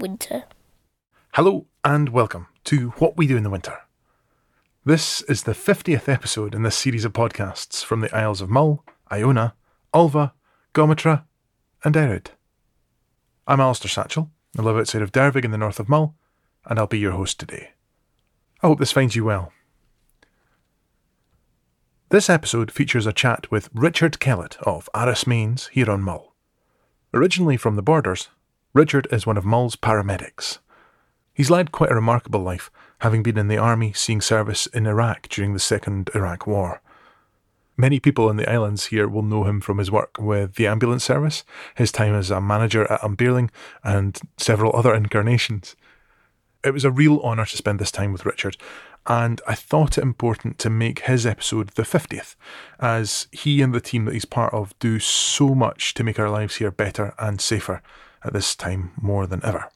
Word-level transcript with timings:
winter. 0.00 0.44
Hello 1.34 1.66
and 1.84 2.08
welcome 2.08 2.46
to 2.64 2.88
What 2.92 3.18
We 3.18 3.26
Do 3.26 3.36
in 3.36 3.42
the 3.42 3.50
Winter. 3.50 3.80
This 4.82 5.20
is 5.22 5.42
the 5.42 5.52
50th 5.52 6.08
episode 6.08 6.54
in 6.54 6.62
this 6.62 6.74
series 6.74 7.04
of 7.04 7.12
podcasts 7.12 7.84
from 7.84 8.00
the 8.00 8.16
Isles 8.16 8.40
of 8.40 8.48
Mull, 8.48 8.82
Iona, 9.12 9.54
Ulva, 9.92 10.32
Gometra, 10.72 11.24
and 11.84 11.94
Erraid. 11.94 12.28
I'm 13.46 13.60
Alistair 13.60 13.90
Satchell. 13.90 14.30
I 14.58 14.62
live 14.62 14.78
outside 14.78 15.02
of 15.02 15.12
Dervaig 15.12 15.44
in 15.44 15.50
the 15.50 15.58
north 15.58 15.78
of 15.78 15.90
Mull, 15.90 16.14
and 16.64 16.78
I'll 16.78 16.86
be 16.86 16.98
your 16.98 17.12
host 17.12 17.38
today. 17.38 17.72
I 18.62 18.68
hope 18.68 18.78
this 18.78 18.92
finds 18.92 19.14
you 19.14 19.26
well. 19.26 19.52
This 22.08 22.30
episode 22.30 22.72
features 22.72 23.04
a 23.04 23.12
chat 23.12 23.50
with 23.50 23.68
Richard 23.74 24.18
Kellett 24.18 24.56
of 24.62 24.88
Aros 24.94 25.26
Mains 25.26 25.66
here 25.68 25.90
on 25.90 26.00
Mull. 26.00 26.34
Originally 27.12 27.58
from 27.58 27.76
the 27.76 27.82
borders, 27.82 28.30
Richard 28.72 29.08
is 29.10 29.26
one 29.26 29.36
of 29.36 29.44
Mull's 29.44 29.74
paramedics. 29.74 30.58
He's 31.34 31.50
led 31.50 31.72
quite 31.72 31.90
a 31.90 31.96
remarkable 31.96 32.40
life, 32.40 32.70
having 33.00 33.20
been 33.20 33.36
in 33.36 33.48
the 33.48 33.58
army 33.58 33.92
seeing 33.92 34.20
service 34.20 34.66
in 34.66 34.86
Iraq 34.86 35.28
during 35.28 35.54
the 35.54 35.58
Second 35.58 36.08
Iraq 36.14 36.46
War. 36.46 36.80
Many 37.76 37.98
people 37.98 38.30
in 38.30 38.36
the 38.36 38.48
islands 38.48 38.86
here 38.86 39.08
will 39.08 39.22
know 39.22 39.42
him 39.42 39.60
from 39.60 39.78
his 39.78 39.90
work 39.90 40.16
with 40.20 40.54
the 40.54 40.68
ambulance 40.68 41.02
service, 41.02 41.42
his 41.74 41.90
time 41.90 42.14
as 42.14 42.30
a 42.30 42.40
manager 42.40 42.84
at 42.92 43.00
Umbeerling, 43.00 43.50
and 43.82 44.20
several 44.36 44.76
other 44.76 44.94
incarnations. 44.94 45.74
It 46.62 46.70
was 46.72 46.84
a 46.84 46.92
real 46.92 47.18
honour 47.20 47.46
to 47.46 47.56
spend 47.56 47.80
this 47.80 47.90
time 47.90 48.12
with 48.12 48.26
Richard, 48.26 48.56
and 49.04 49.40
I 49.48 49.56
thought 49.56 49.98
it 49.98 50.02
important 50.02 50.58
to 50.58 50.70
make 50.70 51.00
his 51.00 51.26
episode 51.26 51.70
the 51.70 51.82
50th, 51.82 52.36
as 52.78 53.26
he 53.32 53.62
and 53.62 53.74
the 53.74 53.80
team 53.80 54.04
that 54.04 54.14
he's 54.14 54.26
part 54.26 54.54
of 54.54 54.78
do 54.78 55.00
so 55.00 55.56
much 55.56 55.92
to 55.94 56.04
make 56.04 56.20
our 56.20 56.30
lives 56.30 56.56
here 56.56 56.70
better 56.70 57.14
and 57.18 57.40
safer 57.40 57.82
at 58.24 58.32
this 58.32 58.54
time 58.54 58.92
more 59.00 59.26
than 59.26 59.44
ever. 59.44 59.70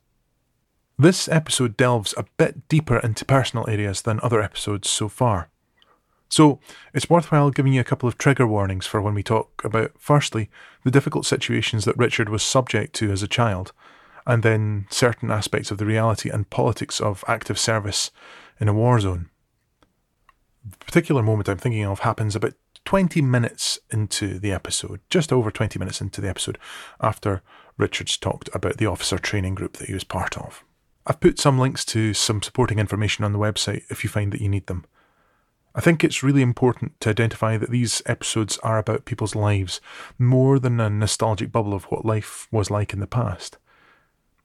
This 0.99 1.29
episode 1.29 1.77
delves 1.77 2.15
a 2.17 2.27
bit 2.37 2.69
deeper 2.69 2.99
into 2.99 3.25
personal 3.25 3.69
areas 3.69 4.03
than 4.03 4.21
other 4.23 4.41
episodes 4.41 4.89
so 4.89 5.09
far. 5.09 5.51
So, 6.29 6.61
it's 6.93 7.11
worthwhile 7.11 7.51
giving 7.51 7.75
you 7.75 7.81
a 7.81 7.85
couple 7.85 8.09
of 8.09 8.19
trigger 8.19 8.47
warnings 8.47 8.87
for 8.87 9.01
when 9.01 9.15
we 9.15 9.23
talk 9.23 9.63
about, 9.65 9.93
firstly, 9.99 10.51
the 10.83 10.91
difficult 10.91 11.27
situations 11.27 11.85
that 11.85 11.97
Richard 11.97 12.29
was 12.29 12.43
subject 12.43 12.95
to 12.95 13.13
as 13.13 13.23
a 13.23 13.29
child, 13.29 13.73
and 14.27 14.43
then 14.43 14.87
certain 14.91 15.31
aspects 15.31 15.71
of 15.71 15.79
the 15.79 15.87
reality 15.87 16.31
and 16.31 16.49
politics 16.51 17.01
of 17.01 17.25
active 17.29 17.59
service 17.59 18.11
in 18.61 18.69
a 18.69 18.75
war 18.75 18.99
zone. 18.99 19.31
The 20.65 20.77
particular 20.79 21.23
moment 21.23 21.49
I'm 21.49 21.59
thinking 21.59 21.85
of 21.85 22.01
happens 22.01 22.35
about 22.35 22.55
20 22.85 23.21
minutes 23.23 23.79
into 23.91 24.39
the 24.39 24.53
episode, 24.53 25.01
just 25.11 25.33
over 25.33 25.51
20 25.51 25.79
minutes 25.79 26.01
into 26.01 26.21
the 26.21 26.29
episode, 26.29 26.59
after 27.01 27.43
Richards 27.77 28.17
talked 28.17 28.49
about 28.55 28.77
the 28.77 28.87
officer 28.87 29.19
training 29.19 29.55
group 29.55 29.79
that 29.79 29.89
he 29.89 29.95
was 29.95 30.05
part 30.05 30.39
of. 30.39 30.65
I've 31.07 31.21
put 31.21 31.39
some 31.39 31.59
links 31.59 31.85
to 31.87 32.15
some 32.15 32.43
supporting 32.43 32.79
information 32.79 33.25
on 33.25 33.33
the 33.33 33.39
website 33.39 33.83
if 33.91 34.05
you 34.05 34.11
find 34.11 34.33
that 34.33 34.41
you 34.41 34.49
need 34.49 34.67
them. 34.67 34.85
I 35.75 35.81
think 35.81 36.05
it's 36.05 36.23
really 36.23 36.41
important 36.41 36.99
to 37.01 37.11
identify 37.11 37.57
that 37.57 37.71
these 37.71 38.01
episodes 38.07 38.59
are 38.59 38.79
about 38.79 39.05
people's 39.05 39.35
lives 39.35 39.81
more 40.19 40.59
than 40.59 40.79
a 40.79 40.89
nostalgic 40.89 41.51
bubble 41.51 41.75
of 41.75 41.85
what 41.85 42.05
life 42.05 42.47
was 42.53 42.71
like 42.71 42.93
in 42.93 43.01
the 43.01 43.09
past. 43.09 43.59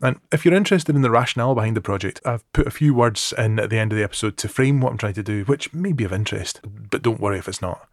And 0.02 0.20
if 0.32 0.44
you're 0.44 0.56
interested 0.56 0.96
in 0.96 1.02
the 1.02 1.12
rationale 1.12 1.54
behind 1.54 1.78
the 1.78 1.82
project, 1.82 2.20
I've 2.26 2.52
put 2.52 2.68
a 2.68 2.72
few 2.72 2.94
words 2.94 3.34
in 3.38 3.60
at 3.60 3.70
the 3.70 3.78
end 3.78 3.92
of 3.92 3.98
the 3.98 4.04
episode 4.04 4.38
to 4.38 4.48
frame 4.48 4.82
what 4.82 4.92
I'm 4.92 4.98
trying 4.98 5.14
to 5.14 5.24
do, 5.24 5.44
which 5.44 5.74
may 5.74 5.92
be 5.92 6.04
of 6.06 6.14
interest, 6.14 6.62
but 6.64 7.04
don't 7.04 7.20
worry 7.20 7.38
if 7.38 7.48
it's 7.48 7.62
not. 7.62 7.88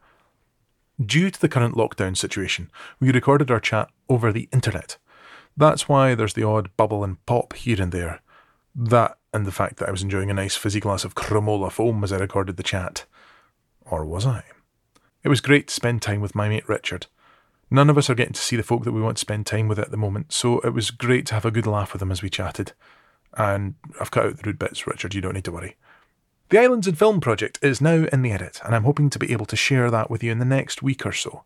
Due 1.04 1.30
to 1.30 1.40
the 1.40 1.48
current 1.48 1.74
lockdown 1.74 2.16
situation, 2.16 2.70
we 3.00 3.12
recorded 3.12 3.50
our 3.50 3.60
chat 3.60 3.90
over 4.08 4.32
the 4.32 4.48
internet. 4.52 4.96
That's 5.56 5.88
why 5.88 6.14
there's 6.14 6.34
the 6.34 6.46
odd 6.46 6.70
bubble 6.76 7.02
and 7.02 7.24
pop 7.26 7.54
here 7.54 7.80
and 7.80 7.92
there. 7.92 8.20
That 8.74 9.18
and 9.32 9.46
the 9.46 9.52
fact 9.52 9.76
that 9.76 9.88
I 9.88 9.92
was 9.92 10.02
enjoying 10.02 10.30
a 10.30 10.34
nice 10.34 10.56
fizzy 10.56 10.80
glass 10.80 11.04
of 11.04 11.14
Creamola 11.14 11.70
Foam 11.70 12.02
as 12.04 12.12
I 12.12 12.18
recorded 12.18 12.56
the 12.56 12.62
chat. 12.62 13.04
Or 13.82 14.04
was 14.04 14.26
I? 14.26 14.44
It 15.22 15.28
was 15.28 15.40
great 15.40 15.68
to 15.68 15.74
spend 15.74 16.02
time 16.02 16.20
with 16.20 16.34
my 16.34 16.48
mate 16.48 16.68
Richard. 16.68 17.06
None 17.70 17.90
of 17.90 17.98
us 17.98 18.08
are 18.08 18.14
getting 18.14 18.32
to 18.32 18.40
see 18.40 18.56
the 18.56 18.62
folk 18.62 18.84
that 18.84 18.92
we 18.92 19.02
want 19.02 19.16
to 19.16 19.20
spend 19.20 19.46
time 19.46 19.66
with 19.66 19.78
at 19.78 19.90
the 19.90 19.96
moment, 19.96 20.32
so 20.32 20.60
it 20.60 20.72
was 20.72 20.90
great 20.90 21.26
to 21.26 21.34
have 21.34 21.44
a 21.44 21.50
good 21.50 21.66
laugh 21.66 21.92
with 21.92 22.00
them 22.00 22.12
as 22.12 22.22
we 22.22 22.30
chatted. 22.30 22.72
And 23.36 23.74
I've 24.00 24.10
cut 24.10 24.26
out 24.26 24.36
the 24.36 24.42
rude 24.46 24.58
bits, 24.58 24.86
Richard, 24.86 25.14
you 25.14 25.20
don't 25.20 25.34
need 25.34 25.44
to 25.44 25.52
worry. 25.52 25.76
The 26.48 26.60
Islands 26.60 26.86
and 26.86 26.96
Film 26.96 27.20
project 27.20 27.58
is 27.60 27.80
now 27.80 28.06
in 28.12 28.22
the 28.22 28.30
edit, 28.30 28.60
and 28.64 28.74
I'm 28.74 28.84
hoping 28.84 29.10
to 29.10 29.18
be 29.18 29.32
able 29.32 29.46
to 29.46 29.56
share 29.56 29.90
that 29.90 30.10
with 30.10 30.22
you 30.22 30.30
in 30.30 30.38
the 30.38 30.44
next 30.44 30.80
week 30.80 31.04
or 31.04 31.12
so. 31.12 31.42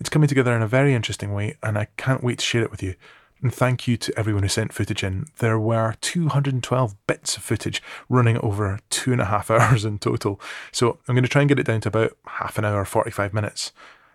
It's 0.00 0.08
coming 0.08 0.28
together 0.28 0.56
in 0.56 0.62
a 0.62 0.68
very 0.68 0.94
interesting 0.94 1.34
way, 1.34 1.58
and 1.62 1.76
I 1.76 1.88
can't 1.98 2.24
wait 2.24 2.38
to 2.38 2.44
share 2.44 2.62
it 2.62 2.70
with 2.70 2.82
you. 2.82 2.94
And 3.40 3.54
thank 3.54 3.86
you 3.86 3.96
to 3.96 4.18
everyone 4.18 4.42
who 4.42 4.48
sent 4.48 4.72
footage 4.72 5.04
in. 5.04 5.26
There 5.38 5.58
were 5.60 5.94
212 6.00 7.06
bits 7.06 7.36
of 7.36 7.42
footage 7.42 7.82
running 8.08 8.36
over 8.38 8.80
two 8.90 9.12
and 9.12 9.20
a 9.20 9.26
half 9.26 9.50
hours 9.50 9.84
in 9.84 9.98
total. 9.98 10.40
So 10.72 10.98
I'm 11.06 11.14
going 11.14 11.22
to 11.22 11.28
try 11.28 11.42
and 11.42 11.48
get 11.48 11.58
it 11.58 11.66
down 11.66 11.80
to 11.82 11.88
about 11.88 12.16
half 12.26 12.58
an 12.58 12.64
hour, 12.64 12.84
45 12.84 13.32
minutes 13.32 13.72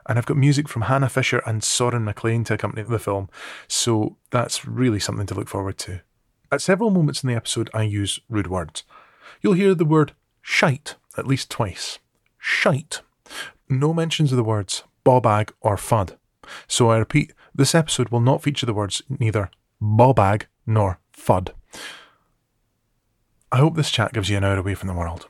and 0.07 0.17
I've 0.17 0.25
got 0.25 0.37
music 0.37 0.67
from 0.67 0.83
Hannah 0.83 1.09
Fisher 1.09 1.41
and 1.45 1.61
Sorren 1.61 2.03
Maclean 2.03 2.43
to 2.45 2.55
accompany 2.55 2.83
the 2.83 2.99
film, 2.99 3.29
so 3.67 4.17
that's 4.31 4.65
really 4.65 4.99
something 4.99 5.25
to 5.27 5.33
look 5.33 5.47
forward 5.47 5.77
to. 5.79 6.01
At 6.51 6.61
several 6.61 6.89
moments 6.89 7.23
in 7.23 7.29
the 7.29 7.35
episode, 7.35 7.69
I 7.73 7.83
use 7.83 8.19
rude 8.29 8.47
words. 8.47 8.83
You'll 9.41 9.53
hear 9.53 9.73
the 9.73 9.85
word 9.85 10.13
shite 10.41 10.95
at 11.17 11.27
least 11.27 11.49
twice. 11.49 11.99
Shite. 12.37 13.01
No 13.69 13.93
mentions 13.93 14.31
of 14.31 14.37
the 14.37 14.43
words 14.43 14.83
bobag 15.05 15.51
or 15.61 15.75
fud. 15.75 16.17
So 16.67 16.89
I 16.89 16.97
repeat, 16.97 17.33
this 17.55 17.75
episode 17.75 18.09
will 18.09 18.19
not 18.19 18.41
feature 18.41 18.65
the 18.65 18.73
words 18.73 19.01
neither 19.09 19.49
bobag 19.81 20.43
nor 20.65 20.99
fud. 21.15 21.49
I 23.51 23.57
hope 23.57 23.75
this 23.75 23.91
chat 23.91 24.13
gives 24.13 24.29
you 24.29 24.37
an 24.37 24.43
hour 24.43 24.57
away 24.57 24.73
from 24.73 24.87
the 24.87 24.95
world. 24.95 25.27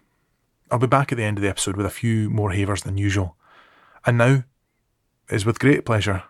I'll 0.72 0.80
be 0.80 0.88
back 0.88 1.12
at 1.12 1.18
the 1.18 1.24
end 1.24 1.38
of 1.38 1.42
the 1.42 1.50
episode 1.50 1.76
with 1.76 1.86
a 1.86 1.92
few 1.92 2.30
more 2.30 2.52
havers 2.52 2.84
than 2.84 2.98
usual. 2.98 3.36
And 4.06 4.18
now, 4.18 4.44
it 5.30 5.36
is 5.36 5.46
with 5.46 5.60
great 5.60 5.86
pleasure, 5.86 6.24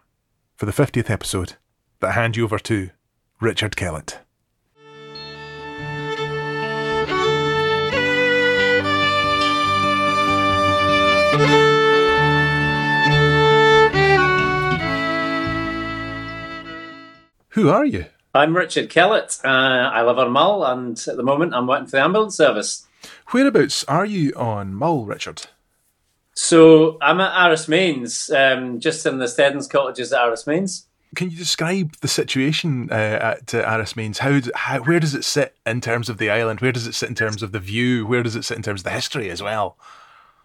for 0.55 0.65
the 0.65 0.71
50th 0.71 1.09
episode, 1.09 1.53
that 1.99 2.09
I 2.09 2.13
hand 2.13 2.35
you 2.35 2.43
over 2.43 2.59
to 2.59 2.89
Richard 3.39 3.75
Kellett. 3.75 4.19
Who 17.53 17.69
are 17.69 17.85
you? 17.85 18.05
I'm 18.33 18.57
Richard 18.57 18.89
Kellett. 18.89 19.39
Uh, 19.45 19.47
I 19.47 20.01
live 20.01 20.17
on 20.17 20.31
Mull, 20.31 20.65
and 20.65 20.97
at 21.07 21.17
the 21.17 21.21
moment 21.21 21.53
I'm 21.53 21.67
working 21.67 21.85
for 21.85 21.97
the 21.97 22.01
ambulance 22.01 22.35
service. 22.35 22.87
Whereabouts 23.27 23.83
are 23.83 24.07
you 24.07 24.33
on 24.35 24.73
Mull, 24.73 25.05
Richard? 25.05 25.43
So 26.33 26.97
I'm 26.99 27.21
at 27.21 27.45
Aros 27.45 27.67
Mains, 27.67 28.31
um, 28.31 28.79
just 28.79 29.05
in 29.05 29.19
the 29.19 29.25
Steddens 29.25 29.69
cottages 29.69 30.11
at 30.11 30.21
Aros 30.21 30.47
Mains. 30.47 30.87
Can 31.15 31.29
you 31.29 31.37
describe 31.37 31.95
the 31.97 32.07
situation 32.07 32.89
uh, 32.91 32.95
at 33.35 33.53
uh, 33.53 33.59
Aros 33.59 33.95
Mains? 33.95 34.17
How, 34.17 34.39
how, 34.55 34.79
where 34.79 34.99
does 34.99 35.13
it 35.13 35.23
sit 35.23 35.55
in 35.63 35.79
terms 35.79 36.09
of 36.09 36.17
the 36.17 36.31
island? 36.31 36.59
Where 36.59 36.71
does 36.71 36.87
it 36.87 36.95
sit 36.95 37.09
in 37.09 37.15
terms 37.15 37.43
of 37.43 37.51
the 37.51 37.59
view? 37.59 38.07
Where 38.07 38.23
does 38.23 38.35
it 38.35 38.45
sit 38.45 38.57
in 38.57 38.63
terms 38.63 38.79
of 38.79 38.85
the 38.85 38.89
history 38.89 39.29
as 39.29 39.43
well? 39.43 39.77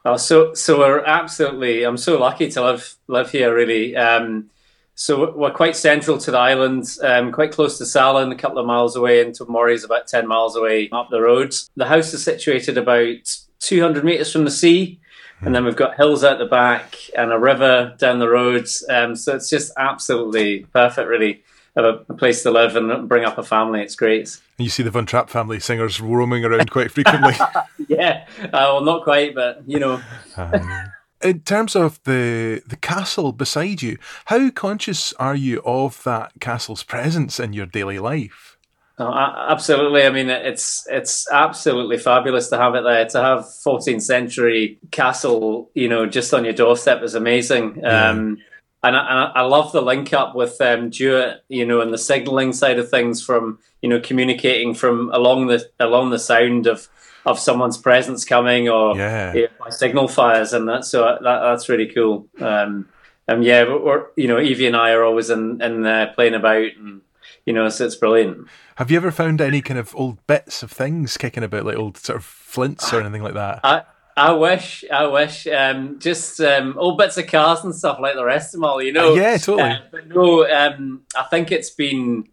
Oh, 0.04 0.18
so 0.18 0.52
so 0.52 0.80
we're 0.80 1.02
absolutely. 1.04 1.84
I'm 1.84 1.96
so 1.96 2.20
lucky 2.20 2.50
to 2.50 2.62
live 2.62 2.96
live 3.06 3.30
here. 3.30 3.54
Really, 3.54 3.96
um, 3.96 4.50
so 4.98 5.32
we're 5.32 5.52
quite 5.52 5.76
central 5.76 6.18
to 6.18 6.30
the 6.30 6.38
island, 6.38 6.96
um, 7.02 7.30
quite 7.30 7.52
close 7.52 7.78
to 7.78 7.86
Salen, 7.86 8.32
a 8.32 8.36
couple 8.36 8.58
of 8.58 8.66
miles 8.66 8.96
away, 8.96 9.22
and 9.22 9.34
Tobermory's 9.34 9.84
about 9.84 10.08
ten 10.08 10.26
miles 10.26 10.56
away 10.56 10.88
up 10.90 11.08
the 11.10 11.20
road. 11.20 11.54
The 11.76 11.86
house 11.86 12.12
is 12.12 12.24
situated 12.24 12.76
about 12.76 13.36
200 13.60 14.04
meters 14.04 14.32
from 14.32 14.44
the 14.44 14.50
sea 14.50 15.00
and 15.40 15.54
then 15.54 15.64
we've 15.64 15.76
got 15.76 15.96
hills 15.96 16.24
out 16.24 16.38
the 16.38 16.46
back 16.46 16.96
and 17.16 17.32
a 17.32 17.38
river 17.38 17.94
down 17.98 18.18
the 18.18 18.28
roads. 18.28 18.84
Um, 18.88 19.14
so 19.14 19.36
it's 19.36 19.48
just 19.48 19.72
absolutely 19.76 20.66
perfect, 20.72 21.08
really, 21.08 21.42
of 21.76 21.84
a, 21.84 22.12
a, 22.12 22.14
place 22.16 22.42
to 22.42 22.50
live 22.50 22.74
and 22.74 23.08
bring 23.08 23.24
up 23.24 23.38
a 23.38 23.44
family. 23.44 23.82
It's 23.82 23.94
great. 23.94 24.40
And 24.58 24.64
you 24.64 24.70
see 24.70 24.82
the 24.82 24.90
Von 24.90 25.06
Trapp 25.06 25.30
family 25.30 25.60
singers 25.60 26.00
roaming 26.00 26.44
around 26.44 26.70
quite 26.70 26.90
frequently. 26.90 27.34
yeah, 27.88 28.26
uh, 28.42 28.48
well, 28.52 28.80
not 28.82 29.04
quite, 29.04 29.34
but 29.34 29.62
you 29.66 29.78
know. 29.78 30.00
Um, 30.36 30.87
in 31.22 31.40
terms 31.40 31.74
of 31.74 32.02
the 32.04 32.62
the 32.66 32.76
castle 32.76 33.32
beside 33.32 33.82
you, 33.82 33.98
how 34.26 34.50
conscious 34.50 35.12
are 35.14 35.36
you 35.36 35.62
of 35.64 36.02
that 36.04 36.32
castle's 36.40 36.82
presence 36.82 37.40
in 37.40 37.52
your 37.52 37.66
daily 37.66 37.98
life? 37.98 38.56
Oh, 39.00 39.12
absolutely. 39.12 40.04
I 40.04 40.10
mean, 40.10 40.28
it's 40.28 40.86
it's 40.90 41.30
absolutely 41.30 41.98
fabulous 41.98 42.48
to 42.48 42.58
have 42.58 42.74
it 42.74 42.82
there. 42.82 43.06
To 43.06 43.20
have 43.22 43.40
14th 43.40 44.02
century 44.02 44.78
castle, 44.90 45.70
you 45.74 45.88
know, 45.88 46.06
just 46.06 46.34
on 46.34 46.44
your 46.44 46.52
doorstep 46.52 47.02
is 47.02 47.14
amazing. 47.14 47.80
Yeah. 47.80 48.10
Um, 48.10 48.38
and, 48.82 48.96
I, 48.96 49.32
I, 49.34 49.42
love 49.42 49.72
the 49.72 49.82
link 49.82 50.12
up 50.12 50.36
with 50.36 50.60
um, 50.60 50.90
Duart, 50.90 51.38
you 51.48 51.66
know, 51.66 51.80
and 51.80 51.92
the 51.92 51.98
signalling 51.98 52.52
side 52.52 52.78
of 52.78 52.88
things 52.88 53.22
from 53.22 53.58
you 53.82 53.88
know 53.88 54.00
communicating 54.00 54.74
from 54.74 55.10
along 55.12 55.46
the 55.46 55.68
along 55.78 56.10
the 56.10 56.18
sound 56.18 56.66
of 56.66 56.88
of 57.26 57.38
someone's 57.38 57.78
presence 57.78 58.24
coming 58.24 58.68
or 58.68 58.96
yeah. 58.96 59.46
by 59.58 59.70
signal 59.70 60.08
fires 60.08 60.52
and 60.52 60.68
that. 60.68 60.84
So 60.84 61.02
that, 61.02 61.20
that's 61.22 61.68
really 61.68 61.86
cool. 61.86 62.28
Um, 62.40 62.88
um, 63.28 63.42
yeah, 63.42 63.64
we're, 63.64 64.06
you 64.16 64.28
know, 64.28 64.40
Evie 64.40 64.66
and 64.66 64.76
I 64.76 64.92
are 64.92 65.04
always 65.04 65.30
in 65.30 65.60
in 65.60 65.84
uh, 65.84 66.12
playing 66.14 66.34
about 66.34 66.70
and 66.76 67.02
you 67.48 67.54
know, 67.54 67.68
so 67.70 67.86
it's 67.86 67.96
brilliant. 67.96 68.46
Have 68.76 68.90
you 68.90 68.98
ever 68.98 69.10
found 69.10 69.40
any 69.40 69.62
kind 69.62 69.80
of 69.80 69.96
old 69.96 70.24
bits 70.26 70.62
of 70.62 70.70
things 70.70 71.16
kicking 71.16 71.42
about, 71.42 71.64
like 71.64 71.78
old 71.78 71.96
sort 71.96 72.18
of 72.18 72.24
flints 72.24 72.92
or 72.92 73.00
anything 73.00 73.22
like 73.22 73.32
that? 73.34 73.60
I, 73.64 73.84
I 74.18 74.32
wish, 74.32 74.84
I 74.92 75.06
wish. 75.06 75.46
Um, 75.46 75.98
just 75.98 76.40
um, 76.42 76.76
old 76.76 76.98
bits 76.98 77.16
of 77.16 77.26
cars 77.26 77.64
and 77.64 77.74
stuff 77.74 78.00
like 78.00 78.16
the 78.16 78.24
rest 78.24 78.54
of 78.54 78.60
them 78.60 78.64
all, 78.64 78.82
you 78.82 78.92
know. 78.92 79.12
Uh, 79.12 79.16
yeah, 79.16 79.36
totally. 79.38 79.70
Uh, 79.70 79.78
but 79.90 80.08
no, 80.08 80.46
um, 80.46 81.02
I 81.16 81.22
think 81.22 81.50
it's 81.50 81.70
been 81.70 82.28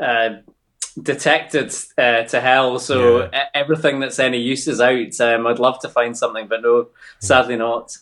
uh, 0.00 0.36
detected 1.00 1.74
uh, 1.96 2.24
to 2.24 2.40
hell. 2.40 2.78
So 2.78 3.24
yeah. 3.32 3.46
everything 3.54 4.00
that's 4.00 4.18
any 4.18 4.38
use 4.38 4.66
is 4.68 4.80
out. 4.80 5.20
Um, 5.20 5.46
I'd 5.46 5.58
love 5.58 5.78
to 5.80 5.88
find 5.88 6.16
something, 6.16 6.46
but 6.48 6.62
no, 6.62 6.88
sadly 7.20 7.56
not. 7.56 7.96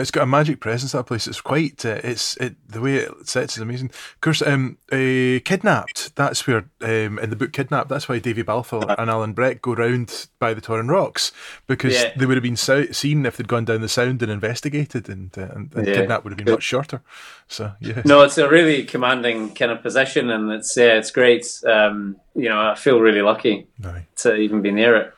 It's 0.00 0.10
got 0.10 0.22
a 0.22 0.26
magic 0.26 0.60
presence. 0.60 0.92
That 0.92 1.06
place. 1.06 1.26
It's 1.26 1.40
quite. 1.40 1.84
Uh, 1.84 2.00
it's 2.04 2.36
it. 2.36 2.56
The 2.68 2.80
way 2.80 2.96
it 2.96 3.28
sets 3.28 3.56
is 3.56 3.62
amazing. 3.62 3.88
Of 3.88 4.20
course, 4.20 4.42
um, 4.42 4.78
uh, 4.92 5.40
kidnapped. 5.44 6.14
That's 6.16 6.46
where 6.46 6.68
um, 6.82 7.18
in 7.18 7.30
the 7.30 7.36
book 7.36 7.52
Kidnapped. 7.52 7.88
That's 7.88 8.08
why 8.08 8.18
Davy 8.18 8.42
Balfour 8.42 8.84
and 8.98 9.08
Alan 9.10 9.32
Breck 9.32 9.62
go 9.62 9.74
round 9.74 10.28
by 10.38 10.54
the 10.54 10.60
Torran 10.60 10.90
Rocks 10.90 11.32
because 11.66 11.94
yeah. 11.94 12.12
they 12.16 12.26
would 12.26 12.36
have 12.36 12.42
been 12.42 12.56
so- 12.56 12.86
seen 12.86 13.24
if 13.24 13.36
they'd 13.36 13.48
gone 13.48 13.64
down 13.64 13.80
the 13.80 13.88
sound 13.88 14.22
and 14.22 14.30
investigated, 14.30 15.08
and, 15.08 15.36
uh, 15.38 15.48
and, 15.54 15.74
and 15.74 15.86
yeah. 15.86 15.94
Kidnapped 15.94 16.24
would 16.24 16.32
have 16.32 16.44
been 16.44 16.52
much 16.52 16.62
shorter. 16.62 17.00
So 17.48 17.72
yeah. 17.80 18.02
No, 18.04 18.22
it's 18.22 18.38
a 18.38 18.48
really 18.48 18.84
commanding 18.84 19.54
kind 19.54 19.70
of 19.70 19.82
position, 19.82 20.30
and 20.30 20.50
it's 20.50 20.76
yeah, 20.76 20.98
it's 20.98 21.10
great. 21.10 21.60
Um, 21.66 22.16
you 22.34 22.48
know, 22.48 22.60
I 22.60 22.74
feel 22.74 23.00
really 23.00 23.22
lucky 23.22 23.68
to 24.16 24.34
even 24.34 24.62
be 24.62 24.70
near 24.72 24.96
it. 24.96 25.14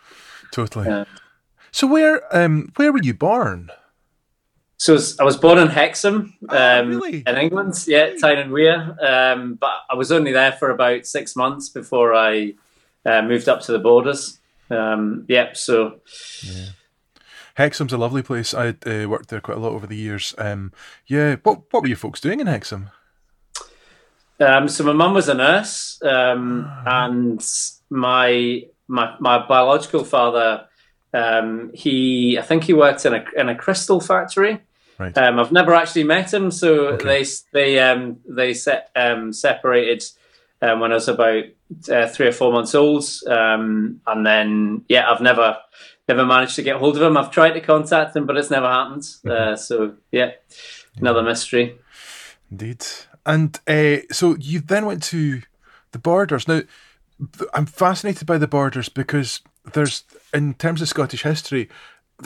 Totally. 0.52 1.04
so 1.72 1.86
where 1.86 2.22
um, 2.36 2.72
where 2.76 2.92
were 2.92 3.02
you 3.02 3.14
born? 3.14 3.70
So 4.78 4.96
I 5.19 5.25
was 5.25 5.36
born 5.36 5.58
in 5.58 5.69
Hexham, 5.69 6.34
oh, 6.48 6.80
um, 6.80 6.88
really? 6.88 7.25
in 7.26 7.36
England. 7.36 7.84
Yeah, 7.86 8.14
Tyne 8.20 8.38
and 8.38 8.52
Wear. 8.52 8.96
Um, 9.00 9.54
but 9.54 9.72
I 9.90 9.96
was 9.96 10.12
only 10.12 10.30
there 10.32 10.52
for 10.52 10.70
about 10.70 11.04
six 11.04 11.34
months 11.34 11.69
before 11.69 12.14
I 12.14 12.54
uh, 13.04 13.22
moved 13.22 13.48
up 13.48 13.60
to 13.62 13.72
the 13.72 13.80
borders. 13.80 14.38
Um, 14.70 15.25
yep. 15.28 15.56
So. 15.56 16.00
Yeah. 16.42 16.66
Hexham's 17.54 17.92
a 17.92 17.98
lovely 17.98 18.22
place. 18.22 18.54
I 18.54 18.69
uh, 18.86 19.08
worked 19.08 19.30
there 19.30 19.40
quite 19.40 19.56
a 19.56 19.60
lot 19.60 19.72
over 19.72 19.88
the 19.88 19.96
years. 19.96 20.32
Um, 20.38 20.72
yeah. 21.08 21.36
What 21.42 21.62
What 21.72 21.82
were 21.82 21.88
you 21.88 21.96
folks 21.96 22.20
doing 22.20 22.38
in 22.38 22.46
Hexham? 22.46 22.90
Um, 24.38 24.69
so 24.69 24.84
my 24.84 24.92
mum 24.92 25.14
was 25.14 25.28
a 25.28 25.34
nurse, 25.34 26.00
um, 26.04 26.70
oh. 26.70 26.82
and 26.86 27.44
my 27.90 28.62
my 28.86 29.16
my 29.19 29.44
biological 29.44 30.04
father. 30.04 30.66
Um, 31.12 31.72
he, 31.75 32.38
I 32.38 32.42
think 32.42 32.64
he 32.64 32.75
worked 32.75 33.04
in 33.04 33.14
a 33.14 33.25
in 33.36 33.48
a 33.48 33.56
crystal 33.56 34.00
factory. 34.00 34.60
Right. 34.98 35.16
Um, 35.16 35.38
I've 35.38 35.52
never 35.52 35.74
actually 35.74 36.04
met 36.04 36.34
him, 36.34 36.50
so 36.50 36.88
okay. 36.88 37.04
they 37.04 37.26
they 37.52 37.78
um, 37.78 38.18
they 38.28 38.52
set, 38.52 38.90
um, 38.96 39.32
separated 39.32 40.04
um, 40.60 40.80
when 40.80 40.90
I 40.90 40.94
was 40.94 41.06
about 41.06 41.44
uh, 41.88 42.08
three 42.08 42.26
or 42.26 42.32
four 42.32 42.52
months 42.52 42.74
old, 42.74 43.04
um, 43.28 44.00
and 44.06 44.26
then 44.26 44.84
yeah, 44.88 45.08
I've 45.08 45.20
never 45.20 45.56
never 46.08 46.26
managed 46.26 46.56
to 46.56 46.62
get 46.62 46.76
hold 46.76 46.96
of 46.96 47.02
him. 47.02 47.16
I've 47.16 47.30
tried 47.30 47.52
to 47.52 47.60
contact 47.60 48.16
him, 48.16 48.26
but 48.26 48.36
it's 48.36 48.50
never 48.50 48.68
happened. 48.68 49.02
Mm-hmm. 49.02 49.30
Uh, 49.30 49.56
so 49.56 49.94
yeah, 50.10 50.32
another 50.96 51.22
mystery. 51.22 51.78
Indeed, 52.50 52.84
and 53.24 53.58
uh, 53.68 53.98
so 54.10 54.34
you 54.36 54.60
then 54.60 54.86
went 54.86 55.04
to 55.04 55.42
the 55.92 55.98
borders. 55.98 56.48
Now, 56.48 56.62
I'm 57.54 57.66
fascinated 57.66 58.26
by 58.26 58.38
the 58.38 58.48
borders 58.48 58.88
because 58.88 59.42
there's 59.74 60.02
in 60.34 60.54
terms 60.54 60.82
of 60.82 60.88
Scottish 60.88 61.22
history, 61.22 61.68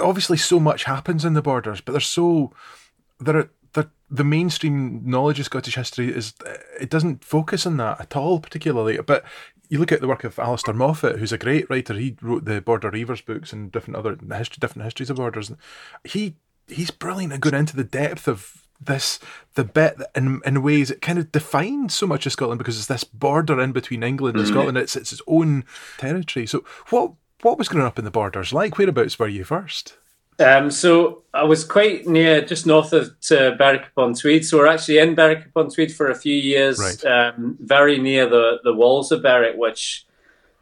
obviously 0.00 0.36
so 0.36 0.58
much 0.58 0.84
happens 0.84 1.24
in 1.24 1.34
the 1.34 1.42
borders, 1.42 1.80
but 1.80 1.92
there's 1.92 2.06
so 2.06 2.52
there 3.20 3.36
are 3.36 3.50
the 3.72 3.90
the 4.10 4.24
mainstream 4.24 5.02
knowledge 5.04 5.38
of 5.38 5.46
Scottish 5.46 5.76
history 5.76 6.08
is 6.08 6.34
it 6.80 6.90
doesn't 6.90 7.24
focus 7.24 7.66
on 7.66 7.76
that 7.78 8.00
at 8.00 8.16
all 8.16 8.40
particularly. 8.40 8.98
But 8.98 9.24
you 9.68 9.78
look 9.78 9.92
at 9.92 10.00
the 10.00 10.08
work 10.08 10.24
of 10.24 10.38
Alistair 10.38 10.74
Moffat, 10.74 11.18
who's 11.18 11.32
a 11.32 11.38
great 11.38 11.68
writer. 11.70 11.94
He 11.94 12.16
wrote 12.20 12.44
the 12.44 12.60
Border 12.60 12.90
Reivers 12.90 13.22
books 13.22 13.52
and 13.52 13.72
different 13.72 13.96
other 13.96 14.18
history, 14.36 14.58
different 14.60 14.84
histories 14.84 15.10
of 15.10 15.16
borders. 15.16 15.50
He 16.04 16.34
he's 16.68 16.90
brilliant 16.90 17.32
at 17.32 17.40
going 17.40 17.54
into 17.54 17.76
the 17.76 17.84
depth 17.84 18.28
of 18.28 18.62
this 18.84 19.18
the 19.54 19.64
bit 19.64 19.96
in 20.14 20.40
in 20.44 20.62
ways 20.62 20.90
it 20.90 21.00
kind 21.00 21.18
of 21.18 21.30
defines 21.32 21.94
so 21.94 22.06
much 22.06 22.26
of 22.26 22.32
Scotland 22.32 22.58
because 22.58 22.76
it's 22.76 22.86
this 22.86 23.04
border 23.04 23.60
in 23.60 23.72
between 23.72 24.02
England 24.02 24.36
and 24.36 24.44
mm-hmm. 24.44 24.54
Scotland. 24.54 24.78
It's 24.78 24.96
it's 24.96 25.12
its 25.12 25.22
own 25.26 25.64
territory. 25.98 26.46
So 26.46 26.64
what 26.90 27.12
what 27.42 27.58
was 27.58 27.68
growing 27.68 27.86
up 27.86 27.98
in 27.98 28.04
the 28.04 28.10
borders 28.10 28.52
like? 28.52 28.78
Whereabouts 28.78 29.18
were 29.18 29.28
you 29.28 29.44
first? 29.44 29.96
Um, 30.38 30.70
so 30.70 31.22
I 31.34 31.44
was 31.44 31.64
quite 31.64 32.06
near, 32.06 32.40
just 32.40 32.66
north 32.66 32.92
of 32.92 33.14
Berwick 33.28 33.88
upon 33.88 34.14
Tweed. 34.14 34.44
So 34.44 34.58
we're 34.58 34.66
actually 34.66 34.98
in 34.98 35.14
Berwick 35.14 35.46
upon 35.46 35.70
Tweed 35.70 35.94
for 35.94 36.08
a 36.08 36.14
few 36.14 36.34
years, 36.34 36.80
right. 36.80 37.04
um, 37.04 37.56
very 37.60 37.98
near 37.98 38.28
the, 38.28 38.58
the 38.64 38.72
walls 38.72 39.12
of 39.12 39.22
Berwick, 39.22 39.56
which 39.56 40.06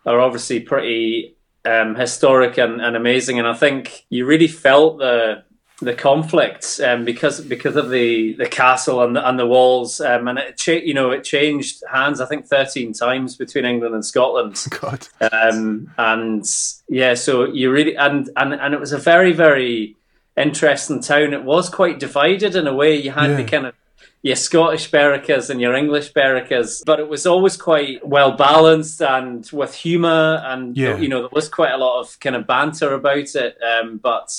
are 0.07 0.21
obviously 0.21 0.61
pretty 0.61 1.37
um, 1.65 1.95
historic 1.95 2.59
and, 2.59 2.81
and 2.81 2.97
amazing. 2.97 3.39
And 3.39 3.47
I 3.47 3.55
think 3.55 4.07
you 4.11 4.27
really 4.27 4.49
felt 4.49 4.99
the 4.99 5.45
the 5.81 5.95
conflict 5.95 6.81
um, 6.85 7.05
because 7.05 7.41
because 7.41 7.77
of 7.77 7.91
the, 7.91 8.35
the 8.35 8.47
castle 8.47 9.03
and 9.03 9.17
the, 9.17 9.29
and 9.29 9.39
the 9.39 9.47
walls 9.47 10.01
um, 10.01 10.29
and 10.29 10.39
it 10.39 10.57
cha- 10.57 10.73
you 10.73 10.93
know 10.93 11.11
it 11.11 11.25
changed 11.25 11.83
hands 11.91 12.21
I 12.21 12.27
think 12.27 12.47
thirteen 12.47 12.93
times 12.93 13.37
between 13.37 13.65
England 13.65 13.95
and 13.95 14.05
Scotland. 14.05 14.63
God. 14.81 15.07
Um, 15.33 15.93
and 15.97 16.45
yeah, 16.89 17.15
so 17.15 17.47
you 17.47 17.71
really 17.71 17.97
and, 17.97 18.29
and 18.37 18.53
and 18.53 18.75
it 18.75 18.81
was 18.81 18.93
a 18.93 18.99
very 18.99 19.33
very 19.33 19.97
interesting 20.37 21.01
town. 21.01 21.33
It 21.33 21.45
was 21.45 21.69
quite 21.69 21.99
divided 21.99 22.57
in 22.57 22.67
a 22.67 22.75
way. 22.75 22.97
You 22.97 23.13
had 23.13 23.31
yeah. 23.31 23.37
the 23.37 23.45
kind 23.45 23.67
of 23.67 23.75
your 24.23 24.37
Scottish 24.37 24.91
Berwickers 24.91 25.49
and 25.49 25.63
your 25.63 25.75
English 25.75 26.13
Berwickers, 26.13 26.83
but 26.85 27.01
it 27.01 27.09
was 27.09 27.27
always 27.27 27.57
quite 27.57 28.07
well 28.07 28.33
balanced 28.33 29.01
and 29.01 29.49
with 29.51 29.75
humour 29.75 30.43
and 30.45 30.77
yeah. 30.77 30.99
you 30.99 31.09
know 31.09 31.21
there 31.21 31.31
was 31.33 31.49
quite 31.49 31.73
a 31.73 31.79
lot 31.79 32.01
of 32.01 32.21
kind 32.21 32.37
of 32.37 32.47
banter 32.47 32.93
about 32.93 33.35
it. 33.35 33.57
Um, 33.63 33.97
but 33.97 34.31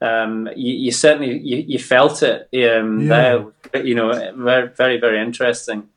um, 0.00 0.48
you, 0.56 0.74
you, 0.74 0.92
certainly 0.92 1.38
you, 1.38 1.58
you, 1.58 1.78
felt 1.78 2.22
it 2.22 2.48
um, 2.54 3.00
yeah. 3.00 3.44
there. 3.72 3.84
You 3.84 3.94
know, 3.94 4.32
very, 4.36 4.68
very, 4.68 4.98
very 4.98 5.20
interesting. 5.20 5.88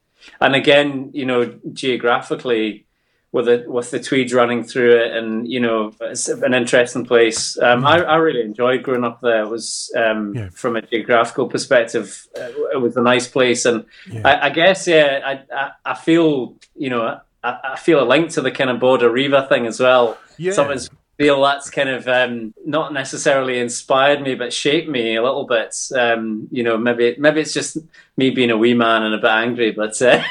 And 0.42 0.56
again, 0.56 1.12
you 1.14 1.26
know, 1.26 1.60
geographically, 1.72 2.86
with 3.34 3.46
the 3.46 3.66
with 3.68 3.90
the 3.92 4.00
Tweeds 4.00 4.34
running 4.34 4.64
through 4.64 4.96
it, 4.96 5.12
and 5.12 5.48
you 5.52 5.60
know, 5.60 5.92
it's 6.02 6.30
an 6.30 6.54
interesting 6.54 7.04
place. 7.04 7.58
Um, 7.60 7.86
I, 7.86 7.98
I, 8.04 8.18
really 8.18 8.42
enjoyed 8.42 8.84
growing 8.84 9.04
up 9.04 9.22
there. 9.22 9.42
It 9.42 9.50
was 9.50 9.92
um, 9.98 10.36
yeah. 10.36 10.50
from 10.50 10.76
a 10.76 10.82
geographical 10.84 11.48
perspective, 11.48 12.28
uh, 12.40 12.50
it 12.74 12.80
was 12.80 12.96
a 12.96 13.02
nice 13.02 13.28
place, 13.28 13.66
and 13.66 13.86
yeah. 14.10 14.22
I, 14.24 14.46
I, 14.46 14.50
guess 14.52 14.88
yeah, 14.88 15.20
I, 15.26 15.56
I, 15.56 15.72
I 15.84 15.94
feel 15.96 16.56
you 16.76 16.90
know. 16.90 17.20
I, 17.44 17.60
I 17.74 17.76
feel 17.76 18.02
a 18.02 18.08
link 18.08 18.30
to 18.32 18.42
the 18.42 18.52
kind 18.52 18.70
of 18.70 18.80
border 18.80 19.10
Reiver 19.10 19.46
thing 19.50 19.66
as 19.66 19.78
well. 19.78 20.18
Yeah. 20.38 20.54
Something's 20.54 20.90
feel 21.18 21.42
that's 21.42 21.70
kind 21.70 21.90
of 21.90 22.08
um, 22.08 22.54
not 22.66 22.94
necessarily 22.94 23.60
inspired 23.60 24.22
me, 24.22 24.36
but 24.36 24.54
shaped 24.54 24.90
me 24.90 25.16
a 25.16 25.24
little 25.24 25.46
bit. 25.46 25.76
Um, 25.96 26.48
you 26.52 26.64
know, 26.64 26.78
maybe 26.78 27.16
maybe 27.18 27.42
it's 27.42 27.54
just 27.54 27.78
me 28.18 28.30
being 28.30 28.52
a 28.52 28.58
wee 28.58 28.74
man 28.74 29.04
and 29.04 29.16
a 29.16 29.18
bit 29.18 29.30
angry, 29.30 29.72
but 29.72 30.02
uh, 30.02 30.22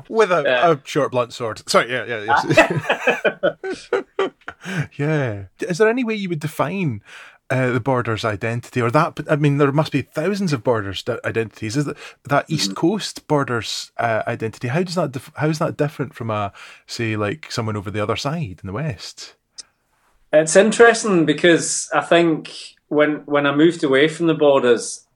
with 0.08 0.32
a, 0.32 0.64
uh, 0.66 0.74
a, 0.74 0.80
short 0.84 1.12
blunt 1.12 1.32
sword. 1.32 1.68
Sorry, 1.68 1.90
yeah, 1.90 2.04
yeah, 2.04 2.40
yes. 3.64 3.90
yeah. 4.96 5.44
Is 5.60 5.78
there 5.78 5.88
any 5.88 6.04
way 6.04 6.14
you 6.14 6.28
would 6.28 6.40
define? 6.40 7.02
Uh, 7.52 7.72
the 7.72 7.80
borders 7.80 8.24
identity, 8.24 8.80
or 8.80 8.92
that 8.92 9.18
I 9.28 9.34
mean, 9.34 9.56
there 9.56 9.72
must 9.72 9.90
be 9.90 10.02
thousands 10.02 10.52
of 10.52 10.62
borders 10.62 11.02
identities. 11.24 11.76
Is 11.76 11.84
that 11.84 11.96
that 12.22 12.44
East 12.48 12.70
mm-hmm. 12.70 12.74
Coast 12.74 13.26
borders 13.26 13.90
uh, 13.96 14.22
identity? 14.24 14.68
How 14.68 14.84
does 14.84 14.94
that 14.94 15.10
dif- 15.10 15.32
how 15.34 15.48
is 15.48 15.58
that 15.58 15.76
different 15.76 16.14
from 16.14 16.30
a 16.30 16.52
say 16.86 17.16
like 17.16 17.50
someone 17.50 17.76
over 17.76 17.90
the 17.90 18.00
other 18.00 18.14
side 18.14 18.60
in 18.62 18.68
the 18.68 18.72
West? 18.72 19.34
It's 20.32 20.56
interesting 20.56 21.26
because 21.26 21.90
I 21.92 22.02
think 22.02 22.76
when 22.88 23.22
when 23.26 23.46
I 23.46 23.54
moved 23.54 23.82
away 23.82 24.08
from 24.08 24.26
the 24.26 24.34
borders, 24.34 25.06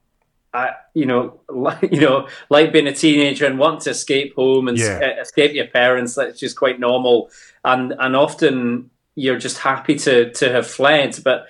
I 0.53 0.73
you 0.95 1.07
know 1.07 1.41
like, 1.49 1.93
you 1.93 2.01
know 2.01 2.29
like 2.51 2.73
being 2.73 2.87
a 2.87 2.95
teenager 2.95 3.47
and 3.47 3.59
wanting 3.59 3.81
to 3.81 3.91
escape 3.91 4.35
home 4.35 4.69
and 4.69 4.79
yeah. 4.79 5.01
s- 5.03 5.29
escape 5.29 5.53
your 5.53 5.67
parents. 5.69 6.15
That's 6.15 6.41
just 6.41 6.57
quite 6.57 6.81
normal, 6.81 7.31
and 7.65 7.95
and 7.99 8.17
often 8.17 8.91
you're 9.15 9.39
just 9.39 9.59
happy 9.59 9.97
to 9.97 10.33
to 10.33 10.53
have 10.53 10.67
fled. 10.67 11.19
But 11.23 11.47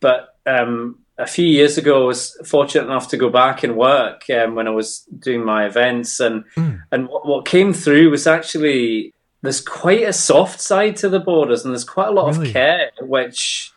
but 0.00 0.36
um, 0.46 0.98
a 1.18 1.26
few 1.26 1.46
years 1.46 1.78
ago, 1.78 2.02
I 2.02 2.06
was 2.06 2.36
fortunate 2.44 2.84
enough 2.84 3.08
to 3.08 3.16
go 3.16 3.30
back 3.30 3.62
and 3.62 3.76
work 3.76 4.28
um, 4.30 4.54
when 4.54 4.68
I 4.68 4.72
was 4.72 5.00
doing 5.18 5.44
my 5.44 5.64
events, 5.64 6.20
and 6.20 6.44
mm. 6.56 6.82
and 6.92 7.08
what, 7.08 7.26
what 7.26 7.46
came 7.46 7.72
through 7.72 8.10
was 8.10 8.26
actually 8.26 9.14
there's 9.46 9.60
quite 9.60 10.02
a 10.02 10.12
soft 10.12 10.60
side 10.60 10.96
to 10.96 11.08
the 11.08 11.20
borders, 11.20 11.64
and 11.64 11.72
there's 11.72 11.84
quite 11.84 12.08
a 12.08 12.12
lot 12.12 12.34
really? 12.34 12.48
of 12.48 12.52
care, 12.52 12.90
which 13.00 13.72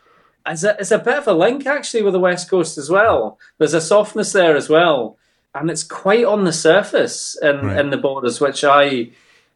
is 0.50 0.64
a, 0.64 0.76
is 0.78 0.92
a 0.92 1.00
bit 1.00 1.18
of 1.18 1.28
a 1.28 1.34
link 1.34 1.66
actually 1.66 2.02
with 2.02 2.14
the 2.14 2.20
West 2.20 2.50
Coast 2.50 2.78
as 2.78 2.90
well. 2.90 3.40
There's 3.58 3.74
a 3.74 3.82
softness 3.82 4.34
there 4.34 4.56
as 4.56 4.70
well, 4.70 5.18
and 5.54 5.70
it's 5.70 5.84
quite 5.84 6.26
on 6.26 6.44
the 6.44 6.54
surface 6.54 7.38
in, 7.42 7.58
right. 7.58 7.80
in 7.80 7.90
the 7.92 7.98
borders, 7.98 8.42
which 8.42 8.64
I, 8.64 9.12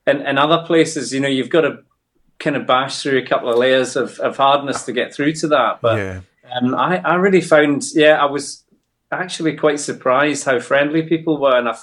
in, 0.08 0.22
in 0.22 0.38
other 0.38 0.63
places, 0.65 1.13
you 1.13 1.20
know, 1.20 1.27
you've 1.27 1.50
got 1.50 1.62
to 1.62 1.84
kind 2.39 2.55
of 2.55 2.67
bash 2.67 3.01
through 3.01 3.17
a 3.17 3.25
couple 3.25 3.50
of 3.50 3.58
layers 3.58 3.96
of, 3.96 4.20
of 4.20 4.38
hardness 4.38 4.84
to 4.84 4.91
get 4.91 5.13
through 5.13 5.34
to 5.34 5.48
that. 5.48 5.82
But 5.82 5.98
yeah. 5.98 6.22
um, 6.55 6.75
I, 6.75 6.98
I 6.98 7.15
really 7.15 7.41
found, 7.41 7.84
yeah, 7.93 8.22
I 8.22 8.25
was 8.25 8.63
actually 9.12 9.55
quite 9.55 9.79
surprised 9.79 10.46
how 10.46 10.60
friendly 10.60 11.03
people 11.03 11.38
were, 11.38 11.58
and 11.58 11.70
I 11.70 11.75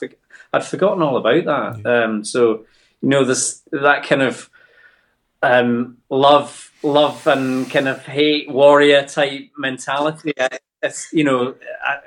I'd 0.52 0.64
forgotten 0.64 1.02
all 1.02 1.16
about 1.16 1.44
that. 1.44 1.82
Yeah. 1.84 2.04
Um, 2.04 2.24
so 2.24 2.66
you 3.02 3.08
know 3.08 3.24
this 3.24 3.62
that 3.72 4.04
kind 4.04 4.22
of 4.22 4.50
um, 5.42 5.98
love 6.08 6.70
love 6.82 7.26
and 7.26 7.70
kind 7.70 7.88
of 7.88 8.04
hate 8.04 8.50
warrior 8.50 9.04
type 9.06 9.50
mentality. 9.56 10.32
It's 10.82 11.12
you 11.12 11.24
know 11.24 11.54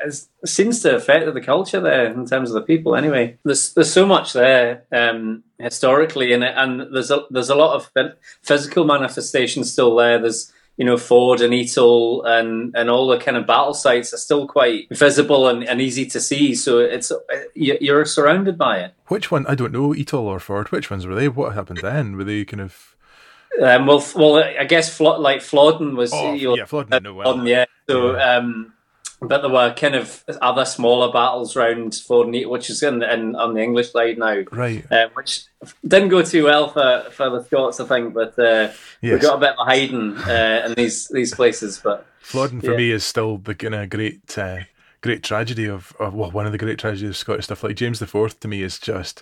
it 0.04 0.28
seems 0.48 0.82
to 0.82 0.96
affect 0.96 1.32
the 1.32 1.42
culture 1.42 1.80
there 1.80 2.12
in 2.12 2.26
terms 2.26 2.50
of 2.50 2.56
the 2.56 2.62
people. 2.62 2.96
Anyway, 2.96 3.38
there's 3.44 3.74
there's 3.74 3.94
so 3.94 4.06
much 4.06 4.34
there 4.34 4.84
um, 4.92 5.44
historically, 5.60 6.34
and 6.34 6.44
and 6.44 6.94
there's 6.94 7.12
a 7.12 7.26
there's 7.30 7.50
a 7.50 7.56
lot 7.56 7.76
of 7.76 7.92
physical 8.42 8.86
manifestations 8.86 9.72
still 9.72 9.96
there. 9.96 10.20
There's 10.20 10.52
you 10.78 10.86
know, 10.86 10.98
Ford 10.98 11.42
and 11.42 11.54
Etal 11.54 12.26
and, 12.26 12.76
and 12.76 12.90
all 12.90 13.08
the 13.08 13.20
kind 13.20 13.38
of 13.38 13.46
battle 13.46 13.74
sites 13.74 14.14
are 14.14 14.18
still 14.18 14.48
quite 14.48 14.88
visible 14.90 15.48
and, 15.48 15.64
and 15.64 15.80
easy 15.80 16.06
to 16.08 16.20
see. 16.20 16.56
So 16.56 16.80
it's 16.80 17.12
you're 17.54 18.06
surrounded 18.06 18.58
by 18.58 18.80
it. 18.80 18.94
Which 19.08 19.30
one? 19.30 19.46
I 19.48 19.56
don't 19.56 19.72
know, 19.72 19.94
Etal 19.94 20.22
or 20.22 20.40
Ford. 20.40 20.72
Which 20.72 20.90
ones 20.90 21.06
were 21.06 21.16
they? 21.16 21.30
What 21.30 21.54
happened 21.54 21.80
then? 21.84 22.16
Were 22.16 22.24
they 22.24 22.44
kind 22.46 22.62
of? 22.62 22.96
Um, 23.62 23.86
well, 23.86 24.04
well, 24.16 24.38
I 24.38 24.64
guess 24.64 24.96
Flo- 24.96 25.20
like 25.20 25.42
Flodden 25.42 25.96
was. 25.96 26.12
Oh, 26.12 26.34
you 26.34 26.50
know, 26.50 26.58
yeah, 26.58 26.66
Flodden. 26.66 27.06
Uh, 27.06 27.14
well. 27.14 27.48
yeah. 27.48 27.66
So 27.88 28.16
yeah. 28.16 28.38
Um, 28.38 28.73
but 29.28 29.42
there 29.42 29.52
were 29.52 29.74
kind 29.74 29.96
of 29.96 30.24
other 30.42 30.66
smaller 30.66 31.12
battles 31.12 31.56
round 31.56 31.96
Forney, 31.96 32.46
which 32.46 32.70
is 32.70 32.84
in, 32.84 33.04
in, 33.04 33.36
on 33.36 33.54
the 33.54 33.62
English 33.62 33.92
side 33.92 34.18
now, 34.18 34.44
right? 34.52 34.86
Um, 34.92 35.10
which 35.14 35.46
didn't 35.88 36.10
go 36.10 36.24
too 36.24 36.46
well 36.46 36.70
for, 36.70 37.06
for 37.12 37.30
the 37.30 37.44
Scots, 37.44 37.80
I 37.80 37.86
think, 37.86 38.14
but 38.14 38.38
uh, 38.40 38.72
yes. 39.02 39.14
we 39.14 39.20
got 39.20 39.38
a 39.38 39.40
bit 39.40 39.56
of 39.58 39.68
hiding 39.68 40.18
uh, 40.18 40.64
in 40.68 40.74
these 40.76 41.08
these 41.10 41.34
places. 41.34 41.80
But 41.84 42.06
Flodden 42.22 42.62
for 42.62 42.72
yeah. 42.72 42.78
me 42.78 42.92
is 42.92 43.04
still 43.04 43.38
the 43.38 43.56
kind 43.56 43.76
of 43.76 43.90
great 43.90 44.38
uh, 44.38 44.60
great 45.04 45.22
tragedy 45.22 45.68
of, 45.68 45.94
of, 46.00 46.14
well, 46.14 46.32
one 46.32 46.46
of 46.46 46.54
the 46.54 46.58
great 46.58 46.80
tragedies 46.80 47.10
of 47.10 47.18
Scottish 47.18 47.46
stuff. 47.46 47.62
Like 47.62 47.76
James 47.76 48.00
the 48.00 48.08
Fourth 48.08 48.40
to 48.40 48.48
me 48.48 48.64
is 48.64 48.80
just 48.80 49.22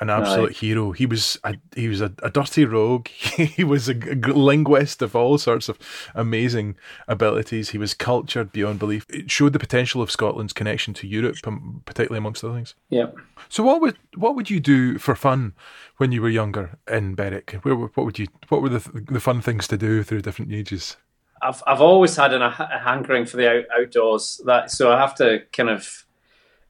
an 0.00 0.10
absolute 0.10 0.48
right. 0.48 0.56
hero. 0.56 0.90
He 0.90 1.06
was 1.06 1.38
a, 1.44 1.54
he 1.76 1.88
was 1.88 2.00
a, 2.00 2.12
a 2.22 2.30
dirty 2.30 2.64
rogue. 2.64 3.06
he 3.08 3.62
was 3.62 3.88
a, 3.88 3.92
a, 3.92 4.16
linguist 4.34 5.00
of 5.02 5.14
all 5.14 5.38
sorts 5.38 5.68
of 5.68 5.78
amazing 6.16 6.74
abilities. 7.06 7.70
He 7.70 7.78
was 7.78 7.94
cultured 7.94 8.50
beyond 8.50 8.80
belief. 8.80 9.06
It 9.08 9.30
showed 9.30 9.52
the 9.52 9.60
potential 9.60 10.02
of 10.02 10.10
Scotland's 10.10 10.52
connection 10.52 10.94
to 10.94 11.06
Europe, 11.06 11.36
um, 11.46 11.82
particularly 11.86 12.18
amongst 12.18 12.42
other 12.42 12.54
things. 12.54 12.74
Yeah. 12.88 13.06
So 13.48 13.62
what 13.62 13.80
would 13.80 13.96
what 14.16 14.34
would 14.34 14.50
you 14.50 14.58
do 14.58 14.98
for 14.98 15.14
fun 15.14 15.54
when 15.98 16.10
you 16.10 16.22
were 16.22 16.28
younger 16.28 16.76
in 16.90 17.14
Berwick? 17.14 17.52
Where, 17.62 17.76
what 17.76 18.04
would 18.04 18.18
you 18.18 18.26
what 18.48 18.62
were 18.62 18.68
the 18.68 19.04
the 19.08 19.20
fun 19.20 19.40
things 19.40 19.68
to 19.68 19.78
do 19.78 20.02
through 20.02 20.22
different 20.22 20.52
ages? 20.52 20.96
I've 21.42 21.62
I've 21.66 21.80
always 21.80 22.16
had 22.16 22.32
an, 22.32 22.42
a 22.42 22.50
hankering 22.50 23.26
for 23.26 23.36
the 23.36 23.50
out, 23.50 23.64
outdoors. 23.78 24.40
That 24.46 24.70
so 24.70 24.92
I 24.92 24.98
have 24.98 25.14
to 25.16 25.40
kind 25.52 25.70
of 25.70 26.04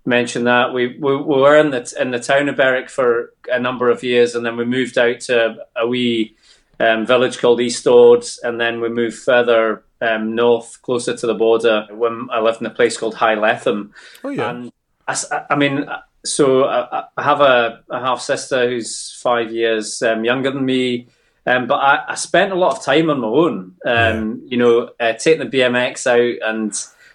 mention 0.06 0.44
that 0.44 0.72
we, 0.72 0.98
we, 0.98 1.16
we 1.16 1.36
were 1.40 1.58
in 1.58 1.70
the 1.70 1.94
in 2.00 2.10
the 2.10 2.18
town 2.18 2.48
of 2.48 2.56
Berwick 2.56 2.90
for 2.90 3.34
a 3.50 3.58
number 3.60 3.90
of 3.90 4.02
years, 4.02 4.34
and 4.34 4.44
then 4.44 4.56
we 4.56 4.64
moved 4.64 4.98
out 4.98 5.20
to 5.20 5.56
a 5.76 5.86
wee 5.86 6.36
um, 6.78 7.06
village 7.06 7.38
called 7.38 7.60
East 7.60 7.86
Ord, 7.86 8.24
and 8.42 8.60
then 8.60 8.80
we 8.80 8.88
moved 8.88 9.18
further 9.18 9.84
um, 10.00 10.34
north, 10.34 10.80
closer 10.82 11.16
to 11.16 11.26
the 11.26 11.34
border. 11.34 11.86
When 11.90 12.28
I 12.30 12.40
lived 12.40 12.60
in 12.60 12.66
a 12.66 12.70
place 12.70 12.96
called 12.96 13.14
High 13.14 13.34
Letham. 13.34 13.92
Oh 14.24 14.30
yeah. 14.30 14.50
And 14.50 14.72
I, 15.06 15.16
I 15.50 15.56
mean, 15.56 15.86
so 16.24 16.64
I, 16.64 17.04
I 17.16 17.22
have 17.22 17.40
a, 17.40 17.82
a 17.90 18.00
half 18.00 18.20
sister 18.20 18.68
who's 18.68 19.12
five 19.22 19.52
years 19.52 20.02
um, 20.02 20.24
younger 20.24 20.50
than 20.50 20.64
me. 20.64 21.08
Um, 21.46 21.66
but 21.66 21.76
I, 21.76 22.04
I, 22.08 22.14
spent 22.16 22.52
a 22.52 22.56
lot 22.56 22.76
of 22.76 22.84
time 22.84 23.08
on 23.08 23.20
my 23.20 23.26
own, 23.26 23.76
um, 23.86 24.42
yeah. 24.44 24.50
you 24.50 24.56
know, 24.58 24.90
uh, 25.00 25.14
taking 25.14 25.48
the 25.48 25.58
BMX 25.58 26.06
out 26.06 26.48
and 26.48 26.74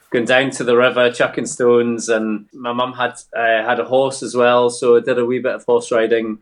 going 0.09 0.25
down 0.25 0.49
to 0.51 0.63
the 0.63 0.75
river, 0.75 1.11
chucking 1.11 1.45
stones. 1.45 2.09
And 2.09 2.47
my 2.53 2.73
mum 2.73 2.93
had 2.93 3.19
uh, 3.35 3.63
had 3.63 3.79
a 3.79 3.85
horse 3.85 4.23
as 4.23 4.35
well, 4.35 4.69
so 4.69 4.97
I 4.97 5.01
did 5.01 5.19
a 5.19 5.25
wee 5.25 5.39
bit 5.39 5.55
of 5.55 5.65
horse 5.65 5.91
riding. 5.91 6.39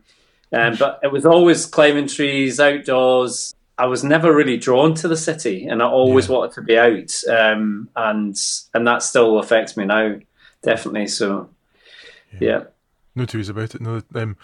Um, 0.52 0.76
but 0.76 1.00
it 1.02 1.12
was 1.12 1.26
always 1.26 1.66
climbing 1.66 2.06
trees, 2.06 2.60
outdoors. 2.60 3.54
I 3.76 3.86
was 3.86 4.04
never 4.04 4.34
really 4.34 4.56
drawn 4.56 4.94
to 4.94 5.08
the 5.08 5.16
city, 5.16 5.66
and 5.66 5.82
I 5.82 5.86
always 5.86 6.28
yeah. 6.28 6.36
wanted 6.36 6.54
to 6.54 6.62
be 6.62 6.78
out. 6.78 7.12
Um, 7.28 7.88
and 7.96 8.36
and 8.72 8.86
that 8.86 9.02
still 9.02 9.38
affects 9.38 9.76
me 9.76 9.84
now, 9.84 10.16
definitely. 10.62 11.08
So, 11.08 11.50
yeah, 12.32 12.38
yeah. 12.40 12.64
no 13.16 13.24
two 13.24 13.38
ways 13.38 13.48
about 13.48 13.74
it. 13.74 13.80
No, 13.80 14.00
um, 14.14 14.36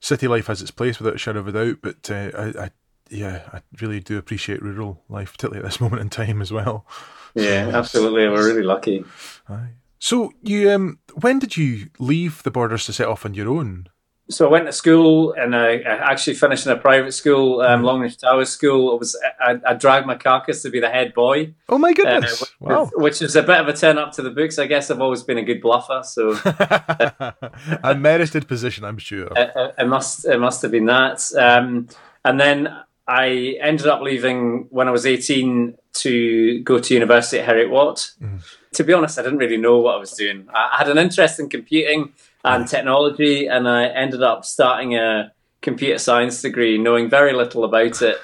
city 0.00 0.28
life 0.28 0.46
has 0.46 0.62
its 0.62 0.70
place 0.70 0.98
without 0.98 1.16
a 1.16 1.18
shadow 1.18 1.40
of 1.40 1.48
a 1.48 1.52
doubt, 1.52 1.78
but 1.82 2.10
uh, 2.10 2.30
I, 2.36 2.64
I, 2.64 2.70
yeah, 3.10 3.48
I 3.52 3.62
really 3.80 4.00
do 4.00 4.18
appreciate 4.18 4.62
rural 4.62 5.02
life, 5.08 5.32
particularly 5.32 5.64
at 5.64 5.70
this 5.70 5.80
moment 5.80 6.02
in 6.02 6.10
time 6.10 6.40
as 6.42 6.52
well. 6.52 6.86
Yeah, 7.34 7.70
so, 7.70 7.76
absolutely. 7.76 8.28
We're 8.28 8.46
really 8.46 8.62
lucky. 8.62 9.04
Aye. 9.48 9.70
So 9.98 10.32
you, 10.42 10.70
um, 10.70 10.98
when 11.14 11.38
did 11.38 11.56
you 11.56 11.90
leave 11.98 12.42
the 12.42 12.50
borders 12.50 12.86
to 12.86 12.92
set 12.92 13.08
off 13.08 13.24
on 13.24 13.34
your 13.34 13.48
own? 13.48 13.88
So 14.30 14.46
I 14.46 14.50
went 14.50 14.66
to 14.66 14.72
school 14.72 15.32
and 15.32 15.56
I, 15.56 15.76
I 15.76 16.12
actually 16.12 16.34
finished 16.34 16.66
in 16.66 16.72
a 16.72 16.76
private 16.76 17.12
school, 17.12 17.62
um, 17.62 17.80
mm. 17.80 17.84
Longridge 17.84 18.18
Towers 18.18 18.50
School. 18.50 18.94
It 18.94 18.98
was 18.98 19.18
I, 19.40 19.56
I, 19.66 19.74
dragged 19.74 20.06
my 20.06 20.16
carcass 20.16 20.60
to 20.62 20.70
be 20.70 20.80
the 20.80 20.90
head 20.90 21.14
boy. 21.14 21.54
Oh 21.68 21.78
my 21.78 21.94
goodness! 21.94 22.42
Uh, 22.42 22.46
which, 22.60 22.70
wow, 22.70 22.90
which 22.94 23.22
is 23.22 23.36
a 23.36 23.42
bit 23.42 23.58
of 23.58 23.68
a 23.68 23.72
turn 23.72 23.96
up 23.96 24.12
to 24.12 24.22
the 24.22 24.30
books. 24.30 24.58
I 24.58 24.66
guess 24.66 24.90
I've 24.90 25.00
always 25.00 25.22
been 25.22 25.38
a 25.38 25.42
good 25.42 25.62
bluffer, 25.62 26.02
so 26.04 26.32
a 27.82 27.94
merited 27.96 28.46
position, 28.46 28.84
I'm 28.84 28.98
sure. 28.98 29.28
It, 29.34 29.74
it, 29.78 29.86
must 29.86 30.26
it 30.26 30.38
must 30.38 30.60
have 30.60 30.72
been 30.72 30.86
that. 30.86 31.24
Um, 31.34 31.88
and 32.24 32.38
then 32.38 32.68
I 33.06 33.56
ended 33.60 33.86
up 33.86 34.02
leaving 34.02 34.66
when 34.68 34.86
I 34.86 34.90
was 34.90 35.06
18 35.06 35.74
to 35.94 36.62
go 36.62 36.78
to 36.78 36.94
university 36.94 37.38
at 37.40 37.48
Heriot 37.48 37.70
Watt. 37.70 38.10
Mm. 38.22 38.42
To 38.74 38.84
be 38.84 38.92
honest, 38.92 39.18
I 39.18 39.22
didn't 39.22 39.38
really 39.38 39.56
know 39.56 39.78
what 39.78 39.94
I 39.94 39.98
was 39.98 40.12
doing. 40.12 40.46
I 40.54 40.76
had 40.76 40.90
an 40.90 40.98
interest 40.98 41.40
in 41.40 41.48
computing 41.48 42.12
and 42.44 42.68
technology, 42.68 43.46
and 43.46 43.68
I 43.68 43.86
ended 43.86 44.22
up 44.22 44.44
starting 44.44 44.96
a 44.96 45.32
computer 45.60 45.98
science 45.98 46.40
degree, 46.42 46.78
knowing 46.78 47.08
very 47.08 47.32
little 47.32 47.64
about 47.64 48.02
it, 48.02 48.18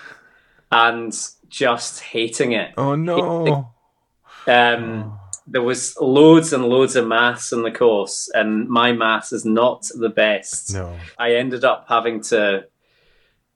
and 0.70 1.12
just 1.48 2.00
hating 2.00 2.52
it. 2.52 2.74
Oh 2.76 2.94
no! 2.94 3.70
Um, 4.46 5.04
oh. 5.04 5.20
There 5.46 5.62
was 5.62 5.94
loads 6.00 6.54
and 6.54 6.64
loads 6.64 6.96
of 6.96 7.06
maths 7.06 7.52
in 7.52 7.62
the 7.62 7.70
course, 7.70 8.30
and 8.32 8.68
my 8.68 8.92
maths 8.92 9.32
is 9.32 9.44
not 9.44 9.86
the 9.94 10.08
best. 10.08 10.72
No, 10.72 10.96
I 11.18 11.34
ended 11.34 11.64
up 11.64 11.86
having 11.88 12.22
to 12.22 12.66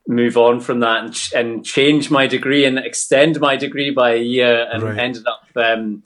move 0.07 0.37
on 0.37 0.59
from 0.59 0.79
that 0.79 1.03
and, 1.03 1.13
ch- 1.13 1.33
and 1.33 1.63
change 1.63 2.09
my 2.09 2.25
degree 2.25 2.65
and 2.65 2.79
extend 2.79 3.39
my 3.39 3.55
degree 3.55 3.91
by 3.91 4.11
a 4.11 4.21
year, 4.21 4.67
and 4.71 4.83
right. 4.83 4.97
ended 4.97 5.25
up 5.25 5.47
um, 5.55 6.03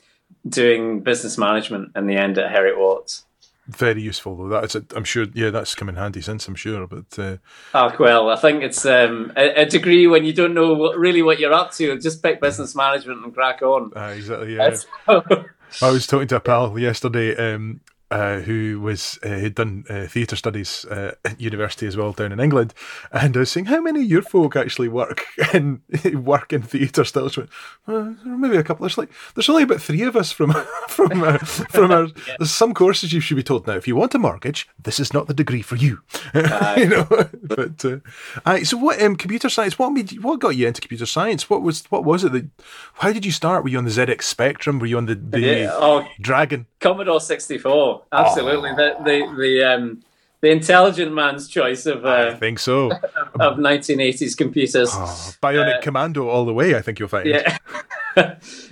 doing 0.48 1.01
business 1.01 1.38
management 1.38 1.91
in 1.95 2.07
the 2.07 2.15
end 2.15 2.38
at 2.38 2.51
Heriot 2.51 2.77
Watt 2.77 3.24
very 3.67 4.01
useful 4.01 4.36
though. 4.36 4.50
That's 4.50 4.75
a, 4.75 4.84
I'm 4.96 5.03
sure. 5.03 5.25
Yeah, 5.34 5.50
that's 5.50 5.75
come 5.75 5.89
in 5.89 5.96
handy 5.96 6.22
since 6.22 6.48
I'm 6.48 6.55
sure. 6.55 6.86
But 6.88 7.17
uh, 7.17 7.38
oh 7.74 7.96
well, 8.00 8.29
I 8.29 8.36
think 8.36 8.63
it's 8.63 8.86
um, 8.86 9.32
a, 9.38 9.62
a, 9.62 9.65
degree 9.65 10.08
when 10.08 10.25
you 10.25 10.34
don't 10.34 10.53
know 10.53 10.74
what, 10.74 10.98
really 10.98 11.22
what 11.22 11.39
you're 11.39 11.53
up 11.53 11.72
to. 11.74 11.98
Just 12.00 12.22
pick 12.22 12.41
business 12.41 12.75
management 12.75 13.24
and 13.24 13.34
crack 13.34 13.62
on. 13.62 13.91
Uh, 13.96 14.13
exactly. 14.15 14.55
Yeah. 14.55 14.75
I 15.82 15.89
was 15.89 16.05
talking 16.05 16.27
to 16.27 16.36
a 16.36 16.39
pal 16.39 16.77
yesterday. 16.77 17.36
Um, 17.36 17.82
uh, 18.13 18.41
who 18.41 18.79
was 18.79 19.17
uh, 19.24 19.29
had 19.29 19.55
done 19.55 19.86
uh, 19.89 20.05
theatre 20.05 20.36
studies 20.36 20.86
uh, 20.86 21.15
at 21.25 21.41
university 21.41 21.88
as 21.88 21.98
well 21.98 22.12
down 22.12 22.32
in 22.32 22.39
England, 22.39 22.72
and 23.12 23.36
I 23.36 23.39
was 23.39 23.51
saying 23.51 23.65
how 23.65 23.82
many 23.82 24.01
of 24.01 24.05
your 24.05 24.22
folk 24.22 24.55
actually 24.55 24.88
work 24.88 25.25
in 25.53 25.82
work 26.13 26.53
in 26.53 26.62
theatre 26.62 27.05
still. 27.05 27.24
Went, 27.36 27.50
well, 27.88 28.15
maybe 28.24 28.58
a 28.58 28.63
couple. 28.63 28.84
There's 28.84 29.00
like 29.00 29.10
there's 29.34 29.50
only 29.50 29.63
about 29.63 29.82
three 29.82 30.03
of 30.03 30.15
us 30.15 30.32
from 30.32 30.51
from 30.88 31.24
uh, 31.24 31.38
from 31.39 31.91
our. 31.91 32.05
yeah. 32.27 32.36
There's 32.38 32.51
some 32.51 32.75
courses 32.75 33.13
you 33.13 33.20
should 33.20 33.38
be 33.38 33.43
told 33.43 33.65
now. 33.65 33.74
If 33.74 33.88
you 33.88 33.96
want 33.96 34.13
a 34.13 34.20
mortgage, 34.20 34.70
this 34.77 35.00
is 35.00 35.12
not 35.12 35.25
the 35.25 35.34
degree 35.34 35.63
for 35.63 35.75
you. 35.75 36.01
you 36.36 36.88
know, 36.88 37.08
but 37.41 37.84
uh, 37.84 38.63
so 38.63 38.77
what? 38.77 39.01
Um, 39.01 39.15
computer 39.15 39.50
science. 39.50 39.79
What 39.79 39.89
made 39.89 40.12
you, 40.12 40.22
what 40.22 40.39
got 40.39 40.55
you 40.55 40.67
into 40.67 40.82
computer 40.82 41.08
science? 41.08 41.50
What 41.50 41.63
was 41.63 41.86
what 41.89 42.03
was 42.03 42.24
it 42.24 42.32
that? 42.34 42.48
How 42.96 43.12
did 43.12 43.25
you 43.25 43.32
start? 43.32 43.63
Were 43.63 43.70
you 43.70 43.79
on 43.79 43.86
the 43.86 43.89
ZX 43.89 44.22
Spectrum? 44.22 44.77
Were 44.77 44.86
you 44.86 44.98
on 44.98 45.08
the 45.08 45.15
the 45.15 45.39
yeah. 45.39 45.70
oh, 45.72 46.08
Dragon? 46.22 46.67
Commodore 46.79 47.20
sixty 47.22 47.58
four 47.58 48.02
absolutely. 48.12 48.72
Oh. 48.72 48.75
The 48.75 48.95
the 49.03 49.36
the 49.36 49.63
um 49.63 50.03
the 50.41 50.51
intelligent 50.51 51.13
man's 51.13 51.48
choice 51.48 51.86
of 51.86 52.05
uh, 52.05 52.31
I 52.33 52.36
think 52.36 52.60
so 52.60 52.91
of 53.39 53.57
nineteen 53.57 54.01
eighties 54.01 54.36
computers. 54.36 54.89
Oh, 54.91 55.33
Bionic 55.41 55.77
uh, 55.77 55.81
Commando 55.81 56.27
all 56.27 56.45
the 56.45 56.53
way. 56.53 56.75
I 56.75 56.81
think 56.81 57.00
you'll 57.00 57.07
find. 57.07 57.27
Yeah. 57.27 57.57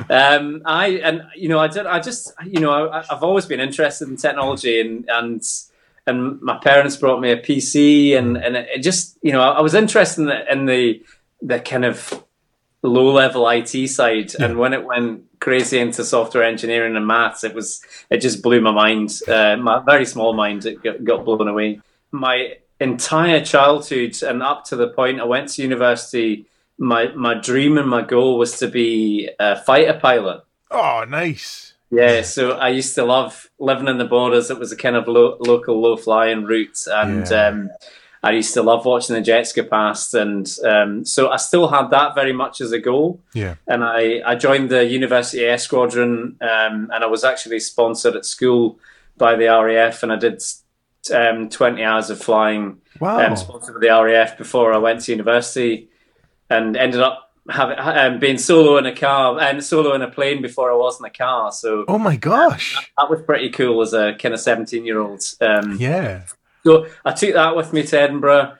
um, 0.09 0.61
I 0.65 0.99
and 1.03 1.23
you 1.35 1.47
know 1.47 1.59
I 1.59 1.67
did 1.67 1.85
I 1.85 1.99
just 1.99 2.33
you 2.45 2.59
know 2.59 2.89
I, 2.89 3.03
have 3.09 3.23
always 3.23 3.45
been 3.45 3.61
interested 3.61 4.09
in 4.09 4.17
technology 4.17 4.81
and 4.81 5.09
and 5.09 5.41
and 6.05 6.41
my 6.41 6.57
parents 6.57 6.97
brought 6.97 7.21
me 7.21 7.31
a 7.31 7.37
PC 7.37 8.17
and 8.17 8.35
and 8.35 8.57
it 8.57 8.79
just 8.79 9.17
you 9.21 9.31
know 9.31 9.41
I, 9.41 9.51
I 9.53 9.61
was 9.61 9.73
interested 9.73 10.21
in 10.21 10.27
the, 10.27 10.51
in 10.51 10.65
the 10.65 11.03
the 11.41 11.59
kind 11.59 11.85
of 11.85 12.23
low 12.83 13.13
level 13.13 13.47
IT 13.49 13.87
side 13.87 14.33
yeah. 14.33 14.45
and 14.45 14.57
when 14.57 14.73
it 14.73 14.83
went 14.83 15.23
crazy 15.41 15.79
into 15.79 16.05
software 16.05 16.43
engineering 16.43 16.95
and 16.95 17.05
maths. 17.05 17.43
It 17.43 17.53
was 17.53 17.83
it 18.09 18.21
just 18.21 18.41
blew 18.41 18.61
my 18.61 18.71
mind. 18.71 19.19
Uh, 19.27 19.57
my 19.57 19.83
very 19.83 20.05
small 20.05 20.33
mind 20.33 20.65
it 20.65 20.81
got, 20.81 21.03
got 21.03 21.25
blown 21.25 21.49
away. 21.49 21.81
My 22.11 22.55
entire 22.79 23.43
childhood 23.43 24.15
and 24.23 24.41
up 24.41 24.63
to 24.65 24.77
the 24.77 24.87
point 24.87 25.19
I 25.19 25.25
went 25.25 25.49
to 25.49 25.61
university, 25.61 26.45
my 26.77 27.07
my 27.09 27.33
dream 27.33 27.77
and 27.77 27.89
my 27.89 28.03
goal 28.03 28.37
was 28.37 28.57
to 28.59 28.67
be 28.67 29.29
a 29.39 29.57
fighter 29.57 29.99
pilot. 29.99 30.43
Oh, 30.69 31.03
nice. 31.07 31.73
Yeah, 31.93 32.21
so 32.21 32.51
I 32.51 32.69
used 32.69 32.95
to 32.95 33.03
love 33.03 33.49
living 33.59 33.89
in 33.89 33.97
the 33.97 34.05
borders. 34.05 34.49
It 34.49 34.57
was 34.57 34.71
a 34.71 34.77
kind 34.77 34.95
of 34.95 35.09
lo- 35.09 35.35
local 35.41 35.81
low 35.81 35.97
flying 35.97 36.45
route, 36.45 36.87
and 36.87 37.29
yeah. 37.29 37.47
um, 37.47 37.69
I 38.23 38.31
used 38.31 38.53
to 38.53 38.61
love 38.61 38.85
watching 38.85 39.15
the 39.15 39.21
jets 39.21 39.51
go 39.51 39.63
past, 39.63 40.13
and 40.13 40.47
um, 40.63 41.03
so 41.05 41.29
I 41.29 41.37
still 41.37 41.67
had 41.67 41.89
that 41.89 42.13
very 42.13 42.33
much 42.33 42.61
as 42.61 42.71
a 42.71 42.79
goal. 42.79 43.19
Yeah. 43.33 43.55
And 43.67 43.83
I, 43.83 44.21
I 44.25 44.35
joined 44.35 44.69
the 44.69 44.85
University 44.85 45.43
Air 45.43 45.57
Squadron, 45.57 46.37
um, 46.39 46.89
and 46.93 47.03
I 47.03 47.07
was 47.07 47.23
actually 47.23 47.59
sponsored 47.59 48.15
at 48.15 48.25
school 48.25 48.77
by 49.17 49.35
the 49.35 49.45
RAF, 49.45 50.03
and 50.03 50.13
I 50.13 50.17
did 50.17 50.41
um, 51.13 51.49
20 51.49 51.83
hours 51.83 52.09
of 52.11 52.21
flying 52.21 52.77
Wow. 52.99 53.19
um, 53.25 53.35
sponsored 53.35 53.73
by 53.73 53.87
the 53.87 54.03
RAF 54.03 54.37
before 54.37 54.71
I 54.71 54.77
went 54.77 55.01
to 55.01 55.11
university, 55.11 55.89
and 56.49 56.77
ended 56.77 57.01
up 57.01 57.31
having 57.49 57.77
um, 57.79 58.19
being 58.19 58.37
solo 58.37 58.77
in 58.77 58.85
a 58.85 58.95
car 58.95 59.39
and 59.41 59.63
solo 59.63 59.95
in 59.95 60.03
a 60.03 60.11
plane 60.11 60.43
before 60.43 60.71
I 60.71 60.75
was 60.75 60.99
in 60.99 61.05
a 61.07 61.09
car. 61.09 61.51
So 61.51 61.85
oh 61.87 61.97
my 61.97 62.15
gosh. 62.15 62.75
that 62.99 63.09
was 63.09 63.23
pretty 63.23 63.49
cool 63.49 63.81
as 63.81 63.93
a 63.93 64.13
kind 64.13 64.35
of 64.35 64.39
17 64.39 64.85
year 64.85 64.99
old. 64.99 65.23
Um, 65.41 65.77
Yeah. 65.79 66.25
So 66.65 66.87
I 67.05 67.11
took 67.13 67.33
that 67.33 67.55
with 67.55 67.73
me 67.73 67.83
to 67.83 67.99
Edinburgh 67.99 68.57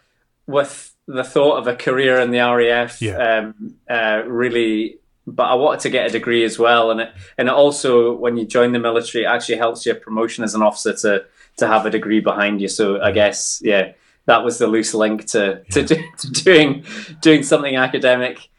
with 0.48 0.96
the 1.08 1.24
thought 1.24 1.58
of 1.58 1.68
a 1.68 1.76
career 1.76 2.20
in 2.20 2.32
the 2.32 2.40
RAF. 2.40 3.02
Yeah. 3.02 3.18
Um, 3.18 3.76
uh, 3.90 4.24
really, 4.26 4.98
but 5.28 5.44
I 5.44 5.56
wanted 5.56 5.82
to 5.82 5.90
get 5.90 6.08
a 6.08 6.10
degree 6.10 6.44
as 6.44 6.58
well, 6.58 6.92
and 6.92 7.02
it 7.02 7.14
and 7.38 7.48
it 7.48 7.54
also 7.54 8.14
when 8.14 8.38
you 8.38 8.46
join 8.46 8.72
the 8.72 8.80
military, 8.80 9.24
it 9.26 9.28
actually 9.28 9.58
helps 9.58 9.86
your 9.86 9.96
promotion 9.96 10.44
as 10.44 10.56
an 10.56 10.62
officer 10.62 10.94
to 10.94 11.26
to 11.58 11.68
have 11.68 11.86
a 11.86 11.90
degree 11.90 12.20
behind 12.22 12.62
you. 12.62 12.68
So 12.68 13.02
I 13.02 13.12
guess 13.12 13.62
yeah, 13.64 13.94
that 14.26 14.44
was 14.44 14.58
the 14.58 14.68
loose 14.68 14.94
link 14.94 15.26
to 15.28 15.64
to, 15.72 15.84
do, 15.84 15.96
to 16.18 16.28
doing 16.32 16.86
doing 17.22 17.44
something 17.44 17.76
academic. 17.76 18.50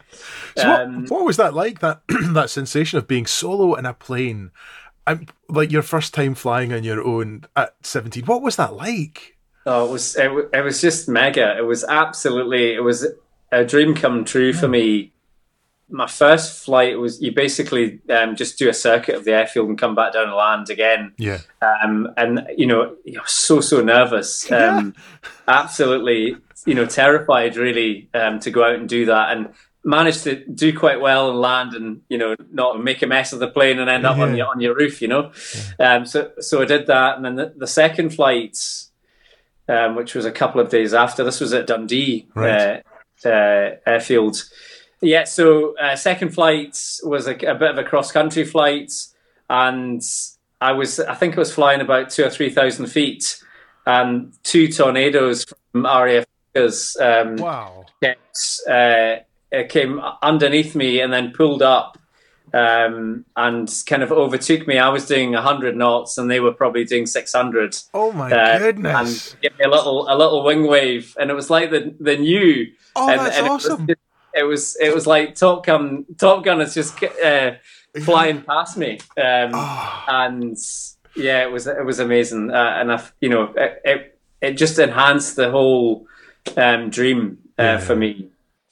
So 0.57 0.71
Um, 0.71 1.03
what, 1.03 1.11
what 1.11 1.25
was 1.25 1.37
that 1.39 1.55
like? 1.55 1.81
That 1.81 2.03
that 2.09 2.51
sensation 2.51 2.99
of 2.99 3.09
being 3.09 3.27
solo 3.27 3.75
in 3.75 3.87
a 3.87 3.95
plane, 3.95 4.51
and 5.07 5.31
like 5.49 5.73
your 5.73 5.83
first 5.83 6.15
time 6.15 6.35
flying 6.35 6.73
on 6.73 6.85
your 6.85 7.03
own 7.03 7.45
at 7.57 7.75
seventeen. 7.83 8.27
What 8.27 8.43
was 8.43 8.57
that 8.57 8.75
like? 8.75 9.32
Oh, 9.64 9.87
it 9.87 9.90
was 9.90 10.16
it, 10.16 10.31
it 10.52 10.61
was 10.61 10.81
just 10.81 11.09
mega. 11.09 11.57
It 11.57 11.62
was 11.62 11.85
absolutely 11.85 12.75
it 12.75 12.83
was 12.83 13.07
a 13.50 13.64
dream 13.64 13.95
come 13.95 14.25
true 14.25 14.52
for 14.52 14.66
me. 14.66 15.12
My 15.88 16.07
first 16.07 16.64
flight 16.64 16.99
was 16.99 17.21
you 17.21 17.33
basically 17.33 18.00
um, 18.09 18.35
just 18.35 18.59
do 18.59 18.69
a 18.69 18.75
circuit 18.75 19.14
of 19.14 19.25
the 19.25 19.33
airfield 19.33 19.69
and 19.69 19.78
come 19.78 19.95
back 19.95 20.14
down 20.14 20.28
and 20.28 20.35
land 20.35 20.71
again. 20.71 21.12
Yeah. 21.19 21.38
Um, 21.61 22.09
and 22.16 22.49
you 22.57 22.66
know, 22.66 22.97
I 23.07 23.21
was 23.21 23.31
so 23.31 23.61
so 23.61 23.83
nervous, 23.83 24.50
um, 24.52 24.95
absolutely, 25.47 26.37
you 26.64 26.75
know, 26.75 26.87
terrified 26.87 27.57
really 27.57 28.09
um, 28.14 28.40
to 28.40 28.50
go 28.50 28.64
out 28.64 28.76
and 28.76 28.88
do 28.88 29.07
that, 29.07 29.37
and 29.37 29.52
managed 29.85 30.25
to 30.25 30.45
do 30.47 30.76
quite 30.76 31.00
well 31.00 31.31
and 31.31 31.40
land, 31.40 31.75
and 31.75 32.00
you 32.09 32.16
know, 32.16 32.37
not 32.50 32.83
make 32.83 33.02
a 33.02 33.07
mess 33.07 33.33
of 33.33 33.38
the 33.38 33.49
plane 33.49 33.78
and 33.78 33.90
end 33.90 34.07
up 34.07 34.19
on 34.19 34.35
your 34.35 34.49
on 34.49 34.61
your 34.61 34.75
roof, 34.75 35.02
you 35.02 35.09
know. 35.09 35.31
Um, 35.78 36.07
so 36.07 36.33
so 36.40 36.62
I 36.62 36.64
did 36.64 36.87
that, 36.87 37.16
and 37.16 37.25
then 37.25 37.35
the, 37.37 37.52
the 37.57 37.66
second 37.66 38.11
flight, 38.14 38.57
um, 39.73 39.95
which 39.97 40.14
was 40.14 40.25
a 40.25 40.33
couple 40.33 40.61
of 40.61 40.69
days 40.69 40.93
after, 40.95 41.25
this 41.25 41.41
was 41.41 41.52
at 41.52 41.67
Dundee 41.67 42.26
Right. 42.35 42.83
uh, 43.25 43.29
uh, 43.29 43.76
airfield. 43.87 44.43
Yeah, 45.00 45.25
so 45.25 45.76
uh, 45.79 45.97
second 45.97 46.31
flight 46.35 46.79
was 47.02 47.26
a, 47.26 47.33
a 47.35 47.55
bit 47.55 47.71
of 47.71 47.79
a 47.79 47.85
cross 47.85 48.12
country 48.12 48.45
flight, 48.45 48.93
and 49.50 50.00
I 50.61 50.73
was 50.73 51.00
I 51.00 51.14
think 51.14 51.35
I 51.37 51.41
was 51.41 51.52
flying 51.52 51.81
about 51.81 52.11
two 52.11 52.25
or 52.25 52.31
three 52.31 52.50
thousand 52.50 52.87
feet, 52.87 53.43
and 53.87 54.33
two 54.45 54.69
tornadoes 54.69 55.45
from 55.73 55.85
RAF 55.85 56.25
um, 57.00 57.37
Wow. 57.37 57.87
kept, 58.02 58.61
uh, 58.71 59.17
came 59.69 60.00
underneath 60.23 60.75
me 60.75 61.00
and 61.00 61.12
then 61.12 61.33
pulled 61.33 61.62
up 61.62 61.99
um, 62.55 63.25
and 63.37 63.83
kind 63.87 64.03
of 64.03 64.13
overtook 64.13 64.67
me. 64.67 64.79
I 64.79 64.88
was 64.88 65.07
doing 65.07 65.33
hundred 65.33 65.77
knots, 65.77 66.19
and 66.19 66.31
they 66.31 66.41
were 66.41 66.53
probably 66.53 66.85
doing 66.85 67.07
600. 67.07 67.77
Oh 67.95 68.12
my 68.12 68.31
uh, 68.31 68.59
goodness. 68.59 69.33
and 69.33 69.43
give 69.43 69.59
me 69.59 69.65
a 69.65 69.69
little 69.69 70.07
a 70.09 70.17
little 70.17 70.45
wing 70.45 70.67
wave, 70.67 71.17
and 71.19 71.31
it 71.31 71.35
was 71.35 71.51
like 71.51 71.71
the 71.71 71.95
the 71.99 72.17
new. 72.17 72.67
Oh, 72.95 73.09
and, 73.09 73.21
that's 73.21 73.38
and 73.38 73.49
awesome. 73.49 73.88
It 73.88 73.88
was, 73.88 73.97
it 74.35 74.43
was 74.45 74.77
it 74.81 74.95
was 74.95 75.07
like 75.07 75.35
Top 75.35 75.65
Gun. 75.67 76.05
Top 76.19 76.45
Gun 76.45 76.61
is 76.61 76.75
just 76.75 77.03
uh, 77.03 77.53
flying 78.03 78.43
past 78.43 78.77
me, 78.77 78.99
um, 79.17 79.51
Oh. 79.55 80.05
and 80.09 80.57
yeah, 81.17 81.43
it 81.43 81.51
was 81.53 81.67
it 81.67 81.85
was 81.85 81.99
amazing, 81.99 82.51
uh, 82.51 82.77
and 82.79 82.93
I, 82.93 83.03
you 83.21 83.29
know, 83.29 83.53
it, 83.57 83.81
it 83.85 84.19
it 84.41 84.53
just 84.55 84.79
enhanced 84.79 85.37
the 85.37 85.51
whole 85.51 86.07
um, 86.57 86.91
dream 86.91 87.38
uh, 87.59 87.62
Yeah. 87.62 87.79
for 87.79 87.97
me. 87.97 88.29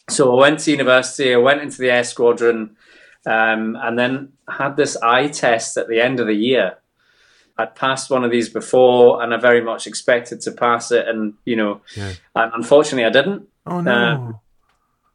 So 0.09 0.37
I 0.37 0.41
went 0.41 0.59
to 0.61 0.71
university. 0.73 1.33
I 1.33 1.37
went 1.37 1.63
into 1.63 1.79
the 1.79 1.91
air 1.91 2.03
squadron, 2.03 2.77
um, 3.27 3.77
and 3.81 3.99
then 3.99 4.33
had 4.49 4.77
this 4.77 4.97
eye 5.03 5.29
test 5.29 5.77
at 5.77 5.89
the 5.89 6.01
end 6.01 6.21
of 6.21 6.27
the 6.27 6.35
year. 6.35 6.77
I'd 7.59 7.75
passed 7.75 8.11
one 8.11 8.25
of 8.25 8.31
these 8.31 8.49
before, 8.49 9.23
and 9.23 9.35
I 9.35 9.37
very 9.37 9.61
much 9.61 9.87
expected 9.87 10.41
to 10.43 10.53
pass 10.53 10.91
it, 10.91 11.07
and 11.07 11.35
you 11.45 11.57
know, 11.57 11.83
Yeah. 11.97 12.13
and 12.35 12.53
unfortunately, 12.55 13.05
I 13.05 13.11
didn't. 13.11 13.49
Oh 13.67 13.81
no. 13.81 13.93
um, 13.93 14.41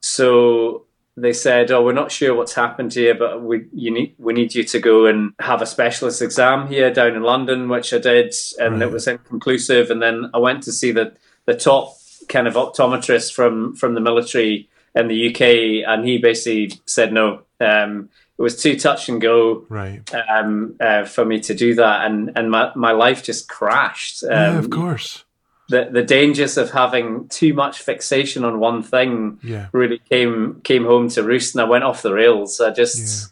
So 0.01 0.85
they 1.17 1.33
said, 1.33 1.71
"Oh, 1.71 1.83
we're 1.83 1.93
not 1.93 2.11
sure 2.11 2.35
what's 2.35 2.53
happened 2.53 2.91
to 2.91 3.01
you, 3.01 3.13
but 3.15 3.41
we 3.41 3.65
you 3.73 3.89
need 3.91 4.15
we 4.19 4.33
need 4.33 4.53
you 4.53 4.63
to 4.63 4.79
go 4.79 5.05
and 5.07 5.33
have 5.39 5.61
a 5.61 5.65
specialist 5.65 6.21
exam 6.21 6.67
here 6.67 6.91
down 6.93 7.15
in 7.15 7.23
London," 7.23 7.69
which 7.69 7.93
I 7.93 7.97
did, 7.99 8.33
and 8.59 8.73
Right. 8.75 8.81
it 8.83 8.91
was 8.91 9.07
inconclusive. 9.07 9.89
And 9.89 10.01
then 10.01 10.29
I 10.33 10.37
went 10.37 10.61
to 10.63 10.71
see 10.71 10.91
the 10.91 11.13
the 11.45 11.55
top 11.55 11.95
kind 12.29 12.47
of 12.47 12.53
optometrist 12.55 13.33
from 13.33 13.75
from 13.75 13.95
the 13.95 14.01
military 14.01 14.69
in 14.93 15.07
the 15.07 15.29
UK, 15.29 15.83
and 15.87 16.05
he 16.05 16.17
basically 16.19 16.79
said 16.85 17.11
no. 17.11 17.41
Um, 17.59 18.09
it 18.37 18.41
was 18.41 18.61
too 18.61 18.77
touch 18.77 19.07
and 19.07 19.21
go 19.21 19.65
right. 19.69 20.01
um, 20.29 20.75
uh, 20.79 21.05
for 21.05 21.23
me 21.23 21.39
to 21.41 21.53
do 21.53 21.75
that, 21.75 22.05
and 22.05 22.31
and 22.35 22.51
my, 22.51 22.71
my 22.75 22.91
life 22.91 23.23
just 23.23 23.47
crashed. 23.47 24.23
Um, 24.23 24.29
yeah, 24.31 24.57
of 24.59 24.69
course. 24.69 25.23
the 25.69 25.87
the 25.91 26.03
dangers 26.03 26.57
of 26.57 26.71
having 26.71 27.27
too 27.29 27.53
much 27.53 27.79
fixation 27.79 28.43
on 28.43 28.59
one 28.59 28.83
thing 28.83 29.39
Yeah. 29.41 29.67
really 29.71 29.99
came 30.09 30.59
came 30.63 30.83
home 30.85 31.07
to 31.09 31.23
roost, 31.23 31.55
and 31.55 31.61
I 31.61 31.65
went 31.69 31.83
off 31.85 32.01
the 32.01 32.13
rails. 32.13 32.59
I 32.59 32.71
just 32.71 33.31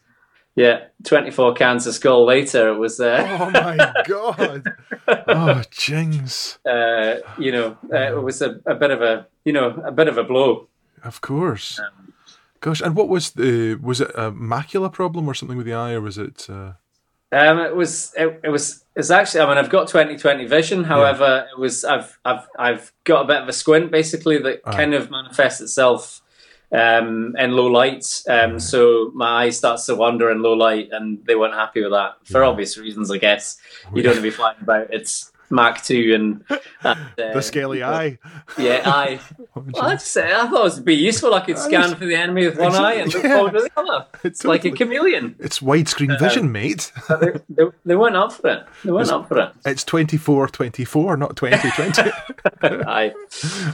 yeah, 0.55 0.85
twenty 1.03 1.31
four 1.31 1.53
cans 1.53 1.85
of 1.85 1.93
Skol 1.95 2.25
later, 2.25 2.69
it 2.69 2.77
was 2.77 2.99
uh, 3.01 3.25
Oh 3.27 3.49
my 3.51 4.03
god. 4.07 4.63
Oh, 5.27 5.61
jings. 5.69 6.59
uh, 6.65 7.15
you 7.37 7.51
know 7.51 7.77
uh, 7.91 8.15
it 8.17 8.23
was 8.23 8.41
a, 8.41 8.61
a 8.65 8.75
bit 8.75 8.91
of 8.91 9.01
a 9.01 9.27
you 9.43 9.51
know 9.51 9.71
a 9.85 9.91
bit 9.91 10.07
of 10.07 10.17
a 10.17 10.23
blow. 10.23 10.69
Of 11.03 11.19
course. 11.19 11.81
Gosh, 12.63 12.79
and 12.79 12.95
what 12.95 13.09
was 13.09 13.31
the 13.31 13.75
was 13.75 13.99
it 13.99 14.09
a 14.15 14.31
macula 14.31 14.89
problem 14.89 15.27
or 15.27 15.33
something 15.33 15.57
with 15.57 15.65
the 15.65 15.73
eye, 15.73 15.91
or 15.91 15.99
was 16.01 16.17
it? 16.17 16.47
Uh, 16.49 16.73
Um, 17.33 17.59
it 17.59 17.75
was 17.75 18.13
it, 18.15 18.39
it 18.41 18.49
was 18.49 18.85
it's 18.95 19.11
actually 19.11 19.41
I 19.41 19.49
mean 19.49 19.57
I've 19.57 19.69
got 19.69 19.89
twenty 19.89 20.15
twenty 20.17 20.45
vision. 20.45 20.85
However, 20.85 21.45
it 21.51 21.59
was 21.59 21.83
I've 21.83 22.17
I've 22.23 22.47
I've 22.57 22.93
got 23.03 23.23
a 23.23 23.27
bit 23.27 23.41
of 23.41 23.49
a 23.49 23.53
squint 23.53 23.91
basically 23.91 24.37
that 24.37 24.63
kind 24.63 24.93
of 24.93 25.11
manifests 25.11 25.59
itself 25.59 26.21
um, 26.71 27.35
in 27.37 27.51
low 27.51 27.67
light. 27.67 28.05
Um, 28.29 28.59
So 28.59 29.11
my 29.13 29.43
eye 29.43 29.49
starts 29.49 29.85
to 29.87 29.95
wander 29.95 30.31
in 30.31 30.41
low 30.41 30.53
light, 30.53 30.87
and 30.91 31.19
they 31.25 31.35
weren't 31.35 31.53
happy 31.55 31.81
with 31.81 31.91
that 31.91 32.13
for 32.31 32.45
obvious 32.45 32.77
reasons, 32.77 33.11
I 33.11 33.17
guess. 33.17 33.57
You 33.93 34.03
don't 34.03 34.11
want 34.13 34.23
to 34.23 34.29
be 34.31 34.37
flying 34.39 34.61
about. 34.61 34.87
It's 34.89 35.32
Mach 35.49 35.83
two 35.83 36.13
and, 36.49 36.61
uh, 36.83 36.95
the 37.15 37.41
scaly 37.41 37.83
eye. 37.83 38.17
Yeah, 38.57 38.81
eye. 38.85 39.19
Well, 39.55 39.83
I'd 39.83 40.01
say 40.01 40.33
I 40.33 40.47
thought 40.47 40.67
it 40.67 40.75
would 40.75 40.85
be 40.85 40.95
useful. 40.95 41.33
I 41.33 41.41
could 41.41 41.57
scan 41.57 41.95
for 41.95 42.05
the 42.05 42.15
enemy 42.15 42.45
with 42.45 42.57
one 42.57 42.73
eye 42.75 42.93
and 42.95 43.13
look 43.13 43.23
Yeah. 43.23 43.35
forward 43.35 43.53
with 43.53 43.65
the 43.65 43.79
other. 43.79 44.05
It's 44.23 44.43
like 44.45 44.63
a 44.65 44.71
chameleon. 44.71 45.35
It's 45.39 45.59
widescreen 45.59 46.17
vision, 46.17 46.51
mate. 46.51 46.91
they, 47.09 47.33
they, 47.49 47.63
they 47.85 47.95
weren't 47.95 48.15
up 48.15 48.31
for 48.33 48.49
it. 48.49 48.65
They 48.83 48.91
weren't 48.91 49.11
up 49.11 49.27
for 49.27 49.37
it. 49.39 49.51
It's 49.65 49.83
24 49.83 50.47
24, 50.47 51.17
not 51.17 51.35
2020. 51.35 52.11
Aye. 52.85 53.13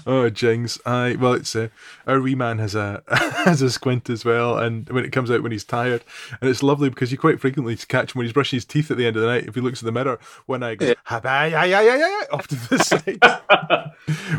oh, 0.08 0.30
jings. 0.30 0.80
Aye. 0.86 1.16
Well, 1.20 1.34
it's 1.34 1.56
uh, 1.56 1.70
our 2.08 2.20
wee 2.20 2.36
man 2.36 2.58
has 2.60 2.76
a 2.76 3.04
has 3.10 3.62
a 3.62 3.70
squint 3.70 4.10
as 4.10 4.26
well, 4.26 4.58
and 4.58 4.90
when 4.90 5.06
it 5.06 5.12
comes 5.12 5.30
out 5.32 5.44
when 5.44 5.52
he's 5.52 5.64
tired, 5.64 6.04
and 6.42 6.50
it's 6.50 6.64
lovely 6.64 6.90
because 6.90 7.12
you 7.12 7.18
quite 7.18 7.40
frequently 7.40 7.76
catch 7.78 8.14
him 8.16 8.20
when 8.20 8.26
he's 8.26 8.34
brushing 8.34 8.58
his 8.58 8.66
teeth 8.66 8.90
at 8.92 8.98
the 8.98 9.06
end 9.06 9.16
of 9.16 9.22
the 9.22 9.28
night. 9.28 9.46
If 9.48 9.56
he 9.56 9.62
looks 9.62 9.82
in 9.82 9.86
the 9.86 9.92
mirror, 9.92 10.20
one 10.48 10.64
eye 10.64 10.76
goes 10.76 10.96
"Ha, 11.06 11.20
ba, 11.20 11.52
ya, 11.64 11.80
ya, 11.82 11.96
ya, 11.96 12.08
ya," 12.08 12.26
off 12.32 12.48
to 12.48 12.56
the 12.56 12.78
side. 12.80 13.20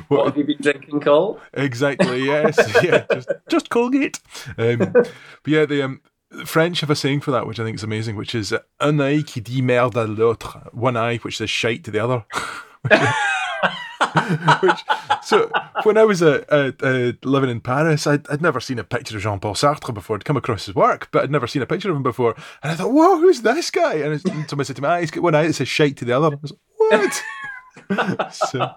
What 0.09 0.27
have 0.27 0.37
you 0.37 0.45
been 0.45 0.59
drinking, 0.61 1.01
Cole? 1.01 1.41
exactly. 1.55 2.25
Yes. 2.25 2.59
Yeah. 2.83 3.05
Just, 3.13 3.29
just 3.49 3.71
Colgate. 3.71 4.19
Um, 4.59 4.79
but 4.79 5.07
yeah, 5.47 5.67
the 5.67 5.83
um, 5.83 6.01
French 6.45 6.81
have 6.81 6.91
a 6.91 6.97
saying 6.97 7.21
for 7.21 7.31
that, 7.33 7.47
which 7.47 7.59
I 7.61 7.65
think 7.65 7.77
is 7.77 7.83
amazing, 7.85 8.17
which 8.17 8.35
is 8.35 8.53
un 8.81 8.97
œil 8.99 9.25
qui 9.27 9.41
dit 9.43 9.63
merde 9.63 9.95
à 9.97 10.07
l'autre, 10.07 10.69
one 10.73 10.97
eye 10.97 11.17
which 11.19 11.39
says 11.39 11.51
shite 11.51 11.85
to 11.85 11.91
the 11.91 11.99
other. 12.01 12.25
which, 14.63 14.81
so 15.23 15.51
when 15.83 15.99
I 15.99 16.05
was 16.05 16.23
uh, 16.23 16.43
uh, 16.49 16.73
uh, 16.83 17.13
living 17.25 17.51
in 17.51 17.61
Paris, 17.61 18.07
I'd, 18.07 18.29
I'd 18.31 18.41
never 18.43 18.61
seen 18.61 18.79
a 18.79 18.85
picture 18.85 19.17
of 19.17 19.23
Jean 19.23 19.39
Paul 19.41 19.55
Sartre 19.55 19.93
before. 19.93 20.17
I'd 20.17 20.25
come 20.25 20.37
across 20.37 20.67
his 20.67 20.75
work, 20.75 21.09
but 21.13 21.23
I'd 21.25 21.31
never 21.31 21.47
seen 21.47 21.63
a 21.63 21.67
picture 21.67 21.91
of 21.91 21.97
him 21.97 22.03
before. 22.03 22.35
And 22.63 22.73
I 22.73 22.75
thought, 22.75 22.93
whoa, 22.93 23.19
who's 23.19 23.43
this 23.43 23.71
guy? 23.71 23.95
And 23.95 24.15
it's- 24.15 24.25
and 24.25 24.49
somebody 24.49 24.67
said 24.67 24.77
to 24.77 24.83
me, 24.83 24.89
ah, 24.89 24.99
he's 25.01 25.11
got 25.11 25.23
one 25.23 25.35
eye 25.35 25.47
that 25.47 25.53
says 25.55 25.69
shite 25.69 25.97
to 25.99 26.05
the 26.05 26.13
other. 26.17 26.29
I 26.29 26.39
was 26.41 26.51
like, 26.53 26.61
what? 26.89 27.23
so 28.33 28.75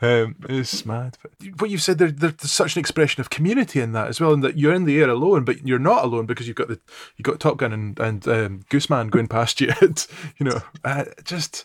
um, 0.00 0.36
it's 0.48 0.84
mad. 0.86 1.16
But 1.22 1.60
what 1.60 1.70
you've 1.70 1.82
said, 1.82 1.98
there, 1.98 2.10
there's 2.10 2.50
such 2.50 2.76
an 2.76 2.80
expression 2.80 3.20
of 3.20 3.30
community 3.30 3.80
in 3.80 3.92
that 3.92 4.08
as 4.08 4.20
well, 4.20 4.32
and 4.32 4.42
that 4.44 4.58
you're 4.58 4.74
in 4.74 4.84
the 4.84 5.00
air 5.00 5.08
alone, 5.08 5.44
but 5.44 5.66
you're 5.66 5.78
not 5.78 6.04
alone 6.04 6.26
because 6.26 6.46
you've 6.46 6.56
got 6.56 6.68
the 6.68 6.80
you've 7.16 7.24
got 7.24 7.40
Top 7.40 7.56
Gun 7.56 7.72
and 7.72 7.98
and 7.98 8.26
um, 8.28 8.60
Gooseman 8.70 9.10
going 9.10 9.28
past 9.28 9.60
you. 9.60 9.72
And, 9.80 10.06
you 10.38 10.44
know, 10.44 10.60
uh, 10.84 11.04
just 11.24 11.64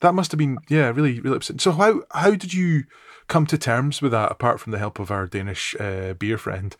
that 0.00 0.14
must 0.14 0.32
have 0.32 0.38
been 0.38 0.58
yeah, 0.68 0.88
really 0.88 1.20
really 1.20 1.36
upsetting. 1.36 1.60
So 1.60 1.72
how 1.72 2.02
how 2.12 2.30
did 2.30 2.52
you 2.52 2.84
come 3.26 3.46
to 3.46 3.56
terms 3.56 4.02
with 4.02 4.12
that 4.12 4.30
apart 4.30 4.60
from 4.60 4.72
the 4.72 4.78
help 4.78 4.98
of 4.98 5.10
our 5.10 5.26
Danish 5.26 5.74
uh, 5.80 6.14
beer 6.14 6.38
friend? 6.38 6.76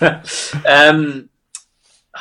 um, 0.66 1.28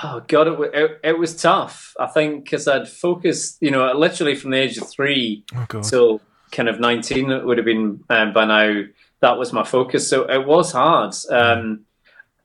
oh 0.03 0.23
God, 0.27 0.47
it, 0.47 0.71
it, 0.73 0.99
it, 1.03 1.19
was 1.19 1.39
tough. 1.39 1.93
I 1.99 2.07
think 2.07 2.45
because 2.45 2.67
I'd 2.67 2.87
focused, 2.87 3.57
you 3.61 3.71
know, 3.71 3.91
literally 3.93 4.35
from 4.35 4.51
the 4.51 4.57
age 4.57 4.77
of 4.77 4.89
three 4.89 5.43
oh, 5.55 5.81
till 5.81 6.21
kind 6.51 6.69
of 6.69 6.79
nineteen. 6.79 7.31
It 7.31 7.45
would 7.45 7.57
have 7.57 7.65
been 7.65 8.03
um, 8.09 8.33
by 8.33 8.45
now. 8.45 8.83
That 9.21 9.37
was 9.37 9.53
my 9.53 9.63
focus, 9.63 10.07
so 10.09 10.29
it 10.29 10.45
was 10.45 10.73
hard. 10.73 11.15
Um, 11.29 11.85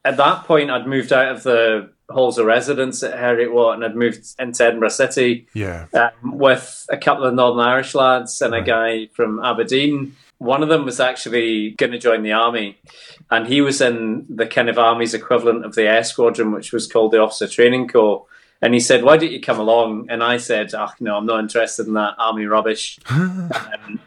at 0.05 0.17
that 0.17 0.45
point, 0.45 0.71
I'd 0.71 0.87
moved 0.87 1.13
out 1.13 1.35
of 1.35 1.43
the 1.43 1.91
halls 2.11 2.39
of 2.39 2.47
residence 2.47 3.03
at 3.03 3.19
Heriot 3.19 3.53
Watt 3.53 3.75
and 3.75 3.85
I'd 3.85 3.97
moved 3.97 4.27
into 4.39 4.65
Edinburgh 4.65 4.89
City 4.89 5.47
yeah. 5.53 5.87
um, 5.93 6.39
with 6.39 6.87
a 6.91 6.97
couple 6.97 7.25
of 7.25 7.35
Northern 7.35 7.61
Irish 7.61 7.95
lads 7.95 8.41
and 8.41 8.53
right. 8.53 8.63
a 8.63 8.67
guy 8.67 9.07
from 9.13 9.45
Aberdeen. 9.45 10.17
One 10.39 10.63
of 10.63 10.69
them 10.69 10.85
was 10.85 11.01
actually 11.01 11.71
going 11.71 11.93
to 11.93 11.99
join 11.99 12.23
the 12.23 12.33
army, 12.33 12.79
and 13.31 13.47
he 13.47 13.61
was 13.61 13.81
in 13.81 14.25
the 14.29 14.47
kind 14.47 14.69
of 14.69 14.79
army's 14.79 15.15
equivalent 15.15 15.65
of 15.65 15.75
the 15.75 15.89
Air 15.89 16.05
Squadron, 16.05 16.53
which 16.53 16.73
was 16.73 16.87
called 16.87 17.13
the 17.13 17.21
Officer 17.21 17.49
Training 17.49 17.89
Corps. 17.89 18.25
And 18.61 18.75
he 18.75 18.81
said, 18.81 19.05
"Why 19.05 19.17
don't 19.17 19.31
you 19.31 19.41
come 19.41 19.61
along?" 19.61 20.07
And 20.11 20.23
I 20.23 20.37
said, 20.37 20.75
"Oh 20.75 20.91
no, 21.01 21.17
I'm 21.17 21.27
not 21.27 21.41
interested 21.41 21.87
in 21.87 21.95
that 21.95 22.15
army 22.19 22.47
rubbish. 22.47 22.99
um, 23.11 23.51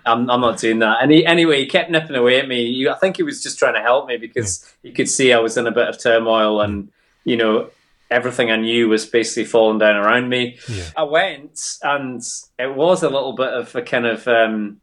I'm, 0.06 0.30
I'm, 0.30 0.42
not 0.42 0.60
doing 0.60 0.80
that." 0.80 0.98
And 1.02 1.12
he, 1.12 1.26
anyway, 1.26 1.60
he 1.60 1.66
kept 1.66 1.90
nipping 1.90 2.16
away 2.16 2.40
at 2.40 2.48
me. 2.48 2.88
I 2.88 2.96
think 2.96 3.18
he 3.18 3.24
was 3.24 3.42
just 3.42 3.60
trying 3.60 3.76
to 3.76 3.82
help 3.82 4.08
me 4.08 4.18
because 4.18 4.74
he 4.84 4.92
could 4.92 5.10
see 5.10 5.32
I 5.32 5.40
was 5.40 5.58
in 5.58 5.68
a 5.68 5.72
bit 5.72 5.88
of 5.88 6.02
turmoil, 6.02 6.60
and 6.60 6.90
you 7.24 7.38
know, 7.38 7.70
everything 8.10 8.52
I 8.52 8.58
knew 8.58 8.90
was 8.90 9.06
basically 9.06 9.46
falling 9.46 9.80
down 9.80 9.96
around 9.96 10.28
me. 10.28 10.60
Yeah. 10.68 10.90
I 10.98 11.04
went, 11.04 11.78
and 11.82 12.22
it 12.60 12.76
was 12.76 13.04
a 13.04 13.10
little 13.10 13.34
bit 13.34 13.54
of 13.54 13.74
a 13.74 13.82
kind 13.82 14.06
of 14.06 14.28
um, 14.28 14.82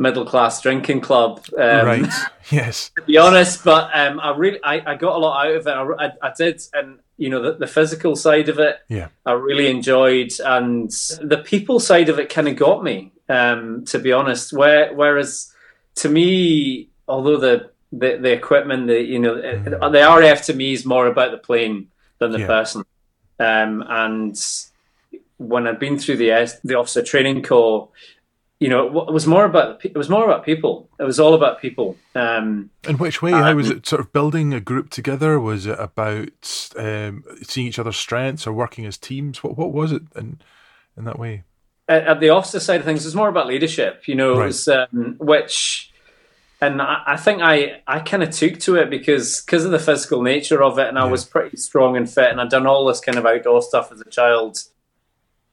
middle 0.00 0.24
class 0.24 0.62
drinking 0.62 1.02
club. 1.02 1.44
Um, 1.56 1.86
right. 1.86 2.06
Yes. 2.50 2.90
To 2.96 3.02
be 3.02 3.16
honest, 3.16 3.62
but 3.62 3.90
um, 3.94 4.18
I 4.18 4.36
really 4.36 4.58
I, 4.64 4.82
I, 4.84 4.96
got 4.96 5.14
a 5.14 5.18
lot 5.18 5.46
out 5.46 5.54
of 5.54 5.66
it. 5.68 5.70
I, 5.70 6.06
I, 6.06 6.12
I 6.20 6.32
did, 6.36 6.60
and 6.72 6.98
you 7.16 7.30
know 7.30 7.40
the, 7.40 7.52
the, 7.52 7.68
physical 7.68 8.16
side 8.16 8.48
of 8.48 8.58
it. 8.58 8.78
Yeah. 8.88 9.06
I 9.24 9.34
really 9.34 9.70
enjoyed, 9.70 10.32
and 10.44 10.90
the 11.22 11.40
people 11.46 11.78
side 11.78 12.08
of 12.08 12.18
it 12.18 12.28
kind 12.28 12.48
of 12.48 12.56
got 12.56 12.82
me. 12.82 13.12
Um, 13.28 13.84
to 13.84 14.00
be 14.00 14.10
honest, 14.10 14.52
where 14.52 14.92
whereas 14.92 15.54
to 15.96 16.08
me, 16.08 16.88
although 17.06 17.36
the 17.36 17.70
the, 17.92 18.18
the 18.20 18.32
equipment, 18.32 18.88
the 18.88 19.00
you 19.00 19.20
know, 19.20 19.36
mm. 19.36 19.64
the 19.64 20.20
RAF 20.20 20.42
to 20.46 20.52
me 20.52 20.72
is 20.72 20.84
more 20.84 21.06
about 21.06 21.30
the 21.30 21.38
plane 21.38 21.86
than 22.18 22.32
the 22.32 22.40
yeah. 22.40 22.46
person. 22.48 22.84
Um, 23.38 23.84
and 23.88 24.36
when 25.36 25.68
I'd 25.68 25.78
been 25.78 26.00
through 26.00 26.16
the 26.16 26.52
the 26.64 26.74
officer 26.74 27.04
training 27.04 27.44
corps, 27.44 27.90
you 28.60 28.68
know, 28.68 28.86
it 29.08 29.12
was 29.12 29.26
more 29.26 29.46
about 29.46 29.82
it 29.84 29.96
was 29.96 30.10
more 30.10 30.24
about 30.24 30.44
people. 30.44 30.88
It 30.98 31.04
was 31.04 31.18
all 31.18 31.32
about 31.32 31.62
people. 31.62 31.96
Um, 32.14 32.70
In 32.86 32.98
which 32.98 33.22
way? 33.22 33.32
How 33.32 33.54
was 33.54 33.70
it 33.70 33.86
sort 33.86 34.00
of 34.00 34.12
building 34.12 34.52
a 34.52 34.60
group 34.60 34.90
together? 34.90 35.40
Was 35.40 35.66
it 35.66 35.78
about 35.80 36.70
um, 36.76 37.24
seeing 37.42 37.66
each 37.66 37.78
other's 37.78 37.96
strengths 37.96 38.46
or 38.46 38.52
working 38.52 38.84
as 38.84 38.98
teams? 38.98 39.42
What 39.42 39.56
what 39.56 39.72
was 39.72 39.92
it 39.92 40.02
in 40.14 40.40
in 40.94 41.04
that 41.06 41.18
way? 41.18 41.44
At, 41.88 42.06
at 42.06 42.20
the 42.20 42.28
officer 42.28 42.60
side 42.60 42.80
of 42.80 42.84
things, 42.84 43.02
it 43.02 43.08
was 43.08 43.14
more 43.14 43.30
about 43.30 43.46
leadership. 43.46 44.06
You 44.06 44.14
know, 44.14 44.36
right. 44.36 44.42
it 44.42 44.46
was 44.48 44.68
um, 44.68 45.16
which 45.18 45.90
and 46.60 46.82
I, 46.82 47.02
I, 47.06 47.16
think 47.16 47.40
I, 47.40 47.80
I 47.86 48.00
kind 48.00 48.22
of 48.22 48.30
took 48.30 48.58
to 48.60 48.76
it 48.76 48.90
because 48.90 49.40
because 49.40 49.64
of 49.64 49.70
the 49.70 49.78
physical 49.78 50.20
nature 50.20 50.62
of 50.62 50.78
it, 50.78 50.88
and 50.88 50.98
I 50.98 51.06
was 51.06 51.24
pretty 51.24 51.56
strong 51.56 51.96
and 51.96 52.10
fit, 52.10 52.30
and 52.30 52.38
I'd 52.38 52.50
done 52.50 52.66
all 52.66 52.84
this 52.84 53.00
kind 53.00 53.16
of 53.16 53.24
outdoor 53.24 53.62
stuff 53.62 53.90
as 53.90 54.02
a 54.02 54.10
child. 54.10 54.64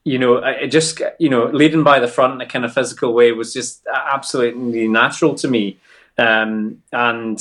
You 0.08 0.20
know, 0.20 0.38
it 0.38 0.68
just 0.68 1.02
you 1.20 1.30
know 1.30 1.48
leading 1.48 1.84
by 1.84 2.00
the 2.00 2.08
front 2.08 2.36
in 2.36 2.42
a 2.42 2.46
kind 2.46 2.64
of 2.64 2.74
physical 2.74 3.14
way 3.14 3.32
was 3.34 3.54
just 3.54 3.86
absolutely 3.94 4.88
natural 4.88 5.36
to 5.36 5.48
me, 5.48 5.80
um, 6.18 6.82
and 6.94 7.40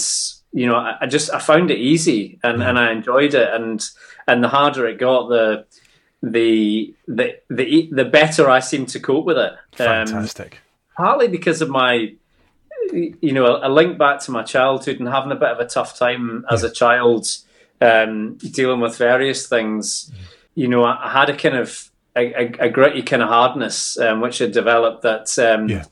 you 0.52 0.66
know 0.66 0.74
I, 0.74 0.96
I, 1.02 1.07
just 1.07 1.33
I 1.33 1.38
found 1.38 1.70
it 1.70 1.79
easy 1.79 2.40
and, 2.42 2.62
and 2.62 2.76
I 2.76 2.90
enjoyed 2.90 3.35
it, 3.35 3.48
and 3.55 3.88
and 4.26 4.42
the 4.42 4.48
harder 4.48 4.87
it 4.88 4.98
got, 4.98 5.29
the 5.29 5.64
the 6.22 6.92
the 7.07 7.37
the 7.48 7.88
the 7.92 8.05
better 8.05 8.50
I 8.50 8.59
seemed 8.59 8.88
to 8.90 9.00
cope 9.00 9.26
with 9.26 9.38
it. 9.38 9.52
Um, 9.52 10.07
Fantastic. 10.07 10.59
Partly 10.96 11.29
because 11.29 11.62
of 11.62 11.68
my 11.68 12.14
you 12.92 13.33
know, 13.33 13.59
a, 13.62 13.68
link 13.68 13.98
back 13.98 14.20
to 14.20 14.31
my 14.31 14.42
childhood 14.42 14.98
and 14.98 15.09
having 15.09 15.33
a 15.33 15.37
bit 15.37 15.48
of 15.48 15.59
a 15.59 15.66
tough 15.66 15.98
time 15.98 16.44
as 16.50 16.62
a 16.62 16.70
child, 16.70 17.26
um, 17.81 18.35
dealing 18.37 18.81
with 18.81 18.96
various 18.96 19.48
things. 19.48 20.11
You 20.55 20.68
know, 20.68 20.85
I, 20.85 21.09
I 21.09 21.12
had 21.12 21.31
a 21.31 21.37
kind 21.37 21.57
of 21.57 21.90
a, 22.16 22.66
a, 22.66 22.70
gritty 22.70 23.02
kind 23.02 23.22
of 23.22 23.29
hardness 23.29 23.98
um, 23.98 24.20
which 24.20 24.38
had 24.38 24.52
developed 24.52 25.02
that, 25.02 25.38
um, 25.38 25.68
yeah. 25.68 25.85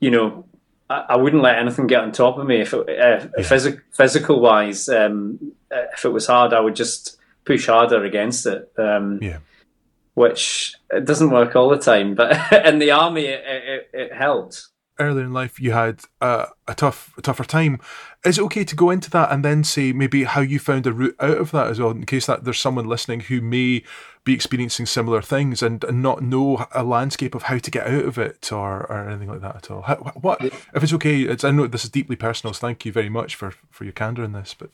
you 0.00 0.10
know, 0.10 0.46
I, 0.88 1.06
I, 1.10 1.16
wouldn't 1.16 1.42
let 1.42 1.58
anything 1.58 1.86
get 1.86 2.00
on 2.00 2.12
top 2.12 2.38
of 2.38 2.46
me 2.46 2.60
if, 2.60 2.72
it, 2.72 2.88
uh, 2.88 3.28
yeah. 3.36 3.44
phys- 3.44 3.80
physical 3.92 4.40
wise. 4.40 4.88
Um, 4.88 5.52
uh, 5.70 5.84
if 5.92 6.04
it 6.04 6.10
was 6.10 6.26
hard, 6.26 6.52
I 6.52 6.60
would 6.60 6.76
just 6.76 7.18
push 7.44 7.66
harder 7.66 8.04
against 8.04 8.46
it. 8.46 8.72
Um, 8.78 9.18
yeah. 9.22 9.38
Which 10.14 10.74
it 10.90 11.04
doesn't 11.04 11.30
work 11.30 11.54
all 11.54 11.68
the 11.68 11.78
time, 11.78 12.14
but 12.14 12.52
in 12.66 12.78
the 12.78 12.90
army, 12.90 13.26
it, 13.26 13.44
it, 13.46 13.90
it 13.92 14.12
helped 14.12 14.66
earlier 15.00 15.24
in 15.24 15.32
life 15.32 15.58
you 15.58 15.72
had 15.72 16.02
uh, 16.20 16.46
a 16.68 16.74
tough, 16.74 17.12
a 17.16 17.22
tougher 17.22 17.44
time. 17.44 17.80
Is 18.22 18.38
it 18.38 18.42
okay 18.42 18.64
to 18.64 18.76
go 18.76 18.90
into 18.90 19.08
that 19.10 19.32
and 19.32 19.42
then 19.42 19.64
say 19.64 19.92
maybe 19.92 20.24
how 20.24 20.42
you 20.42 20.58
found 20.58 20.86
a 20.86 20.92
route 20.92 21.16
out 21.20 21.38
of 21.38 21.52
that 21.52 21.68
as 21.68 21.80
well, 21.80 21.90
in 21.90 22.04
case 22.04 22.26
that 22.26 22.44
there's 22.44 22.58
someone 22.58 22.86
listening 22.86 23.20
who 23.20 23.40
may 23.40 23.82
be 24.24 24.34
experiencing 24.34 24.84
similar 24.84 25.22
things 25.22 25.62
and, 25.62 25.82
and 25.84 26.02
not 26.02 26.22
know 26.22 26.66
a 26.74 26.84
landscape 26.84 27.34
of 27.34 27.44
how 27.44 27.56
to 27.56 27.70
get 27.70 27.86
out 27.86 28.04
of 28.04 28.18
it 28.18 28.52
or, 28.52 28.82
or 28.92 29.08
anything 29.08 29.28
like 29.28 29.40
that 29.40 29.56
at 29.56 29.70
all? 29.70 29.82
How, 29.82 29.96
what 30.20 30.44
if 30.44 30.82
it's 30.82 30.92
okay? 30.92 31.22
It's, 31.22 31.44
I 31.44 31.50
know 31.50 31.66
this 31.66 31.84
is 31.84 31.90
deeply 31.90 32.16
personal. 32.16 32.52
So 32.52 32.60
thank 32.60 32.84
you 32.84 32.92
very 32.92 33.08
much 33.08 33.34
for 33.36 33.54
for 33.70 33.84
your 33.84 33.94
candor 33.94 34.22
in 34.22 34.32
this, 34.32 34.54
but 34.58 34.68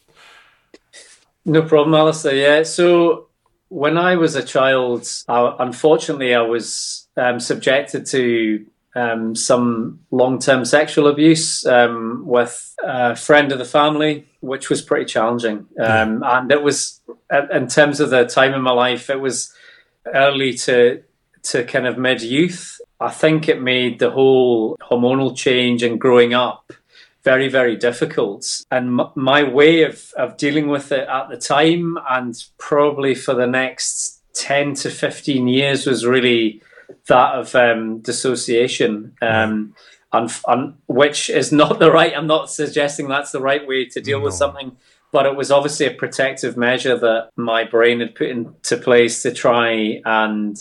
no 1.45 1.63
problem, 1.63 1.95
Alistair. 1.95 2.35
Yeah, 2.35 2.65
so 2.65 3.29
when 3.69 3.97
I 3.97 4.17
was 4.17 4.35
a 4.35 4.43
child, 4.43 5.09
I, 5.29 5.55
unfortunately, 5.61 6.35
I 6.35 6.43
was 6.43 7.07
um, 7.17 7.39
subjected 7.39 8.07
to 8.07 8.67
um, 8.97 9.35
some 9.35 10.01
long 10.11 10.39
term 10.39 10.65
sexual 10.65 11.07
abuse 11.07 11.67
um, 11.67 12.25
with 12.27 12.75
a 12.83 13.15
friend 13.15 13.53
of 13.53 13.59
the 13.59 13.65
family, 13.65 14.27
which 14.41 14.71
was 14.71 14.81
pretty 14.81 15.05
challenging. 15.05 15.67
Um, 15.79 16.23
and 16.25 16.51
it 16.51 16.63
was, 16.63 17.01
in 17.53 17.69
terms 17.69 18.01
of 18.01 18.11
the 18.11 18.25
time 18.25 18.55
in 18.55 18.63
my 18.63 18.73
life, 18.73 19.11
it 19.11 19.21
was 19.21 19.53
early 20.07 20.55
to, 20.55 21.03
to 21.43 21.65
kind 21.65 21.87
of 21.87 21.99
mid 21.99 22.23
youth. 22.23 22.81
I 22.99 23.11
think 23.11 23.49
it 23.49 23.61
made 23.61 23.99
the 23.99 24.11
whole 24.11 24.79
hormonal 24.79 25.37
change 25.37 25.83
and 25.83 26.01
growing 26.01 26.33
up 26.33 26.73
very, 27.23 27.49
very 27.49 27.77
difficult. 27.77 28.65
And 28.71 29.01
m- 29.01 29.11
my 29.15 29.43
way 29.43 29.83
of, 29.83 30.11
of 30.17 30.39
dealing 30.39 30.69
with 30.69 30.91
it 30.91 31.07
at 31.07 31.29
the 31.29 31.37
time 31.37 31.99
and 32.09 32.35
probably 32.57 33.15
for 33.15 33.35
the 33.35 33.47
next 33.47 34.23
10 34.33 34.75
to 34.75 34.91
15 34.91 35.49
years 35.49 35.87
was 35.87 36.07
really 36.07 36.63
that 37.09 37.35
of 37.35 37.55
um, 37.55 38.01
dissociation, 38.01 39.15
um, 39.23 39.75
and, 40.13 40.31
and, 40.47 40.75
which 40.87 41.31
is 41.31 41.53
not 41.53 41.79
the 41.79 41.91
right. 41.91 42.17
I'm 42.17 42.27
not 42.27 42.51
suggesting 42.51 43.09
that's 43.09 43.33
the 43.33 43.41
right 43.41 43.67
way 43.67 43.87
to 43.87 44.01
deal 44.01 44.19
no. 44.19 44.27
with 44.27 44.35
something, 44.35 44.77
but 45.13 45.27
it 45.27 45.37
was 45.37 45.51
obviously 45.51 45.87
a 45.87 45.95
protective 45.95 46.57
measure 46.57 46.99
that 46.99 47.31
my 47.37 47.65
brain 47.65 48.01
had 48.01 48.15
put 48.15 48.29
into 48.29 48.77
place 48.77 49.23
to 49.23 49.33
try 49.33 50.01
and 50.05 50.57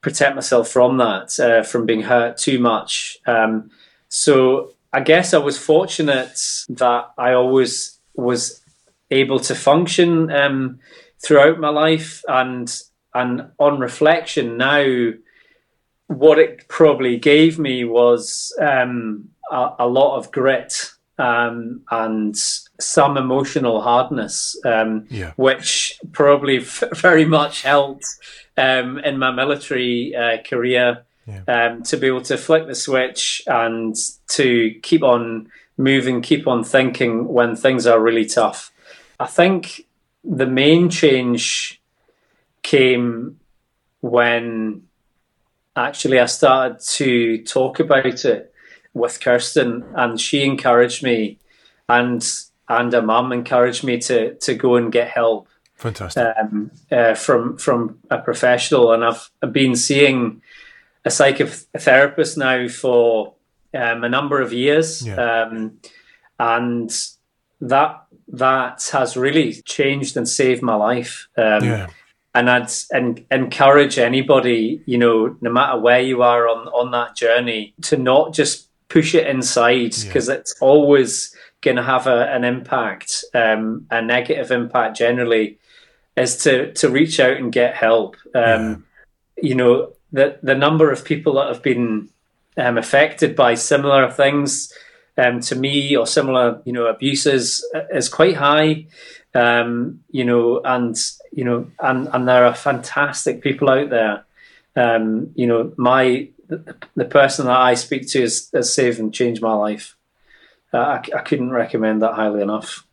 protect 0.00 0.34
myself 0.34 0.68
from 0.68 0.98
that, 0.98 1.38
uh, 1.38 1.62
from 1.62 1.86
being 1.86 2.02
hurt 2.02 2.36
too 2.36 2.58
much. 2.58 3.18
Um, 3.26 3.70
so 4.08 4.74
I 4.92 5.00
guess 5.00 5.32
I 5.34 5.38
was 5.38 5.58
fortunate 5.58 6.64
that 6.70 7.10
I 7.16 7.32
always 7.32 7.98
was 8.14 8.60
able 9.10 9.40
to 9.40 9.54
function 9.54 10.30
um, 10.30 10.80
throughout 11.22 11.58
my 11.58 11.68
life, 11.68 12.24
and 12.28 12.70
and 13.14 13.50
on 13.58 13.80
reflection 13.80 14.56
now 14.56 15.12
what 16.10 16.40
it 16.40 16.66
probably 16.66 17.16
gave 17.16 17.56
me 17.56 17.84
was 17.84 18.52
um, 18.60 19.28
a, 19.48 19.74
a, 19.78 19.86
lot 19.86 20.16
of 20.16 20.32
grit 20.32 20.90
um, 21.18 21.82
and 21.92 22.36
some 22.36 23.16
emotional 23.16 23.80
hardness, 23.80 24.58
um, 24.64 25.06
yeah. 25.08 25.32
which 25.36 26.00
probably 26.10 26.58
f- 26.58 26.82
very 26.96 27.24
much 27.24 27.62
helped 27.62 28.04
um, 28.56 28.98
in 28.98 29.18
my 29.18 29.30
military 29.30 30.12
uh, 30.16 30.38
career 30.42 31.04
yeah. 31.28 31.42
Um, 31.46 31.84
to 31.84 31.96
be 31.96 32.08
able 32.08 32.22
to 32.22 32.36
flick 32.36 32.66
the 32.66 32.74
switch 32.74 33.40
and 33.46 33.94
to 34.30 34.74
keep 34.82 35.04
on 35.04 35.48
moving, 35.76 36.22
keep 36.22 36.48
on 36.48 36.64
thinking 36.64 37.28
when 37.28 37.54
things 37.54 37.86
are 37.86 38.00
really 38.00 38.26
tough. 38.26 38.72
I 39.20 39.26
think 39.26 39.86
the 40.24 40.46
main 40.46 40.90
change 40.90 41.80
came 42.64 43.38
when 44.00 44.88
actually 45.86 46.18
I 46.20 46.26
started 46.26 46.80
to 46.80 47.42
talk 47.44 47.80
about 47.80 48.24
it 48.24 48.52
with 48.94 49.20
Kirsten, 49.20 49.84
and 49.94 50.20
she 50.20 50.44
encouraged 50.44 51.02
me, 51.02 51.38
and 51.88 52.26
and 52.68 52.94
a 52.94 53.02
mum 53.02 53.32
encouraged 53.32 53.84
me 53.84 53.98
to 53.98 54.34
to 54.34 54.54
go 54.54 54.76
and 54.76 54.92
get 54.92 55.08
help. 55.08 55.48
Fantastic. 55.76 56.26
Um, 56.38 56.70
uh, 56.92 57.14
from 57.14 57.56
from 57.56 57.98
a 58.10 58.18
professional, 58.18 58.92
and 58.92 59.04
I've, 59.04 59.30
I've 59.42 59.52
been 59.52 59.76
seeing 59.76 60.42
a 61.04 61.08
psychotherapist 61.08 62.36
now 62.36 62.68
for 62.68 63.34
um, 63.74 64.04
a 64.04 64.08
number 64.08 64.40
of 64.40 64.52
years, 64.52 65.06
Yeah. 65.06 65.14
um, 65.44 65.78
and 66.38 66.90
that 67.60 68.02
that 68.28 68.88
has 68.92 69.16
really 69.16 69.54
changed 69.64 70.16
and 70.16 70.28
saved 70.28 70.62
my 70.62 70.74
life. 70.74 71.28
Um, 71.36 71.64
Yeah. 71.64 71.86
And 72.34 72.48
I'd 72.48 72.70
en- 72.92 73.26
encourage 73.30 73.98
anybody, 73.98 74.82
you 74.86 74.98
know, 74.98 75.36
no 75.40 75.50
matter 75.50 75.78
where 75.78 76.00
you 76.00 76.22
are 76.22 76.48
on 76.48 76.68
on 76.68 76.90
that 76.92 77.16
journey, 77.16 77.74
to 77.82 77.96
not 77.96 78.32
just 78.32 78.68
push 78.88 79.14
it 79.14 79.26
inside 79.26 79.94
Yeah. 79.96 80.04
because 80.06 80.28
it's 80.28 80.54
always 80.60 81.34
going 81.60 81.76
to 81.76 81.82
have 81.82 82.06
a, 82.06 82.32
an 82.32 82.44
impact, 82.44 83.24
um, 83.34 83.86
a 83.90 84.00
negative 84.02 84.50
impact 84.50 84.96
generally, 84.96 85.58
is 86.16 86.36
to 86.44 86.72
to 86.74 86.88
reach 86.88 87.20
out 87.20 87.36
and 87.36 87.52
get 87.52 87.74
help. 87.74 88.16
Um, 88.34 88.86
You 89.42 89.54
know, 89.54 89.92
the 90.12 90.38
the 90.42 90.54
number 90.54 90.90
of 90.92 91.04
people 91.04 91.32
that 91.34 91.48
have 91.48 91.62
been 91.62 92.08
um, 92.56 92.78
affected 92.78 93.34
by 93.34 93.54
similar 93.56 94.10
things 94.10 94.72
um, 95.16 95.40
to 95.40 95.56
me 95.56 95.96
or 95.96 96.06
similar, 96.06 96.60
you 96.64 96.72
know, 96.72 96.86
abuses 96.86 97.64
uh, 97.74 97.96
is 97.96 98.08
quite 98.08 98.36
high. 98.36 98.86
Um, 99.34 100.00
you 100.10 100.24
know, 100.24 100.60
and 100.64 100.96
you 101.32 101.44
know, 101.44 101.70
and 101.78 102.08
and 102.12 102.28
there 102.28 102.44
are 102.44 102.54
fantastic 102.54 103.40
people 103.40 103.70
out 103.70 103.90
there. 103.90 104.24
Um, 104.76 105.32
you 105.34 105.46
know, 105.46 105.72
my 105.76 106.28
the, 106.48 106.74
the 106.96 107.04
person 107.04 107.46
that 107.46 107.56
I 107.56 107.74
speak 107.74 108.08
to 108.08 108.20
has, 108.22 108.50
has 108.52 108.72
saved 108.72 108.98
and 108.98 109.14
changed 109.14 109.40
my 109.40 109.54
life. 109.54 109.96
Uh, 110.72 110.78
I, 110.78 111.02
I 111.16 111.20
couldn't 111.20 111.50
recommend 111.50 112.02
that 112.02 112.14
highly 112.14 112.42
enough. 112.42 112.84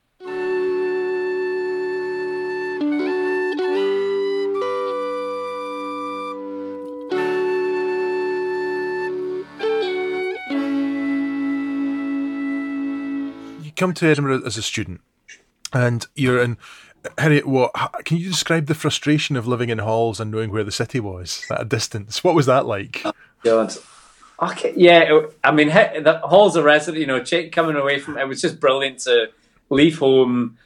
You 13.64 13.72
come 13.76 13.94
to 13.96 14.08
Edinburgh 14.08 14.46
as 14.46 14.58
a 14.58 14.62
student, 14.62 15.02
and 15.74 16.06
you're 16.16 16.42
in. 16.42 16.58
Harriet, 17.18 17.48
what 17.48 17.72
can 18.06 18.18
you 18.18 18.30
describe 18.30 18.66
the 18.68 18.76
frustration 18.76 19.36
of 19.36 19.48
living 19.48 19.70
in 19.70 19.78
halls 19.80 20.20
and 20.20 20.30
knowing 20.32 20.52
where 20.52 20.64
the 20.64 20.72
city 20.72 21.00
was 21.00 21.46
at 21.52 21.62
a 21.62 21.66
distance? 21.66 22.24
What 22.24 22.36
was 22.36 22.46
that 22.48 22.66
like? 22.66 23.04
God. 23.44 23.74
Okay, 24.42 24.74
yeah, 24.76 25.22
I 25.44 25.52
mean, 25.52 25.70
he- 25.70 26.00
the 26.00 26.20
halls 26.24 26.56
of 26.56 26.64
resident, 26.64 27.00
you 27.02 27.08
know, 27.08 27.24
coming 27.52 27.76
away 27.76 27.98
from 28.00 28.18
it 28.18 28.28
was 28.28 28.40
just 28.42 28.60
brilliant 28.60 29.00
to 29.00 29.30
leave 29.70 29.98
home, 30.00 30.58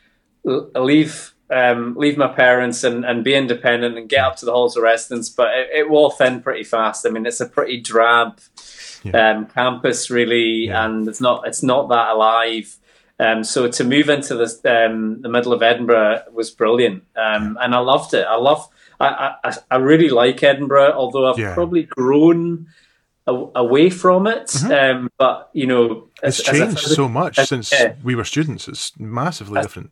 leave 0.43 1.33
um, 1.49 1.95
leave 1.97 2.17
my 2.17 2.27
parents 2.29 2.83
and, 2.85 3.03
and 3.03 3.25
be 3.25 3.33
independent 3.35 3.97
and 3.97 4.07
get 4.07 4.23
up 4.23 4.37
to 4.37 4.45
the 4.45 4.53
halls 4.53 4.77
of 4.77 4.83
residence. 4.83 5.29
But 5.29 5.49
it, 5.53 5.69
it 5.73 5.89
wore 5.89 6.09
thin 6.11 6.41
pretty 6.41 6.63
fast. 6.63 7.05
I 7.05 7.09
mean, 7.09 7.25
it's 7.25 7.41
a 7.41 7.45
pretty 7.45 7.79
drab 7.81 8.39
Yeah. 9.03 9.31
um, 9.31 9.45
campus, 9.47 10.09
really, 10.09 10.67
Yeah. 10.67 10.85
and 10.85 11.07
it's 11.09 11.19
not 11.21 11.45
it's 11.47 11.61
not 11.61 11.89
that 11.89 12.09
alive. 12.11 12.77
Um, 13.25 13.43
so 13.43 13.67
to 13.69 13.83
move 13.83 14.09
into 14.09 14.33
this, 14.35 14.53
um, 14.65 15.21
the 15.21 15.29
middle 15.29 15.53
of 15.53 15.61
Edinburgh 15.61 16.23
was 16.33 16.49
brilliant, 16.49 17.03
um, 17.15 17.57
and 17.61 17.75
I 17.75 17.79
loved 17.79 18.13
it. 18.15 18.25
I 18.25 18.35
love, 18.35 18.67
I, 18.99 19.35
I, 19.43 19.53
I 19.69 19.75
really 19.77 20.09
like 20.09 20.41
Edinburgh, 20.41 20.93
although 20.93 21.29
I've 21.31 21.37
Yeah. 21.39 21.53
probably 21.53 21.83
grown 21.83 22.67
a, 23.27 23.33
away 23.55 23.89
from 23.91 24.25
it. 24.27 24.49
Um, 24.63 25.09
but 25.17 25.49
you 25.53 25.67
know, 25.67 25.87
Mm-hmm. 26.23 26.27
It's 26.27 26.39
as, 26.39 26.47
as 26.49 26.59
a 26.59 26.65
changed 26.65 26.79
so 27.01 27.07
much 27.09 27.39
as- 27.39 27.49
since 27.49 27.71
yeah. 27.71 27.93
we 28.03 28.15
were 28.15 28.23
students. 28.25 28.67
It's 28.67 28.91
massively 28.99 29.61
different. 29.61 29.91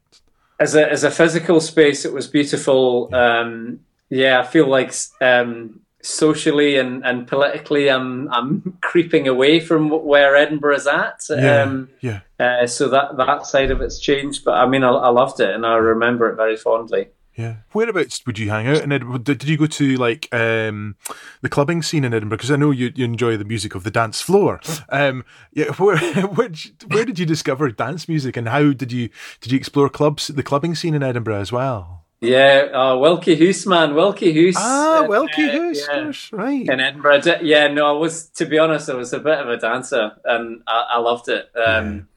as 0.59 0.75
a 0.75 0.91
as 0.91 1.03
a 1.03 1.11
physical 1.11 1.59
space, 1.61 2.05
it 2.05 2.13
was 2.13 2.27
beautiful. 2.27 3.09
Um, 3.13 3.79
yeah, 4.09 4.39
I 4.39 4.43
feel 4.45 4.67
like 4.67 4.91
um, 5.21 5.81
socially 6.01 6.77
and, 6.77 7.05
and 7.05 7.27
politically, 7.27 7.89
I'm 7.89 8.31
I'm 8.31 8.77
creeping 8.81 9.27
away 9.27 9.59
from 9.59 9.89
where 9.89 10.35
Edinburgh 10.35 10.75
is 10.75 10.87
at. 10.87 11.25
Yeah, 11.29 11.63
Um, 11.63 11.89
yeah. 12.01 12.21
Uh, 12.39 12.67
so 12.67 12.89
that 12.89 13.17
that 13.17 13.45
side 13.45 13.71
of 13.71 13.81
it's 13.81 13.99
changed, 13.99 14.45
but 14.45 14.53
I 14.53 14.67
mean, 14.67 14.83
I, 14.83 14.89
I 14.89 15.09
loved 15.09 15.39
it 15.39 15.53
and 15.53 15.65
I 15.65 15.75
remember 15.75 16.29
it 16.29 16.35
very 16.35 16.57
fondly. 16.57 17.09
Yeah. 17.39 17.55
Whereabouts 17.71 18.25
would 18.25 18.37
you 18.37 18.49
hang 18.49 18.67
out 18.67 18.83
in 18.83 18.91
Edinburgh? 18.91 19.19
Did, 19.19 19.37
did 19.37 19.47
you 19.47 19.55
go 19.55 19.65
to 19.65 19.95
like 19.95 20.27
um, 20.33 20.97
the 21.41 21.47
clubbing 21.47 21.81
scene 21.81 22.03
in 22.03 22.13
Edinburgh? 22.13 22.37
Because 22.37 22.51
I 22.51 22.57
know 22.57 22.71
you, 22.71 22.91
you 22.93 23.05
enjoy 23.05 23.37
the 23.37 23.45
music 23.45 23.75
of 23.75 23.85
the 23.85 23.91
dance 23.91 24.21
floor. 24.21 24.59
Um, 24.89 25.23
yeah. 25.53 25.71
Where 25.77 25.97
which, 26.27 26.73
where 26.87 27.05
did 27.05 27.17
you 27.17 27.25
discover 27.25 27.71
dance 27.71 28.09
music, 28.09 28.35
and 28.35 28.49
how 28.49 28.73
did 28.73 28.91
you 28.91 29.09
did 29.39 29.53
you 29.53 29.57
explore 29.57 29.87
clubs 29.87 30.27
the 30.27 30.43
clubbing 30.43 30.75
scene 30.75 30.93
in 30.93 31.01
Edinburgh 31.01 31.39
as 31.39 31.51
well? 31.51 31.98
Yeah, 32.21 32.67
uh, 32.73 32.97
Wilkie 32.97 33.35
Hoos, 33.37 33.65
man, 33.65 33.95
Wilkie 33.95 34.33
Hoos. 34.33 34.55
Ah, 34.57 35.05
Wilkie 35.07 35.45
uh, 35.47 35.51
Hoos, 35.51 35.87
yeah. 35.87 36.03
gosh, 36.03 36.33
right. 36.33 36.67
in 36.67 36.79
Edinburgh. 36.79 37.21
Yeah, 37.41 37.67
no, 37.69 37.87
I 37.87 37.97
was 37.97 38.27
to 38.31 38.45
be 38.45 38.57
honest, 38.59 38.89
I 38.89 38.95
was 38.95 39.13
a 39.13 39.19
bit 39.19 39.39
of 39.39 39.47
a 39.47 39.55
dancer, 39.57 40.11
and 40.25 40.61
I, 40.67 40.87
I 40.95 40.99
loved 40.99 41.29
it. 41.29 41.49
Um, 41.55 42.07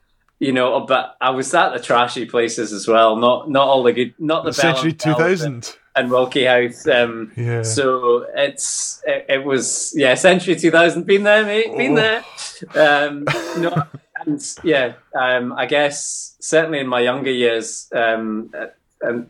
You 0.40 0.50
know, 0.52 0.80
but 0.80 1.16
I 1.20 1.30
was 1.30 1.54
at 1.54 1.72
the 1.72 1.78
trashy 1.78 2.26
places 2.26 2.72
as 2.72 2.88
well. 2.88 3.14
Not 3.14 3.48
not 3.48 3.68
all 3.68 3.84
the 3.84 3.92
good, 3.92 4.14
not 4.18 4.44
the 4.44 4.52
Century 4.52 4.92
two 4.92 5.14
thousand. 5.14 5.76
and 5.94 6.10
Wilkie 6.10 6.46
House. 6.46 6.84
Um, 6.88 7.30
Yeah. 7.36 7.62
So 7.62 8.26
it's 8.34 9.00
it, 9.06 9.26
it 9.28 9.44
was 9.44 9.92
yeah, 9.94 10.14
Century 10.16 10.56
two 10.56 10.72
thousand. 10.72 11.06
Been 11.06 11.22
there, 11.22 11.44
mate. 11.44 11.76
Been 11.76 11.92
Oh. 11.92 11.96
there. 11.96 12.24
Um, 12.74 13.24
no, 13.58 13.72
and 14.24 14.40
yeah, 14.64 14.94
um, 15.14 15.52
I 15.52 15.66
guess 15.66 16.36
certainly 16.40 16.80
in 16.80 16.88
my 16.88 17.00
younger 17.00 17.30
years, 17.30 17.88
um, 17.92 18.52
and 19.00 19.28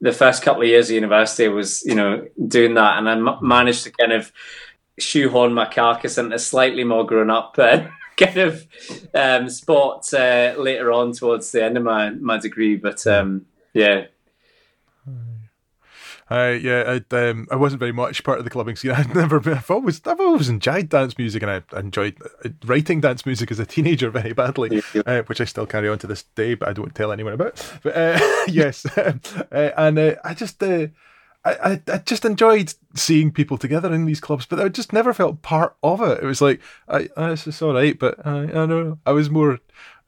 the 0.00 0.12
first 0.12 0.42
couple 0.42 0.62
of 0.62 0.68
years 0.68 0.88
of 0.90 0.94
university 0.94 1.48
was 1.48 1.84
you 1.84 1.94
know 1.94 2.26
doing 2.48 2.74
that, 2.74 2.98
and 2.98 3.08
I 3.08 3.12
m- 3.12 3.38
managed 3.40 3.84
to 3.84 3.90
kind 3.90 4.12
of 4.12 4.32
shoehorn 4.98 5.52
my 5.52 5.66
carcass 5.66 6.18
into 6.18 6.38
slightly 6.38 6.84
more 6.84 7.06
grown 7.06 7.30
up. 7.30 7.56
Uh, 7.58 7.88
Kind 8.16 8.36
of 8.36 8.64
um, 9.12 9.48
spot 9.48 10.06
uh, 10.14 10.54
later 10.56 10.92
on 10.92 11.10
towards 11.10 11.50
the 11.50 11.64
end 11.64 11.76
of 11.76 11.82
my, 11.82 12.10
my 12.10 12.38
degree, 12.38 12.76
but 12.76 13.04
um, 13.08 13.46
yeah, 13.72 14.04
Uh, 16.30 16.56
yeah, 16.60 16.98
I, 17.12 17.16
um, 17.28 17.46
I 17.50 17.56
wasn't 17.56 17.80
very 17.80 17.92
much 17.92 18.24
part 18.24 18.38
of 18.38 18.44
the 18.44 18.50
clubbing 18.50 18.76
scene. 18.76 18.90
I'd 18.96 19.14
never 19.14 19.40
been. 19.40 19.58
I've 19.58 19.70
always, 19.70 20.00
I've 20.06 20.20
always 20.20 20.48
enjoyed 20.48 20.88
dance 20.88 21.18
music, 21.18 21.42
and 21.42 21.50
I 21.50 21.78
enjoyed 21.78 22.16
uh, 22.44 22.48
writing 22.64 23.00
dance 23.00 23.26
music 23.26 23.50
as 23.50 23.58
a 23.58 23.66
teenager 23.66 24.10
very 24.10 24.32
badly, 24.32 24.82
uh, 25.06 25.22
which 25.22 25.40
I 25.40 25.44
still 25.44 25.66
carry 25.66 25.88
on 25.88 25.98
to 25.98 26.06
this 26.06 26.22
day, 26.34 26.54
but 26.54 26.68
I 26.68 26.72
don't 26.72 26.94
tell 26.94 27.12
anyone 27.12 27.34
about. 27.34 27.62
But 27.82 27.96
uh, 27.96 28.18
yes, 28.48 28.86
uh, 28.96 29.12
and 29.52 29.98
uh, 29.98 30.14
I 30.24 30.32
just, 30.34 30.62
uh, 30.62 30.86
I, 31.44 31.52
I, 31.52 31.82
I 31.92 31.98
just 31.98 32.24
enjoyed 32.24 32.72
seeing 32.94 33.30
people 33.30 33.58
together 33.58 33.92
in 33.92 34.06
these 34.06 34.20
clubs, 34.20 34.46
but 34.46 34.58
I 34.60 34.70
just 34.70 34.94
never 34.94 35.12
felt 35.12 35.42
part 35.42 35.76
of 35.82 36.00
it. 36.00 36.22
It 36.22 36.26
was 36.26 36.40
like, 36.40 36.60
I, 36.88 37.10
uh, 37.18 37.30
this 37.30 37.46
is 37.46 37.60
all 37.60 37.74
right, 37.74 37.98
but 37.98 38.26
I, 38.26 38.44
I 38.44 38.46
don't 38.46 38.68
know. 38.70 38.98
I 39.04 39.12
was 39.12 39.28
more 39.28 39.58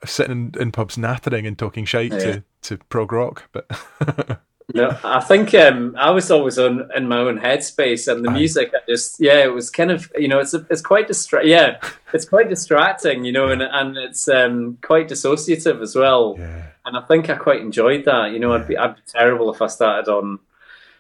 sitting 0.07 0.33
in, 0.55 0.61
in 0.63 0.73
pubs 0.73 0.97
nattering 0.97 1.47
and 1.47 1.59
talking 1.59 1.85
shite 1.85 2.13
Yeah. 2.13 2.19
to, 2.19 2.45
to 2.63 2.77
prog 2.89 3.13
rock, 3.13 3.45
but. 3.53 4.41
No, 4.75 4.99
I 5.05 5.21
think 5.21 5.55
um, 5.55 5.95
I 5.97 6.11
was 6.11 6.29
always 6.31 6.59
on 6.59 6.91
in 6.97 7.07
my 7.07 7.19
own 7.19 7.39
headspace, 7.39 8.11
and 8.13 8.25
the 8.25 8.31
music. 8.33 8.73
I 8.75 8.79
just 8.89 9.21
yeah, 9.21 9.45
it 9.45 9.53
was 9.55 9.71
kind 9.71 9.93
of 9.93 10.11
you 10.19 10.27
know 10.27 10.41
it's 10.41 10.55
it's 10.55 10.83
quite 10.83 11.07
distra- 11.09 11.45
yeah, 11.47 11.79
it's 12.13 12.25
quite 12.25 12.49
distracting, 12.49 13.25
you 13.25 13.31
know, 13.33 13.49
and 13.49 13.63
and 13.63 13.97
it's 13.97 14.27
um, 14.29 14.77
quite 14.83 15.09
dissociative 15.09 15.81
as 15.83 15.95
well. 15.95 16.35
Yeah. 16.37 16.65
And 16.85 16.97
I 16.97 17.01
think 17.03 17.31
I 17.31 17.37
quite 17.37 17.61
enjoyed 17.61 18.05
that. 18.07 18.33
You 18.33 18.41
know, 18.41 18.55
I'd 18.55 18.67
be 18.67 18.77
I'd 18.77 18.97
be 18.97 19.03
terrible 19.07 19.55
if 19.55 19.63
I 19.63 19.69
started 19.69 20.11
on 20.11 20.41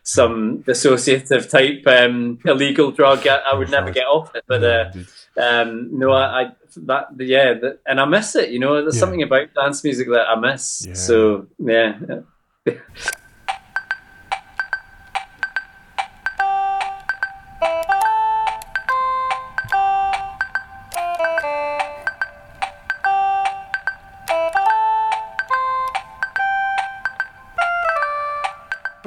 some 0.05 0.63
dissociative 0.63 1.51
type 1.51 1.85
um, 1.89 2.39
illegal 2.45 2.93
drug. 2.93 3.27
I, 3.27 3.39
I 3.51 3.55
would 3.55 3.71
never 3.71 3.91
get 3.91 4.05
off 4.07 4.33
it. 4.37 4.45
But 4.47 4.63
uh, 4.63 4.91
um, 5.43 5.89
no, 5.99 6.13
I, 6.13 6.43
I 6.43 6.53
that 6.87 7.09
yeah, 7.19 7.55
that, 7.55 7.81
and 7.85 8.01
I 8.01 8.05
miss 8.05 8.37
it. 8.37 8.51
You 8.51 8.61
know, 8.61 8.81
there's 8.81 8.95
Yeah. 8.95 9.01
something 9.01 9.23
about 9.25 9.53
dance 9.55 9.83
music 9.83 10.07
that 10.11 10.29
I 10.29 10.37
miss. 10.39 10.87
Yeah. 10.87 10.95
So 10.95 11.47
yeah. 11.59 11.99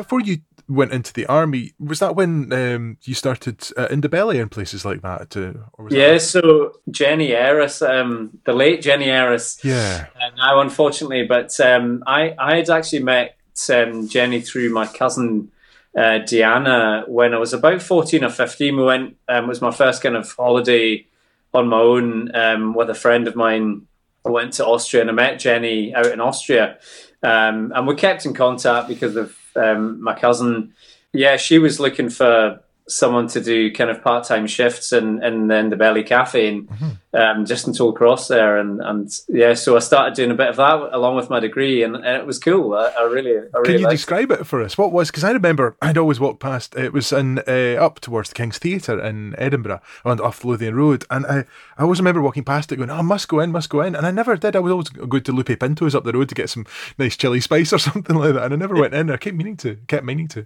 Before 0.09 0.21
you 0.21 0.39
went 0.67 0.91
into 0.91 1.13
the 1.13 1.27
army, 1.27 1.73
was 1.79 1.99
that 1.99 2.15
when 2.15 2.51
um, 2.51 2.97
you 3.03 3.13
started 3.13 3.63
uh, 3.77 3.89
in 3.91 4.01
the 4.01 4.09
belly 4.09 4.39
and 4.39 4.49
places 4.49 4.83
like 4.83 5.03
that? 5.03 5.29
To, 5.29 5.65
or 5.73 5.85
was 5.85 5.93
Yeah, 5.93 6.13
That, 6.13 6.21
so 6.21 6.79
Jenny 6.89 7.33
Eris, 7.33 7.83
um, 7.83 8.39
the 8.43 8.53
late 8.53 8.81
Jenny 8.81 9.05
Eris, 9.05 9.59
yeah. 9.63 10.07
uh, 10.15 10.35
now 10.35 10.61
unfortunately, 10.61 11.27
but 11.27 11.59
um, 11.59 12.03
I, 12.07 12.33
I 12.39 12.55
had 12.55 12.71
actually 12.71 13.03
met 13.03 13.37
um, 13.71 14.07
Jenny 14.07 14.41
through 14.41 14.73
my 14.73 14.87
cousin 14.87 15.51
uh, 15.95 16.17
Diana 16.25 17.03
when 17.07 17.35
I 17.35 17.37
was 17.37 17.53
about 17.53 17.83
14 17.83 18.23
or 18.23 18.31
15. 18.31 18.77
We 18.77 18.83
went, 18.83 19.15
um, 19.27 19.45
it 19.45 19.47
was 19.47 19.61
my 19.61 19.69
first 19.69 20.01
kind 20.01 20.15
of 20.15 20.31
holiday 20.31 21.05
on 21.53 21.67
my 21.67 21.77
own 21.77 22.35
um, 22.35 22.73
with 22.73 22.89
a 22.89 22.95
friend 22.95 23.27
of 23.27 23.35
mine. 23.35 23.85
I 24.25 24.29
went 24.31 24.53
to 24.53 24.65
Austria 24.65 25.01
and 25.01 25.11
I 25.11 25.13
met 25.13 25.37
Jenny 25.37 25.93
out 25.93 26.07
in 26.07 26.19
Austria. 26.19 26.79
Um, 27.21 27.71
and 27.75 27.85
we 27.85 27.93
kept 27.93 28.25
in 28.25 28.33
contact 28.33 28.87
because 28.87 29.15
of 29.15 29.35
um, 29.59 30.01
my 30.01 30.17
cousin. 30.17 30.73
Yeah, 31.13 31.37
she 31.37 31.59
was 31.59 31.79
looking 31.79 32.09
for 32.09 32.61
someone 32.89 33.27
to 33.27 33.41
do 33.41 33.71
kind 33.71 33.89
of 33.89 34.01
part 34.03 34.25
time 34.25 34.47
shifts 34.47 34.91
and 34.91 35.23
in, 35.23 35.49
in 35.51 35.69
the 35.69 35.75
Belly 35.75 36.03
Cafe 36.03 36.47
and 36.47 36.67
mm-hmm. 36.67 37.15
um, 37.15 37.45
just 37.45 37.67
in 37.67 37.73
Tollcross 37.73 38.27
there, 38.27 38.57
and 38.57 38.81
and 38.81 39.11
yeah, 39.27 39.53
so 39.53 39.75
I 39.75 39.79
started 39.79 40.15
doing 40.15 40.31
a 40.31 40.35
bit 40.35 40.47
of 40.47 40.57
that 40.57 40.89
along 40.93 41.15
with 41.15 41.29
my 41.29 41.39
degree, 41.39 41.83
and, 41.83 41.95
and 41.95 42.17
it 42.17 42.25
was 42.25 42.39
cool. 42.39 42.73
I, 42.73 42.87
I 42.99 43.03
really, 43.03 43.37
I 43.37 43.57
really 43.59 43.73
can 43.73 43.81
you 43.81 43.89
describe 43.89 44.31
it. 44.31 44.41
it 44.41 44.47
for 44.47 44.61
us? 44.61 44.77
What 44.77 44.91
was 44.91 45.09
because 45.09 45.23
I 45.23 45.31
remember 45.31 45.75
I'd 45.81 45.97
always 45.97 46.19
walk 46.19 46.39
past. 46.39 46.75
It 46.75 46.93
was 46.93 47.11
in 47.11 47.39
uh, 47.47 47.77
up 47.79 47.99
towards 47.99 48.29
the 48.29 48.35
King's 48.35 48.57
Theatre 48.57 48.99
in 48.99 49.35
Edinburgh 49.37 49.81
on 50.03 50.19
off 50.19 50.43
Lothian 50.43 50.75
Road, 50.75 51.05
and 51.09 51.25
I 51.25 51.45
I 51.77 51.83
always 51.83 51.99
remember 51.99 52.21
walking 52.21 52.43
past 52.43 52.71
it 52.71 52.77
going, 52.77 52.89
oh, 52.89 52.95
I 52.95 53.01
must 53.01 53.27
go 53.27 53.39
in, 53.39 53.51
must 53.51 53.69
go 53.69 53.81
in, 53.81 53.95
and 53.95 54.05
I 54.05 54.11
never 54.11 54.35
did. 54.35 54.55
I 54.55 54.59
was 54.59 54.71
always 54.71 54.89
going 54.89 55.23
to 55.23 55.31
Lupe 55.31 55.59
Pintos 55.59 55.95
up 55.95 56.03
the 56.03 56.13
road 56.13 56.29
to 56.29 56.35
get 56.35 56.49
some 56.49 56.65
nice 56.97 57.15
chili 57.15 57.39
spice 57.39 57.71
or 57.71 57.79
something 57.79 58.15
like 58.15 58.33
that, 58.33 58.43
and 58.43 58.53
I 58.53 58.57
never 58.57 58.75
went 58.75 58.93
in. 58.93 59.09
I 59.09 59.17
kept 59.17 59.35
meaning 59.35 59.57
to, 59.57 59.77
kept 59.87 60.05
meaning 60.05 60.27
to. 60.29 60.45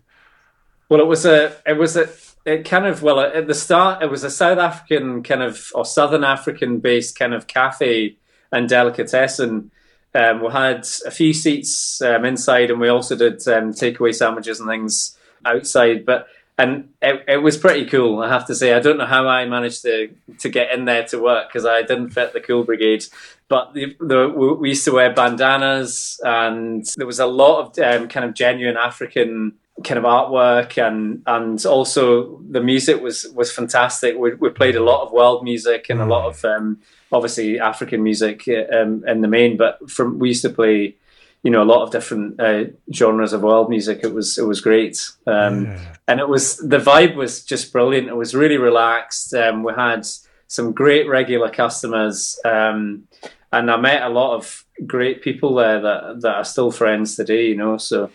Well, 0.89 1.01
it 1.01 1.07
was 1.07 1.25
a, 1.25 1.55
it 1.65 1.77
was 1.77 1.95
a, 1.95 2.09
it 2.45 2.65
kind 2.65 2.85
of 2.85 3.01
well 3.01 3.19
at 3.19 3.47
the 3.47 3.53
start 3.53 4.03
it 4.03 4.11
was 4.11 4.23
a 4.23 4.29
South 4.29 4.57
African 4.57 5.23
kind 5.23 5.41
of 5.41 5.71
or 5.73 5.85
Southern 5.85 6.23
African 6.23 6.79
based 6.79 7.17
kind 7.17 7.33
of 7.33 7.47
cafe 7.47 8.17
and 8.51 8.69
delicatessen. 8.69 9.71
Um, 10.15 10.43
we 10.43 10.51
had 10.51 10.87
a 11.05 11.11
few 11.11 11.33
seats 11.33 12.01
um, 12.01 12.23
inside, 12.23 12.69
and 12.69 12.79
we 12.79 12.87
also 12.87 13.15
did 13.15 13.45
um, 13.47 13.73
takeaway 13.73 14.13
sandwiches 14.13 14.59
and 14.59 14.69
things 14.69 15.17
outside. 15.43 16.05
But 16.05 16.27
and 16.55 16.89
it, 17.01 17.23
it, 17.27 17.37
was 17.37 17.57
pretty 17.57 17.85
cool, 17.85 18.21
I 18.21 18.29
have 18.29 18.45
to 18.45 18.53
say. 18.53 18.73
I 18.73 18.79
don't 18.79 18.99
know 18.99 19.07
how 19.07 19.27
I 19.27 19.45
managed 19.47 19.81
to 19.83 20.13
to 20.39 20.49
get 20.49 20.71
in 20.71 20.85
there 20.85 21.03
to 21.05 21.19
work 21.19 21.49
because 21.49 21.65
I 21.65 21.81
didn't 21.81 22.11
fit 22.11 22.33
the 22.33 22.41
cool 22.41 22.63
brigade. 22.63 23.05
But 23.47 23.73
the, 23.73 23.95
the, 23.99 24.29
we 24.29 24.69
used 24.69 24.85
to 24.85 24.91
wear 24.91 25.11
bandanas, 25.11 26.19
and 26.23 26.85
there 26.95 27.07
was 27.07 27.19
a 27.19 27.25
lot 27.25 27.61
of 27.61 27.79
um, 27.79 28.07
kind 28.07 28.25
of 28.25 28.35
genuine 28.35 28.77
African 28.77 29.53
kind 29.83 29.97
of 29.97 30.03
artwork 30.03 30.77
and 30.77 31.23
and 31.25 31.65
also 31.65 32.39
the 32.49 32.61
music 32.61 33.01
was 33.01 33.27
was 33.35 33.51
fantastic. 33.51 34.15
We, 34.17 34.35
we 34.35 34.49
played 34.49 34.75
a 34.75 34.83
lot 34.83 35.03
of 35.03 35.11
world 35.11 35.43
music 35.43 35.87
and 35.89 35.99
a 35.99 36.05
lot 36.05 36.27
of 36.27 36.45
um, 36.45 36.79
obviously 37.11 37.59
African 37.59 38.03
music 38.03 38.47
um, 38.47 39.03
in 39.07 39.21
the 39.21 39.27
main, 39.27 39.57
but 39.57 39.89
from 39.89 40.19
we 40.19 40.29
used 40.29 40.43
to 40.43 40.49
play 40.49 40.95
you 41.43 41.51
know 41.51 41.61
a 41.61 41.65
lot 41.65 41.83
of 41.83 41.91
different 41.91 42.39
uh, 42.39 42.65
genres 42.93 43.33
of 43.33 43.41
world 43.41 43.69
music. 43.69 44.01
It 44.03 44.13
was 44.13 44.37
it 44.37 44.45
was 44.45 44.61
great, 44.61 45.11
um, 45.27 45.65
yeah. 45.65 45.95
and 46.07 46.19
it 46.19 46.29
was 46.29 46.57
the 46.57 46.77
vibe 46.77 47.15
was 47.15 47.43
just 47.43 47.73
brilliant. 47.73 48.07
It 48.07 48.15
was 48.15 48.33
really 48.33 48.57
relaxed. 48.57 49.33
Um, 49.33 49.63
we 49.63 49.73
had 49.73 50.07
some 50.47 50.71
great 50.71 51.07
regular 51.07 51.49
customers, 51.49 52.39
um, 52.45 53.07
and 53.51 53.71
I 53.71 53.77
met 53.77 54.03
a 54.03 54.09
lot 54.09 54.35
of 54.35 54.65
great 54.85 55.21
people 55.21 55.55
there 55.55 55.81
that 55.81 56.21
that 56.21 56.35
are 56.35 56.45
still 56.45 56.71
friends 56.71 57.15
today. 57.15 57.47
You 57.47 57.57
know, 57.57 57.77
so 57.77 58.09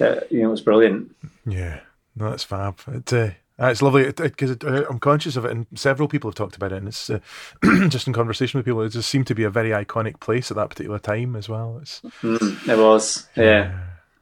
uh, 0.00 0.20
you 0.30 0.42
know, 0.42 0.52
it's 0.52 0.60
brilliant. 0.60 1.14
Yeah, 1.46 1.80
no, 2.16 2.30
that's 2.30 2.44
fab. 2.44 2.80
It, 2.88 3.12
uh, 3.12 3.30
it's 3.68 3.82
lovely 3.82 4.10
because 4.10 4.56
uh, 4.64 4.84
I'm 4.88 4.98
conscious 4.98 5.36
of 5.36 5.44
it, 5.44 5.50
and 5.50 5.66
several 5.74 6.08
people 6.08 6.30
have 6.30 6.34
talked 6.34 6.56
about 6.56 6.72
it. 6.72 6.76
And 6.76 6.88
it's 6.88 7.10
uh, 7.10 7.20
just 7.88 8.06
in 8.06 8.12
conversation 8.12 8.58
with 8.58 8.64
people, 8.64 8.80
it 8.82 8.90
just 8.90 9.08
seemed 9.08 9.26
to 9.26 9.34
be 9.34 9.44
a 9.44 9.50
very 9.50 9.70
iconic 9.70 10.20
place 10.20 10.50
at 10.50 10.56
that 10.56 10.70
particular 10.70 10.98
time 10.98 11.36
as 11.36 11.48
well. 11.48 11.78
It's, 11.82 12.00
mm, 12.22 12.68
it 12.68 12.78
was, 12.78 13.28
yeah. 13.36 13.44
yeah. 13.44 13.78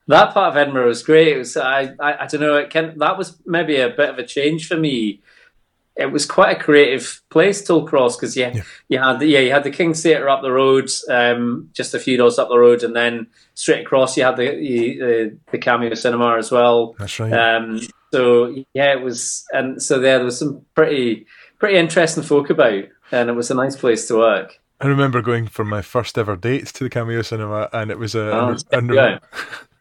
That 0.09 0.33
part 0.33 0.53
of 0.53 0.57
Edinburgh 0.57 0.89
was 0.89 1.03
great. 1.03 1.29
It 1.29 1.39
was, 1.39 1.57
I, 1.57 1.95
I, 2.01 2.25
I 2.25 2.27
don't 2.27 2.41
know, 2.41 2.57
it 2.57 2.71
can, 2.71 2.99
that 2.99 3.17
was 3.17 3.37
maybe 3.47 3.79
a 3.79 3.91
bit 3.91 4.09
of 4.09 4.19
a 4.19 4.27
change 4.27 4.67
for 4.67 4.77
me 4.77 5.21
it 5.99 6.13
was 6.13 6.25
quite 6.25 6.57
a 6.57 6.61
creative 6.61 7.21
place, 7.29 7.61
Tollcross, 7.67 8.17
because 8.17 8.37
yeah, 8.37 8.53
yeah, 8.55 8.63
you 8.89 8.99
had 8.99 9.19
the, 9.19 9.27
yeah 9.27 9.41
you 9.41 9.51
had 9.51 9.65
the 9.65 9.71
King's 9.71 10.01
Theatre 10.01 10.29
up 10.29 10.43
the 10.43 10.53
road, 10.53 10.89
um, 11.11 11.69
just 11.73 11.93
a 11.93 11.99
few 11.99 12.17
doors 12.17 12.39
up 12.39 12.49
the 12.49 12.59
road, 12.59 12.85
and 12.85 12.95
then 12.95 13.27
straight 13.55 13.85
across 13.85 14.17
you 14.17 14.23
had 14.23 14.37
the 14.37 14.47
the, 14.47 15.39
the 15.51 15.59
Cameo 15.59 15.93
Cinema 15.95 16.37
as 16.39 16.53
well. 16.53 16.95
That's 16.99 17.19
right. 17.19 17.33
Um, 17.33 17.81
so 18.13 18.55
yeah, 18.75 18.93
it 18.93 19.03
was, 19.03 19.45
and 19.53 19.83
so 19.83 19.99
there, 19.99 20.19
there 20.19 20.25
was 20.25 20.39
some 20.39 20.65
pretty 20.77 21.27
pretty 21.59 21.77
interesting 21.77 22.23
folk 22.23 22.49
about, 22.49 22.85
and 23.11 23.29
it 23.29 23.35
was 23.35 23.51
a 23.51 23.55
nice 23.55 23.77
place 23.77 24.07
to 24.07 24.19
work. 24.19 24.61
I 24.81 24.87
remember 24.87 25.21
going 25.21 25.49
for 25.49 25.65
my 25.65 25.83
first 25.83 26.17
ever 26.17 26.37
date 26.37 26.67
to 26.69 26.85
the 26.85 26.91
Cameo 26.91 27.23
Cinema, 27.23 27.69
and 27.73 27.91
it 27.91 27.99
was 27.99 28.15
a. 28.15 28.31
Oh, 28.31 28.57
an, 28.71 29.19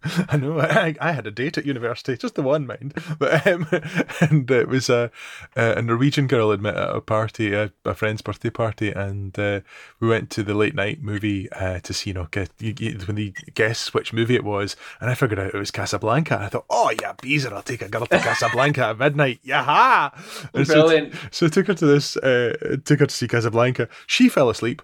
I 0.30 0.38
know. 0.38 0.60
I, 0.60 0.96
I 1.00 1.12
had 1.12 1.28
a 1.28 1.32
date 1.32 1.58
at 1.58 1.66
university, 1.66 2.18
just 2.18 2.36
the 2.36 2.42
one, 2.42 2.68
mind. 2.68 2.94
But 3.20 3.46
um, 3.48 3.68
and 4.22 4.50
it 4.50 4.68
was 4.68 4.90
a, 4.90 5.12
a 5.56 5.82
Norwegian 5.82 6.28
girl 6.28 6.52
had 6.52 6.62
met 6.62 6.76
at 6.76 6.96
a 6.96 7.02
party, 7.02 7.54
a, 7.54 7.72
a 7.86 7.94
friend's 7.94 8.22
birthday 8.22 8.50
party, 8.50 8.92
and 8.92 9.38
uh, 9.38 9.62
we 10.00 10.08
went 10.08 10.30
to 10.32 10.44
the 10.44 10.54
late 10.54 10.76
night 10.76 11.02
movie 11.02 11.52
uh, 11.52 11.80
to 11.80 11.94
see, 11.94 12.12
you 12.12 12.14
know, 12.14 12.28
get, 12.32 12.50
you, 12.60 12.74
you, 12.80 12.98
when 13.06 13.16
they 13.16 13.34
guess 13.54 13.94
which 13.94 14.14
movie 14.14 14.36
it 14.36 14.44
was, 14.44 14.76
and 15.00 15.10
I 15.10 15.16
figured 15.16 15.40
out 15.40 15.54
it 15.54 15.58
was 15.58 15.72
Casablanca. 15.72 16.36
And 16.36 16.44
I 16.44 16.50
thought, 16.50 16.66
oh 16.70 16.92
yeah, 17.02 17.14
beezer, 17.22 17.54
I'll 17.54 17.62
take 17.62 17.82
a 17.82 17.90
girl 17.90 18.06
to 18.06 18.20
Casablanca 18.20 18.88
at 18.88 18.98
midnight. 18.98 19.40
Yeah, 19.48 20.10
brilliant. 20.52 21.14
So, 21.14 21.30
so 21.32 21.46
I 21.46 21.50
took 21.50 21.68
her 21.68 21.74
to 21.76 21.86
this, 21.86 22.18
uh, 22.18 22.78
took 22.84 23.00
her 23.00 23.06
to 23.06 23.14
see 23.14 23.28
Casablanca. 23.28 23.88
She 24.06 24.30
fell 24.30 24.50
asleep. 24.50 24.82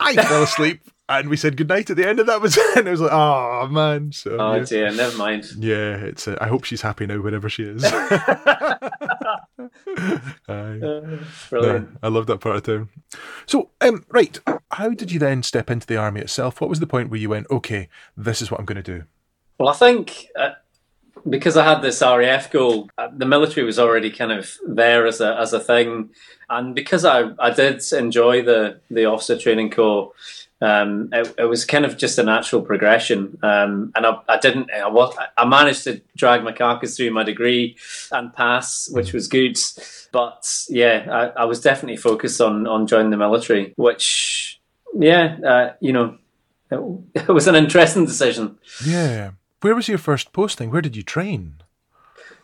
I 0.00 0.16
fell 0.16 0.42
asleep 0.42 0.80
and 1.08 1.28
we 1.28 1.36
said 1.36 1.56
goodnight 1.56 1.90
at 1.90 1.96
the 1.96 2.08
end, 2.08 2.20
of 2.20 2.26
that 2.26 2.40
was. 2.42 2.58
And 2.76 2.88
it 2.88 2.90
was 2.90 3.00
like, 3.00 3.12
oh 3.12 3.68
man. 3.68 4.12
So, 4.12 4.36
oh 4.38 4.54
yeah. 4.54 4.64
dear, 4.64 4.92
never 4.92 5.16
mind. 5.16 5.46
Yeah, 5.58 5.96
it's. 5.96 6.26
Uh, 6.28 6.36
I 6.40 6.48
hope 6.48 6.64
she's 6.64 6.82
happy 6.82 7.06
now, 7.06 7.20
wherever 7.20 7.48
she 7.48 7.64
is. 7.64 7.84
uh, 7.84 8.78
brilliant. 11.50 11.98
I 12.02 12.08
love 12.08 12.26
that 12.26 12.40
part 12.40 12.56
of 12.56 12.62
town. 12.62 12.88
So, 13.46 13.70
um, 13.80 14.04
right, 14.10 14.38
how 14.72 14.90
did 14.90 15.12
you 15.12 15.18
then 15.18 15.42
step 15.42 15.70
into 15.70 15.86
the 15.86 15.96
army 15.96 16.20
itself? 16.20 16.60
What 16.60 16.70
was 16.70 16.80
the 16.80 16.86
point 16.86 17.10
where 17.10 17.20
you 17.20 17.28
went, 17.28 17.46
okay, 17.50 17.88
this 18.16 18.40
is 18.42 18.50
what 18.50 18.60
I'm 18.60 18.66
going 18.66 18.82
to 18.82 18.98
do? 18.98 19.04
Well, 19.58 19.68
I 19.68 19.74
think. 19.74 20.28
Uh, 20.38 20.50
because 21.28 21.56
I 21.56 21.64
had 21.64 21.80
this 21.80 22.02
RAF 22.02 22.50
goal, 22.50 22.90
uh, 22.98 23.08
the 23.16 23.24
military 23.24 23.64
was 23.64 23.78
already 23.78 24.10
kind 24.10 24.30
of 24.30 24.58
there 24.66 25.06
as 25.06 25.22
a 25.22 25.34
as 25.38 25.54
a 25.54 25.60
thing, 25.60 26.10
and 26.50 26.74
because 26.74 27.06
I, 27.06 27.30
I 27.38 27.50
did 27.50 27.82
enjoy 27.92 28.42
the 28.42 28.80
the 28.90 29.06
officer 29.06 29.38
training 29.38 29.70
corps, 29.70 30.12
um, 30.64 31.08
it, 31.12 31.34
it, 31.38 31.44
was 31.44 31.64
kind 31.64 31.84
of 31.84 31.96
just 31.96 32.18
a 32.18 32.22
natural 32.22 32.62
progression. 32.62 33.38
Um, 33.42 33.92
and 33.94 34.06
I, 34.06 34.18
I 34.28 34.38
didn't, 34.38 34.70
I, 34.70 34.88
was, 34.88 35.16
I 35.36 35.44
managed 35.44 35.84
to 35.84 36.00
drag 36.16 36.42
my 36.42 36.52
carcass 36.52 36.96
through 36.96 37.10
my 37.10 37.22
degree 37.22 37.76
and 38.10 38.32
pass, 38.32 38.88
which 38.90 39.12
was 39.12 39.28
good. 39.28 39.58
But 40.12 40.64
yeah, 40.68 41.06
I, 41.36 41.42
I 41.42 41.44
was 41.44 41.60
definitely 41.60 41.96
focused 41.96 42.40
on, 42.40 42.66
on 42.66 42.86
joining 42.86 43.10
the 43.10 43.16
military, 43.16 43.74
which, 43.76 44.60
yeah, 44.98 45.36
uh, 45.46 45.72
you 45.80 45.92
know, 45.92 46.18
it, 46.70 47.00
it 47.28 47.32
was 47.32 47.46
an 47.46 47.54
interesting 47.54 48.06
decision. 48.06 48.58
Yeah. 48.84 49.32
Where 49.60 49.74
was 49.74 49.88
your 49.88 49.98
first 49.98 50.32
posting? 50.32 50.70
Where 50.70 50.82
did 50.82 50.96
you 50.96 51.02
train? 51.02 51.56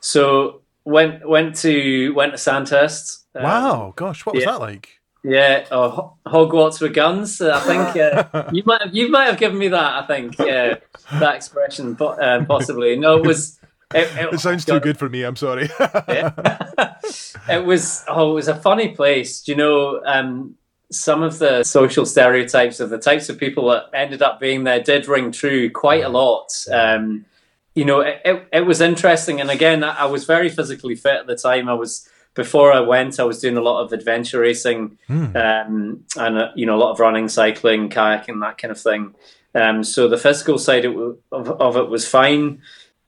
So 0.01 0.63
went 0.85 1.29
went 1.29 1.57
to 1.57 2.13
went 2.15 2.33
to 2.33 2.39
Sandhurst. 2.39 3.27
Um, 3.35 3.43
wow, 3.43 3.93
gosh, 3.95 4.25
what 4.25 4.35
was 4.35 4.45
yeah. 4.45 4.53
that 4.53 4.61
like? 4.61 5.00
Yeah, 5.23 5.67
oh, 5.71 6.15
Hogwarts 6.27 6.81
with 6.81 6.95
guns. 6.95 7.41
I 7.41 7.61
think 7.61 7.97
uh, 7.97 8.49
you 8.53 8.63
might 8.65 8.83
have, 8.83 8.95
you 8.95 9.11
might 9.11 9.27
have 9.27 9.39
given 9.39 9.59
me 9.59 9.69
that. 9.69 10.03
I 10.03 10.07
think 10.07 10.39
yeah, 10.39 10.77
that 11.13 11.37
expression 11.37 11.97
uh, 12.01 12.45
possibly. 12.47 12.97
No, 12.97 13.19
it 13.19 13.27
was. 13.27 13.59
It, 13.95 14.09
it, 14.17 14.35
it 14.35 14.41
sounds 14.41 14.65
too 14.65 14.81
good 14.81 14.97
for 14.97 15.09
me. 15.09 15.25
I'm 15.25 15.37
sorry. 15.37 15.69
it 15.79 17.65
was. 17.65 18.05
Oh, 18.09 18.31
it 18.31 18.35
was 18.35 18.49
a 18.49 18.55
funny 18.55 18.95
place. 18.95 19.43
Do 19.43 19.53
you 19.53 19.59
know? 19.59 20.03
Um, 20.05 20.57
some 20.93 21.23
of 21.23 21.39
the 21.39 21.63
social 21.63 22.05
stereotypes 22.05 22.81
of 22.81 22.91
the 22.91 22.99
types 22.99 23.29
of 23.29 23.39
people 23.39 23.69
that 23.69 23.85
ended 23.95 24.23
up 24.23 24.41
being 24.41 24.65
there 24.65 24.83
did 24.83 25.07
ring 25.07 25.31
true 25.31 25.71
quite 25.71 26.03
a 26.03 26.09
lot. 26.09 26.53
Um, 26.71 27.27
you 27.75 27.85
know, 27.85 28.01
it, 28.01 28.49
it, 28.53 28.67
was 28.67 28.81
interesting. 28.81 29.41
And 29.41 29.51
again, 29.51 29.85
I 29.85 30.07
was 30.07 30.25
very 30.25 30.49
physically 30.49 30.97
fit 30.97 31.15
at 31.15 31.27
the 31.29 31.37
time. 31.37 31.69
I 31.69 31.75
was 31.75 32.09
before 32.41 32.73
I 32.73 32.81
went, 32.81 33.21
I 33.21 33.25
was 33.25 33.39
doing 33.39 33.59
a 33.59 33.61
lot 33.61 33.83
of 33.83 33.93
adventure 33.93 34.41
racing 34.41 34.97
mm. 35.11 35.37
um, 35.37 36.05
and 36.17 36.39
uh, 36.39 36.49
you 36.55 36.65
know 36.65 36.75
a 36.75 36.81
lot 36.81 36.93
of 36.93 36.99
running, 36.99 37.29
cycling, 37.29 37.91
kayaking, 37.91 38.41
that 38.41 38.57
kind 38.57 38.73
of 38.73 38.81
thing. 38.81 39.15
Um, 39.55 39.85
so 39.85 40.09
the 40.09 40.17
physical 40.17 40.57
side 40.57 40.87
of, 40.87 41.19
of, 41.31 41.77
it 41.77 41.91
was 41.91 42.09
fine, 42.09 42.63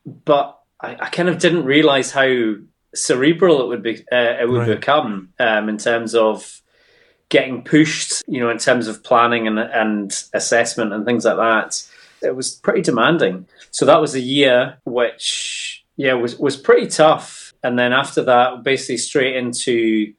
but 0.05 0.59
I, 0.79 0.97
I, 1.01 1.09
kind 1.09 1.31
of 1.31 1.39
didn't 1.39 1.65
realize 1.65 2.11
how 2.11 2.57
cerebral 2.95 3.63
it 3.63 3.69
would 3.69 3.83
be. 3.83 4.05
Uh, 4.13 4.37
it 4.43 4.51
would 4.51 4.69
right. 4.69 4.81
become 4.81 5.31
um, 5.39 5.71
in 5.71 5.79
terms 5.79 6.15
of 6.15 6.61
getting 7.31 7.63
pushed. 7.63 8.23
You 8.27 8.41
know, 8.41 8.51
in 8.51 8.59
terms 8.59 8.87
of 8.87 9.03
planning 9.03 9.47
and, 9.47 9.59
and 9.59 10.13
assessment 10.35 10.93
and 10.93 11.07
things 11.07 11.25
like 11.25 11.39
that. 11.39 11.89
It 12.21 12.37
was 12.37 12.55
pretty 12.55 12.83
demanding. 12.83 13.47
So 13.71 13.87
that 13.87 14.01
was 14.01 14.15
a 14.15 14.21
year 14.21 14.77
which 14.85 15.85
yeah 15.97 16.13
was 16.13 16.39
was 16.39 16.57
pretty 16.59 16.87
tough 16.87 17.42
and 17.63 17.79
then 17.79 17.93
after 17.93 18.23
that, 18.25 18.63
basically 18.63 18.97
straight 18.99 19.37
into 19.37 20.13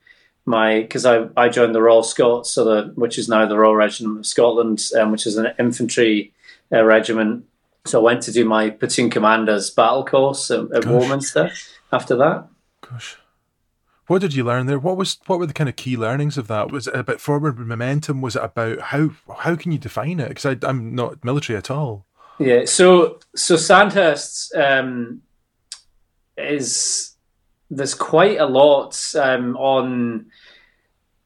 my 0.45 0.81
because 0.81 1.05
I, 1.05 1.27
I 1.37 1.49
joined 1.49 1.75
the 1.75 1.81
Royal 1.81 2.03
Scots, 2.03 2.51
so 2.51 2.65
the 2.65 2.93
which 2.95 3.17
is 3.17 3.29
now 3.29 3.45
the 3.45 3.57
Royal 3.57 3.75
Regiment 3.75 4.19
of 4.19 4.25
Scotland, 4.25 4.83
um, 4.97 5.11
which 5.11 5.25
is 5.25 5.37
an 5.37 5.53
infantry 5.59 6.33
uh, 6.71 6.83
regiment. 6.83 7.45
So 7.85 7.99
I 7.99 8.03
went 8.03 8.23
to 8.23 8.31
do 8.31 8.45
my 8.45 8.69
platoon 8.69 9.09
commander's 9.09 9.69
battle 9.69 10.05
course 10.05 10.49
at, 10.51 10.71
at 10.71 10.85
Warminster. 10.85 11.51
After 11.91 12.15
that, 12.15 12.47
gosh, 12.81 13.17
what 14.07 14.21
did 14.21 14.33
you 14.33 14.43
learn 14.43 14.65
there? 14.65 14.79
What 14.79 14.97
was 14.97 15.17
what 15.27 15.39
were 15.39 15.45
the 15.45 15.53
kind 15.53 15.69
of 15.69 15.75
key 15.75 15.95
learnings 15.95 16.37
of 16.37 16.47
that? 16.47 16.71
Was 16.71 16.87
it 16.87 16.95
about 16.95 17.21
forward 17.21 17.57
momentum? 17.57 18.21
Was 18.21 18.35
it 18.35 18.43
about 18.43 18.79
how 18.79 19.11
how 19.37 19.55
can 19.55 19.71
you 19.71 19.77
define 19.77 20.19
it? 20.19 20.29
Because 20.29 20.57
I'm 20.63 20.95
not 20.95 21.23
military 21.23 21.57
at 21.57 21.71
all. 21.71 22.05
Yeah, 22.39 22.65
so 22.65 23.19
so 23.35 23.55
Sandhurst 23.55 24.55
um, 24.55 25.21
is 26.37 27.12
there's 27.69 27.95
quite 27.95 28.39
a 28.39 28.45
lot 28.45 28.97
um, 29.15 29.55
on 29.57 30.27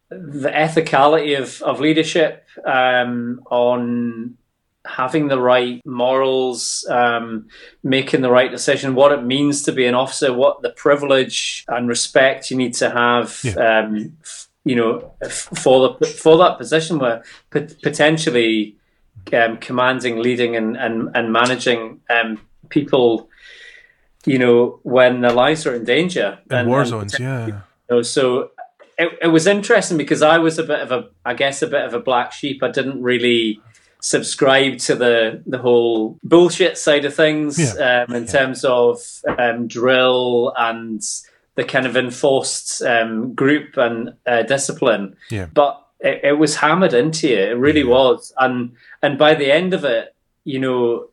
the 0.10 0.50
ethicality 0.50 1.38
of, 1.38 1.62
of 1.62 1.80
leadership, 1.80 2.46
um, 2.66 3.42
on 3.50 4.38
having 4.86 5.28
the 5.28 5.40
right 5.40 5.86
morals, 5.86 6.86
um, 6.90 7.48
making 7.84 8.22
the 8.22 8.32
right 8.32 8.50
decision, 8.50 8.96
what 8.96 9.12
it 9.12 9.24
means 9.24 9.64
to 9.64 9.72
be 9.72 9.86
an 9.86 9.96
officer, 9.96 10.34
what 10.34 10.62
the 10.62 10.70
privilege 10.70 11.66
and 11.68 11.88
respect 11.88 12.50
you 12.50 12.58
need 12.58 12.74
to 12.74 12.90
have, 12.90 13.40
yeah. 13.44 13.80
um, 13.80 14.18
you 14.64 14.76
know, 14.76 15.14
for 15.30 15.98
the 16.00 16.06
for 16.08 16.38
that 16.38 16.58
position 16.58 17.00
where 17.00 17.24
potentially 17.50 18.76
um, 19.34 19.58
commanding, 19.58 20.20
leading, 20.20 20.56
and 20.56 20.78
and, 20.78 21.10
and 21.16 21.32
managing 21.32 22.02
um, 22.10 22.40
people, 22.70 23.30
you 24.28 24.38
know, 24.38 24.80
when 24.84 25.22
their 25.22 25.32
lives 25.32 25.66
are 25.66 25.74
in 25.74 25.86
danger. 25.86 26.38
In 26.52 26.58
and, 26.58 26.70
war 26.70 26.84
zones, 26.86 27.18
yeah. 27.18 27.48
You 27.48 27.62
know, 27.90 28.02
so 28.02 28.52
it, 28.98 29.18
it 29.22 29.28
was 29.28 29.48
interesting 29.48 29.98
because 29.98 30.22
I 30.22 30.38
was 30.38 30.60
a 30.60 30.64
bit 30.64 30.82
of 30.82 30.92
a, 30.92 31.10
I 31.26 31.34
guess, 31.34 31.62
a 31.62 31.68
bit 31.68 31.86
of 31.86 31.94
a 31.94 32.00
black 32.00 32.34
sheep. 32.34 32.62
I 32.62 32.70
didn't 32.70 33.02
really 33.02 33.62
subscribe 34.00 34.78
to 34.78 34.96
the 34.96 35.42
the 35.48 35.58
whole 35.58 36.20
bullshit 36.24 36.78
side 36.78 37.06
of 37.06 37.16
things 37.16 37.58
yeah. 37.58 38.06
um, 38.08 38.16
in 38.16 38.26
yeah. 38.26 38.32
terms 38.32 38.64
of 38.66 39.02
um, 39.40 39.68
drill 39.68 40.54
and 40.58 41.02
the 41.56 41.64
kind 41.64 41.86
of 41.88 41.96
enforced 41.96 42.82
um, 42.84 43.34
group 43.34 43.78
and 43.78 44.14
uh, 44.26 44.44
discipline. 44.44 45.16
Yeah. 45.32 45.48
But 45.54 45.84
it, 46.00 46.20
it, 46.24 46.34
was 46.34 46.58
hammered 46.58 46.94
into 46.94 47.30
you. 47.30 47.38
It 47.38 47.58
really 47.58 47.82
yeah. 47.82 47.88
was. 47.88 48.34
And 48.38 48.74
and 49.02 49.18
by 49.18 49.36
the 49.36 49.52
end 49.52 49.74
of 49.74 49.86
it, 49.86 50.14
you 50.44 50.60
know, 50.60 51.08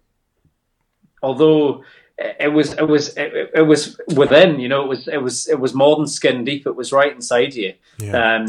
although 1.22 1.84
it 2.18 2.52
was 2.52 2.72
it 2.74 2.86
was 2.88 3.16
it, 3.16 3.50
it 3.54 3.62
was 3.62 3.98
within, 4.14 4.60
you 4.60 4.68
know, 4.68 4.82
it 4.82 4.88
was 4.88 5.08
it 5.08 5.22
was 5.22 5.48
it 5.48 5.58
was 5.58 5.74
more 5.74 5.96
than 5.96 6.06
skin 6.06 6.44
deep. 6.44 6.66
It 6.66 6.76
was 6.76 6.92
right 6.92 7.12
inside 7.12 7.54
you. 7.54 7.74
Yeah. 7.98 8.36
Um, 8.36 8.46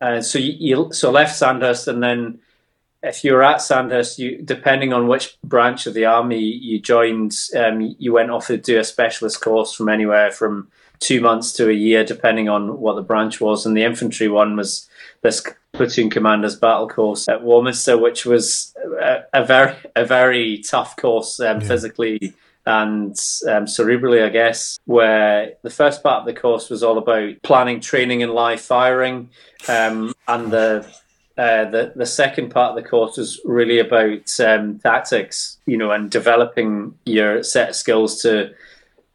uh, 0.00 0.20
so 0.20 0.38
you, 0.38 0.54
you 0.58 0.92
so 0.92 1.10
left 1.10 1.36
Sandhurst 1.36 1.88
and 1.88 2.02
then 2.02 2.40
if 3.02 3.24
you 3.24 3.32
were 3.32 3.42
at 3.42 3.62
Sandhurst, 3.62 4.18
you 4.18 4.42
depending 4.42 4.92
on 4.92 5.08
which 5.08 5.38
branch 5.42 5.86
of 5.86 5.94
the 5.94 6.04
army 6.04 6.38
you 6.38 6.78
joined, 6.80 7.34
um, 7.56 7.94
you 7.98 8.12
went 8.12 8.30
off 8.30 8.46
to 8.48 8.56
do 8.56 8.78
a 8.78 8.84
specialist 8.84 9.40
course 9.40 9.72
from 9.72 9.88
anywhere 9.88 10.30
from 10.30 10.68
two 10.98 11.20
months 11.20 11.52
to 11.54 11.68
a 11.68 11.72
year, 11.72 12.04
depending 12.04 12.48
on 12.48 12.78
what 12.78 12.96
the 12.96 13.02
branch 13.02 13.40
was. 13.40 13.64
And 13.64 13.76
the 13.76 13.84
infantry 13.84 14.28
one 14.28 14.54
was 14.54 14.88
this 15.22 15.42
platoon 15.72 16.10
commander's 16.10 16.56
battle 16.56 16.88
course 16.88 17.26
at 17.28 17.42
Warminster, 17.42 17.96
which 17.96 18.26
was 18.26 18.74
a, 19.00 19.22
a 19.32 19.44
very 19.44 19.74
a 19.96 20.04
very 20.04 20.58
tough 20.58 20.96
course 20.96 21.40
um, 21.40 21.60
yeah. 21.60 21.66
physically 21.66 22.34
and 22.70 23.10
um, 23.48 23.64
cerebrally, 23.66 24.24
I 24.24 24.28
guess, 24.28 24.78
where 24.84 25.54
the 25.62 25.70
first 25.70 26.02
part 26.02 26.20
of 26.20 26.26
the 26.26 26.40
course 26.40 26.70
was 26.70 26.82
all 26.82 26.98
about 26.98 27.42
planning, 27.42 27.80
training, 27.80 28.22
and 28.22 28.32
live 28.32 28.60
firing, 28.60 29.30
um, 29.68 30.14
and 30.28 30.52
the 30.52 30.86
uh, 31.36 31.64
the 31.70 31.92
the 31.96 32.06
second 32.06 32.50
part 32.50 32.70
of 32.76 32.82
the 32.82 32.88
course 32.88 33.16
was 33.16 33.40
really 33.44 33.78
about 33.78 34.28
um, 34.40 34.78
tactics, 34.78 35.58
you 35.66 35.76
know, 35.76 35.90
and 35.90 36.10
developing 36.10 36.94
your 37.04 37.42
set 37.42 37.70
of 37.70 37.76
skills 37.76 38.22
to 38.22 38.54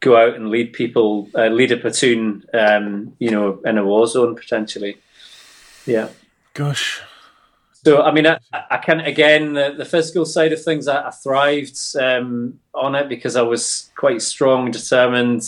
go 0.00 0.16
out 0.16 0.34
and 0.34 0.50
lead 0.50 0.72
people, 0.72 1.28
uh, 1.34 1.46
lead 1.46 1.72
a 1.72 1.76
platoon, 1.76 2.44
um, 2.52 3.14
you 3.18 3.30
know, 3.30 3.60
in 3.64 3.78
a 3.78 3.84
war 3.84 4.06
zone 4.06 4.34
potentially. 4.34 4.98
Yeah. 5.86 6.08
Gosh. 6.52 7.00
So 7.86 8.02
I 8.02 8.10
mean, 8.10 8.26
I, 8.26 8.38
I 8.52 8.78
can 8.78 8.98
again 9.00 9.52
the, 9.52 9.74
the, 9.78 9.84
physical 9.84 10.26
side 10.26 10.52
of 10.52 10.60
things. 10.62 10.88
I, 10.88 11.06
I 11.06 11.10
thrived 11.10 11.78
um, 12.00 12.58
on 12.74 12.96
it 12.96 13.08
because 13.08 13.36
I 13.36 13.42
was 13.42 13.90
quite 13.96 14.22
strong, 14.22 14.72
determined. 14.72 15.42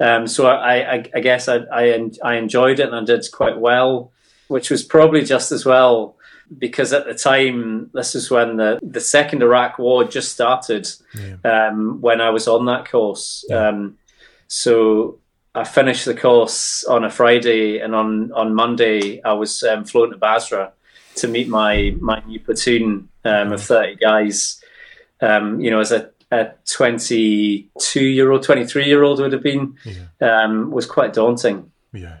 Um, 0.00 0.26
so 0.26 0.46
I, 0.46 0.94
I, 0.96 1.04
I 1.14 1.20
guess 1.20 1.48
I, 1.48 1.58
I 1.72 2.34
enjoyed 2.34 2.80
it 2.80 2.88
and 2.88 2.96
I 2.96 3.04
did 3.04 3.24
quite 3.32 3.58
well 3.58 4.12
which 4.48 4.70
was 4.70 4.82
probably 4.82 5.24
just 5.24 5.52
as 5.52 5.64
well 5.64 6.16
because 6.58 6.92
at 6.92 7.06
the 7.06 7.14
time 7.14 7.90
this 7.92 8.14
is 8.14 8.30
when 8.30 8.56
the, 8.56 8.78
the 8.82 9.00
second 9.00 9.42
Iraq 9.42 9.78
war 9.78 10.04
just 10.04 10.32
started 10.32 10.88
yeah. 11.14 11.68
um, 11.68 12.00
when 12.00 12.20
I 12.20 12.30
was 12.30 12.46
on 12.46 12.66
that 12.66 12.88
course. 12.88 13.44
Yeah. 13.48 13.68
Um, 13.68 13.98
so 14.46 15.18
I 15.54 15.64
finished 15.64 16.04
the 16.04 16.14
course 16.14 16.84
on 16.84 17.02
a 17.02 17.10
Friday, 17.10 17.78
and 17.78 17.94
on, 17.94 18.30
on 18.32 18.54
Monday 18.54 19.22
I 19.24 19.32
was 19.32 19.62
um, 19.64 19.84
flown 19.84 20.10
to 20.10 20.16
Basra 20.16 20.72
to 21.16 21.28
meet 21.28 21.48
my 21.48 21.96
my 22.00 22.22
new 22.26 22.40
platoon 22.40 23.08
um, 23.24 23.52
of 23.52 23.62
thirty 23.62 23.96
guys. 23.96 24.62
Um, 25.20 25.60
you 25.60 25.70
know, 25.70 25.80
as 25.80 25.92
a, 25.92 26.10
a 26.30 26.50
twenty 26.66 27.68
two 27.78 28.04
year 28.04 28.30
old, 28.30 28.42
twenty 28.42 28.66
three 28.66 28.86
year 28.86 29.02
old 29.02 29.20
would 29.20 29.32
have 29.32 29.42
been 29.42 29.76
yeah. 29.84 30.42
Um, 30.44 30.70
was 30.70 30.86
quite 30.86 31.12
daunting. 31.12 31.70
Yeah. 31.92 32.20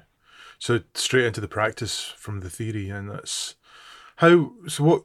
So 0.58 0.80
straight 0.94 1.26
into 1.26 1.40
the 1.40 1.48
practice 1.48 2.14
from 2.16 2.40
the 2.40 2.50
theory, 2.50 2.90
and 2.90 3.10
that's 3.10 3.54
how. 4.16 4.52
So 4.68 4.84
what? 4.84 5.02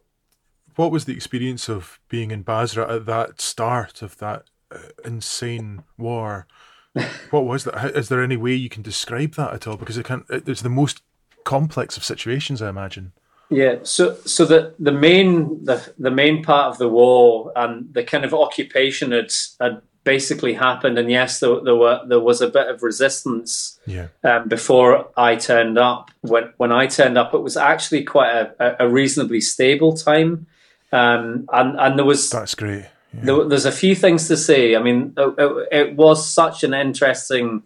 What 0.78 0.92
was 0.92 1.04
the 1.04 1.14
experience 1.14 1.68
of 1.68 2.00
being 2.08 2.32
in 2.32 2.44
Basra 2.44 2.96
at 2.96 3.06
that 3.06 3.42
start 3.42 4.02
of 4.02 4.18
that 4.20 4.46
uh, 4.74 4.78
insane 5.04 5.84
war? 5.98 6.48
what 7.30 7.46
was 7.46 7.66
that? 7.66 7.94
Is 7.96 8.08
there 8.08 8.24
any 8.24 8.38
way 8.38 8.54
you 8.54 8.70
can 8.70 8.82
describe 8.82 9.34
that 9.36 9.54
at 9.54 9.68
all? 9.68 9.76
Because 9.76 9.98
it 9.98 10.06
can. 10.06 10.24
It's 10.30 10.62
the 10.62 10.70
most 10.70 11.02
complex 11.44 11.98
of 11.98 12.04
situations, 12.04 12.62
I 12.62 12.70
imagine. 12.70 13.14
Yeah. 13.52 13.80
So, 13.84 14.16
so 14.26 14.46
the 14.46 14.74
the 14.80 14.94
main 14.94 15.66
the 15.66 15.94
the 16.00 16.10
main 16.10 16.42
part 16.42 16.72
of 16.72 16.78
the 16.78 16.88
war 16.88 17.52
and 17.56 17.94
the 17.94 18.04
kind 18.04 18.24
of 18.24 18.34
occupation 18.34 19.12
had 19.12 19.32
had 19.60 19.82
basically 20.04 20.54
happened. 20.54 20.98
And 20.98 21.12
yes, 21.12 21.40
there, 21.40 21.60
there 21.62 21.76
were 21.76 22.02
there 22.08 22.20
was 22.20 22.42
a 22.42 22.48
bit 22.48 22.68
of 22.68 22.82
resistance 22.82 23.80
yeah. 23.86 24.08
um, 24.24 24.48
before 24.48 25.10
I 25.18 25.36
turned 25.36 25.78
up. 25.78 26.12
When 26.22 26.54
when 26.58 26.72
I 26.72 26.88
turned 26.88 27.18
up, 27.18 27.34
it 27.34 27.40
was 27.40 27.58
actually 27.58 28.04
quite 28.06 28.32
a, 28.32 28.86
a 28.86 28.90
reasonably 28.90 29.42
stable 29.42 29.96
time, 29.98 30.48
um, 30.94 31.46
and 31.52 31.80
and 31.80 31.98
there 31.98 32.06
was 32.06 32.30
that's 32.30 32.56
great. 32.56 32.86
Yeah. 33.14 33.20
There, 33.24 33.44
there's 33.50 33.66
a 33.66 33.72
few 33.72 33.96
things 33.96 34.30
to 34.30 34.38
say. 34.38 34.78
I 34.78 34.82
mean, 34.82 35.14
it, 35.18 35.36
it, 35.38 35.68
it 35.72 35.96
was 35.96 36.28
such 36.28 36.64
an 36.64 36.74
interesting. 36.74 37.64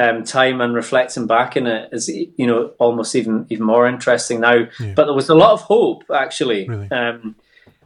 Um, 0.00 0.24
time 0.24 0.62
and 0.62 0.74
reflecting 0.74 1.26
back 1.26 1.56
in 1.56 1.66
it 1.66 1.90
is 1.92 2.08
you 2.08 2.46
know 2.46 2.72
almost 2.78 3.14
even 3.14 3.46
even 3.50 3.66
more 3.66 3.86
interesting 3.86 4.40
now. 4.40 4.66
Yeah. 4.78 4.94
But 4.94 5.04
there 5.04 5.14
was 5.14 5.28
a 5.28 5.34
lot 5.34 5.52
of 5.52 5.60
hope 5.60 6.04
actually. 6.14 6.68
Really? 6.68 6.90
Um, 6.90 7.36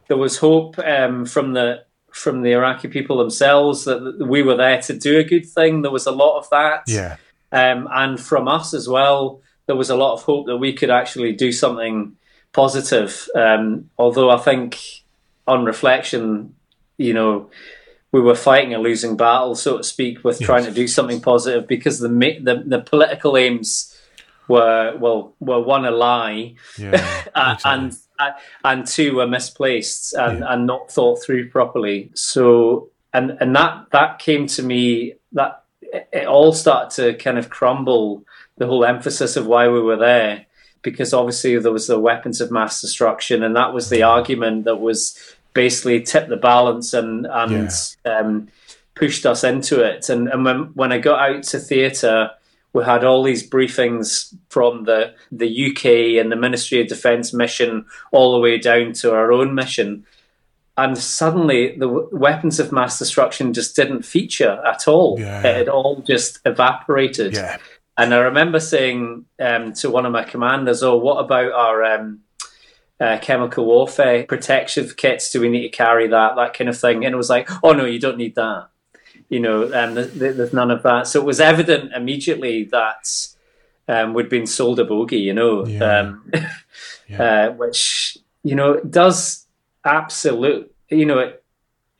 there 0.07 0.17
was 0.17 0.37
hope 0.37 0.79
um, 0.79 1.25
from 1.25 1.53
the 1.53 1.83
from 2.11 2.41
the 2.41 2.53
Iraqi 2.53 2.87
people 2.87 3.17
themselves 3.17 3.83
that 3.83 4.25
we 4.25 4.41
were 4.41 4.55
there 4.55 4.81
to 4.83 4.97
do 4.97 5.19
a 5.19 5.23
good 5.23 5.45
thing. 5.45 5.81
There 5.81 5.91
was 5.91 6.05
a 6.05 6.11
lot 6.11 6.37
of 6.37 6.49
that. 6.49 6.83
Yeah. 6.87 7.17
Um, 7.51 7.89
and 7.91 8.19
from 8.19 8.47
us 8.47 8.73
as 8.73 8.87
well, 8.87 9.41
there 9.65 9.75
was 9.75 9.89
a 9.89 9.97
lot 9.97 10.13
of 10.13 10.23
hope 10.23 10.45
that 10.45 10.57
we 10.57 10.73
could 10.73 10.89
actually 10.89 11.33
do 11.33 11.51
something 11.51 12.15
positive. 12.53 13.27
Um, 13.35 13.89
although 13.97 14.29
I 14.29 14.37
think, 14.37 14.79
on 15.47 15.65
reflection, 15.65 16.55
you 16.97 17.13
know, 17.13 17.49
we 18.15 18.21
were 18.21 18.33
fighting 18.33 18.73
a 18.73 18.79
losing 18.79 19.17
battle, 19.17 19.55
so 19.55 19.79
to 19.79 19.83
speak, 19.83 20.23
with 20.23 20.39
yes. 20.39 20.45
trying 20.47 20.63
to 20.63 20.71
do 20.71 20.87
something 20.87 21.19
positive 21.19 21.67
because 21.67 21.99
the 21.99 22.07
the, 22.07 22.63
the 22.65 22.79
political 22.79 23.35
aims 23.35 23.93
were 24.47 24.95
well 24.97 25.35
were 25.41 25.61
one 25.61 25.83
a 25.83 25.91
lie, 25.91 26.55
yeah, 26.77 27.23
uh, 27.35 27.57
and 27.65 27.97
uh, 28.17 28.31
and 28.63 28.87
two 28.87 29.17
were 29.17 29.27
misplaced 29.27 30.13
and, 30.13 30.39
yeah. 30.39 30.53
and 30.53 30.65
not 30.65 30.89
thought 30.89 31.21
through 31.21 31.49
properly. 31.49 32.09
So 32.13 32.89
and 33.13 33.31
and 33.41 33.53
that 33.53 33.87
that 33.91 34.19
came 34.19 34.47
to 34.47 34.63
me 34.63 35.15
that 35.33 35.65
it 35.81 36.25
all 36.25 36.53
started 36.53 36.91
to 36.95 37.21
kind 37.21 37.37
of 37.37 37.49
crumble 37.49 38.23
the 38.55 38.65
whole 38.65 38.85
emphasis 38.85 39.35
of 39.35 39.45
why 39.45 39.67
we 39.67 39.81
were 39.81 39.97
there 39.97 40.45
because 40.83 41.13
obviously 41.13 41.59
there 41.59 41.73
was 41.73 41.87
the 41.87 41.99
weapons 41.99 42.39
of 42.39 42.49
mass 42.49 42.79
destruction 42.79 43.43
and 43.43 43.57
that 43.57 43.73
was 43.73 43.89
the 43.89 43.99
mm. 43.99 44.07
argument 44.07 44.63
that 44.63 44.77
was 44.77 45.35
basically 45.55 46.01
tipped 46.01 46.29
the 46.29 46.37
balance 46.37 46.93
and 46.93 47.25
and 47.25 47.71
yeah. 48.05 48.19
um, 48.19 48.47
pushed 48.93 49.25
us 49.25 49.43
into 49.43 49.81
it 49.81 50.09
and 50.09 50.27
and 50.27 50.45
when 50.45 50.57
when 50.75 50.91
I 50.91 50.99
got 50.99 51.27
out 51.27 51.43
to 51.45 51.59
theatre 51.59 52.29
we 52.75 52.83
had 52.83 53.05
all 53.05 53.23
these 53.23 53.49
briefings 53.49 54.35
from 54.49 54.83
the 54.83 55.15
the 55.31 55.67
UK 55.67 56.21
and 56.21 56.29
the 56.29 56.35
Ministry 56.35 56.81
of 56.81 56.87
Defence 56.87 57.33
mission 57.33 57.85
all 58.11 58.33
the 58.33 58.39
way 58.39 58.57
down 58.59 58.91
to 58.93 59.13
our 59.13 59.31
own 59.31 59.55
mission. 59.55 60.05
And 60.77 60.97
suddenly, 60.97 61.77
the 61.77 61.87
weapons 61.87 62.59
of 62.59 62.73
mass 62.73 62.99
destruction 62.99 63.53
just 63.53 63.77
didn't 63.77 64.03
feature 64.03 64.61
at 64.67 64.89
all. 64.89 65.17
Yeah. 65.17 65.39
It 65.39 65.55
had 65.55 65.69
all 65.69 66.01
just 66.01 66.39
evaporated. 66.45 67.35
Yeah. 67.35 67.59
And 67.97 68.13
I 68.13 68.17
remember 68.17 68.59
saying 68.59 69.23
um, 69.39 69.71
to 69.75 69.89
one 69.89 70.05
of 70.05 70.11
my 70.11 70.25
commanders, 70.25 70.83
"Oh, 70.83 70.97
what 70.97 71.23
about 71.23 71.53
our 71.53 71.81
um, 71.85 72.19
uh, 72.99 73.17
chemical 73.21 73.65
warfare 73.65 74.23
protective 74.23 74.97
kits? 74.97 75.31
Do 75.31 75.41
we 75.41 75.49
need 75.49 75.63
to 75.63 75.69
carry 75.69 76.07
that? 76.07 76.35
That 76.35 76.53
kind 76.53 76.69
of 76.69 76.79
thing?" 76.79 77.05
And 77.05 77.13
it 77.13 77.17
was 77.17 77.29
like, 77.29 77.49
"Oh 77.63 77.73
no, 77.73 77.85
you 77.85 77.99
don't 77.99 78.17
need 78.17 78.35
that." 78.35 78.69
you 79.29 79.39
know, 79.39 79.63
um, 79.73 79.95
there's 79.95 80.53
none 80.53 80.71
of 80.71 80.83
that. 80.83 81.07
So 81.07 81.19
it 81.19 81.25
was 81.25 81.39
evident 81.39 81.93
immediately 81.93 82.65
that 82.65 83.27
um, 83.87 84.13
we'd 84.13 84.29
been 84.29 84.47
sold 84.47 84.79
a 84.79 84.85
bogey, 84.85 85.17
you 85.17 85.33
know, 85.33 85.65
yeah. 85.65 85.99
Um, 85.99 86.31
yeah. 87.07 87.23
uh, 87.23 87.51
which 87.53 88.17
you 88.43 88.55
know 88.55 88.79
does 88.81 89.45
absolute, 89.83 90.73
you 90.89 91.05
know, 91.05 91.19
it 91.19 91.43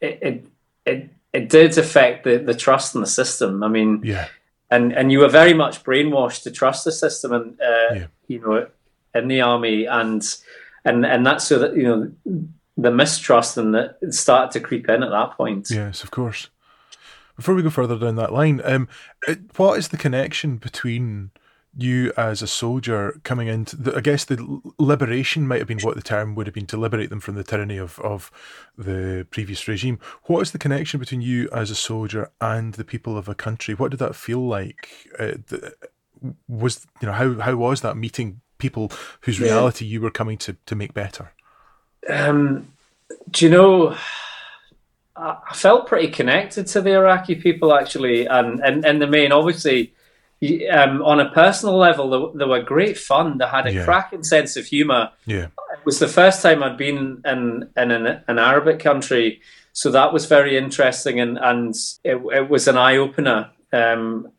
it 0.01 0.19
it 0.21 0.47
it, 0.85 1.09
it 1.33 1.49
did 1.49 1.77
affect 1.77 2.23
the, 2.23 2.37
the 2.37 2.53
trust 2.53 2.95
in 2.95 3.01
the 3.01 3.07
system. 3.07 3.63
I 3.63 3.67
mean, 3.67 4.01
yeah. 4.03 4.27
and 4.69 4.93
and 4.93 5.11
you 5.11 5.19
were 5.19 5.29
very 5.29 5.53
much 5.53 5.83
brainwashed 5.83 6.43
to 6.43 6.51
trust 6.51 6.85
the 6.85 6.91
system, 6.91 7.33
and 7.33 7.59
uh, 7.59 7.93
yeah. 7.95 8.07
you 8.27 8.39
know, 8.39 8.67
in 9.13 9.27
the 9.27 9.41
army, 9.41 9.85
and 9.85 10.23
and 10.85 11.05
and 11.05 11.25
that's 11.25 11.45
so 11.45 11.59
that 11.59 11.75
you 11.75 11.83
know 11.83 12.47
the 12.77 12.91
mistrust 12.91 13.57
and 13.57 13.73
that 13.73 13.97
started 14.11 14.51
to 14.51 14.59
creep 14.59 14.89
in 14.89 15.03
at 15.03 15.09
that 15.09 15.31
point. 15.31 15.69
Yes, 15.69 16.03
of 16.03 16.11
course. 16.11 16.49
Before 17.35 17.55
we 17.55 17.63
go 17.63 17.69
further 17.69 17.97
down 17.97 18.15
that 18.15 18.31
line, 18.31 18.61
um, 18.63 18.87
it, 19.27 19.57
what 19.57 19.77
is 19.77 19.89
the 19.89 19.97
connection 19.97 20.57
between 20.57 21.31
you 21.77 22.13
as 22.15 22.41
a 22.41 22.47
soldier 22.47 23.19
coming 23.23 23.49
into 23.49 23.75
the, 23.75 23.95
I 23.97 23.99
guess 23.99 24.23
the 24.23 24.61
liberation 24.79 25.45
might 25.45 25.59
have 25.59 25.67
been 25.67 25.81
what 25.81 25.97
the 25.97 26.01
term 26.01 26.33
would 26.35 26.47
have 26.47 26.53
been 26.53 26.67
to 26.67 26.77
liberate 26.77 27.09
them 27.09 27.19
from 27.19 27.35
the 27.35 27.43
tyranny 27.43 27.77
of, 27.77 27.99
of 27.99 28.31
the 28.77 29.27
previous 29.29 29.67
regime. 29.67 29.99
What 30.23 30.41
is 30.41 30.51
the 30.51 30.57
connection 30.57 31.01
between 31.01 31.21
you 31.21 31.49
as 31.51 31.69
a 31.69 31.75
soldier 31.75 32.31
and 32.39 32.75
the 32.75 32.85
people 32.85 33.17
of 33.17 33.27
a 33.27 33.35
country? 33.35 33.73
What 33.73 33.91
did 33.91 33.99
that 33.99 34.15
feel 34.15 34.39
like? 34.39 35.09
Uh, 35.19 35.33
the, 35.47 35.75
was 36.47 36.87
you 37.01 37.07
know 37.07 37.13
how 37.13 37.33
how 37.39 37.55
was 37.55 37.81
that 37.81 37.97
meeting 37.97 38.41
people 38.57 38.91
whose 39.21 39.39
reality 39.39 39.85
yeah. 39.85 39.91
you 39.91 40.01
were 40.01 40.11
coming 40.11 40.37
to 40.39 40.55
to 40.65 40.75
make 40.75 40.93
better? 40.93 41.31
Um, 42.09 42.73
do 43.29 43.45
you 43.45 43.51
know? 43.51 43.95
I 45.17 45.53
felt 45.53 45.87
pretty 45.87 46.09
connected 46.09 46.67
to 46.67 46.81
the 46.81 46.91
Iraqi 46.91 47.35
people 47.35 47.73
actually, 47.73 48.25
and 48.25 48.59
and 48.59 48.85
in 48.85 48.99
the 48.99 49.07
main, 49.07 49.31
obviously 49.31 49.93
um, 50.71 51.01
on 51.01 51.19
a 51.19 51.29
personal 51.31 51.77
level, 51.77 52.33
they, 52.33 52.39
they, 52.39 52.45
were 52.45 52.61
great 52.61 52.97
fun. 52.97 53.37
They 53.37 53.47
had 53.47 53.67
a 53.67 53.73
yeah. 53.73 53.85
cracking 53.85 54.23
sense 54.23 54.57
of 54.57 54.65
humour. 54.65 55.11
Yeah. 55.25 55.47
It 55.73 55.85
was 55.85 55.99
the 55.99 56.07
first 56.07 56.41
time 56.41 56.63
I'd 56.63 56.77
been 56.77 57.21
in 57.25 57.69
in 57.77 57.91
an, 57.91 58.23
an 58.27 58.39
Arabic 58.39 58.79
country, 58.79 59.41
so 59.73 59.91
that 59.91 60.13
was 60.13 60.25
very 60.25 60.57
interesting, 60.57 61.19
and 61.19 61.37
and 61.37 61.75
it, 62.03 62.17
it 62.33 62.49
was 62.49 62.67
an 62.67 62.77
eye 62.77 62.97
opener. 62.97 63.51
Um, 63.71 64.31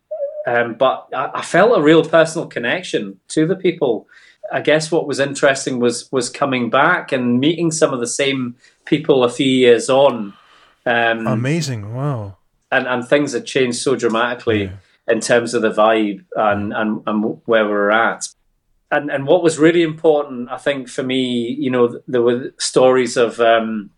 um, 0.46 0.74
but 0.74 1.08
I, 1.14 1.30
I, 1.34 1.42
felt 1.42 1.78
a 1.78 1.82
real 1.82 2.04
personal 2.04 2.46
connection 2.46 3.18
to 3.28 3.46
the 3.46 3.56
people. 3.56 4.08
I 4.52 4.60
guess 4.60 4.92
what 4.92 5.06
was 5.06 5.18
interesting 5.18 5.80
was 5.80 6.10
was 6.12 6.30
coming 6.30 6.70
back 6.70 7.12
and 7.12 7.40
meeting 7.40 7.70
some 7.70 7.92
of 7.92 8.00
the 8.00 8.06
same 8.06 8.56
people 8.84 9.24
a 9.24 9.28
few 9.28 9.50
years 9.50 9.90
on. 9.90 10.34
Um, 10.84 11.26
Amazing! 11.26 11.94
Wow. 11.94 12.36
And 12.70 12.86
and 12.86 13.06
things 13.06 13.32
had 13.32 13.46
changed 13.46 13.78
so 13.78 13.96
dramatically. 13.96 14.64
Yeah 14.64 14.76
in 15.08 15.20
terms 15.20 15.54
of 15.54 15.62
the 15.62 15.70
vibe 15.70 16.24
and, 16.34 16.72
and, 16.72 17.02
and 17.06 17.40
where 17.44 17.66
we're 17.66 17.90
at. 17.90 18.28
And, 18.90 19.10
and 19.10 19.26
what 19.26 19.42
was 19.42 19.58
really 19.58 19.82
important, 19.82 20.50
I 20.50 20.58
think, 20.58 20.88
for 20.88 21.02
me, 21.02 21.56
you 21.58 21.70
know, 21.70 22.00
there 22.06 22.22
were 22.22 22.54
stories 22.58 23.16
of, 23.16 23.40
um, 23.40 23.90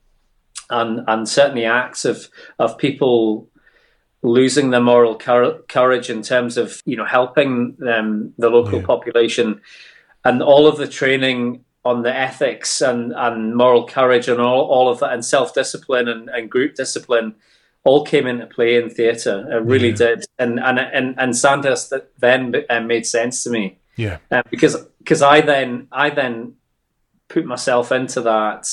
and, 0.70 1.04
and 1.06 1.28
certainly 1.28 1.64
acts 1.64 2.04
of, 2.04 2.28
of 2.58 2.78
people 2.78 3.48
losing 4.22 4.70
their 4.70 4.80
moral 4.80 5.14
courage 5.16 6.10
in 6.10 6.22
terms 6.22 6.56
of, 6.56 6.82
you 6.84 6.96
know, 6.96 7.04
helping 7.04 7.76
them, 7.78 8.34
the 8.38 8.50
local 8.50 8.80
yeah. 8.80 8.86
population 8.86 9.60
and 10.24 10.42
all 10.42 10.66
of 10.66 10.76
the 10.76 10.88
training 10.88 11.64
on 11.84 12.02
the 12.02 12.14
ethics 12.14 12.80
and, 12.80 13.12
and 13.16 13.54
moral 13.54 13.86
courage 13.86 14.28
and 14.28 14.40
all, 14.40 14.66
all 14.66 14.88
of 14.90 14.98
that 15.00 15.12
and 15.12 15.24
self-discipline 15.24 16.08
and, 16.08 16.28
and 16.30 16.50
group 16.50 16.74
discipline 16.74 17.34
all 17.84 18.04
came 18.04 18.26
into 18.26 18.46
play 18.46 18.76
in 18.76 18.90
theatre. 18.90 19.46
It 19.50 19.62
really 19.62 19.90
yeah. 19.90 19.94
did, 19.94 20.24
and 20.38 20.60
and 20.60 20.78
and 20.78 21.14
and 21.16 21.36
Sandhurst 21.36 21.92
then 22.18 22.54
uh, 22.68 22.80
made 22.80 23.06
sense 23.06 23.44
to 23.44 23.50
me. 23.50 23.78
Yeah, 23.96 24.18
uh, 24.30 24.42
because 24.50 24.76
because 24.98 25.22
I 25.22 25.40
then 25.40 25.88
I 25.90 26.10
then 26.10 26.54
put 27.28 27.46
myself 27.46 27.90
into 27.92 28.20
that 28.22 28.68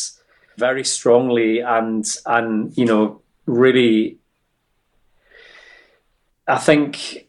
very 0.58 0.84
strongly, 0.84 1.60
and 1.60 2.06
and 2.26 2.76
you 2.78 2.86
know 2.86 3.22
really, 3.46 4.18
I 6.48 6.58
think, 6.58 7.28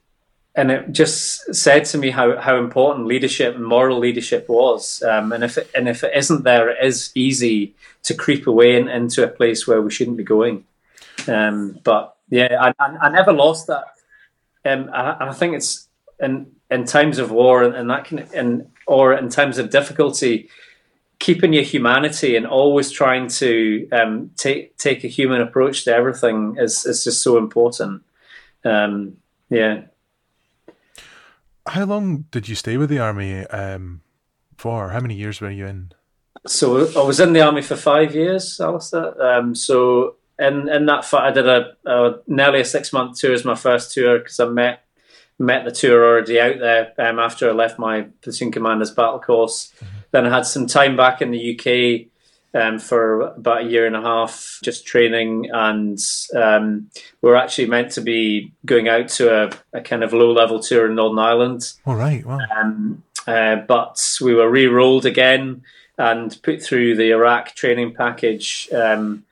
and 0.55 0.71
it 0.71 0.93
just 0.93 1.55
said 1.55 1.85
to 1.87 1.99
me 1.99 2.11
how 2.11 2.39
how 2.39 2.57
important 2.57 3.07
leadership 3.07 3.55
and 3.55 3.65
moral 3.65 3.99
leadership 3.99 4.49
was, 4.49 5.03
um, 5.03 5.33
and 5.33 5.43
if 5.45 5.59
it, 5.59 5.71
and 5.75 5.89
if 5.89 6.05
it 6.05 6.13
isn't 6.15 6.45
there, 6.45 6.69
it 6.69 6.85
is 6.85 7.11
easy 7.15 7.75
to 8.05 8.15
creep 8.15 8.47
away 8.47 8.77
in, 8.77 8.89
into 8.89 9.25
a 9.25 9.29
place 9.29 9.67
where 9.67 9.83
we 9.83 9.91
shouldn't 9.91 10.17
be 10.17 10.25
going. 10.25 10.65
Um, 11.29 11.79
but 11.83 12.17
yeah, 12.29 12.57
I, 12.61 12.73
I, 12.79 12.97
I, 13.03 13.09
never 13.09 13.33
lost 13.33 13.67
that. 13.67 13.85
Um, 14.65 14.91
I, 14.93 15.29
I, 15.29 15.33
think 15.33 15.55
it's 15.55 15.89
in 16.21 16.47
in 16.71 16.85
times 16.85 17.19
of 17.19 17.31
war 17.31 17.63
and, 17.63 17.75
and 17.75 17.91
that 17.91 18.05
can 18.05 18.19
and 18.35 18.71
or 18.87 19.15
in 19.15 19.29
times 19.29 19.59
of 19.59 19.71
difficulty, 19.71 20.49
keeping 21.19 21.53
your 21.53 21.63
humanity 21.63 22.37
and 22.37 22.47
always 22.47 22.91
trying 22.91 23.29
to 23.29 23.89
um, 23.93 24.31
take 24.37 24.77
take 24.77 25.05
a 25.05 25.09
human 25.09 25.41
approach 25.41 25.85
to 25.85 25.95
everything 25.95 26.57
is 26.59 26.85
is 26.85 27.05
just 27.05 27.23
so 27.23 27.39
important. 27.39 28.03
Um, 28.67 29.17
yeah. 29.51 29.83
How 31.67 31.85
long 31.85 32.27
did 32.31 32.49
you 32.49 32.55
stay 32.55 32.77
with 32.77 32.91
the 32.91 32.99
army 32.99 33.47
um, 33.47 34.03
for? 34.57 34.91
How 34.91 35.01
many 35.01 35.15
years 35.15 35.41
were 35.41 35.51
you 35.51 35.67
in? 35.67 35.93
So 36.47 36.89
I 37.01 37.05
was 37.05 37.19
in 37.19 37.33
the 37.33 37.41
army 37.41 37.63
for 37.63 37.77
five 37.77 38.15
years, 38.15 38.61
Alistair. 38.61 39.21
Um, 39.21 39.55
so 39.55 40.17
in 40.39 40.69
in 40.69 40.87
that 40.87 41.13
I 41.15 41.31
did 41.33 41.49
a, 41.49 41.73
a 41.85 42.21
nearly 42.27 42.61
a 42.61 42.65
six 42.65 42.93
month 42.93 43.19
tour 43.19 43.33
as 43.33 43.45
my 43.45 43.55
first 43.55 43.93
tour 43.93 44.19
because 44.19 44.39
I 44.39 44.47
met 44.47 44.85
met 45.39 45.65
the 45.65 45.73
tour 45.73 46.05
already 46.05 46.41
out 46.41 46.59
there 46.59 46.93
um, 46.99 47.19
after 47.19 47.49
I 47.49 47.53
left 47.53 47.79
my 47.79 48.03
platoon 48.23 48.53
commander's 48.53 48.91
battle 48.91 49.19
course. 49.19 49.73
Mm-hmm. 49.77 49.97
Then 50.13 50.27
I 50.27 50.31
had 50.31 50.47
some 50.47 50.67
time 50.67 50.97
back 50.97 51.21
in 51.21 51.31
the 51.31 51.55
UK 51.55 52.09
um, 52.55 52.79
for 52.79 53.21
about 53.21 53.63
a 53.63 53.69
year 53.69 53.87
and 53.87 53.97
a 53.97 54.01
half, 54.01 54.59
just 54.63 54.87
training, 54.87 55.51
and 55.53 55.99
um, 56.35 56.91
we 57.23 57.31
are 57.31 57.37
actually 57.37 57.67
meant 57.67 57.93
to 57.93 58.01
be 58.01 58.53
going 58.65 58.89
out 58.89 59.09
to 59.09 59.45
a, 59.45 59.51
a, 59.73 59.81
kind 59.81 60.03
of 60.03 60.13
low 60.13 60.33
level 60.33 60.61
tour 60.61 60.87
in 60.87 60.95
Northern 60.95 61.19
Ireland. 61.19 61.73
All 61.85 61.97
right, 61.97 62.25
wow. 62.25 62.39
Um, 62.57 63.03
uh, 63.27 63.57
but 63.57 64.01
we 64.21 64.35
were 64.35 64.49
re-rolled 64.49 65.05
again 65.05 65.63
and 65.99 66.39
put 66.43 66.63
through 66.63 66.97
the 66.97 67.11
Iraq 67.11 67.55
training 67.55 67.95
package. 67.95 68.69
Um, 68.73 69.25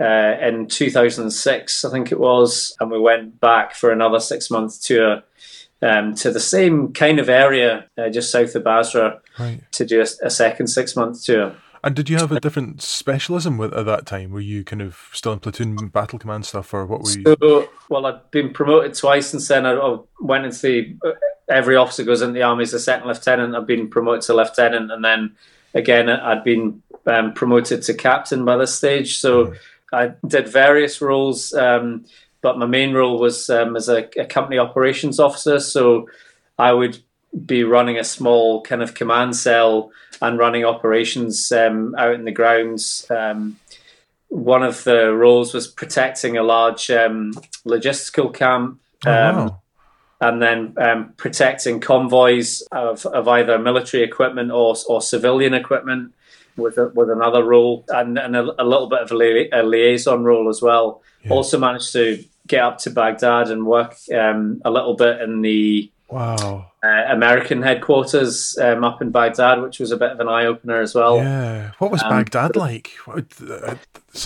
uh, 0.00 0.36
in 0.40 0.66
2006, 0.66 1.84
I 1.84 1.90
think 1.90 2.10
it 2.10 2.18
was, 2.18 2.76
and 2.80 2.90
we 2.90 2.98
went 2.98 3.38
back 3.40 3.74
for 3.74 3.92
another 3.92 4.18
six 4.18 4.50
month 4.50 4.82
tour 4.82 5.22
um, 5.82 6.14
to 6.16 6.30
the 6.30 6.40
same 6.40 6.92
kind 6.92 7.18
of 7.18 7.28
area 7.28 7.86
uh, 7.98 8.08
just 8.08 8.32
south 8.32 8.54
of 8.54 8.64
Basra 8.64 9.20
right. 9.38 9.60
to 9.72 9.84
do 9.84 10.00
a, 10.00 10.06
a 10.26 10.30
second 10.30 10.66
six 10.66 10.96
month 10.96 11.24
tour. 11.24 11.54
And 11.84 11.94
did 11.94 12.08
you 12.08 12.16
have 12.16 12.32
a 12.32 12.40
different 12.40 12.82
specialism 12.82 13.58
with, 13.58 13.72
at 13.74 13.86
that 13.86 14.06
time? 14.06 14.30
Were 14.30 14.40
you 14.40 14.64
kind 14.64 14.82
of 14.82 15.10
still 15.12 15.32
in 15.32 15.40
platoon 15.40 15.76
battle 15.88 16.18
command 16.18 16.46
stuff, 16.46 16.72
or 16.74 16.86
what 16.86 17.02
were 17.02 17.10
you? 17.10 17.36
So, 17.40 17.68
well, 17.88 18.06
I'd 18.06 18.30
been 18.30 18.52
promoted 18.52 18.94
twice 18.94 19.28
since 19.28 19.46
then. 19.48 19.66
I, 19.66 19.74
I 19.74 19.98
went 20.20 20.46
into 20.46 20.62
the 20.62 21.16
every 21.48 21.76
officer 21.76 22.02
goes 22.02 22.22
into 22.22 22.32
the 22.32 22.42
army 22.42 22.62
as 22.62 22.72
a 22.72 22.80
second 22.80 23.06
lieutenant. 23.06 23.54
I've 23.54 23.66
been 23.66 23.88
promoted 23.88 24.22
to 24.22 24.34
lieutenant, 24.34 24.90
and 24.90 25.04
then 25.04 25.36
again 25.74 26.08
I'd 26.08 26.42
been 26.42 26.82
um, 27.06 27.34
promoted 27.34 27.82
to 27.82 27.94
captain 27.94 28.44
by 28.44 28.56
this 28.56 28.74
stage. 28.74 29.18
So. 29.18 29.46
Mm 29.46 29.58
I 29.94 30.12
did 30.26 30.48
various 30.48 31.00
roles, 31.00 31.54
um, 31.54 32.04
but 32.42 32.58
my 32.58 32.66
main 32.66 32.92
role 32.92 33.18
was 33.18 33.48
um, 33.48 33.76
as 33.76 33.88
a, 33.88 34.08
a, 34.18 34.26
company 34.26 34.58
operations 34.58 35.20
officer. 35.20 35.60
So 35.60 36.08
I 36.58 36.72
would 36.72 36.98
be 37.46 37.64
running 37.64 37.96
a 37.96 38.04
small 38.04 38.62
kind 38.62 38.82
of 38.82 38.94
command 38.94 39.36
cell 39.36 39.90
and 40.24 40.38
running 40.38 40.64
operations 40.64 41.52
um, 41.52 41.94
out 41.96 42.14
in 42.14 42.24
the 42.24 42.32
grounds. 42.32 43.06
Um, 43.10 43.58
one 44.28 44.62
of 44.62 44.82
the 44.84 45.14
roles 45.14 45.52
was 45.52 45.68
protecting 45.68 46.36
a 46.36 46.42
large 46.42 46.90
um, 46.90 47.34
logistical 47.66 48.32
camp. 48.32 48.80
Oh, 49.06 49.10
wow. 49.10 49.46
Um, 49.46 49.58
and 50.20 50.40
then 50.40 51.12
protecting 51.16 51.80
convoys 51.80 52.62
of, 52.72 53.04
of 53.06 53.28
either 53.28 53.58
military 53.58 54.02
equipment 54.02 54.50
or, 54.50 54.74
or 54.88 55.02
civilian 55.02 55.52
equipment 55.52 56.14
with 56.56 56.78
a, 56.78 56.88
with 56.94 57.10
another 57.10 57.44
role 57.44 57.84
and, 57.88 58.18
and 58.18 58.34
a, 58.34 58.62
a 58.62 58.64
little 58.64 58.88
bit 58.88 59.00
of 59.00 59.10
a, 59.10 59.14
li- 59.14 59.50
a, 59.52 59.62
liaison 59.62 60.24
role 60.24 60.48
as 60.48 60.62
well. 60.62 61.02
Yeah. 61.24 61.32
Also 61.32 61.58
managed 61.58 61.92
to 61.92 62.24
get 62.46 62.62
up 62.62 62.78
to 62.78 62.90
Baghdad 62.90 63.50
and 63.50 63.66
work 63.66 63.96
um, 64.14 64.62
a 64.64 64.70
little 64.70 64.94
bit 64.94 65.20
in 65.20 65.42
the 65.42 65.90
wow 66.08 66.70
uh, 66.84 67.04
American 67.08 67.62
headquarters 67.62 68.58
um, 68.58 68.84
up 68.84 69.00
in 69.00 69.10
Baghdad, 69.10 69.62
which 69.62 69.80
was 69.80 69.90
a 69.90 69.96
bit 69.96 70.10
of 70.10 70.20
an 70.20 70.28
eye 70.28 70.44
opener 70.44 70.80
as 70.80 70.94
well. 70.94 71.16
Yeah, 71.16 71.70
what 71.78 71.90
was 71.90 72.02
um, 72.02 72.10
Baghdad 72.10 72.56
like? 72.56 72.92
It's 73.16 73.40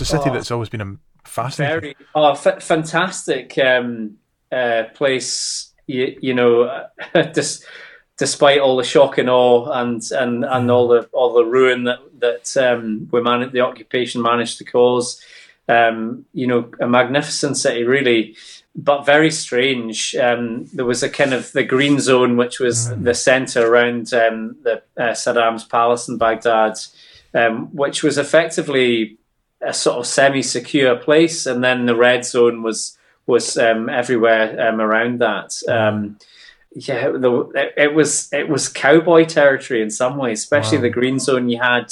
a 0.01 0.05
city 0.05 0.29
oh, 0.29 0.33
that's 0.33 0.51
always 0.51 0.67
been 0.67 0.81
a 0.81 0.95
fascinating. 1.23 1.79
Very, 1.79 1.95
oh, 2.15 2.31
f- 2.31 2.61
fantastic 2.61 3.57
um, 3.57 4.17
uh, 4.51 4.83
place. 4.93 5.71
You, 5.87 6.17
you 6.21 6.33
know, 6.33 6.85
just 7.33 7.65
despite 8.17 8.59
all 8.59 8.75
the 8.75 8.83
shock 8.83 9.17
and 9.17 9.29
awe 9.29 9.71
and 9.79 10.03
and 10.11 10.43
and 10.43 10.69
all 10.69 10.89
the 10.89 11.03
all 11.13 11.33
the 11.33 11.45
ruin 11.45 11.85
that 11.85 11.99
that 12.19 12.57
um, 12.57 13.07
we 13.11 13.21
managed, 13.21 13.53
the 13.53 13.61
occupation 13.61 14.21
managed 14.21 14.57
to 14.57 14.65
cause. 14.65 15.21
Um, 15.69 16.25
you 16.33 16.47
know, 16.47 16.71
a 16.81 16.87
magnificent 16.87 17.55
city, 17.55 17.83
really, 17.83 18.35
but 18.83 19.05
very 19.05 19.31
strange. 19.31 20.15
Um, 20.15 20.65
there 20.73 20.85
was 20.85 21.03
a 21.03 21.09
kind 21.09 21.33
of 21.33 21.51
the 21.51 21.63
green 21.63 21.99
zone, 21.99 22.37
which 22.37 22.59
was 22.59 22.89
mm. 22.89 23.03
the 23.03 23.13
center 23.13 23.67
around 23.67 24.13
um, 24.13 24.55
the 24.63 24.81
uh, 24.97 25.11
Saddam's 25.11 25.65
palace 25.65 26.07
in 26.07 26.17
Baghdad, 26.17 26.77
um, 27.33 27.67
which 27.75 28.03
was 28.03 28.17
effectively 28.17 29.17
a 29.61 29.73
sort 29.73 29.97
of 29.97 30.07
semi-secure 30.07 30.95
place, 30.95 31.45
and 31.45 31.63
then 31.63 31.85
the 31.85 31.95
red 31.95 32.25
zone 32.25 32.63
was 32.63 32.97
was 33.25 33.57
um, 33.57 33.89
everywhere 33.89 34.67
um, 34.67 34.79
around 34.79 35.19
that. 35.19 35.61
Um, 35.67 36.17
yeah, 36.71 37.09
the, 37.09 37.71
it 37.75 37.93
was 37.93 38.31
it 38.31 38.47
was 38.47 38.69
cowboy 38.69 39.25
territory 39.25 39.81
in 39.81 39.89
some 39.89 40.17
ways, 40.17 40.39
especially 40.39 40.77
wow. 40.77 40.83
the 40.83 40.89
green 40.89 41.19
zone. 41.19 41.49
You 41.49 41.59
had 41.59 41.91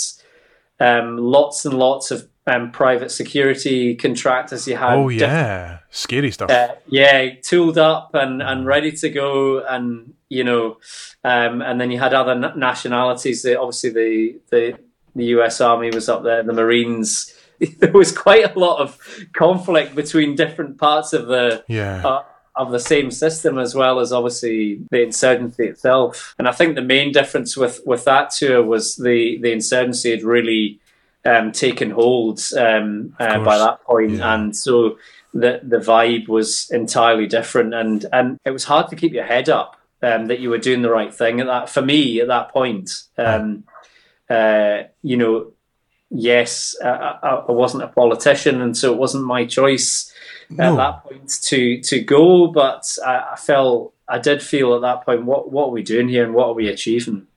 um, 0.79 1.17
lots 1.17 1.65
and 1.65 1.77
lots 1.77 2.11
of 2.11 2.27
um, 2.47 2.71
private 2.71 3.11
security 3.11 3.95
contractors. 3.95 4.67
You 4.67 4.77
had 4.77 4.93
oh 4.93 5.09
yeah, 5.09 5.79
scary 5.91 6.31
stuff. 6.31 6.49
Uh, 6.49 6.75
yeah, 6.87 7.35
tooled 7.41 7.77
up 7.77 8.11
and, 8.15 8.41
and 8.41 8.65
ready 8.65 8.91
to 8.93 9.09
go, 9.09 9.63
and 9.65 10.13
you 10.29 10.43
know, 10.43 10.77
um, 11.23 11.61
and 11.61 11.79
then 11.79 11.91
you 11.91 11.99
had 11.99 12.13
other 12.13 12.35
nationalities. 12.55 13.45
Obviously, 13.45 13.89
the, 13.89 14.39
the 14.49 14.79
the 15.15 15.25
U.S. 15.25 15.59
Army 15.61 15.91
was 15.91 16.07
up 16.09 16.23
there, 16.23 16.41
the 16.41 16.53
Marines. 16.53 17.33
There 17.79 17.91
was 17.91 18.15
quite 18.15 18.55
a 18.55 18.59
lot 18.59 18.77
of 18.81 18.99
conflict 19.33 19.95
between 19.95 20.35
different 20.35 20.77
parts 20.77 21.11
of 21.11 21.25
the 21.25 21.63
yeah. 21.67 22.05
Uh, 22.05 22.23
of 22.55 22.71
the 22.71 22.79
same 22.79 23.09
system 23.09 23.57
as 23.57 23.73
well 23.73 23.99
as 23.99 24.11
obviously 24.11 24.81
the 24.91 25.01
insurgency 25.01 25.65
itself. 25.65 26.35
And 26.37 26.47
I 26.47 26.51
think 26.51 26.75
the 26.75 26.81
main 26.81 27.11
difference 27.11 27.55
with, 27.55 27.81
with 27.85 28.03
that 28.05 28.31
tour 28.31 28.63
was 28.63 28.95
the, 28.95 29.39
the 29.41 29.51
insurgency 29.51 30.11
had 30.11 30.23
really 30.23 30.79
um, 31.27 31.51
taken 31.51 31.91
hold 31.91 32.39
um, 32.57 33.15
uh, 33.19 33.43
by 33.43 33.57
that 33.57 33.83
point. 33.83 34.11
Yeah. 34.11 34.33
and 34.33 34.55
so 34.55 34.97
the 35.33 35.59
the 35.63 35.77
vibe 35.77 36.27
was 36.27 36.69
entirely 36.71 37.27
different, 37.27 37.73
and 37.73 38.05
and 38.13 38.39
it 38.45 38.51
was 38.51 38.63
hard 38.63 38.89
to 38.89 38.95
keep 38.95 39.13
your 39.13 39.25
head 39.25 39.49
up 39.49 39.75
um, 40.01 40.27
that 40.27 40.39
you 40.39 40.49
were 40.49 40.57
doing 40.57 40.81
the 40.81 40.89
right 40.89 41.13
thing. 41.13 41.41
At 41.41 41.47
that, 41.47 41.69
for 41.69 41.81
me, 41.81 42.21
at 42.21 42.27
that 42.27 42.51
point, 42.51 42.89
um, 43.17 43.65
uh, 44.29 44.83
you 45.03 45.17
know, 45.17 45.51
yes, 46.09 46.75
I, 46.83 47.43
I, 47.47 47.51
wasn't 47.51 47.83
a 47.83 47.87
politician, 47.87 48.61
and 48.61 48.75
so 48.75 48.93
it 48.93 48.97
wasn't 48.97 49.25
my 49.25 49.45
choice 49.45 50.11
no. 50.49 50.71
at 50.71 50.77
that 50.77 51.03
point 51.03 51.29
to 51.43 51.81
to 51.81 52.01
go. 52.01 52.47
But 52.47 52.83
I, 53.05 53.33
I 53.33 53.35
felt 53.35 53.93
I 54.07 54.19
did 54.19 54.41
feel 54.41 54.75
at 54.75 54.81
that 54.81 55.05
point, 55.05 55.25
what 55.25 55.51
what 55.51 55.67
are 55.67 55.71
we 55.71 55.83
doing 55.83 56.07
here, 56.07 56.23
and 56.23 56.33
what 56.33 56.47
are 56.47 56.53
we 56.53 56.69
achieving? 56.69 57.27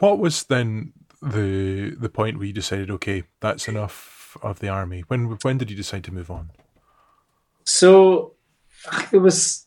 What 0.00 0.18
was 0.18 0.44
then 0.44 0.92
the 1.22 1.90
the 1.98 2.08
point 2.08 2.38
where 2.38 2.46
you 2.46 2.52
decided, 2.52 2.90
okay, 2.90 3.24
that's 3.40 3.68
enough 3.68 4.36
of 4.42 4.60
the 4.60 4.68
army? 4.68 5.04
When 5.08 5.38
when 5.42 5.58
did 5.58 5.70
you 5.70 5.76
decide 5.76 6.04
to 6.04 6.14
move 6.14 6.30
on? 6.30 6.50
So 7.64 8.34
it 9.12 9.18
was, 9.18 9.66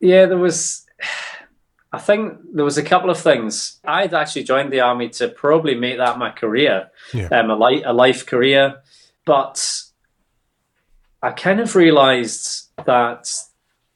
yeah, 0.00 0.26
there 0.26 0.38
was. 0.38 0.86
I 1.92 1.98
think 1.98 2.38
there 2.54 2.64
was 2.64 2.78
a 2.78 2.84
couple 2.84 3.10
of 3.10 3.18
things. 3.18 3.80
I'd 3.84 4.14
actually 4.14 4.44
joined 4.44 4.72
the 4.72 4.80
army 4.80 5.08
to 5.08 5.26
probably 5.28 5.74
make 5.74 5.98
that 5.98 6.18
my 6.18 6.30
career, 6.30 6.88
yeah. 7.12 7.26
um, 7.28 7.50
a, 7.50 7.56
life, 7.56 7.82
a 7.84 7.92
life 7.92 8.26
career. 8.26 8.76
But 9.24 9.82
I 11.20 11.32
kind 11.32 11.58
of 11.58 11.74
realised 11.74 12.68
that 12.86 13.28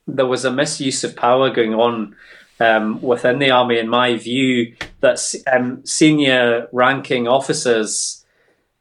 there 0.09 0.27
was 0.27 0.45
a 0.45 0.51
misuse 0.51 1.05
of 1.05 1.15
power 1.15 1.51
going 1.51 1.73
on 1.73 2.17
um, 2.61 3.01
within 3.03 3.39
the 3.39 3.51
army, 3.51 3.79
in 3.79 3.89
my 3.89 4.17
view, 4.17 4.75
that 5.01 5.35
um, 5.53 5.85
senior 5.85 6.69
ranking 6.73 7.27
officers 7.27 8.25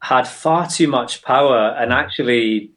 had 0.02 0.28
far 0.28 0.68
too 0.68 0.88
much 0.88 1.24
power 1.24 1.70
and 1.80 1.94
actually 1.94 2.72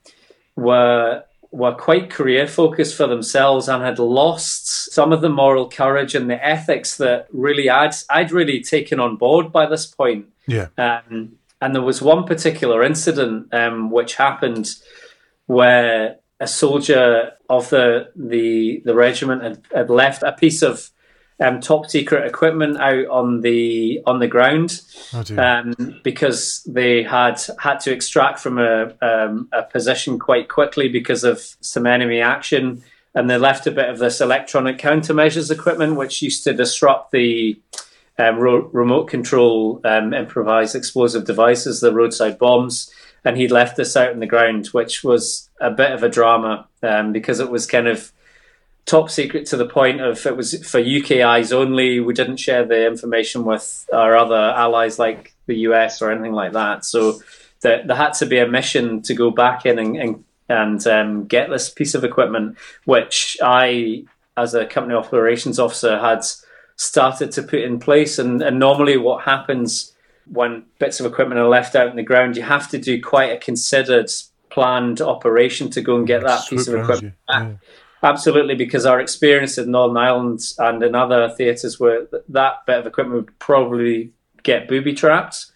were 0.54 1.22
were 1.52 1.74
quite 1.74 2.10
career 2.10 2.46
focused 2.46 2.96
for 2.96 3.06
themselves 3.06 3.68
and 3.68 3.82
had 3.82 3.98
lost 3.98 4.92
some 4.92 5.12
of 5.12 5.22
the 5.22 5.28
moral 5.28 5.68
courage 5.68 6.14
and 6.14 6.28
the 6.28 6.44
ethics 6.46 6.96
that 6.98 7.26
really 7.32 7.70
I'd 7.70 7.94
I'd 8.10 8.32
really 8.32 8.60
taken 8.60 9.00
on 9.00 9.16
board 9.16 9.52
by 9.52 9.66
this 9.66 9.86
point. 9.86 10.26
Yeah. 10.46 10.68
Um, 10.78 11.36
and 11.60 11.74
there 11.74 11.82
was 11.82 12.02
one 12.02 12.24
particular 12.24 12.82
incident 12.82 13.52
um, 13.52 13.90
which 13.90 14.16
happened 14.16 14.74
where 15.46 16.16
a 16.40 16.46
soldier 16.46 17.32
of 17.48 17.70
the 17.70 18.10
the 18.14 18.82
the 18.84 18.94
regiment 18.94 19.42
had, 19.42 19.62
had 19.74 19.90
left 19.90 20.22
a 20.22 20.32
piece 20.32 20.62
of 20.62 20.90
um, 21.38 21.60
top 21.60 21.86
secret 21.86 22.26
equipment 22.26 22.78
out 22.78 23.06
on 23.06 23.42
the 23.42 24.00
on 24.06 24.20
the 24.20 24.28
ground 24.28 24.80
oh, 25.12 25.24
um, 25.38 26.00
because 26.02 26.62
they 26.64 27.02
had 27.02 27.40
had 27.58 27.78
to 27.80 27.92
extract 27.92 28.40
from 28.40 28.58
a, 28.58 28.94
um, 29.02 29.48
a 29.52 29.62
position 29.62 30.18
quite 30.18 30.48
quickly 30.48 30.88
because 30.88 31.24
of 31.24 31.40
some 31.60 31.86
enemy 31.86 32.20
action, 32.20 32.82
and 33.14 33.28
they 33.28 33.36
left 33.36 33.66
a 33.66 33.70
bit 33.70 33.88
of 33.90 33.98
this 33.98 34.20
electronic 34.20 34.78
countermeasures 34.78 35.50
equipment 35.50 35.96
which 35.96 36.22
used 36.22 36.44
to 36.44 36.54
disrupt 36.54 37.12
the 37.12 37.60
um, 38.18 38.38
ro- 38.38 38.70
remote 38.72 39.08
control 39.08 39.80
um, 39.84 40.14
improvised 40.14 40.74
explosive 40.74 41.26
devices, 41.26 41.80
the 41.80 41.92
roadside 41.92 42.38
bombs. 42.38 42.90
And 43.26 43.36
he'd 43.36 43.50
left 43.50 43.76
this 43.76 43.96
out 43.96 44.12
in 44.12 44.20
the 44.20 44.26
ground, 44.26 44.68
which 44.68 45.04
was 45.04 45.50
a 45.60 45.70
bit 45.70 45.90
of 45.90 46.02
a 46.02 46.08
drama 46.08 46.68
um, 46.82 47.12
because 47.12 47.40
it 47.40 47.50
was 47.50 47.66
kind 47.66 47.88
of 47.88 48.12
top 48.86 49.10
secret 49.10 49.46
to 49.46 49.56
the 49.56 49.66
point 49.66 50.00
of 50.00 50.24
it 50.24 50.36
was 50.36 50.64
for 50.66 50.80
UK 50.80 51.22
eyes 51.22 51.52
only. 51.52 52.00
We 52.00 52.14
didn't 52.14 52.38
share 52.38 52.64
the 52.64 52.86
information 52.86 53.44
with 53.44 53.86
our 53.92 54.16
other 54.16 54.36
allies 54.36 54.98
like 54.98 55.34
the 55.46 55.56
US 55.68 56.00
or 56.00 56.10
anything 56.10 56.32
like 56.32 56.52
that. 56.52 56.84
So 56.84 57.20
there, 57.60 57.84
there 57.84 57.96
had 57.96 58.12
to 58.14 58.26
be 58.26 58.38
a 58.38 58.46
mission 58.46 59.02
to 59.02 59.14
go 59.14 59.30
back 59.30 59.66
in 59.66 59.78
and 59.78 59.96
and, 59.96 60.24
and 60.48 60.86
um, 60.86 61.24
get 61.26 61.50
this 61.50 61.68
piece 61.68 61.94
of 61.96 62.04
equipment, 62.04 62.56
which 62.84 63.36
I, 63.42 64.04
as 64.36 64.54
a 64.54 64.66
company 64.66 64.94
operations 64.94 65.58
officer, 65.58 65.98
had 65.98 66.24
started 66.76 67.32
to 67.32 67.42
put 67.42 67.60
in 67.60 67.80
place. 67.80 68.20
And, 68.20 68.40
and 68.40 68.60
normally, 68.60 68.96
what 68.96 69.24
happens 69.24 69.92
when 70.30 70.64
bits 70.78 71.00
of 71.00 71.06
equipment 71.06 71.40
are 71.40 71.48
left 71.48 71.74
out 71.74 71.88
in 71.88 71.96
the 71.96 72.02
ground, 72.02 72.36
you 72.36 72.42
have 72.42 72.68
to 72.70 72.78
do 72.78 73.00
quite 73.00 73.32
a 73.32 73.38
considered 73.38 74.10
planned 74.50 75.00
operation 75.00 75.70
to 75.70 75.80
go 75.80 75.96
and 75.96 76.06
get 76.06 76.22
that 76.22 76.48
piece 76.48 76.66
of 76.68 76.74
equipment 76.74 77.14
back. 77.28 77.42
Yeah. 77.42 77.56
Absolutely, 78.02 78.54
because 78.54 78.86
our 78.86 79.00
experience 79.00 79.58
in 79.58 79.70
Northern 79.70 79.96
Ireland 79.96 80.40
and 80.58 80.82
in 80.82 80.94
other 80.94 81.28
theatres 81.30 81.80
where 81.80 82.06
that 82.28 82.66
bit 82.66 82.78
of 82.78 82.86
equipment 82.86 83.16
would 83.16 83.38
probably 83.38 84.12
get 84.42 84.68
booby 84.68 84.92
trapped 84.92 85.46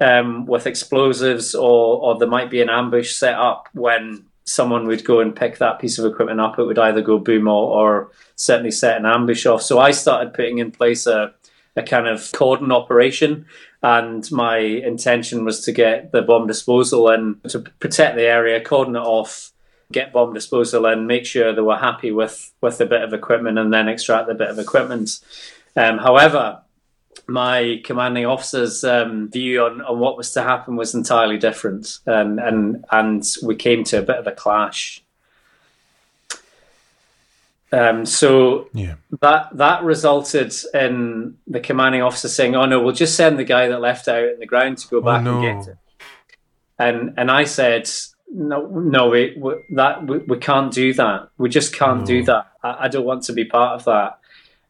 um, 0.00 0.46
with 0.46 0.66
explosives, 0.66 1.54
or, 1.54 1.98
or 1.98 2.18
there 2.18 2.28
might 2.28 2.50
be 2.50 2.62
an 2.62 2.70
ambush 2.70 3.14
set 3.14 3.34
up 3.34 3.68
when 3.74 4.24
someone 4.44 4.86
would 4.86 5.04
go 5.04 5.20
and 5.20 5.36
pick 5.36 5.58
that 5.58 5.78
piece 5.78 5.98
of 5.98 6.10
equipment 6.10 6.40
up. 6.40 6.58
It 6.58 6.64
would 6.64 6.78
either 6.78 7.02
go 7.02 7.18
boom 7.18 7.48
or, 7.48 7.68
or 7.68 8.10
certainly 8.36 8.70
set 8.70 8.96
an 8.96 9.04
ambush 9.04 9.44
off. 9.44 9.62
So 9.62 9.78
I 9.78 9.90
started 9.90 10.32
putting 10.32 10.58
in 10.58 10.70
place 10.70 11.06
a, 11.06 11.34
a 11.78 11.82
kind 11.82 12.06
of 12.06 12.30
cordon 12.32 12.72
operation 12.72 13.46
and 13.82 14.30
my 14.32 14.58
intention 14.58 15.44
was 15.44 15.60
to 15.64 15.72
get 15.72 16.10
the 16.12 16.22
bomb 16.22 16.46
disposal 16.46 17.08
and 17.08 17.42
to 17.48 17.60
protect 17.60 18.16
the 18.16 18.24
area, 18.24 18.62
cordon 18.62 18.96
it 18.96 19.00
off, 19.00 19.52
get 19.92 20.12
bomb 20.12 20.34
disposal 20.34 20.84
and 20.86 21.06
make 21.06 21.24
sure 21.24 21.54
they 21.54 21.62
were 21.62 21.76
happy 21.76 22.10
with 22.10 22.52
with 22.60 22.78
the 22.78 22.86
bit 22.86 23.02
of 23.02 23.14
equipment 23.14 23.58
and 23.58 23.72
then 23.72 23.88
extract 23.88 24.26
the 24.26 24.34
bit 24.34 24.50
of 24.50 24.58
equipment. 24.58 25.20
Um, 25.76 25.98
however, 25.98 26.62
my 27.28 27.80
commanding 27.84 28.26
officer's 28.26 28.84
um, 28.84 29.30
view 29.30 29.62
on, 29.62 29.80
on 29.82 29.98
what 29.98 30.16
was 30.16 30.32
to 30.32 30.42
happen 30.42 30.76
was 30.76 30.94
entirely 30.94 31.38
different, 31.38 32.00
and 32.06 32.40
and 32.40 32.84
and 32.90 33.24
we 33.42 33.54
came 33.54 33.84
to 33.84 33.98
a 33.98 34.02
bit 34.02 34.16
of 34.16 34.26
a 34.26 34.32
clash. 34.32 35.04
Um, 37.70 38.06
so 38.06 38.70
yeah. 38.72 38.94
that 39.20 39.50
that 39.54 39.82
resulted 39.82 40.54
in 40.72 41.36
the 41.46 41.60
commanding 41.60 42.02
officer 42.02 42.28
saying, 42.28 42.56
"Oh 42.56 42.64
no, 42.64 42.82
we'll 42.82 42.94
just 42.94 43.14
send 43.14 43.38
the 43.38 43.44
guy 43.44 43.68
that 43.68 43.80
left 43.80 44.08
out 44.08 44.24
in 44.24 44.38
the 44.38 44.46
ground 44.46 44.78
to 44.78 44.88
go 44.88 44.98
oh, 44.98 45.02
back 45.02 45.20
oh, 45.20 45.24
no. 45.24 45.46
and 45.46 45.64
get 45.64 45.72
it." 45.72 45.78
And 46.78 47.14
and 47.18 47.30
I 47.30 47.44
said, 47.44 47.90
no, 48.30 48.66
no, 48.66 49.08
we, 49.08 49.34
we 49.38 49.54
that 49.70 50.06
we, 50.06 50.18
we, 50.18 50.38
can't 50.38 50.72
do 50.72 50.92
that. 50.94 51.30
We 51.38 51.48
just 51.48 51.74
can't 51.74 52.00
no. 52.00 52.06
do 52.06 52.24
that. 52.24 52.52
I, 52.62 52.84
I, 52.84 52.88
don't 52.88 53.04
want 53.04 53.22
to 53.24 53.32
be 53.32 53.44
part 53.44 53.80
of 53.80 53.84
that. 53.86 54.18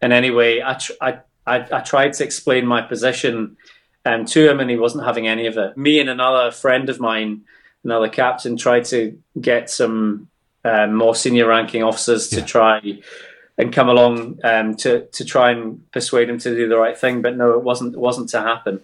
And 0.00 0.12
anyway, 0.12 0.62
I, 0.64 0.74
tr- 0.74 0.92
I, 1.00 1.18
I, 1.46 1.66
I, 1.72 1.80
tried 1.80 2.12
to 2.14 2.24
explain 2.24 2.66
my 2.66 2.82
position 2.82 3.56
um, 4.04 4.24
to 4.26 4.48
him, 4.48 4.60
and 4.60 4.70
he 4.70 4.76
wasn't 4.76 5.04
having 5.04 5.26
any 5.26 5.46
of 5.46 5.56
it. 5.58 5.76
Me 5.76 5.98
and 5.98 6.08
another 6.08 6.50
friend 6.50 6.88
of 6.88 7.00
mine, 7.00 7.42
another 7.84 8.08
captain, 8.08 8.56
tried 8.56 8.84
to 8.86 9.18
get 9.40 9.70
some 9.70 10.28
um, 10.64 10.94
more 10.94 11.14
senior 11.14 11.46
ranking 11.46 11.82
officers 11.82 12.32
yeah. 12.32 12.40
to 12.40 12.46
try 12.46 13.00
and 13.56 13.72
come 13.72 13.88
along 13.88 14.38
um, 14.44 14.74
to 14.76 15.06
to 15.06 15.24
try 15.24 15.50
and 15.50 15.90
persuade 15.90 16.30
him 16.30 16.38
to 16.38 16.54
do 16.54 16.68
the 16.68 16.78
right 16.78 16.96
thing. 16.96 17.22
But 17.22 17.36
no, 17.36 17.52
it 17.52 17.62
wasn't. 17.62 17.94
It 17.94 18.00
wasn't 18.00 18.30
to 18.30 18.40
happen. 18.40 18.82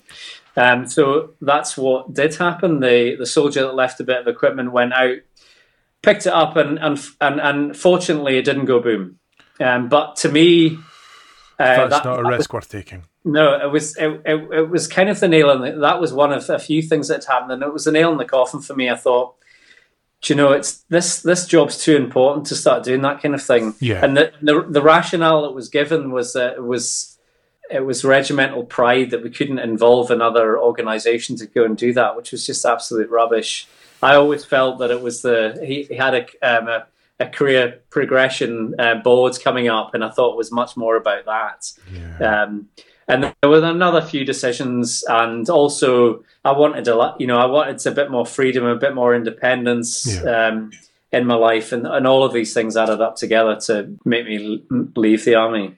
Um, 0.57 0.87
so 0.87 1.35
that's 1.41 1.77
what 1.77 2.13
did 2.15 2.35
happen. 2.35 2.81
The 2.81 3.17
the 3.19 3.27
soldier 3.27 3.63
that 3.63 3.75
left 3.75 4.01
a 4.01 4.05
bit 4.05 4.19
of 4.19 4.29
equipment 4.29 4.73
went 4.73 4.93
out, 4.93 5.19
picked 6.03 6.27
it 6.27 6.33
up, 6.33 6.57
and 6.57 6.79
and 6.79 7.01
and, 7.21 7.41
and 7.41 7.77
fortunately 7.77 8.37
it 8.37 8.45
didn't 8.45 8.67
go 8.67 8.81
boom. 8.81 9.19
Um, 9.61 9.89
but 9.89 10.17
to 10.17 10.29
me, 10.29 10.79
uh, 11.59 11.89
that's 11.89 11.91
that, 11.91 12.05
not 12.05 12.19
a 12.19 12.29
risk 12.29 12.53
was, 12.53 12.63
worth 12.63 12.69
taking. 12.69 13.05
No, 13.25 13.57
it 13.57 13.71
was 13.71 13.97
it, 13.97 14.23
it, 14.25 14.53
it, 14.53 14.71
was 14.71 14.89
kind 14.89 15.09
of 15.09 15.21
the 15.21 15.29
nail 15.29 15.51
in 15.51 15.61
the, 15.61 15.81
that 15.81 16.01
was 16.01 16.13
one 16.13 16.33
of 16.33 16.49
a 16.51 16.59
few 16.59 16.83
things 16.83 17.09
that 17.09 17.25
happened, 17.25 17.53
and 17.53 17.63
it 17.63 17.73
was 17.73 17.85
the 17.85 17.93
nail 17.93 18.11
in 18.11 18.19
the 18.19 18.25
coffin 18.25 18.61
for 18.61 18.75
me. 18.75 18.91
I 18.91 18.97
thought, 18.97 19.37
you 20.29 20.37
know, 20.37 20.53
it's 20.53 20.85
this 20.89 21.21
this 21.23 21.47
job's 21.47 21.79
too 21.79 21.97
important 21.97 22.47
to 22.47 22.55
start 22.55 22.85
doing 22.85 23.03
that 23.03 23.23
kind 23.23 23.35
of 23.35 23.43
thing. 23.43 23.75
Yeah, 23.81 24.05
and 24.05 24.17
the 24.17 24.33
the, 24.41 24.63
the 24.63 24.83
rationale 24.83 25.43
that 25.43 25.53
was 25.53 25.69
given 25.69 26.11
was 26.11 26.33
that 26.35 26.55
it 26.55 26.65
was 26.65 27.19
it 27.71 27.81
was 27.81 28.05
regimental 28.05 28.65
pride 28.65 29.11
that 29.11 29.23
we 29.23 29.31
couldn't 29.31 29.59
involve 29.59 30.11
another 30.11 30.59
organisation 30.61 31.37
to 31.37 31.47
go 31.47 31.65
and 31.65 31.77
do 31.77 31.93
that, 31.95 32.17
which 32.17 32.33
was 32.33 32.47
just 32.47 32.65
absolute 32.65 33.11
rubbish. 33.11 33.67
I 34.03 34.17
always 34.17 34.45
felt 34.45 34.79
that 34.81 34.91
it 34.91 35.01
was 35.01 35.23
the 35.23 35.59
he, 35.65 35.85
he 35.85 35.95
had 35.95 36.15
a, 36.15 36.59
um, 36.59 36.69
a, 36.69 36.87
a 37.21 37.27
career 37.27 37.81
progression 37.91 38.75
uh, 38.79 38.97
board 38.97 39.39
coming 39.43 39.69
up, 39.69 39.95
and 39.95 40.05
I 40.05 40.11
thought 40.11 40.33
it 40.33 40.37
was 40.37 40.53
much 40.53 40.77
more 40.77 40.97
about 40.97 41.25
that. 41.25 41.73
Yeah. 41.93 42.43
Um, 42.43 42.69
and 43.09 43.25
there 43.41 43.51
were 43.51 43.63
another 43.63 44.01
few 44.03 44.25
decisions, 44.25 45.05
and 45.09 45.49
also 45.51 46.25
I 46.45 46.53
wanted 46.53 46.89
a 46.89 46.95
lot, 46.95 47.21
you 47.21 47.27
know, 47.27 47.39
I 47.39 47.47
wanted 47.47 47.85
a 47.87 47.91
bit 47.91 48.11
more 48.11 48.27
freedom, 48.27 48.65
a 48.65 48.77
bit 48.77 48.95
more 48.95 49.15
independence 49.15 50.21
Yeah. 50.23 50.49
um, 50.49 50.71
in 51.13 51.27
my 51.27 51.35
life, 51.37 51.71
and, 51.73 51.87
and 51.87 52.07
all 52.07 52.25
of 52.25 52.33
these 52.33 52.53
things 52.53 52.77
added 52.77 53.01
up 53.01 53.17
together 53.17 53.57
to 53.67 53.97
make 54.05 54.27
me 54.27 54.65
leave 54.97 55.25
the 55.25 55.37
army. 55.37 55.77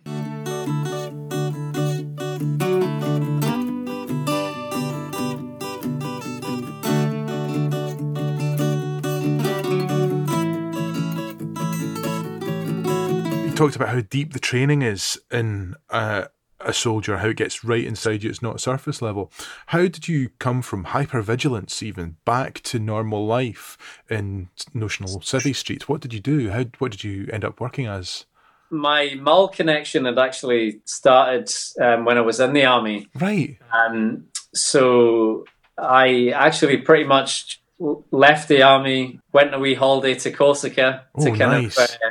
You 13.44 13.52
talked 13.54 13.76
about 13.76 13.88
how 13.88 14.00
deep 14.00 14.32
the 14.32 14.38
training 14.40 14.82
is 14.82 15.18
in 15.30 15.74
uh, 15.90 16.26
a 16.60 16.72
soldier, 16.72 17.18
how 17.18 17.28
it 17.28 17.36
gets 17.36 17.64
right 17.64 17.84
inside 17.84 18.22
you. 18.22 18.30
It's 18.30 18.42
not 18.42 18.60
surface 18.60 19.02
level. 19.02 19.30
How 19.66 19.82
did 19.82 20.08
you 20.08 20.30
come 20.38 20.62
from 20.62 20.86
hypervigilance 20.86 21.82
even 21.82 22.16
back 22.24 22.60
to 22.64 22.78
normal 22.78 23.26
life 23.26 23.76
in 24.08 24.48
notional 24.72 25.20
civvy 25.20 25.54
street? 25.54 25.88
What 25.88 26.00
did 26.00 26.14
you 26.14 26.20
do? 26.20 26.50
How 26.50 26.64
what 26.78 26.92
did 26.92 27.04
you 27.04 27.28
end 27.32 27.44
up 27.44 27.60
working 27.60 27.86
as? 27.86 28.24
My 28.70 29.14
Mull 29.20 29.48
connection 29.48 30.06
had 30.06 30.18
actually 30.18 30.80
started 30.86 31.50
um, 31.80 32.04
when 32.04 32.18
I 32.18 32.22
was 32.22 32.40
in 32.40 32.52
the 32.52 32.64
army. 32.64 33.06
Right. 33.14 33.58
Um, 33.72 34.24
so 34.54 35.44
I 35.78 36.30
actually 36.30 36.78
pretty 36.78 37.04
much 37.04 37.62
left 38.10 38.48
the 38.48 38.62
army, 38.62 39.20
went 39.32 39.48
on 39.48 39.54
a 39.54 39.58
wee 39.60 39.74
holiday 39.74 40.14
to 40.14 40.32
Corsica 40.32 41.04
to 41.20 41.30
Oh, 41.30 41.36
kind 41.36 41.38
nice. 41.62 41.78
of 41.78 41.90
uh, 41.90 42.10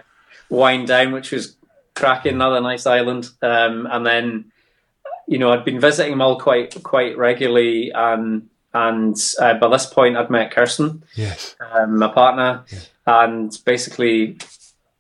wind 0.50 0.88
down, 0.88 1.12
which 1.12 1.32
was 1.32 1.58
cracking, 1.96 2.34
another 2.36 2.62
nice 2.62 2.86
island. 2.86 3.30
Um, 3.42 3.88
and 3.90 4.06
then, 4.06 4.52
you 5.28 5.38
know, 5.40 5.52
I'd 5.52 5.66
been 5.66 5.80
visiting 5.80 6.18
Mull 6.18 6.40
quite 6.40 6.82
quite 6.84 7.18
regularly, 7.18 7.92
um, 7.92 8.50
and 8.74 9.16
uh, 9.40 9.54
by 9.56 9.70
this 9.70 9.86
point, 9.86 10.18
I'd 10.18 10.30
met 10.30 10.52
Kirsten, 10.52 11.04
Yes. 11.16 11.56
um, 11.72 11.98
my 11.98 12.10
partner, 12.10 12.66
and 13.08 13.58
basically 13.66 14.38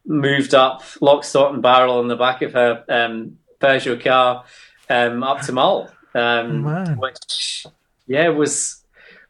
moved 0.05 0.53
up 0.55 0.81
lock, 1.01 1.23
stock, 1.23 1.53
and 1.53 1.61
barrel 1.61 1.97
on 1.99 2.07
the 2.07 2.15
back 2.15 2.41
of 2.41 2.53
her 2.53 2.83
um, 2.89 3.37
Peugeot 3.59 4.01
car 4.03 4.45
um, 4.89 5.23
up 5.23 5.41
to 5.41 5.51
Mull, 5.51 5.89
um, 6.13 6.63
Man. 6.63 6.97
which 6.97 7.65
yeah 8.07 8.29
was 8.29 8.81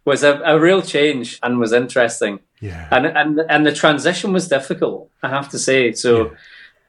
was 0.06 0.22
a, 0.24 0.40
a 0.46 0.60
real 0.60 0.82
change 0.84 1.40
and 1.42 1.58
was 1.60 1.74
interesting, 1.74 2.40
Yeah. 2.62 2.88
and 2.92 3.06
and 3.08 3.40
and 3.50 3.66
the 3.66 3.74
transition 3.74 4.32
was 4.32 4.48
difficult, 4.48 5.10
I 5.24 5.30
have 5.30 5.50
to 5.50 5.60
say. 5.60 5.92
So. 5.94 6.26
Yeah. 6.26 6.30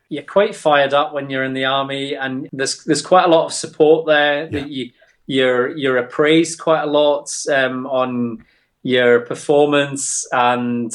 You're 0.09 0.23
quite 0.23 0.55
fired 0.55 0.95
up 0.95 1.13
when 1.13 1.31
you're 1.31 1.45
in 1.45 1.55
the 1.55 1.65
army, 1.65 2.15
and 2.15 2.49
there's 2.53 2.85
there's 2.85 3.03
quite 3.03 3.25
a 3.25 3.29
lot 3.29 3.47
of 3.47 3.53
support 3.53 4.07
there. 4.07 4.45
Yeah. 4.45 4.61
That 4.61 4.71
you 4.71 4.91
you're 5.27 5.77
you're 5.77 5.99
appraised 5.99 6.61
quite 6.61 6.83
a 6.83 6.87
lot 6.87 7.31
um, 7.53 7.87
on 7.87 8.45
your 8.83 9.21
performance, 9.21 10.27
and 10.31 10.93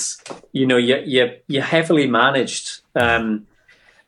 you 0.53 0.65
know 0.65 0.77
you 0.77 0.97
you 1.05 1.35
you're 1.47 1.63
heavily 1.63 2.07
managed, 2.07 2.81
um, 2.95 3.47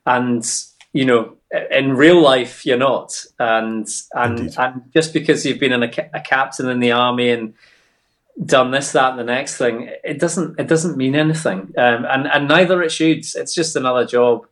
and 0.06 0.46
you 0.94 1.06
know 1.06 1.36
in 1.70 1.94
real 1.94 2.22
life 2.22 2.66
you're 2.66 2.78
not, 2.78 3.26
and 3.40 3.88
and 4.14 4.40
Indeed. 4.40 4.56
and 4.58 4.82
just 4.94 5.14
because 5.14 5.46
you've 5.46 5.60
been 5.60 5.84
a, 5.84 5.92
a 6.14 6.22
captain 6.22 6.70
in 6.70 6.80
the 6.80 6.94
army 6.94 7.30
and 7.30 7.54
done 8.44 8.72
this, 8.72 8.94
that, 8.94 9.12
and 9.12 9.20
the 9.20 9.24
next 9.24 9.58
thing, 9.58 9.90
it 10.04 10.20
doesn't 10.20 10.60
it 10.60 10.68
doesn't 10.68 10.98
mean 10.98 11.16
anything, 11.16 11.74
um, 11.78 12.06
and 12.06 12.28
and 12.28 12.48
neither 12.48 12.82
it 12.82 12.92
should. 12.92 13.20
It's 13.36 13.54
just 13.54 13.76
another 13.76 14.06
job, 14.06 14.48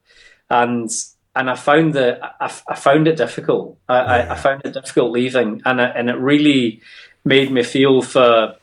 and 0.51 0.89
and 1.35 1.49
I 1.49 1.55
found 1.55 1.93
that 1.93 2.19
I, 2.41 2.51
I 2.67 2.75
found 2.75 3.07
it 3.07 3.15
difficult. 3.17 3.77
I, 3.87 3.97
I, 3.97 4.31
I 4.33 4.35
found 4.35 4.61
it 4.65 4.73
difficult 4.73 5.11
leaving, 5.11 5.61
and 5.65 5.81
I, 5.81 5.85
and 5.85 6.09
it 6.09 6.17
really 6.17 6.81
made 7.23 7.51
me 7.51 7.63
feel 7.63 8.01
for 8.01 8.55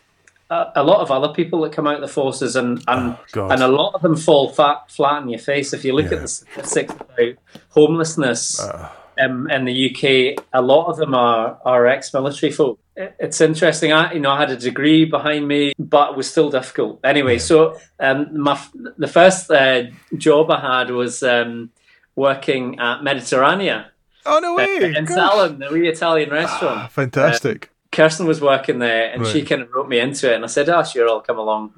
a, 0.50 0.66
a 0.76 0.82
lot 0.84 1.00
of 1.00 1.10
other 1.10 1.32
people 1.32 1.62
that 1.62 1.72
come 1.72 1.86
out 1.86 1.94
of 1.94 2.00
the 2.02 2.08
forces, 2.08 2.56
and 2.56 2.82
and 2.86 3.16
Oh, 3.36 3.48
and 3.48 3.62
a 3.62 3.68
lot 3.68 3.94
of 3.94 4.02
them 4.02 4.16
fall 4.16 4.50
fat, 4.50 4.90
flat 4.90 5.22
in 5.22 5.28
your 5.30 5.38
face. 5.38 5.72
If 5.72 5.84
you 5.84 5.94
look 5.94 6.10
Yeah. 6.10 6.16
at 6.18 6.22
the 6.22 6.28
statistics 6.28 6.92
about 6.94 7.34
homelessness 7.70 8.60
Uh, 8.60 8.88
um, 9.20 9.50
in 9.50 9.64
the 9.64 9.90
UK, 9.90 10.44
a 10.52 10.62
lot 10.62 10.86
of 10.88 10.96
them 10.96 11.14
are 11.14 11.58
are 11.64 11.86
ex-military 11.86 12.52
folk. 12.52 12.78
It- 12.96 13.14
It's 13.18 13.40
interesting. 13.40 13.92
I, 13.92 14.12
you 14.12 14.20
know, 14.20 14.30
I 14.30 14.38
had 14.38 14.50
a 14.50 14.56
degree 14.56 15.04
behind 15.06 15.46
me, 15.48 15.72
but 15.78 16.10
it 16.10 16.16
was 16.16 16.30
still 16.30 16.50
difficult. 16.50 17.00
Anyway, 17.02 17.38
so 17.38 17.56
um, 17.98 18.18
my 18.46 18.56
the 18.98 19.08
first 19.08 19.50
uh, 19.50 19.84
job 20.16 20.50
I 20.50 20.60
had 20.60 20.90
was 20.90 21.22
um, 21.22 21.70
working 22.18 22.78
at 22.78 23.00
Mediterranea 23.00 23.86
oh 24.28 24.38
no 24.40 24.54
way! 24.54 24.94
in 24.94 25.04
Gosh. 25.04 25.16
Salen, 25.16 25.58
the 25.58 25.70
wee 25.70 25.88
Italian 25.88 26.30
restaurant. 26.30 26.78
Ah, 26.78 26.88
fantastic. 26.88 27.70
Kirsten 27.90 28.26
was 28.26 28.40
working 28.40 28.78
there, 28.78 29.10
and 29.12 29.26
she 29.26 29.42
kind 29.42 29.62
of 29.62 29.72
wrote 29.72 29.88
me 29.88 29.98
into 29.98 30.30
it, 30.30 30.36
and 30.36 30.44
I 30.44 30.48
said, 30.48 30.68
"Oh, 30.68 30.82
sure, 30.82 31.08
I'll 31.08 31.20
come 31.20 31.38
along." 31.38 31.72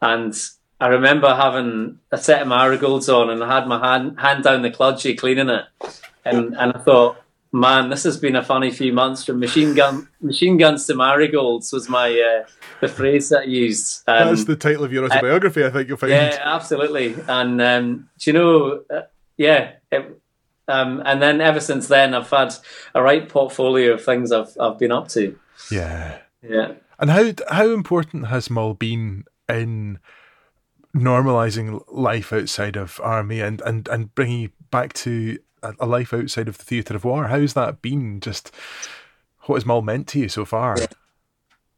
And 0.00 0.34
I 0.80 0.88
remember 0.88 1.34
having 1.34 1.98
a 2.10 2.18
set 2.18 2.42
of 2.42 2.48
marigolds 2.48 3.08
on, 3.08 3.30
and 3.30 3.44
I 3.44 3.54
had 3.54 3.68
my 3.68 3.78
hand 3.78 4.18
hand 4.18 4.44
down 4.44 4.62
the 4.62 4.70
kludgy 4.70 5.16
cleaning 5.16 5.50
it, 5.50 5.64
and 6.24 6.56
and 6.56 6.72
I 6.72 6.78
thought, 6.78 7.18
"Man, 7.52 7.90
this 7.90 8.04
has 8.04 8.16
been 8.16 8.36
a 8.36 8.42
funny 8.42 8.70
few 8.70 8.92
months 8.92 9.24
from 9.24 9.38
machine 9.38 9.74
gun 9.74 10.08
machine 10.22 10.56
guns 10.56 10.86
to 10.86 10.94
marigolds." 10.94 11.72
Was 11.72 11.90
my 11.90 12.08
uh, 12.08 12.48
the 12.80 12.88
phrase 12.88 13.28
that 13.28 13.40
I 13.40 13.44
used. 13.44 14.02
Um, 14.08 14.28
That's 14.28 14.44
the 14.44 14.56
title 14.56 14.84
of 14.84 14.92
your 14.92 15.04
autobiography. 15.04 15.62
I 15.62 15.70
think 15.70 15.88
you'll 15.88 15.98
find. 15.98 16.12
yeah, 16.12 16.38
absolutely. 16.42 17.14
And 17.28 17.60
um, 17.60 18.08
do 18.18 18.30
you 18.30 18.32
know? 18.32 18.82
Yeah. 19.40 19.72
It, 19.90 20.20
um, 20.68 21.02
and 21.06 21.22
then 21.22 21.40
ever 21.40 21.60
since 21.60 21.88
then, 21.88 22.12
I've 22.12 22.28
had 22.28 22.54
a 22.94 23.02
right 23.02 23.26
portfolio 23.26 23.94
of 23.94 24.04
things 24.04 24.30
I've 24.30 24.54
I've 24.60 24.78
been 24.78 24.92
up 24.92 25.08
to. 25.08 25.38
yeah. 25.72 26.18
Yeah. 26.42 26.74
And 26.98 27.10
how 27.10 27.32
how 27.48 27.70
important 27.70 28.26
has 28.26 28.50
Mull 28.50 28.74
been 28.74 29.24
in 29.48 29.98
normalizing 30.94 31.82
life 31.88 32.34
outside 32.34 32.76
of 32.76 33.00
army 33.02 33.40
and 33.40 33.62
and 33.62 33.88
and 33.88 34.14
bringing 34.14 34.40
you 34.40 34.50
back 34.70 34.92
to 34.92 35.38
a, 35.62 35.86
life 35.86 36.12
outside 36.12 36.46
of 36.48 36.58
the 36.58 36.64
theatre 36.64 36.94
of 36.94 37.06
war? 37.06 37.28
How's 37.28 37.54
that 37.54 37.80
been? 37.80 38.20
Just 38.20 38.54
what 39.44 39.56
has 39.56 39.66
Mull 39.66 39.80
meant 39.80 40.06
to 40.08 40.18
you 40.20 40.28
so 40.28 40.44
far? 40.44 40.76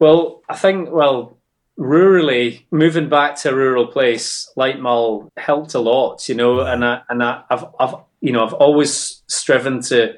Well, 0.00 0.42
I 0.48 0.56
think 0.56 0.90
well, 0.90 1.38
rurally 1.78 2.62
moving 2.70 3.08
back 3.08 3.36
to 3.36 3.50
a 3.50 3.54
rural 3.54 3.86
place 3.86 4.50
like 4.56 4.78
Mull 4.78 5.30
helped 5.36 5.74
a 5.74 5.78
lot, 5.80 6.28
you 6.28 6.34
know, 6.34 6.60
and 6.60 6.84
I, 6.84 7.02
and 7.08 7.22
I, 7.22 7.42
I've 7.50 7.64
I've 7.80 7.94
you 8.20 8.32
know 8.32 8.44
I've 8.44 8.54
always 8.54 9.22
striven 9.26 9.80
to 9.82 10.14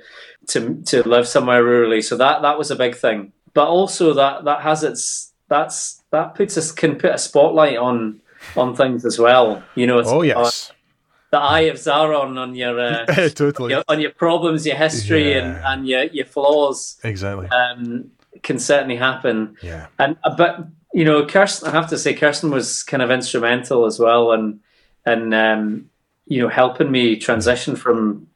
to 0.48 0.82
to 0.86 1.08
live 1.08 1.26
somewhere 1.28 1.62
rurally, 1.62 2.02
so 2.02 2.16
that 2.16 2.42
that 2.42 2.58
was 2.58 2.70
a 2.70 2.76
big 2.76 2.94
thing. 2.96 3.32
But 3.54 3.68
also 3.68 4.14
that 4.14 4.44
that 4.44 4.60
has 4.62 4.82
its 4.82 5.32
that's 5.48 6.02
that 6.10 6.34
puts 6.34 6.56
us 6.58 6.72
can 6.72 6.96
put 6.96 7.12
a 7.14 7.18
spotlight 7.18 7.76
on 7.76 8.20
on 8.56 8.74
things 8.74 9.04
as 9.04 9.18
well, 9.18 9.62
you 9.74 9.86
know. 9.86 10.02
Oh 10.04 10.22
yes, 10.22 10.72
the 11.30 11.38
eye 11.38 11.60
of 11.62 11.76
Sauron 11.76 12.36
on 12.38 12.54
your, 12.54 12.78
uh, 12.78 13.06
totally, 13.30 13.72
your 13.72 13.84
on 13.88 14.00
your 14.00 14.10
problems, 14.10 14.66
your 14.66 14.76
history, 14.76 15.38
and 15.38 15.54
Yeah. 15.54 15.72
and 15.72 15.86
your 15.88 16.02
your 16.04 16.26
flaws 16.26 16.98
exactly. 17.04 17.48
um, 17.48 18.10
can 18.42 18.58
certainly 18.58 18.96
happen. 18.96 19.56
yeah, 19.62 19.86
And 19.98 20.16
uh, 20.24 20.34
but 20.36 20.66
you 20.94 21.04
know, 21.04 21.26
Kirsten, 21.26 21.68
I 21.68 21.72
have 21.72 21.90
to 21.90 21.98
say, 21.98 22.14
Kirsten 22.14 22.50
was 22.50 22.84
kind 22.84 23.02
of 23.02 23.10
instrumental 23.10 23.84
as 23.84 23.98
well, 23.98 24.30
and 24.30 24.60
and 25.04 25.34
um, 25.34 25.90
you 26.26 26.40
know, 26.40 26.48
helping 26.48 26.90
me 26.90 27.16
transition 27.16 27.74
from 27.74 28.28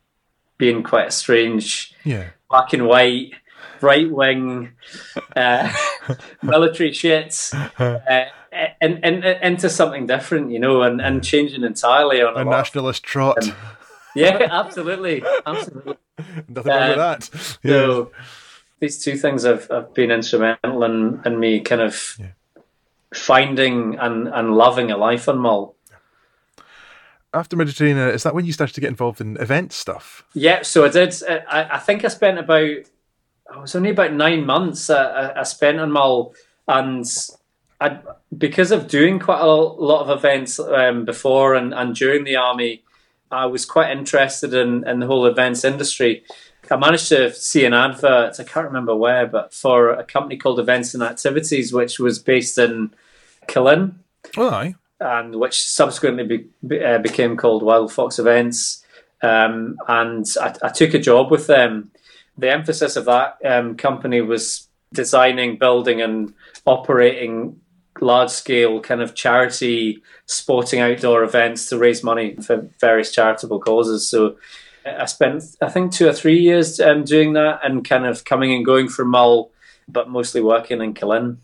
being 0.59 0.83
quite 0.83 1.07
a 1.09 1.13
strange 1.13 1.95
yeah, 2.05 2.31
black 2.51 2.73
and 2.73 2.89
white, 2.89 3.31
right 3.81 4.11
wing, 4.11 4.73
uh, 5.37 5.73
military 6.43 6.93
shit, 6.93 7.51
uh, 7.79 7.99
and, 8.81 9.05
and, 9.05 9.25
and 9.25 9.25
into 9.41 9.71
something 9.71 10.07
different, 10.07 10.51
you 10.51 10.59
know, 10.59 10.83
and, 10.83 11.01
and 11.01 11.23
changing 11.23 11.63
entirely 11.63 12.21
on 12.21 12.37
a, 12.37 12.41
a 12.41 12.45
nationalist 12.45 13.05
trot. 13.05 13.39
Yeah, 14.17 14.49
absolutely, 14.51 15.23
absolutely. 15.47 15.95
Nothing 16.49 16.73
wrong 16.73 16.89
with 16.89 16.99
uh, 16.99 17.17
that. 17.19 17.31
Yeah. 17.63 17.71
So 17.71 18.13
these 18.81 19.01
two 19.01 19.17
things 19.17 19.45
have, 19.45 19.69
have 19.69 19.95
been 19.95 20.11
instrumental 20.11 20.83
in, 20.83 21.23
in 21.25 21.39
me 21.39 21.61
kind 21.61 21.83
of 21.83 22.17
Yeah. 22.19 22.31
Finding 23.15 23.99
and, 23.99 24.29
and 24.29 24.55
loving 24.55 24.91
a 24.91 24.97
life 24.97 25.29
on 25.29 25.39
Mull. 25.39 25.77
After 27.33 27.57
Mediterranea, 27.57 28.13
is 28.13 28.23
that 28.23 28.35
when 28.35 28.45
you 28.45 28.53
started 28.53 28.75
to 28.75 28.81
get 28.81 28.89
involved 28.89 29.21
in 29.21 29.37
event 29.39 29.73
stuff? 29.73 30.25
Yeah, 30.35 30.63
so 30.63 30.85
I 30.85 30.89
did. 30.89 31.15
I, 31.29 31.69
I 31.73 31.79
think 31.79 32.05
I 32.05 32.09
spent 32.09 32.39
about. 32.39 32.77
I 33.51 33.59
was 33.59 33.75
only 33.75 33.91
about 33.91 34.13
nine 34.13 34.45
months. 34.45 34.91
Uh, 34.91 35.33
I, 35.37 35.41
I 35.41 35.43
spent 35.43 35.79
on 35.79 35.91
Mull, 35.91 36.35
and 36.67 37.07
I, 37.81 37.99
because 38.37 38.73
of 38.73 38.89
doing 38.89 39.19
quite 39.19 39.41
a 39.41 39.47
lot 39.47 40.03
of 40.03 40.11
events 40.11 40.59
um, 40.59 41.05
before 41.05 41.55
and, 41.55 41.73
and 41.73 41.95
during 41.95 42.25
the 42.25 42.37
army, 42.37 42.83
I 43.31 43.47
was 43.47 43.65
quite 43.65 43.91
interested 43.91 44.53
in, 44.55 44.87
in 44.87 45.01
the 45.01 45.07
whole 45.07 45.27
events 45.27 45.65
industry. 45.65 46.25
I 46.71 46.77
managed 46.77 47.09
to 47.09 47.33
see 47.33 47.65
an 47.65 47.75
advert. 47.75 48.39
I 48.39 48.45
can't 48.45 48.67
remember 48.67 48.95
where, 48.95 49.27
but 49.27 49.55
for 49.55 49.91
a 49.91 50.05
company 50.05 50.37
called 50.37 50.61
Events 50.61 50.95
and 50.95 51.03
Activities, 51.03 51.73
which 51.73 51.99
was 51.99 52.19
based 52.19 52.59
in 52.59 52.93
Killin. 53.47 53.97
Oh, 54.37 54.51
aye. 54.51 54.75
and 55.01 55.37
which 55.37 55.63
subsequently 55.63 56.47
be, 56.63 56.85
uh, 56.85 56.99
became 56.99 57.37
called 57.37 57.63
Wild 57.63 57.93
Fox 57.93 58.19
Events. 58.19 58.85
Um, 59.23 59.79
and 59.89 60.27
I, 60.41 60.55
I, 60.63 60.69
took 60.69 60.95
a 60.95 60.99
job 60.99 61.31
with 61.31 61.47
them. 61.47 61.91
The 62.37 62.53
emphasis 62.53 62.97
of 62.97 63.07
that 63.07 63.39
um, 63.45 63.77
company 63.77 64.21
was 64.21 64.69
designing, 64.93 65.57
building, 65.57 66.01
and 66.01 66.35
operating 66.67 67.61
large 68.01 68.31
scale 68.31 68.81
kind 68.81 69.01
of 69.01 69.15
charity 69.15 70.03
sporting 70.27 70.81
outdoor 70.81 71.25
events 71.25 71.69
to 71.69 71.79
raise 71.79 72.05
money 72.05 72.37
for 72.37 72.69
various 72.81 73.13
charitable 73.13 73.61
causes. 73.61 74.09
So 74.09 74.37
I 74.99 75.05
spent, 75.07 75.45
I 75.61 75.69
think, 75.69 75.93
two 75.93 76.09
or 76.09 76.13
three 76.13 76.39
years 76.39 76.81
um, 76.81 77.05
doing 77.05 77.33
that 77.35 77.61
and 77.65 77.87
kind 77.87 78.07
of 78.07 78.25
coming 78.25 78.55
and 78.55 78.65
going 78.65 78.89
from 78.89 79.09
Mull, 79.09 79.51
but 79.89 80.09
mostly 80.09 80.41
working 80.41 80.81
in 80.83 80.95
Killin 80.95 81.39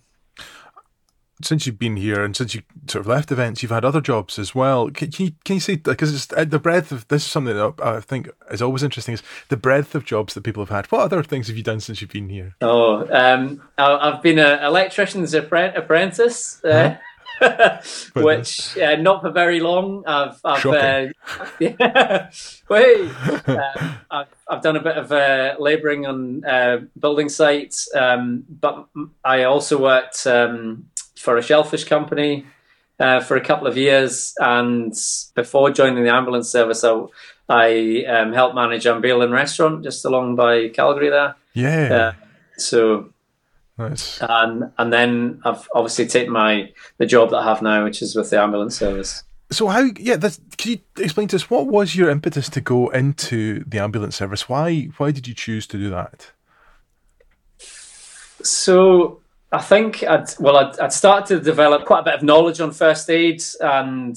since 1.42 1.66
you've 1.66 1.78
been 1.78 1.96
here 1.96 2.24
and 2.24 2.36
since 2.36 2.54
you 2.54 2.62
sort 2.86 3.00
of 3.00 3.06
left 3.06 3.32
events, 3.32 3.62
you've 3.62 3.72
had 3.72 3.84
other 3.84 4.00
jobs 4.00 4.38
as 4.38 4.54
well. 4.54 4.90
Can, 4.90 5.10
can 5.10 5.26
you 5.26 5.32
can 5.44 5.54
you 5.54 5.60
say 5.60 5.76
because 5.76 6.32
uh, 6.32 6.44
the 6.44 6.58
breadth 6.58 6.92
of 6.92 7.06
this 7.08 7.24
is 7.24 7.30
something 7.30 7.54
that 7.54 7.74
I 7.82 8.00
think 8.00 8.30
is 8.50 8.62
always 8.62 8.82
interesting 8.82 9.14
is 9.14 9.22
the 9.48 9.56
breadth 9.56 9.94
of 9.94 10.04
jobs 10.04 10.34
that 10.34 10.42
people 10.42 10.62
have 10.62 10.70
had. 10.70 10.86
What 10.86 11.02
other 11.02 11.22
things 11.22 11.48
have 11.48 11.56
you 11.56 11.62
done 11.62 11.80
since 11.80 12.00
you've 12.00 12.10
been 12.12 12.28
here? 12.28 12.54
Oh, 12.60 13.06
um, 13.10 13.62
I've 13.78 14.22
been 14.22 14.38
an 14.38 14.62
electrician's 14.62 15.34
apprentice. 15.34 16.64
Uh, 16.64 16.96
which 18.14 18.78
uh, 18.78 18.96
not 18.96 19.22
for 19.22 19.30
very 19.30 19.60
long. 19.60 20.04
I've, 20.06 20.40
I've 20.44 20.66
uh, 20.66 21.06
yeah, 21.60 22.30
wait, 22.68 23.10
um, 23.46 23.98
I've, 24.10 24.26
I've 24.48 24.62
done 24.62 24.76
a 24.76 24.82
bit 24.82 24.96
of 24.96 25.12
uh, 25.12 25.56
labouring 25.58 26.06
on 26.06 26.44
uh, 26.44 26.80
building 26.98 27.28
sites, 27.28 27.92
um, 27.94 28.44
but 28.48 28.86
I 29.24 29.44
also 29.44 29.80
worked 29.80 30.26
um, 30.26 30.86
for 31.16 31.36
a 31.36 31.42
shellfish 31.42 31.84
company 31.84 32.46
uh, 33.00 33.20
for 33.20 33.36
a 33.36 33.40
couple 33.40 33.66
of 33.66 33.76
years, 33.76 34.34
and 34.38 34.94
before 35.34 35.70
joining 35.70 36.04
the 36.04 36.12
ambulance 36.12 36.50
service, 36.50 36.84
I, 36.84 37.06
I 37.48 38.04
um, 38.04 38.32
helped 38.32 38.54
manage 38.54 38.86
Am 38.86 39.02
Birlinn 39.02 39.32
Restaurant 39.32 39.82
just 39.82 40.04
along 40.04 40.36
by 40.36 40.68
Calgary 40.68 41.10
there. 41.10 41.34
Yeah. 41.54 41.94
Uh, 41.94 42.12
so. 42.56 43.10
Nice. 43.76 44.20
And 44.22 44.70
and 44.78 44.92
then 44.92 45.40
I've 45.44 45.68
obviously 45.74 46.06
taken 46.06 46.32
my 46.32 46.72
the 46.98 47.06
job 47.06 47.30
that 47.30 47.38
I 47.38 47.44
have 47.44 47.60
now, 47.60 47.84
which 47.84 48.02
is 48.02 48.14
with 48.14 48.30
the 48.30 48.40
ambulance 48.40 48.76
service. 48.76 49.24
So 49.50 49.68
how? 49.68 49.88
Yeah, 49.98 50.16
this, 50.16 50.40
can 50.56 50.72
you 50.72 50.78
explain 50.98 51.28
to 51.28 51.36
us 51.36 51.50
what 51.50 51.66
was 51.66 51.96
your 51.96 52.08
impetus 52.08 52.48
to 52.50 52.60
go 52.60 52.88
into 52.90 53.64
the 53.64 53.78
ambulance 53.80 54.16
service? 54.16 54.48
Why 54.48 54.90
why 54.96 55.10
did 55.10 55.26
you 55.26 55.34
choose 55.34 55.66
to 55.68 55.76
do 55.76 55.90
that? 55.90 56.30
So 58.42 59.20
I 59.50 59.60
think 59.60 60.04
I'd 60.04 60.28
well, 60.38 60.56
I'd, 60.56 60.78
I'd 60.78 60.92
started 60.92 61.38
to 61.38 61.40
develop 61.40 61.84
quite 61.84 62.00
a 62.00 62.04
bit 62.04 62.14
of 62.14 62.22
knowledge 62.22 62.60
on 62.60 62.70
first 62.70 63.10
aid 63.10 63.42
and 63.60 64.16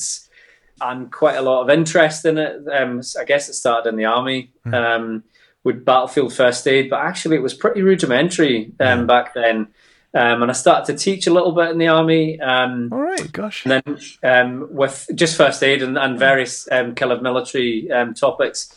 and 0.82 1.12
quite 1.12 1.36
a 1.36 1.41
lot 1.41 1.64
of 1.64 1.70
interest 1.72 2.26
in 2.26 2.38
it. 2.38 2.62
Um, 2.72 3.01
I 3.20 3.24
guess 3.24 3.49
it 3.49 3.53
started 3.53 3.89
in 3.89 3.95
the 3.95 4.05
army 4.05 4.51
mm. 4.66 4.74
um, 4.74 5.24
with 5.68 5.86
battlefield 5.86 6.34
first 6.34 6.65
aid, 6.68 6.89
but 6.89 7.01
actually 7.01 7.36
it 7.36 7.41
was 7.41 7.53
pretty 7.53 7.82
rudimentary 7.82 8.72
um, 8.80 9.05
back 9.05 9.34
then. 9.34 9.68
Um, 10.13 10.41
and 10.41 10.49
I 10.49 10.53
started 10.53 10.86
to 10.97 11.03
teach 11.03 11.28
a 11.28 11.34
little 11.34 11.51
bit 11.51 11.70
in 11.70 11.78
the 11.78 11.89
army. 11.89 12.39
Um, 12.39 12.89
All 12.91 13.01
right, 13.01 13.30
gosh. 13.34 13.65
And 13.65 13.84
then 13.84 13.99
um, 14.24 14.68
with 14.72 15.07
just 15.13 15.36
first 15.36 15.61
aid 15.61 15.84
and, 15.84 15.97
and 15.97 16.18
various 16.18 16.68
um, 16.72 16.95
kind 16.95 17.11
of 17.11 17.22
military 17.22 17.88
topics. 18.15 18.74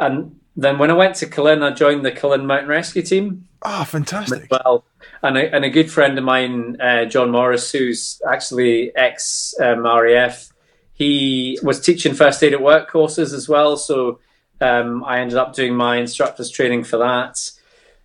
And 0.00 0.40
then 0.56 0.78
when 0.78 0.90
I 0.90 0.94
went 0.94 1.16
to 1.16 1.26
Killin, 1.26 1.62
I 1.62 1.72
joined 1.72 2.06
the 2.06 2.12
Killin 2.12 2.46
Mountain 2.46 2.68
Rescue 2.68 3.02
Team. 3.02 3.48
Oh, 3.62 3.84
fantastic! 3.84 4.48
Well, 4.50 4.84
and 5.22 5.36
a, 5.36 5.54
and 5.54 5.64
a 5.64 5.70
good 5.70 5.90
friend 5.90 6.16
of 6.16 6.24
mine, 6.24 6.80
uh, 6.80 7.04
John 7.06 7.30
Morris, 7.30 7.72
who's 7.72 8.22
actually 8.26 8.94
ex 8.96 9.54
um, 9.60 9.84
RAF, 9.84 10.50
he 10.94 11.58
was 11.62 11.80
teaching 11.80 12.14
first 12.14 12.42
aid 12.42 12.54
at 12.54 12.62
work 12.62 12.88
courses 12.88 13.32
as 13.32 13.48
well. 13.48 13.76
So 13.76 14.20
um, 14.60 15.04
I 15.04 15.20
ended 15.20 15.38
up 15.38 15.54
doing 15.54 15.74
my 15.74 15.96
instructor's 15.96 16.50
training 16.50 16.84
for 16.84 16.98
that, 16.98 17.50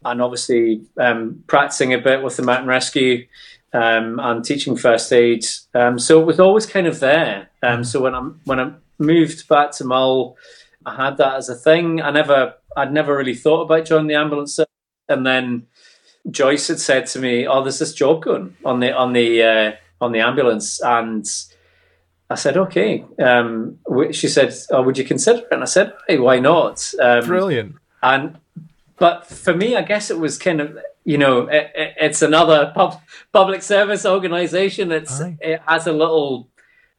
and 0.03 0.22
obviously 0.22 0.82
um, 0.99 1.43
practicing 1.47 1.93
a 1.93 1.97
bit 1.97 2.24
with 2.24 2.38
the 2.38 2.43
mountain 2.43 2.68
rescue 2.68 3.26
um, 3.74 4.20
and 4.20 4.43
teaching 4.43 4.78
first 4.78 5.12
aid. 5.12 5.45
Um, 5.74 5.99
so 5.99 6.22
it 6.22 6.26
was 6.26 6.39
always 6.39 6.66
kind 6.66 6.88
of 6.88 6.99
there. 6.99 7.49
Um, 7.62 7.84
so 7.84 8.01
when 8.01 8.16
I 8.16 8.22
when 8.45 8.60
I 8.60 8.72
moved 8.99 9.47
back 9.47 9.72
to 9.72 9.84
Mull, 9.84 10.38
I 10.86 10.95
had 10.95 11.18
that 11.18 11.36
as 11.36 11.49
a 11.49 11.56
thing. 11.56 12.01
I 12.01 12.12
never 12.12 12.53
I'd 12.78 12.93
never 12.93 13.16
really 13.16 13.36
thought 13.36 13.64
about 13.64 13.86
joining 13.86 14.08
the 14.08 14.16
ambulance, 14.16 14.60
and 15.10 15.26
then 15.26 15.68
Joyce 16.30 16.68
had 16.68 16.80
said 16.80 17.08
to 17.08 17.20
me, 17.20 17.47
"Oh, 17.47 17.64
there's 17.64 17.80
this 17.80 17.93
job 17.93 18.24
going 18.24 18.56
on 18.64 18.80
the 18.80 18.93
on 18.93 19.14
the 19.14 19.43
uh, 19.43 19.72
on 19.99 20.12
the 20.12 20.20
ambulance," 20.20 20.82
and 20.82 21.26
I 22.30 22.36
said, 22.36 22.57
"Okay." 22.57 23.03
Um, 23.19 23.80
she 24.11 24.28
said, 24.28 24.53
"Oh, 24.71 24.82
would 24.82 24.97
you 24.97 25.03
consider 25.03 25.39
it?" 25.39 25.47
And 25.51 25.61
I 25.61 25.65
said, 25.65 25.93
"Hey, 26.07 26.17
why 26.17 26.39
not?" 26.39 26.93
Um, 26.99 27.26
Brilliant. 27.26 27.76
And 28.01 28.38
but 28.97 29.28
for 29.28 29.53
me, 29.53 29.76
I 29.76 29.82
guess 29.82 30.09
it 30.09 30.19
was 30.19 30.38
kind 30.38 30.61
of 30.61 30.78
you 31.03 31.17
know 31.17 31.47
it, 31.47 31.71
it, 31.76 31.93
it's 31.99 32.21
another 32.21 32.71
pub, 32.73 33.01
public 33.32 33.61
service 33.61 34.05
organisation. 34.05 34.91
It's 34.91 35.21
Aye. 35.21 35.38
it 35.39 35.61
has 35.65 35.88
a 35.88 35.93
little 35.93 36.49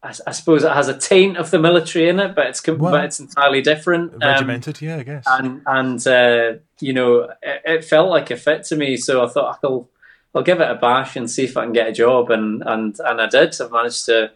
I, 0.03 0.13
I, 0.27 0.31
suppose 0.31 0.63
it 0.63 0.71
has 0.71 0.87
a 0.87 0.97
taint 0.97 1.37
of 1.37 1.49
the 1.49 1.59
military 1.59 2.07
in 2.07 2.19
it, 2.19 2.35
but 2.35 2.47
it's 2.47 2.65
well, 2.65 2.77
but 2.77 3.05
it's 3.05 3.19
entirely 3.19 3.61
different. 3.61 4.13
Um, 4.13 4.19
regimented, 4.19 4.77
um, 4.81 4.87
yeah, 4.87 4.97
I 4.97 5.03
guess. 5.03 5.23
And 5.27 5.61
and 5.65 6.07
uh, 6.07 6.53
you 6.79 6.93
know, 6.93 7.29
it, 7.41 7.61
it, 7.65 7.85
felt 7.85 8.09
like 8.09 8.29
a 8.29 8.37
fit 8.37 8.63
to 8.65 8.75
me, 8.75 8.95
so 8.97 9.25
I 9.25 9.27
thought 9.27 9.59
I'll 9.63 9.89
I'll 10.35 10.43
give 10.43 10.61
it 10.61 10.69
a 10.69 10.75
bash 10.75 11.15
and 11.15 11.29
see 11.29 11.45
if 11.45 11.57
I 11.57 11.63
can 11.63 11.73
get 11.73 11.87
a 11.87 11.91
job, 11.91 12.29
and 12.29 12.61
and 12.65 12.97
and 12.99 13.21
I 13.21 13.27
did. 13.27 13.59
I've 13.59 13.71
managed 13.71 14.05
to 14.05 14.31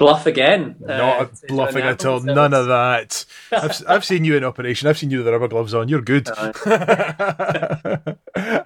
bluff 0.00 0.26
again. 0.26 0.76
Not 0.80 1.20
uh, 1.20 1.28
bluffing 1.46 1.84
at 1.84 2.04
all. 2.06 2.20
None 2.20 2.54
of 2.54 2.66
that. 2.66 3.26
I've, 3.52 3.82
I've 3.86 4.04
seen 4.04 4.24
you 4.24 4.34
in 4.34 4.42
operation. 4.42 4.88
I've 4.88 4.98
seen 4.98 5.10
you 5.10 5.18
with 5.18 5.26
the 5.26 5.32
rubber 5.32 5.46
gloves 5.46 5.74
on. 5.74 5.88
You're 5.88 6.00
good. 6.00 6.26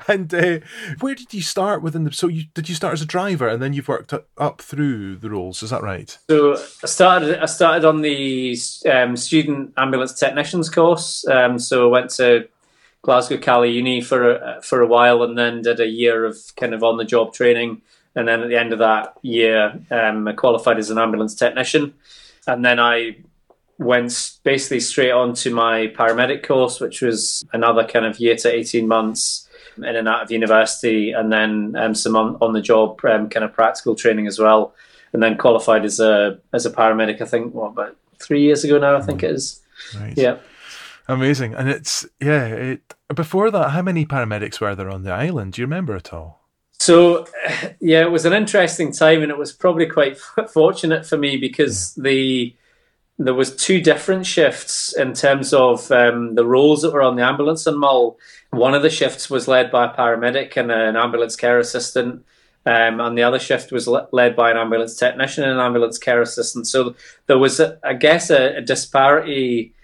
and 0.09 0.33
uh, 0.33 0.61
where 1.01 1.15
did 1.15 1.35
you 1.35 1.43
start 1.43 1.83
within 1.83 2.05
the? 2.05 2.13
So 2.13 2.29
you 2.29 2.45
did 2.55 2.69
you 2.69 2.77
start 2.77 2.95
as 2.95 3.03
a 3.03 3.07
driver, 3.07 3.49
and 3.49 3.61
then 3.61 3.73
you've 3.75 3.89
worked 3.89 4.15
up, 4.15 4.63
through 4.63 5.17
the 5.17 5.29
roles. 5.29 5.63
Is 5.63 5.71
that 5.71 5.83
right? 5.83 6.17
So 6.31 6.55
I 6.55 6.87
started. 6.87 7.43
I 7.43 7.47
started 7.47 7.85
on 7.85 8.01
the 8.01 8.57
um, 8.91 9.17
student 9.17 9.75
ambulance 9.77 10.13
technicians 10.13 10.71
course. 10.71 11.27
Um, 11.27 11.59
so 11.59 11.89
I 11.89 11.91
went 11.91 12.11
to 12.11 12.49
Glasgow 13.03 13.39
Caley 13.39 13.73
Uni 13.73 14.01
for 14.01 14.37
a, 14.37 14.63
for 14.63 14.81
a 14.81 14.87
while, 14.87 15.25
and 15.25 15.37
then 15.37 15.63
did 15.63 15.81
a 15.81 15.89
year 15.89 16.25
of 16.25 16.39
kind 16.57 16.73
of 16.73 16.85
on 16.85 16.97
the 16.97 17.05
job 17.05 17.35
training 17.35 17.83
and 18.17 18.29
then 18.29 18.43
at 18.43 18.49
the 18.49 18.59
end 18.59 18.73
of 18.73 18.79
that 18.79 19.15
year, 19.23 19.81
um, 19.91 20.29
I 20.29 20.33
qualified 20.33 20.79
as 20.79 20.91
an 20.91 20.99
ambulance 20.99 21.35
technician. 21.35 21.95
And 22.47 22.65
then 22.65 22.79
I 22.79 23.17
went 23.79 24.39
basically 24.45 24.81
straight 24.81 25.11
on 25.11 25.35
to 25.35 25.53
my 25.53 25.89
paramedic 25.89 26.47
course, 26.47 26.81
which 26.81 27.03
was 27.03 27.45
another 27.53 27.85
kind 27.85 28.05
of 28.05 28.21
year 28.21 28.37
to 28.37 28.53
18 28.53 28.87
months 28.87 29.49
in 29.77 29.85
and 29.85 30.09
out 30.09 30.23
of 30.23 30.31
university, 30.31 31.11
and 31.11 31.33
then 31.33 31.75
um, 31.77 31.95
some 31.95 32.15
on, 32.15 32.37
on 32.41 32.53
the 32.53 32.61
job 32.61 33.01
um, 33.05 33.29
kind 33.29 33.45
of 33.45 33.53
practical 33.53 33.97
training 33.97 34.27
as 34.27 34.39
well. 34.39 34.73
And 35.13 35.23
then 35.23 35.37
qualified 35.37 35.85
as 35.85 36.01
a 36.01 36.39
as 36.53 36.67
a 36.67 36.71
paramedic, 36.71 37.21
I 37.21 37.25
think, 37.25 37.55
what, 37.55 37.73
about 37.73 37.97
three 38.21 38.43
years 38.43 38.65
ago 38.65 38.79
now, 38.79 38.97
I 38.97 39.01
think 39.01 39.23
it 39.23 39.31
is. 39.31 39.61
Right. 39.99 40.15
Yeah. 40.17 40.39
Amazing. 41.07 41.55
And 41.55 41.69
it's, 41.69 42.07
yeah, 42.21 42.47
it, 42.47 42.95
before 43.15 43.51
that, 43.51 43.71
how 43.71 43.83
many 43.83 44.07
paramedics 44.07 44.61
were 44.61 44.75
there 44.75 44.89
on 44.89 45.03
the 45.03 45.13
island? 45.13 45.53
Do 45.53 45.61
you 45.61 45.67
remember 45.67 45.95
at 45.95 46.13
all? 46.13 46.44
So, 46.79 47.27
yeah, 47.81 48.03
it 48.03 48.11
was 48.11 48.25
an 48.25 48.33
interesting 48.33 48.93
time, 48.93 49.23
and 49.23 49.31
it 49.31 49.39
was 49.39 49.53
probably 49.53 49.87
quite 49.87 50.19
fortunate 50.53 51.07
for 51.07 51.17
me 51.17 51.37
because 51.37 51.95
the 51.95 52.55
there 53.19 53.35
was 53.35 53.55
two 53.55 53.81
different 53.81 54.27
shifts 54.27 54.93
in 54.93 55.13
terms 55.13 55.55
of 55.55 55.91
um, 55.93 56.35
the 56.35 56.45
roles 56.45 56.83
that 56.83 56.93
were 56.93 57.03
on 57.03 57.15
the 57.15 57.23
ambulance 57.23 57.67
and 57.67 57.79
Mull. 57.79 58.19
One 58.51 58.75
of 58.75 58.83
the 58.83 58.91
shifts 58.91 59.31
was 59.31 59.47
led 59.47 59.71
by 59.71 59.85
a 59.87 59.95
paramedic 59.95 60.57
and 60.57 60.73
an 60.73 60.97
ambulance 60.97 61.37
care 61.37 61.59
assistant, 61.59 62.25
um, 62.67 63.01
and 63.01 63.17
the 63.17 63.23
other 63.23 63.39
shift 63.39 63.71
was 63.71 63.87
le- 63.87 64.09
led 64.11 64.35
by 64.35 64.51
an 64.51 64.57
ambulance 64.57 64.97
technician 64.97 65.45
and 65.45 65.53
an 65.53 65.61
ambulance 65.61 65.99
care 65.99 66.23
assistant. 66.23 66.67
So 66.67 66.97
there 67.27 67.39
was, 67.39 67.61
a, 67.61 67.79
I 67.85 67.93
guess, 67.95 68.31
a, 68.31 68.57
a 68.57 68.61
disparity 68.61 69.75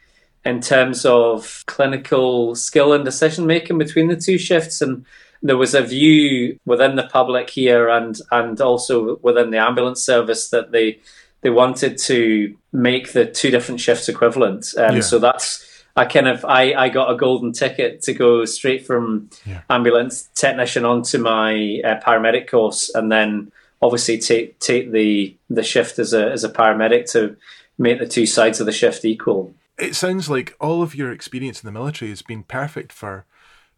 in 0.44 0.60
terms 0.60 1.04
of 1.04 1.64
clinical 1.66 2.54
skill 2.54 2.92
and 2.92 3.04
decision 3.04 3.46
making 3.46 3.78
between 3.78 4.08
the 4.08 4.16
two 4.16 4.38
shifts, 4.38 4.80
and 4.80 5.04
there 5.42 5.56
was 5.56 5.74
a 5.74 5.82
view 5.82 6.58
within 6.66 6.96
the 6.96 7.06
public 7.06 7.50
here 7.50 7.88
and 7.88 8.18
and 8.30 8.60
also 8.60 9.16
within 9.22 9.50
the 9.50 9.58
ambulance 9.58 10.04
service 10.04 10.50
that 10.50 10.72
they 10.72 11.00
they 11.42 11.50
wanted 11.50 11.96
to 11.96 12.54
make 12.72 13.12
the 13.12 13.24
two 13.24 13.50
different 13.50 13.80
shifts 13.80 14.08
equivalent. 14.08 14.74
Um, 14.76 14.96
yeah. 14.96 15.00
So 15.00 15.18
that's 15.18 15.66
I 15.96 16.04
kind 16.04 16.28
of 16.28 16.44
I, 16.44 16.74
I 16.74 16.88
got 16.88 17.10
a 17.10 17.16
golden 17.16 17.52
ticket 17.52 18.02
to 18.02 18.12
go 18.12 18.44
straight 18.44 18.86
from 18.86 19.30
yeah. 19.44 19.62
ambulance 19.68 20.28
technician 20.34 20.84
onto 20.84 21.18
my 21.18 21.80
uh, 21.84 22.00
paramedic 22.00 22.48
course, 22.48 22.90
and 22.94 23.10
then 23.10 23.50
obviously 23.82 24.18
take 24.18 24.58
take 24.60 24.92
the 24.92 25.36
the 25.48 25.62
shift 25.62 25.98
as 25.98 26.12
a 26.12 26.30
as 26.30 26.44
a 26.44 26.48
paramedic 26.48 27.10
to 27.12 27.36
make 27.78 27.98
the 27.98 28.06
two 28.06 28.26
sides 28.26 28.60
of 28.60 28.66
the 28.66 28.72
shift 28.72 29.04
equal. 29.04 29.54
It 29.78 29.96
sounds 29.96 30.28
like 30.28 30.54
all 30.60 30.82
of 30.82 30.94
your 30.94 31.10
experience 31.10 31.62
in 31.62 31.66
the 31.66 31.72
military 31.72 32.10
has 32.10 32.20
been 32.20 32.42
perfect 32.42 32.92
for 32.92 33.24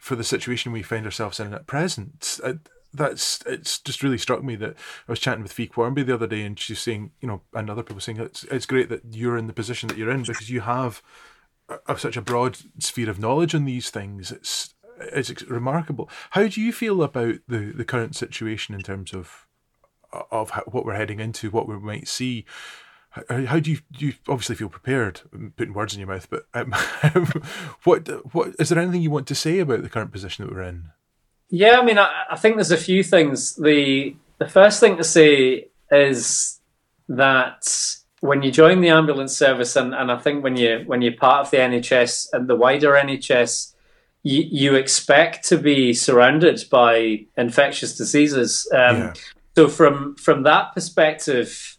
for 0.03 0.16
the 0.16 0.24
situation 0.24 0.72
we 0.72 0.82
find 0.82 1.05
ourselves 1.05 1.38
in 1.38 1.55
at 1.55 1.68
present. 1.68 2.40
Uh, 2.42 2.55
that's 2.92 3.40
it's 3.46 3.78
just 3.78 4.03
really 4.03 4.18
struck 4.18 4.42
me 4.42 4.57
that 4.57 4.74
I 5.07 5.12
was 5.12 5.20
chatting 5.20 5.44
with 5.44 5.53
Fee 5.53 5.68
Quarmby 5.68 6.05
the 6.05 6.14
other 6.14 6.26
day, 6.26 6.42
and 6.42 6.59
she's 6.59 6.80
saying, 6.80 7.12
you 7.20 7.28
know, 7.28 7.42
and 7.55 7.70
other 7.70 7.84
people 7.84 8.00
saying 8.00 8.18
it's 8.18 8.42
it's 8.44 8.66
great 8.66 8.88
that 8.88 9.03
you're 9.12 9.38
in 9.38 9.46
the 9.46 9.53
position 9.53 9.88
that 9.88 9.96
you're 9.96 10.11
in 10.11 10.24
because 10.24 10.50
you 10.50 10.62
have 10.62 11.00
such 11.96 12.16
a 12.16 12.20
broad 12.20 12.59
sphere 12.80 13.09
of 13.09 13.20
knowledge 13.20 13.55
on 13.55 13.64
these 13.64 13.90
things. 13.90 14.32
It's 14.32 14.74
it's 14.98 15.40
remarkable. 15.44 16.11
How 16.30 16.48
do 16.48 16.61
you 16.61 16.72
feel 16.72 17.00
about 17.00 17.36
the 17.46 17.72
the 17.72 17.84
current 17.84 18.16
situation 18.16 18.74
in 18.74 18.82
terms 18.82 19.14
of 19.14 19.46
of 20.32 20.50
what 20.66 20.84
we're 20.84 20.96
heading 20.96 21.20
into, 21.20 21.50
what 21.50 21.68
we 21.68 21.78
might 21.78 22.09
see? 22.09 22.44
How, 23.12 23.44
how 23.44 23.60
do 23.60 23.70
you 23.70 23.78
do 23.92 24.06
you 24.06 24.14
obviously 24.26 24.56
feel 24.56 24.70
prepared? 24.70 25.20
I'm 25.32 25.52
putting 25.56 25.74
words 25.74 25.92
in 25.92 26.00
your 26.00 26.08
mouth, 26.08 26.28
but 26.30 26.46
um, 26.54 26.72
what 27.84 28.08
what 28.34 28.54
is 28.58 28.70
there 28.70 28.78
anything 28.78 29.02
you 29.02 29.10
want 29.10 29.26
to 29.28 29.34
say 29.34 29.58
about 29.58 29.82
the 29.82 29.90
current 29.90 30.12
position 30.12 30.44
that 30.44 30.54
we're 30.54 30.62
in? 30.62 30.90
Yeah, 31.50 31.78
I 31.78 31.84
mean, 31.84 31.98
I, 31.98 32.10
I 32.30 32.36
think 32.36 32.56
there's 32.56 32.70
a 32.70 32.76
few 32.78 33.02
things. 33.02 33.54
the 33.56 34.16
The 34.38 34.48
first 34.48 34.80
thing 34.80 34.96
to 34.96 35.04
say 35.04 35.68
is 35.90 36.58
that 37.08 37.96
when 38.20 38.42
you 38.42 38.50
join 38.50 38.80
the 38.80 38.88
ambulance 38.88 39.36
service, 39.36 39.76
and, 39.76 39.94
and 39.94 40.10
I 40.10 40.18
think 40.18 40.42
when 40.42 40.56
you 40.56 40.82
when 40.86 41.02
you're 41.02 41.12
part 41.12 41.44
of 41.44 41.50
the 41.50 41.58
NHS 41.58 42.28
and 42.32 42.48
the 42.48 42.56
wider 42.56 42.92
NHS, 42.92 43.74
you, 44.22 44.42
you 44.50 44.74
expect 44.74 45.46
to 45.48 45.58
be 45.58 45.92
surrounded 45.92 46.64
by 46.70 47.26
infectious 47.36 47.96
diseases. 47.96 48.66
Um, 48.72 48.96
yeah. 48.96 49.12
So 49.54 49.68
from 49.68 50.16
from 50.16 50.44
that 50.44 50.72
perspective, 50.72 51.71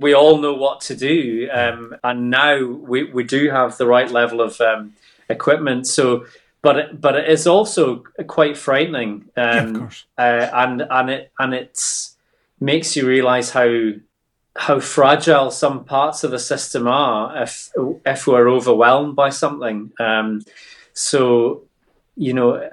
we 0.00 0.14
all 0.14 0.38
know 0.38 0.52
what 0.52 0.80
to 0.82 0.94
do, 0.94 1.48
um, 1.52 1.96
and 2.04 2.30
now 2.30 2.64
we, 2.64 3.04
we 3.04 3.24
do 3.24 3.50
have 3.50 3.76
the 3.76 3.86
right 3.86 4.10
level 4.10 4.40
of 4.40 4.60
um, 4.60 4.94
equipment. 5.28 5.86
So, 5.86 6.26
but 6.60 6.76
it, 6.76 7.00
but 7.00 7.16
it 7.16 7.28
is 7.28 7.46
also 7.46 8.04
quite 8.26 8.56
frightening, 8.56 9.30
um, 9.36 9.90
yeah, 10.18 10.24
uh, 10.24 10.50
and 10.52 10.82
and 10.90 11.10
it 11.10 11.32
and 11.38 11.54
it 11.54 11.80
makes 12.60 12.96
you 12.96 13.06
realise 13.06 13.50
how 13.50 13.92
how 14.56 14.80
fragile 14.80 15.50
some 15.50 15.84
parts 15.84 16.24
of 16.24 16.30
the 16.30 16.38
system 16.38 16.86
are 16.86 17.42
if 17.42 17.70
if 18.04 18.26
we're 18.26 18.50
overwhelmed 18.50 19.16
by 19.16 19.30
something. 19.30 19.92
Um, 19.98 20.42
so, 20.92 21.64
you 22.16 22.32
know, 22.32 22.68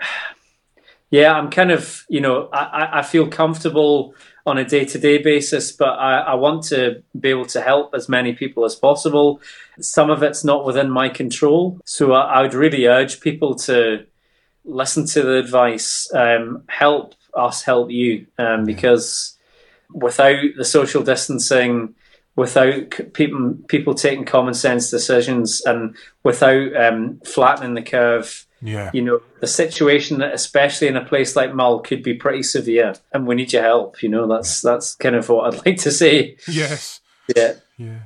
yeah, 1.14 1.32
I'm 1.34 1.52
kind 1.52 1.70
of 1.70 2.06
you 2.10 2.22
know 2.22 2.50
I, 2.52 2.90
I 3.00 3.02
feel 3.04 3.28
comfortable 3.28 4.16
on 4.48 4.58
a 4.58 4.66
day 4.66 4.84
to 4.84 4.98
day 4.98 5.20
basis, 5.20 5.72
but 5.72 5.90
I, 5.90 6.22
I, 6.22 6.34
want 6.34 6.64
to 6.66 7.04
be 7.18 7.30
able 7.30 7.46
to 7.46 7.62
help 7.62 7.94
as 7.94 8.10
many 8.10 8.34
people 8.34 8.66
as 8.66 8.76
possible. 8.76 9.40
Some 9.80 10.10
of 10.10 10.24
it's 10.24 10.44
not 10.44 10.66
within 10.66 10.90
my 10.90 11.10
control. 11.10 11.80
So 11.86 12.14
I, 12.14 12.40
I 12.40 12.42
would 12.42 12.56
really 12.56 12.88
urge 12.88 13.22
people 13.22 13.54
to 13.70 14.08
listen 14.66 15.06
to 15.06 15.22
the 15.22 15.38
advice, 15.38 16.12
um, 16.16 16.64
help 16.68 17.14
us 17.36 17.62
help 17.62 17.92
you, 17.92 18.26
um, 18.40 18.66
because 18.66 19.38
without 19.94 20.42
the 20.58 20.66
social 20.66 21.04
distancing, 21.04 21.94
without 22.36 23.14
people 23.14 23.56
people 23.68 23.94
taking 23.94 24.26
common 24.26 24.56
sense 24.56 24.90
decisions, 24.90 25.62
and 25.62 25.96
without 26.24 26.76
um, 26.76 27.22
flattening 27.24 27.76
the 27.76 27.84
curve, 27.84 28.48
yeah. 28.64 28.92
You 28.94 29.02
know, 29.02 29.22
the 29.42 29.48
situation, 29.48 30.22
especially 30.22 30.88
in 30.88 30.96
a 30.96 31.04
place 31.04 31.36
like 31.36 31.54
Mull, 31.54 31.82
could 31.82 32.02
be 32.02 32.14
pretty 32.14 32.44
severe, 32.44 32.94
and 33.12 33.28
we 33.28 33.36
need 33.36 33.52
your 33.52 33.62
help. 33.62 34.02
You 34.02 34.10
know, 34.10 34.26
that's 34.28 34.62
that's 34.62 34.96
kind 34.96 35.16
of 35.16 35.28
what 35.28 35.54
I'd 35.54 35.66
like 35.66 35.78
to 35.80 35.92
say. 35.92 36.38
Yes. 36.48 37.02
Yeah. 37.36 37.54
Yeah. 37.78 38.00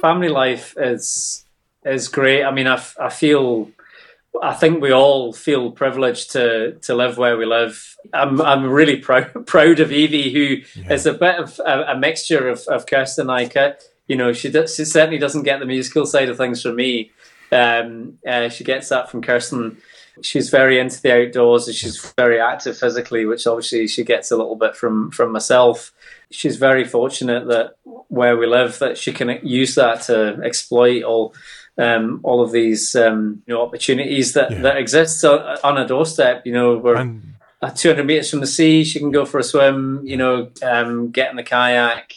Family 0.00 0.28
life 0.28 0.74
is 0.76 1.44
is 1.84 2.06
great. 2.06 2.44
I 2.44 2.52
mean, 2.52 2.68
I, 2.68 2.80
I 3.00 3.08
feel 3.08 3.70
I 4.42 4.54
think 4.54 4.80
we 4.80 4.92
all 4.92 5.32
feel 5.32 5.70
privileged 5.70 6.32
to 6.32 6.72
to 6.82 6.94
live 6.94 7.18
where 7.18 7.36
we 7.36 7.46
live. 7.46 7.96
I'm 8.12 8.40
I'm 8.40 8.66
really 8.66 8.96
proud 9.00 9.46
proud 9.46 9.80
of 9.80 9.92
Evie, 9.92 10.32
who 10.32 10.80
yeah. 10.80 10.92
is 10.92 11.06
a 11.06 11.14
bit 11.14 11.36
of 11.36 11.58
a, 11.60 11.92
a 11.92 11.98
mixture 11.98 12.48
of, 12.48 12.60
of 12.68 12.86
Kirsten 12.86 13.30
and 13.30 13.50
I. 13.54 13.74
You 14.08 14.16
know, 14.16 14.32
she, 14.32 14.50
does, 14.50 14.76
she 14.76 14.84
certainly 14.84 15.18
doesn't 15.18 15.42
get 15.42 15.58
the 15.58 15.66
musical 15.66 16.06
side 16.06 16.28
of 16.28 16.36
things 16.36 16.62
from 16.62 16.76
me. 16.76 17.10
Um, 17.50 18.18
uh, 18.26 18.48
she 18.48 18.62
gets 18.62 18.88
that 18.90 19.10
from 19.10 19.20
Kirsten. 19.20 19.78
She's 20.22 20.48
very 20.48 20.78
into 20.78 21.02
the 21.02 21.26
outdoors 21.26 21.66
and 21.66 21.76
she's 21.76 22.12
very 22.16 22.40
active 22.40 22.78
physically, 22.78 23.26
which 23.26 23.46
obviously 23.46 23.88
she 23.88 24.04
gets 24.04 24.30
a 24.30 24.36
little 24.36 24.56
bit 24.56 24.76
from 24.76 25.10
from 25.10 25.32
myself. 25.32 25.92
She's 26.30 26.56
very 26.56 26.84
fortunate 26.84 27.48
that 27.48 27.74
where 28.08 28.36
we 28.36 28.46
live 28.46 28.78
that 28.78 28.96
she 28.96 29.12
can 29.12 29.40
use 29.42 29.74
that 29.74 30.02
to 30.02 30.40
exploit 30.42 31.02
all 31.02 31.34
um, 31.78 32.20
all 32.22 32.42
of 32.42 32.52
these 32.52 32.94
um, 32.96 33.42
you 33.46 33.54
know 33.54 33.62
opportunities 33.62 34.32
that 34.32 34.50
yeah. 34.50 34.60
that 34.62 34.76
exist 34.76 35.24
on 35.24 35.78
a 35.78 35.86
doorstep. 35.86 36.46
You 36.46 36.52
know, 36.52 36.76
we're 36.78 36.96
and, 36.96 37.34
200 37.74 38.04
meters 38.04 38.30
from 38.30 38.40
the 38.40 38.46
sea. 38.46 38.84
She 38.84 38.98
can 38.98 39.10
go 39.10 39.24
for 39.24 39.38
a 39.38 39.44
swim. 39.44 40.00
You 40.04 40.16
know, 40.16 40.50
um, 40.62 41.10
get 41.10 41.30
in 41.30 41.36
the 41.36 41.42
kayak. 41.42 42.14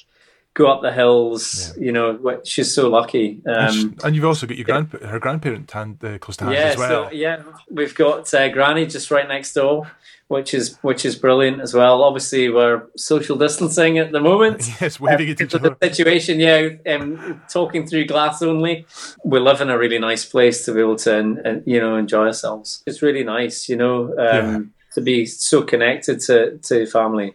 Go 0.55 0.69
up 0.69 0.81
the 0.81 0.91
hills, 0.91 1.73
yeah. 1.77 1.85
you 1.85 1.91
know. 1.91 2.41
She's 2.43 2.73
so 2.73 2.89
lucky, 2.89 3.41
um, 3.45 3.53
and, 3.53 3.73
she, 3.73 3.91
and, 4.03 4.15
you've 4.15 4.25
also 4.25 4.45
got 4.45 4.57
your 4.57 4.65
grand 4.65 4.91
her 4.91 5.19
grandparent 5.19 5.71
hand, 5.71 6.03
uh, 6.03 6.17
close 6.17 6.35
to 6.37 6.45
hand 6.45 6.55
yeah, 6.55 6.63
as 6.63 6.77
well. 6.77 7.05
So, 7.05 7.11
yeah, 7.11 7.43
we've 7.69 7.95
got 7.95 8.33
uh, 8.33 8.49
Granny 8.49 8.85
just 8.85 9.09
right 9.09 9.27
next 9.27 9.53
door 9.53 9.89
which 10.29 10.53
is 10.53 10.77
which 10.83 11.05
is 11.05 11.15
brilliant 11.15 11.59
as 11.59 11.73
well. 11.73 12.03
Obviously, 12.03 12.49
we're 12.49 12.83
social 12.95 13.35
distancing 13.35 13.97
at 13.97 14.11
the 14.11 14.21
moment. 14.21 14.69
Yes, 14.79 14.99
waving 14.99 15.29
at 15.31 15.41
each 15.41 15.55
other. 15.55 15.75
The 15.79 15.87
situation, 15.87 16.39
yeah, 16.39 16.69
um, 16.87 17.41
talking 17.49 17.87
through 17.87 18.05
glass 18.05 18.41
only. 18.41 18.85
We 19.25 19.39
live 19.39 19.59
in 19.59 19.69
a 19.69 19.77
really 19.77 19.97
nice 19.97 20.23
place 20.23 20.63
to 20.65 20.73
be 20.73 20.79
able 20.79 20.97
to, 20.97 21.17
and, 21.17 21.63
you 21.65 21.79
know, 21.79 21.95
enjoy 21.95 22.27
ourselves. 22.27 22.83
It's 22.85 23.01
really 23.01 23.23
nice, 23.23 23.67
you 23.67 23.75
know, 23.75 24.09
um, 24.11 24.15
yeah. 24.17 24.59
to 24.93 25.01
be 25.01 25.25
so 25.25 25.63
connected 25.63 26.19
to 26.21 26.59
to 26.59 26.85
family. 26.85 27.33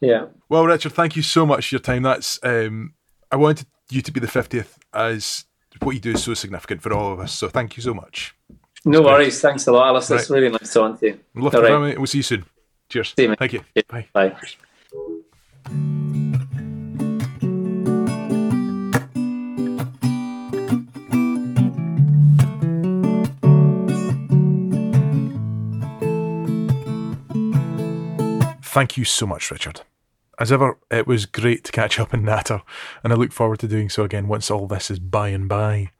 Yeah. 0.00 0.26
Well, 0.50 0.66
Richard, 0.66 0.92
thank 0.92 1.16
you 1.16 1.22
so 1.22 1.46
much 1.46 1.68
for 1.68 1.76
your 1.76 1.80
time. 1.80 2.02
That's 2.02 2.38
um, 2.42 2.92
I 3.30 3.36
wanted 3.36 3.66
you 3.90 4.02
to 4.02 4.12
be 4.12 4.20
the 4.20 4.28
fiftieth, 4.28 4.78
as 4.92 5.46
what 5.80 5.92
you 5.92 6.00
do 6.00 6.12
is 6.12 6.22
so 6.22 6.34
significant 6.34 6.82
for 6.82 6.92
all 6.92 7.14
of 7.14 7.20
us. 7.20 7.32
So, 7.32 7.48
thank 7.48 7.78
you 7.78 7.82
so 7.82 7.94
much. 7.94 8.34
No 8.84 9.02
worries. 9.02 9.40
Thanks 9.40 9.66
a 9.66 9.72
lot, 9.72 9.88
Alice. 9.88 10.10
Right. 10.10 10.20
It's 10.20 10.30
really 10.30 10.48
nice 10.48 10.72
talking 10.72 10.98
to 10.98 11.06
you. 11.06 11.20
Love 11.34 11.52
to 11.52 11.60
right. 11.62 11.96
We'll 11.96 12.06
see 12.06 12.18
you 12.18 12.22
soon. 12.22 12.44
Cheers. 12.88 13.14
See 13.16 13.22
you, 13.22 13.34
Thank 13.36 13.52
you. 13.52 13.64
Yeah. 13.74 13.82
Bye. 13.88 14.08
Bye. 14.12 14.36
Thank 28.64 28.96
you 28.96 29.04
so 29.04 29.26
much, 29.26 29.50
Richard. 29.50 29.82
As 30.40 30.50
ever, 30.50 30.78
it 30.90 31.06
was 31.06 31.26
great 31.26 31.62
to 31.64 31.72
catch 31.72 32.00
up 32.00 32.14
in 32.14 32.24
Natter, 32.24 32.62
and 33.04 33.12
I 33.12 33.16
look 33.16 33.30
forward 33.30 33.60
to 33.60 33.68
doing 33.68 33.90
so 33.90 34.02
again 34.02 34.28
once 34.28 34.50
all 34.50 34.66
this 34.66 34.90
is 34.90 34.98
by 34.98 35.28
and 35.28 35.46
by. 35.48 35.90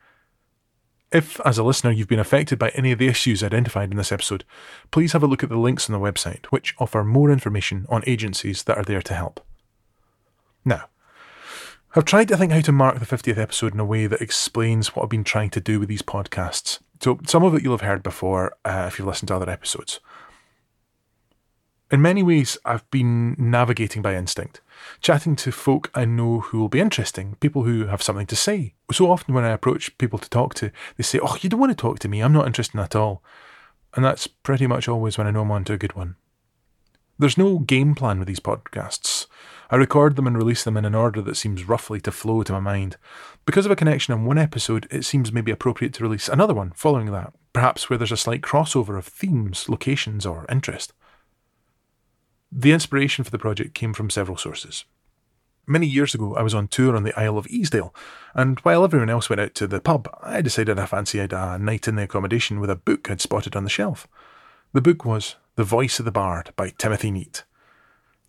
If, 1.13 1.41
as 1.45 1.59
a 1.59 1.63
listener, 1.63 1.91
you've 1.91 2.09
been 2.09 2.19
affected 2.19 2.59
by 2.59 2.71
any 2.71 2.91
of 2.91 2.99
the 2.99 3.07
issues 3.07 3.43
identified 3.43 3.91
in 3.91 3.99
this 3.99 4.13
episode, 4.13 4.45
please 4.91 5.13
have 5.13 5.23
a 5.23 5.27
look 5.27 5.43
at 5.43 5.51
the 5.51 5.59
links 5.59 5.89
on 5.89 5.93
the 5.93 6.13
website, 6.13 6.47
which 6.47 6.75
offer 6.79 7.05
more 7.05 7.31
information 7.31 7.87
on 7.91 8.03
agencies 8.07 8.63
that 8.63 8.79
are 8.79 8.85
there 8.85 9.03
to 9.03 9.15
help. 9.15 9.45
Now, 10.65 10.87
I've 11.95 12.07
tried 12.07 12.29
to 12.29 12.37
think 12.39 12.53
how 12.53 12.63
to 12.63 12.73
mark 12.73 12.99
the 12.99 13.05
50th 13.05 13.37
episode 13.37 13.75
in 13.75 13.81
a 13.81 13.85
way 13.85 14.07
that 14.07 14.23
explains 14.23 14.97
what 14.97 15.03
I've 15.03 15.11
been 15.11 15.25
trying 15.25 15.51
to 15.51 15.61
do 15.61 15.79
with 15.79 15.91
these 15.91 16.01
podcasts. 16.01 16.79
So, 17.01 17.19
some 17.27 17.45
of 17.45 17.55
it 17.55 17.63
you'll 17.63 17.75
have 17.77 17.87
heard 17.87 18.03
before 18.03 18.57
uh, 18.65 18.87
if 18.89 18.99
you've 18.99 19.09
listened 19.09 19.29
to 19.29 19.37
other 19.37 19.51
episodes. 19.51 20.01
In 21.91 22.01
many 22.01 22.23
ways, 22.23 22.57
I've 22.65 22.91
been 22.91 23.37
navigating 23.39 24.01
by 24.01 24.15
instinct, 24.15 24.63
chatting 25.01 25.37
to 25.37 25.53
folk 25.53 25.91
I 25.95 26.05
know 26.05 26.41
who 26.41 26.59
will 26.59 26.69
be 26.69 26.81
interesting, 26.81 27.37
people 27.41 27.65
who 27.65 27.87
have 27.87 28.03
something 28.03 28.27
to 28.27 28.37
say. 28.37 28.75
So 28.93 29.11
often, 29.11 29.35
when 29.35 29.45
I 29.45 29.51
approach 29.51 29.97
people 29.99 30.19
to 30.19 30.31
talk 30.31 30.55
to, 30.55 30.71
they 30.97 31.03
say, 31.03 31.19
Oh, 31.23 31.37
you 31.41 31.49
don't 31.49 31.61
want 31.61 31.71
to 31.71 31.77
talk 31.77 31.99
to 32.01 32.09
me, 32.09 32.21
I'm 32.21 32.33
not 32.33 32.47
interested 32.47 32.79
at 32.81 32.97
all. 32.97 33.23
And 33.95 34.05
that's 34.05 34.27
pretty 34.27 34.67
much 34.67 34.89
always 34.89 35.19
when 35.19 35.27
I 35.27 35.31
know 35.31 35.43
I'm 35.43 35.51
onto 35.51 35.73
a 35.73 35.79
good 35.79 35.95
one. 35.95 36.17
There's 37.19 37.39
no 37.39 37.59
game 37.59 37.95
plan 37.95 38.19
with 38.19 38.29
these 38.29 38.41
podcasts. 38.41 39.27
I 39.71 39.77
record 39.77 40.17
them 40.17 40.27
and 40.27 40.37
release 40.37 40.65
them 40.65 40.77
in 40.77 40.85
an 40.85 40.95
order 40.95 41.23
that 41.23 41.37
seems 41.37 41.69
roughly 41.69 42.01
to 42.03 42.13
flow 42.13 42.43
to 42.43 42.53
my 42.53 42.61
mind. 42.61 42.97
Because 43.47 43.65
of 43.65 43.73
a 43.73 43.77
connection 43.77 44.13
in 44.13 44.25
one 44.25 44.39
episode, 44.39 44.87
it 44.91 45.05
seems 45.05 45.33
maybe 45.33 45.51
appropriate 45.51 45.95
to 45.95 46.03
release 46.03 46.29
another 46.29 46.53
one 46.53 46.73
following 46.73 47.11
that, 47.13 47.33
perhaps 47.53 47.89
where 47.89 47.97
there's 47.97 48.13
a 48.13 48.17
slight 48.17 48.43
crossover 48.43 48.99
of 48.99 49.07
themes, 49.07 49.69
locations, 49.69 50.27
or 50.27 50.47
interest. 50.51 50.93
The 52.55 52.73
inspiration 52.73 53.25
for 53.25 53.31
the 53.31 53.39
project 53.39 53.73
came 53.73 53.95
from 53.95 54.11
several 54.11 54.37
sources. 54.37 54.85
Many 55.67 55.87
years 55.87 56.15
ago, 56.15 56.35
I 56.35 56.43
was 56.43 56.55
on 56.55 56.69
tour 56.69 56.95
on 56.95 57.03
the 57.03 57.19
Isle 57.19 57.39
of 57.39 57.47
Easdale, 57.47 57.95
and 58.35 58.61
while 58.61 58.85
everyone 58.85 59.09
else 59.09 59.31
went 59.31 59.41
out 59.41 59.55
to 59.55 59.67
the 59.67 59.81
pub, 59.81 60.07
I 60.23 60.43
decided 60.43 60.79
I 60.79 60.85
fancied 60.85 61.33
a 61.33 61.59
night 61.59 61.89
in 61.89 61.97
the 61.97 62.03
accommodation 62.03 62.61
with 62.61 62.69
a 62.69 62.77
book 62.77 63.11
I'd 63.11 63.23
spotted 63.23 63.57
on 63.57 63.65
the 63.65 63.71
shelf. 63.71 64.07
The 64.75 64.83
book 64.83 65.03
was 65.07 65.37
The 65.57 65.65
Voice 65.65 65.99
of 65.99 66.05
the 66.05 66.13
Bard 66.13 66.53
by 66.55 66.75
Timothy 66.77 67.11
Neat. 67.11 67.45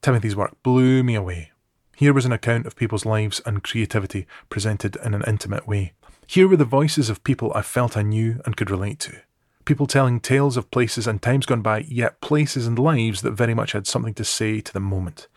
Timothy's 0.02 0.38
work 0.38 0.56
blew 0.64 1.04
me 1.04 1.16
away. 1.16 1.52
Here 1.98 2.14
was 2.14 2.26
an 2.26 2.32
account 2.32 2.66
of 2.66 2.78
people's 2.78 3.06
lives 3.06 3.42
and 3.46 3.62
creativity 3.62 4.26
presented 4.48 4.96
in 5.04 5.14
an 5.14 5.24
intimate 5.28 5.68
way. 5.68 5.94
Here 6.28 6.48
were 6.48 6.56
the 6.56 6.66
voices 6.66 7.10
of 7.10 7.26
people 7.26 7.52
I 7.54 7.62
felt 7.62 7.98
I 7.98 8.04
knew 8.04 8.42
and 8.46 8.56
could 8.56 8.72
relate 8.72 9.00
to. 9.02 9.20
People 9.66 9.88
telling 9.88 10.20
tales 10.20 10.58
of 10.58 10.72
places 10.72 11.08
and 11.08 11.22
times 11.22 11.46
gone 11.46 11.62
by, 11.62 11.80
yet 11.88 12.20
places 12.20 12.68
and 12.68 12.78
lives 12.78 13.22
that 13.22 13.32
very 13.32 13.54
much 13.54 13.72
had 13.72 13.88
something 13.88 14.14
to 14.16 14.26
say 14.26 14.60
to 14.60 14.74
the 14.74 14.80
moment. 14.80 15.28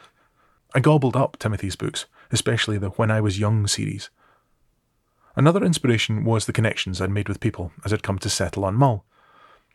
I 0.75 0.81
gobbled 0.81 1.17
up 1.17 1.39
Timothy's 1.39 1.77
books, 1.77 2.07
especially 2.33 2.77
the 2.77 2.91
When 2.91 3.11
I 3.11 3.21
Was 3.21 3.39
Young 3.39 3.67
series. 3.67 4.11
Another 5.37 5.65
inspiration 5.65 6.25
was 6.25 6.47
the 6.47 6.53
connections 6.53 7.01
I'd 7.01 7.11
made 7.11 7.29
with 7.29 7.41
people 7.41 7.71
as 7.85 7.93
I'd 7.93 8.03
come 8.03 8.19
to 8.19 8.31
settle 8.31 8.65
on 8.65 8.75
Mull. 8.75 9.05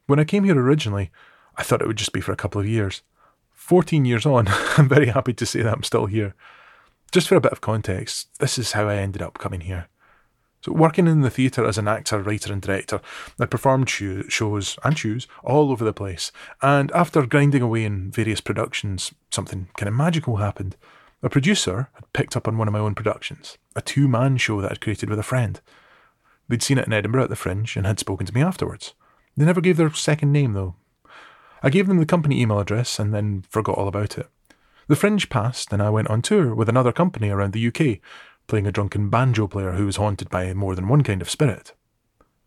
When 0.08 0.20
I 0.20 0.26
came 0.26 0.44
here 0.44 0.60
originally, 0.60 1.12
I 1.56 1.64
thought 1.64 1.82
it 1.82 1.88
would 1.88 1.98
just 1.98 2.14
be 2.14 2.22
for 2.22 2.32
a 2.32 2.38
couple 2.38 2.60
of 2.60 2.68
years. 2.68 3.04
14 3.52 4.04
years 4.04 4.26
on, 4.26 4.48
I'm 4.78 4.90
very 4.90 5.08
happy 5.08 5.34
to 5.34 5.46
say 5.46 5.62
that 5.62 5.74
I'm 5.74 5.84
still 5.84 6.08
here. 6.08 6.36
Just 7.12 7.28
for 7.28 7.36
a 7.36 7.42
bit 7.42 7.52
of 7.52 7.62
context, 7.62 8.28
this 8.40 8.58
is 8.58 8.74
how 8.74 8.90
I 8.90 8.96
ended 8.96 9.22
up 9.22 9.38
coming 9.38 9.62
here. 9.62 9.88
So, 10.64 10.72
working 10.74 11.08
in 11.08 11.22
the 11.22 11.32
theatre 11.32 11.66
as 11.66 11.80
an 11.80 11.88
actor, 11.88 12.22
writer, 12.22 12.54
and 12.54 12.62
director, 12.62 13.02
I 13.40 13.46
performed 13.48 13.90
shows 13.90 14.78
and 14.84 14.98
shows 14.98 15.28
all 15.44 15.72
over 15.72 15.84
the 15.84 15.94
place. 15.94 16.32
And 16.62 16.92
after 16.92 17.26
grinding 17.26 17.64
away 17.64 17.84
in 17.84 18.12
various 18.12 18.42
productions, 18.42 19.12
something 19.32 19.70
kind 19.76 19.88
of 19.88 19.96
magical 19.96 20.38
happened. 20.38 20.76
A 21.24 21.30
producer 21.30 21.90
had 21.94 22.14
picked 22.14 22.38
up 22.38 22.48
on 22.48 22.58
one 22.58 22.68
of 22.68 22.74
my 22.74 22.80
own 22.80 22.96
productions, 22.96 23.58
a 23.76 23.82
two 23.82 24.08
man 24.08 24.38
show 24.38 24.62
that 24.62 24.72
I'd 24.72 24.82
created 24.82 25.10
with 25.10 25.20
a 25.20 25.24
friend. 25.24 25.60
They'd 26.48 26.64
seen 26.64 26.78
it 26.78 26.88
in 26.88 26.94
Edinburgh 26.94 27.24
at 27.24 27.30
the 27.30 27.36
Fringe 27.36 27.76
and 27.76 27.86
had 27.86 28.00
spoken 28.00 28.26
to 28.28 28.34
me 28.34 28.42
afterwards. 28.42 28.94
They 29.38 29.46
never 29.46 29.62
gave 29.62 29.78
their 29.78 29.92
second 29.94 30.32
name, 30.32 30.54
though. 30.54 30.76
I 31.64 31.70
gave 31.70 31.88
them 31.88 31.98
the 31.98 32.06
company 32.06 32.42
email 32.42 32.60
address 32.60 33.00
and 33.00 33.14
then 33.14 33.46
forgot 33.50 33.78
all 33.78 33.88
about 33.88 34.18
it. 34.18 34.28
The 34.88 34.96
Fringe 34.96 35.30
passed, 35.30 35.72
and 35.72 35.82
I 35.82 35.90
went 35.90 36.10
on 36.10 36.22
tour 36.22 36.54
with 36.54 36.68
another 36.68 36.92
company 36.92 37.30
around 37.30 37.54
the 37.54 37.68
UK, 37.68 38.00
playing 38.52 38.68
a 38.68 38.72
drunken 38.72 39.10
banjo 39.10 39.48
player 39.48 39.72
who 39.72 39.86
was 39.86 39.96
haunted 39.96 40.30
by 40.30 40.54
more 40.54 40.76
than 40.76 40.90
one 40.90 41.04
kind 41.04 41.22
of 41.22 41.30
spirit. 41.30 41.72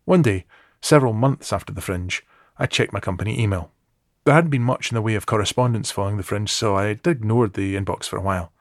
One 0.04 0.20
day, 0.20 0.44
several 0.82 1.14
months 1.14 1.50
after 1.50 1.72
the 1.72 1.80
Fringe, 1.80 2.22
I 2.58 2.66
checked 2.66 2.92
my 2.92 3.00
company 3.00 3.40
email. 3.40 3.70
There 4.24 4.34
hadn't 4.34 4.50
been 4.50 4.62
much 4.62 4.90
in 4.90 4.96
the 4.96 5.00
way 5.00 5.14
of 5.14 5.24
correspondence 5.24 5.90
following 5.90 6.18
the 6.18 6.22
Fringe, 6.22 6.52
so 6.52 6.74
I 6.74 6.88
ignored 6.88 7.54
the 7.54 7.74
inbox 7.74 8.04
for 8.04 8.18
a 8.18 8.22
while. 8.22 8.52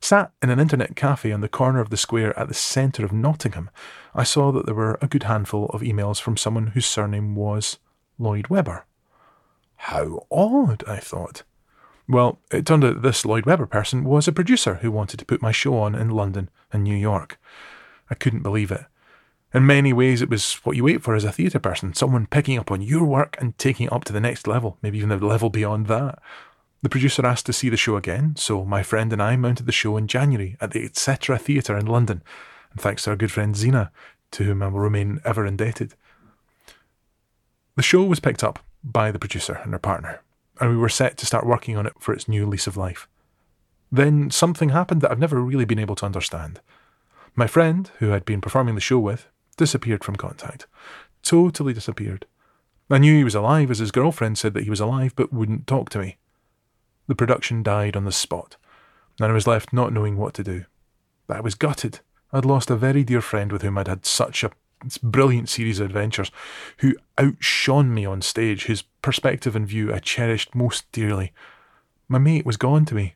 Sat 0.00 0.32
in 0.40 0.48
an 0.48 0.58
internet 0.58 0.96
cafe 0.96 1.32
on 1.32 1.42
the 1.42 1.50
corner 1.50 1.80
of 1.80 1.90
the 1.90 1.98
square 1.98 2.36
at 2.38 2.48
the 2.48 2.54
centre 2.54 3.04
of 3.04 3.12
Nottingham, 3.12 3.68
I 4.14 4.22
saw 4.22 4.50
that 4.52 4.64
there 4.64 4.74
were 4.74 4.96
a 5.02 5.06
good 5.06 5.24
handful 5.24 5.66
of 5.66 5.82
emails 5.82 6.18
from 6.18 6.38
someone 6.38 6.68
whose 6.68 6.86
surname 6.86 7.34
was 7.34 7.78
Lloyd 8.18 8.48
Webber. 8.48 8.86
How 9.76 10.24
odd, 10.30 10.82
I 10.88 10.96
thought. 10.96 11.42
Well, 12.08 12.40
it 12.50 12.64
turned 12.64 12.84
out 12.84 13.02
this 13.02 13.26
Lloyd 13.26 13.44
Webber 13.44 13.66
person 13.66 14.02
was 14.02 14.26
a 14.26 14.32
producer 14.32 14.76
who 14.76 14.90
wanted 14.90 15.18
to 15.18 15.26
put 15.26 15.42
my 15.42 15.52
show 15.52 15.78
on 15.78 15.94
in 15.94 16.08
London 16.08 16.48
and 16.72 16.82
New 16.82 16.96
York. 16.96 17.38
I 18.10 18.14
couldn't 18.14 18.42
believe 18.42 18.70
it. 18.70 18.86
In 19.52 19.66
many 19.66 19.92
ways, 19.92 20.22
it 20.22 20.30
was 20.30 20.54
what 20.64 20.76
you 20.76 20.84
wait 20.84 21.02
for 21.02 21.14
as 21.14 21.24
a 21.24 21.32
theatre 21.32 21.58
person 21.58 21.94
someone 21.94 22.26
picking 22.26 22.58
up 22.58 22.70
on 22.70 22.82
your 22.82 23.04
work 23.04 23.36
and 23.40 23.56
taking 23.58 23.86
it 23.86 23.92
up 23.92 24.04
to 24.04 24.12
the 24.12 24.20
next 24.20 24.46
level, 24.46 24.78
maybe 24.82 24.98
even 24.98 25.10
the 25.10 25.16
level 25.16 25.50
beyond 25.50 25.86
that. 25.86 26.18
The 26.80 26.88
producer 26.88 27.26
asked 27.26 27.46
to 27.46 27.52
see 27.52 27.68
the 27.68 27.76
show 27.76 27.96
again, 27.96 28.36
so 28.36 28.64
my 28.64 28.82
friend 28.82 29.12
and 29.12 29.22
I 29.22 29.36
mounted 29.36 29.66
the 29.66 29.72
show 29.72 29.96
in 29.96 30.06
January 30.06 30.56
at 30.60 30.70
the 30.70 30.84
Etc. 30.84 31.36
Theatre 31.38 31.76
in 31.76 31.86
London, 31.86 32.22
and 32.70 32.80
thanks 32.80 33.04
to 33.04 33.10
our 33.10 33.16
good 33.16 33.32
friend 33.32 33.56
Zena, 33.56 33.90
to 34.32 34.44
whom 34.44 34.62
I 34.62 34.68
will 34.68 34.80
remain 34.80 35.20
ever 35.24 35.44
indebted. 35.44 35.94
The 37.76 37.82
show 37.82 38.04
was 38.04 38.20
picked 38.20 38.44
up 38.44 38.60
by 38.84 39.10
the 39.10 39.18
producer 39.18 39.60
and 39.64 39.72
her 39.72 39.78
partner, 39.78 40.20
and 40.60 40.70
we 40.70 40.76
were 40.76 40.88
set 40.88 41.16
to 41.18 41.26
start 41.26 41.46
working 41.46 41.76
on 41.76 41.86
it 41.86 41.94
for 41.98 42.12
its 42.12 42.28
new 42.28 42.46
lease 42.46 42.66
of 42.66 42.76
life. 42.76 43.08
Then 43.90 44.30
something 44.30 44.70
happened 44.70 45.00
that 45.00 45.10
I've 45.10 45.18
never 45.18 45.40
really 45.40 45.64
been 45.64 45.78
able 45.78 45.94
to 45.96 46.06
understand. 46.06 46.60
My 47.34 47.46
friend, 47.46 47.90
who 47.98 48.12
I'd 48.12 48.24
been 48.24 48.40
performing 48.40 48.74
the 48.74 48.80
show 48.80 48.98
with, 48.98 49.28
disappeared 49.56 50.04
from 50.04 50.16
contact. 50.16 50.66
Totally 51.22 51.72
disappeared. 51.72 52.26
I 52.90 52.98
knew 52.98 53.16
he 53.16 53.24
was 53.24 53.34
alive 53.34 53.70
as 53.70 53.78
his 53.78 53.90
girlfriend 53.90 54.38
said 54.38 54.54
that 54.54 54.64
he 54.64 54.70
was 54.70 54.80
alive 54.80 55.14
but 55.14 55.32
wouldn't 55.32 55.66
talk 55.66 55.90
to 55.90 55.98
me. 55.98 56.16
The 57.06 57.14
production 57.14 57.62
died 57.62 57.96
on 57.96 58.04
the 58.04 58.12
spot, 58.12 58.56
and 59.20 59.30
I 59.30 59.34
was 59.34 59.46
left 59.46 59.72
not 59.72 59.92
knowing 59.92 60.16
what 60.16 60.34
to 60.34 60.44
do. 60.44 60.64
I 61.28 61.40
was 61.40 61.54
gutted. 61.54 62.00
I'd 62.32 62.44
lost 62.44 62.70
a 62.70 62.76
very 62.76 63.04
dear 63.04 63.20
friend 63.20 63.52
with 63.52 63.62
whom 63.62 63.78
I'd 63.78 63.88
had 63.88 64.06
such 64.06 64.42
a 64.42 64.52
brilliant 65.02 65.48
series 65.48 65.80
of 65.80 65.86
adventures, 65.86 66.30
who 66.78 66.94
outshone 67.16 67.94
me 67.94 68.06
on 68.06 68.22
stage, 68.22 68.64
whose 68.64 68.82
perspective 69.02 69.56
and 69.56 69.66
view 69.66 69.92
I 69.92 69.98
cherished 69.98 70.54
most 70.54 70.90
dearly. 70.92 71.32
My 72.08 72.18
mate 72.18 72.46
was 72.46 72.56
gone 72.56 72.84
to 72.86 72.94
me, 72.94 73.14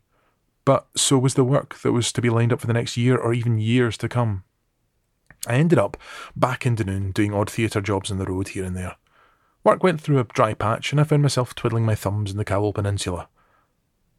but 0.64 0.86
so 0.96 1.18
was 1.18 1.34
the 1.34 1.44
work 1.44 1.78
that 1.80 1.92
was 1.92 2.12
to 2.12 2.22
be 2.22 2.30
lined 2.30 2.52
up 2.52 2.60
for 2.60 2.66
the 2.66 2.72
next 2.72 2.96
year 2.96 3.16
or 3.16 3.32
even 3.32 3.58
years 3.58 3.96
to 3.98 4.08
come. 4.08 4.44
I 5.46 5.54
ended 5.54 5.78
up 5.78 5.96
back 6.36 6.66
in 6.66 6.76
Dunoon 6.76 7.12
doing 7.12 7.34
odd 7.34 7.50
theatre 7.50 7.80
jobs 7.80 8.10
on 8.10 8.18
the 8.18 8.26
road 8.26 8.48
here 8.48 8.64
and 8.64 8.76
there. 8.76 8.96
Work 9.64 9.82
went 9.82 10.00
through 10.00 10.18
a 10.18 10.24
dry 10.24 10.54
patch, 10.54 10.92
and 10.92 11.00
I 11.00 11.04
found 11.04 11.22
myself 11.22 11.54
twiddling 11.54 11.84
my 11.84 11.94
thumbs 11.94 12.30
in 12.30 12.36
the 12.36 12.44
Cowal 12.44 12.72
Peninsula. 12.72 13.28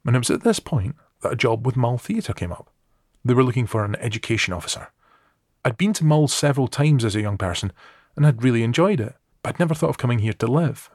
And 0.05 0.15
it 0.15 0.19
was 0.19 0.29
at 0.29 0.43
this 0.43 0.59
point 0.59 0.95
that 1.21 1.33
a 1.33 1.37
job 1.37 1.65
with 1.65 1.75
Mull 1.75 1.97
Theatre 1.97 2.33
came 2.33 2.51
up. 2.51 2.69
They 3.25 3.33
were 3.33 3.43
looking 3.43 3.67
for 3.67 3.83
an 3.83 3.95
education 3.97 4.53
officer. 4.53 4.89
I'd 5.65 5.77
been 5.77 5.93
to 5.93 6.05
Mull 6.05 6.27
several 6.27 6.67
times 6.67 7.05
as 7.05 7.15
a 7.15 7.21
young 7.21 7.37
person 7.37 7.71
and 8.15 8.25
had 8.25 8.43
really 8.43 8.63
enjoyed 8.63 8.99
it, 8.99 9.15
but 9.41 9.55
I'd 9.55 9.59
never 9.59 9.73
thought 9.73 9.89
of 9.89 9.97
coming 9.97 10.19
here 10.19 10.33
to 10.33 10.47
live. 10.47 10.89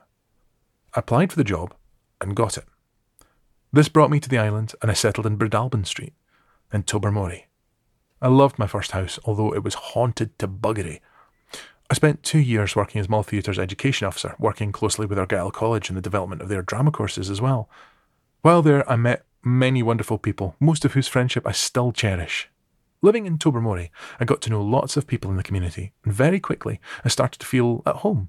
I 0.93 0.99
applied 0.99 1.31
for 1.31 1.37
the 1.37 1.43
job 1.43 1.73
and 2.21 2.35
got 2.35 2.57
it. 2.57 2.65
This 3.71 3.89
brought 3.89 4.11
me 4.11 4.19
to 4.19 4.29
the 4.29 4.37
island 4.37 4.73
and 4.81 4.89
I 4.89 4.93
settled 4.93 5.25
in 5.25 5.37
Breadalbane 5.37 5.85
Street 5.85 6.13
in 6.71 6.83
Tobermory. 6.83 7.47
I 8.21 8.27
loved 8.27 8.59
my 8.59 8.67
first 8.67 8.91
house, 8.91 9.17
although 9.25 9.53
it 9.53 9.63
was 9.63 9.75
haunted 9.75 10.37
to 10.39 10.47
buggery. 10.47 10.99
I 11.89 11.95
spent 11.95 12.21
two 12.21 12.39
years 12.39 12.75
working 12.75 13.01
as 13.01 13.09
Mull 13.09 13.23
Theatre's 13.23 13.57
education 13.57 14.05
officer, 14.05 14.35
working 14.37 14.71
closely 14.71 15.07
with 15.07 15.17
Argyll 15.17 15.51
College 15.51 15.89
in 15.89 15.95
the 15.95 16.01
development 16.01 16.41
of 16.41 16.49
their 16.49 16.61
drama 16.61 16.91
courses 16.91 17.29
as 17.29 17.41
well. 17.41 17.69
While 18.41 18.61
there, 18.61 18.89
I 18.89 18.95
met 18.95 19.25
many 19.43 19.81
wonderful 19.81 20.19
people, 20.19 20.55
most 20.59 20.85
of 20.85 20.93
whose 20.93 21.07
friendship 21.07 21.47
I 21.47 21.51
still 21.51 21.91
cherish. 21.91 22.49
Living 23.01 23.25
in 23.25 23.37
Tobermory, 23.37 23.91
I 24.19 24.25
got 24.25 24.41
to 24.41 24.49
know 24.49 24.61
lots 24.61 24.97
of 24.97 25.07
people 25.07 25.31
in 25.31 25.37
the 25.37 25.43
community, 25.43 25.93
and 26.03 26.13
very 26.13 26.39
quickly 26.39 26.81
I 27.05 27.07
started 27.07 27.39
to 27.39 27.45
feel 27.45 27.81
at 27.85 27.97
home. 27.97 28.27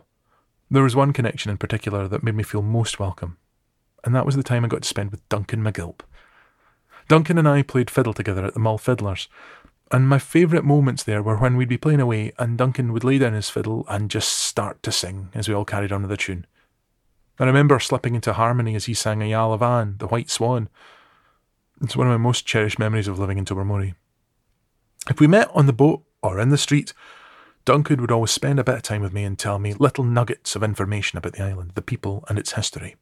There 0.70 0.84
was 0.84 0.94
one 0.94 1.12
connection 1.12 1.50
in 1.50 1.58
particular 1.58 2.06
that 2.06 2.22
made 2.22 2.36
me 2.36 2.44
feel 2.44 2.62
most 2.62 3.00
welcome, 3.00 3.36
and 4.04 4.14
that 4.14 4.24
was 4.24 4.36
the 4.36 4.44
time 4.44 4.64
I 4.64 4.68
got 4.68 4.82
to 4.82 4.88
spend 4.88 5.10
with 5.10 5.28
Duncan 5.28 5.64
McGilp. 5.64 6.00
Duncan 7.08 7.38
and 7.38 7.48
I 7.48 7.62
played 7.62 7.90
fiddle 7.90 8.12
together 8.12 8.44
at 8.44 8.54
the 8.54 8.60
Mull 8.60 8.78
Fiddlers, 8.78 9.26
and 9.90 10.08
my 10.08 10.20
favourite 10.20 10.64
moments 10.64 11.02
there 11.02 11.20
were 11.22 11.38
when 11.38 11.56
we'd 11.56 11.68
be 11.68 11.76
playing 11.76 12.00
away 12.00 12.32
and 12.38 12.56
Duncan 12.56 12.92
would 12.92 13.02
lay 13.02 13.18
down 13.18 13.32
his 13.32 13.50
fiddle 13.50 13.84
and 13.88 14.08
just 14.08 14.30
start 14.30 14.80
to 14.84 14.92
sing 14.92 15.30
as 15.34 15.48
we 15.48 15.54
all 15.54 15.64
carried 15.64 15.90
on 15.90 16.02
with 16.02 16.10
the 16.10 16.16
tune. 16.16 16.46
I 17.40 17.44
remember 17.44 17.80
slipping 17.80 18.14
into 18.14 18.34
harmony 18.34 18.76
as 18.76 18.84
he 18.84 18.94
sang 18.94 19.18
Eala 19.18 19.58
Bhàn, 19.58 19.98
the 19.98 20.06
White 20.06 20.30
Swan. 20.30 20.68
It's 21.82 21.96
one 21.96 22.06
of 22.06 22.12
my 22.12 22.18
most 22.18 22.46
cherished 22.46 22.78
memories 22.78 23.08
of 23.08 23.18
living 23.18 23.38
in 23.38 23.44
Tobermory. 23.44 23.94
If 25.08 25.20
we 25.20 25.26
met 25.26 25.50
on 25.54 25.66
the 25.66 25.72
boat 25.72 26.02
or 26.22 26.38
in 26.38 26.50
the 26.50 26.58
street, 26.58 26.92
Duncan 27.64 28.00
would 28.00 28.10
always 28.10 28.30
spend 28.30 28.58
a 28.58 28.64
bit 28.64 28.74
of 28.74 28.82
time 28.82 29.02
with 29.02 29.12
me 29.12 29.24
and 29.24 29.38
tell 29.38 29.58
me 29.58 29.74
little 29.74 30.04
nuggets 30.04 30.54
of 30.56 30.62
information 30.62 31.16
about 31.16 31.34
the 31.34 31.44
island, 31.44 31.72
the 31.74 31.82
people, 31.82 32.24
and 32.28 32.38
its 32.38 32.52
history. 32.52 32.96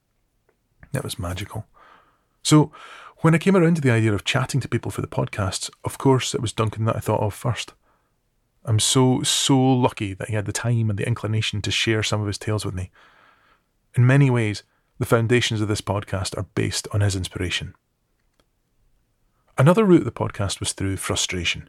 It 0.92 1.04
was 1.04 1.18
magical. 1.18 1.66
So, 2.42 2.72
when 3.18 3.34
I 3.34 3.38
came 3.38 3.56
around 3.56 3.74
to 3.74 3.80
the 3.80 3.90
idea 3.90 4.14
of 4.14 4.24
chatting 4.24 4.60
to 4.60 4.68
people 4.68 4.92
for 4.92 5.00
the 5.00 5.08
podcasts, 5.08 5.70
of 5.84 5.98
course 5.98 6.34
it 6.34 6.40
was 6.40 6.52
Duncan 6.52 6.84
that 6.84 6.96
I 6.96 7.00
thought 7.00 7.20
of 7.20 7.34
first. 7.34 7.74
I'm 8.64 8.78
so, 8.78 9.22
so 9.22 9.58
lucky 9.58 10.14
that 10.14 10.28
he 10.28 10.34
had 10.34 10.44
the 10.44 10.52
time 10.52 10.88
and 10.88 10.98
the 10.98 11.06
inclination 11.06 11.60
to 11.62 11.70
share 11.70 12.02
some 12.02 12.20
of 12.20 12.26
his 12.26 12.38
tales 12.38 12.64
with 12.64 12.74
me. 12.74 12.90
In 13.94 14.06
many 14.06 14.30
ways, 14.30 14.62
the 14.98 15.06
foundations 15.06 15.60
of 15.60 15.68
this 15.68 15.80
podcast 15.80 16.36
are 16.36 16.46
based 16.54 16.86
on 16.92 17.00
his 17.00 17.16
inspiration. 17.16 17.74
Another 19.56 19.84
route 19.84 20.00
of 20.00 20.04
the 20.04 20.12
podcast 20.12 20.60
was 20.60 20.72
through 20.72 20.96
frustration. 20.98 21.68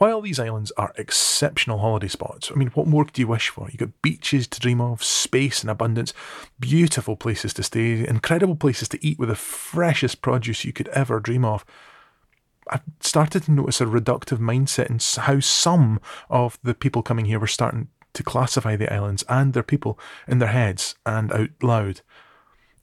While 0.00 0.22
these 0.22 0.40
islands 0.40 0.72
are 0.78 0.94
exceptional 0.96 1.80
holiday 1.80 2.08
spots, 2.08 2.50
I 2.50 2.54
mean, 2.54 2.68
what 2.68 2.86
more 2.86 3.04
could 3.04 3.18
you 3.18 3.26
wish 3.26 3.50
for? 3.50 3.68
You've 3.68 3.80
got 3.80 4.00
beaches 4.00 4.46
to 4.46 4.58
dream 4.58 4.80
of, 4.80 5.04
space 5.04 5.60
and 5.60 5.68
abundance, 5.68 6.14
beautiful 6.58 7.16
places 7.16 7.52
to 7.52 7.62
stay, 7.62 8.08
incredible 8.08 8.56
places 8.56 8.88
to 8.88 9.06
eat 9.06 9.18
with 9.18 9.28
the 9.28 9.34
freshest 9.34 10.22
produce 10.22 10.64
you 10.64 10.72
could 10.72 10.88
ever 10.88 11.20
dream 11.20 11.44
of. 11.44 11.66
I've 12.68 12.80
started 13.00 13.42
to 13.42 13.50
notice 13.50 13.82
a 13.82 13.84
reductive 13.84 14.38
mindset 14.38 14.88
in 14.88 15.00
how 15.22 15.40
some 15.40 16.00
of 16.30 16.58
the 16.62 16.72
people 16.72 17.02
coming 17.02 17.26
here 17.26 17.38
were 17.38 17.46
starting 17.46 17.88
to 18.14 18.22
classify 18.22 18.76
the 18.76 18.90
islands 18.90 19.22
and 19.28 19.52
their 19.52 19.62
people 19.62 19.98
in 20.26 20.38
their 20.38 20.48
heads 20.48 20.94
and 21.04 21.30
out 21.30 21.50
loud. 21.60 22.00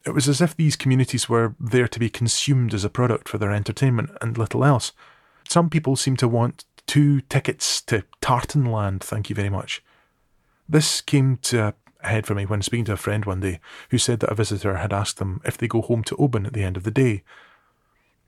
It 0.06 0.12
was 0.12 0.30
as 0.30 0.40
if 0.40 0.56
these 0.56 0.76
communities 0.76 1.28
were 1.28 1.56
there 1.60 1.88
to 1.88 2.00
be 2.00 2.12
consumed 2.12 2.76
as 2.76 2.86
a 2.86 2.92
product 2.92 3.28
for 3.28 3.40
their 3.40 3.52
entertainment 3.52 4.12
and 4.22 4.38
little 4.38 4.64
else. 4.64 4.92
Some 5.50 5.72
people 5.72 5.96
seem 5.96 6.16
to 6.18 6.28
want 6.28 6.66
two 6.88 7.22
tickets 7.22 7.82
to 7.84 8.04
Tartanland, 8.22 9.02
thank 9.02 9.30
you 9.30 9.36
very 9.36 9.50
much. 9.50 9.84
This 10.68 11.02
came 11.02 11.38
to 11.44 11.76
a 12.02 12.08
head 12.08 12.26
for 12.26 12.36
me 12.36 12.46
when 12.46 12.62
speaking 12.62 12.86
to 12.86 12.94
a 12.94 12.98
friend 12.98 13.26
one 13.26 13.42
day 13.42 13.60
who 13.90 13.98
said 13.98 14.20
that 14.22 14.32
a 14.32 14.36
visitor 14.36 14.78
had 14.78 14.94
asked 14.94 15.18
them 15.18 15.42
if 15.46 15.58
they 15.58 15.68
go 15.68 15.82
home 15.82 16.04
to 16.06 16.16
Oban 16.16 16.46
at 16.46 16.54
the 16.54 16.64
end 16.64 16.78
of 16.78 16.84
the 16.84 16.92
day. 16.92 17.24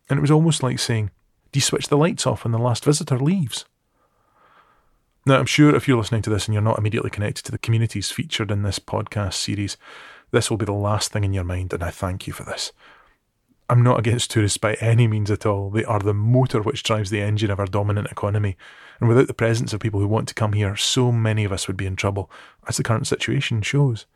And 0.10 0.18
it 0.18 0.22
was 0.22 0.32
almost 0.32 0.64
like 0.64 0.80
saying, 0.80 1.12
Do 1.52 1.58
you 1.58 1.62
switch 1.62 1.88
the 1.88 1.98
lights 1.98 2.28
off 2.28 2.44
when 2.44 2.52
the 2.52 2.60
last 2.60 2.86
visitor 2.86 3.18
leaves? 3.18 3.66
Now, 5.26 5.38
I'm 5.38 5.46
sure 5.46 5.76
if 5.76 5.88
you're 5.88 5.98
listening 5.98 6.22
to 6.24 6.30
this 6.30 6.48
and 6.48 6.54
you're 6.54 6.62
not 6.62 6.80
immediately 6.80 7.10
connected 7.10 7.44
to 7.46 7.52
the 7.52 7.58
communities 7.58 8.10
featured 8.10 8.52
in 8.52 8.64
this 8.64 8.80
podcast 8.80 9.34
series, 9.34 9.78
this 10.32 10.50
will 10.50 10.58
be 10.58 10.66
the 10.66 10.72
last 10.72 11.12
thing 11.12 11.24
in 11.24 11.34
your 11.34 11.44
mind, 11.44 11.74
and 11.74 11.84
I 11.84 11.90
thank 11.90 12.26
you 12.26 12.34
for 12.34 12.44
this. 12.44 12.72
I'm 13.70 13.84
not 13.84 14.00
against 14.00 14.32
tourists 14.32 14.58
by 14.58 14.74
any 14.76 15.08
means 15.08 15.30
at 15.30 15.46
all. 15.46 15.70
They 15.70 15.86
are 15.86 16.00
the 16.00 16.14
motor 16.14 16.62
which 16.62 16.82
drives 16.82 17.12
the 17.12 17.22
engine 17.22 17.52
of 17.52 17.60
our 17.60 17.68
dominant 17.68 18.08
economy. 18.12 18.58
And 19.00 19.08
without 19.08 19.28
the 19.28 19.34
presence 19.34 19.74
of 19.74 19.80
people 19.80 20.00
who 20.00 20.08
want 20.08 20.28
to 20.30 20.34
come 20.34 20.54
here, 20.54 20.76
so 20.76 21.12
many 21.12 21.44
of 21.44 21.52
us 21.52 21.68
would 21.68 21.78
be 21.78 21.86
in 21.86 21.96
trouble, 21.96 22.32
as 22.68 22.78
the 22.78 22.84
current 22.84 23.06
situation 23.06 23.62
shows. 23.62 24.08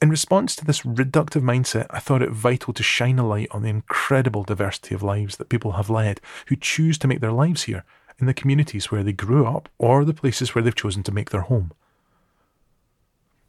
In 0.00 0.10
response 0.10 0.56
to 0.56 0.64
this 0.64 0.80
reductive 0.82 1.42
mindset, 1.42 1.86
I 1.90 2.00
thought 2.00 2.22
it 2.22 2.30
vital 2.30 2.72
to 2.72 2.82
shine 2.82 3.18
a 3.18 3.26
light 3.26 3.48
on 3.50 3.62
the 3.62 3.68
incredible 3.68 4.44
diversity 4.44 4.94
of 4.94 5.02
lives 5.02 5.36
that 5.36 5.48
people 5.48 5.72
have 5.72 5.90
led 5.90 6.20
who 6.48 6.56
choose 6.56 6.98
to 6.98 7.08
make 7.08 7.20
their 7.20 7.32
lives 7.32 7.64
here 7.64 7.84
in 8.18 8.26
the 8.26 8.34
communities 8.34 8.90
where 8.90 9.02
they 9.02 9.12
grew 9.12 9.46
up 9.46 9.68
or 9.78 10.04
the 10.04 10.14
places 10.14 10.54
where 10.54 10.62
they've 10.62 10.74
chosen 10.74 11.02
to 11.02 11.12
make 11.12 11.30
their 11.30 11.42
home. 11.42 11.72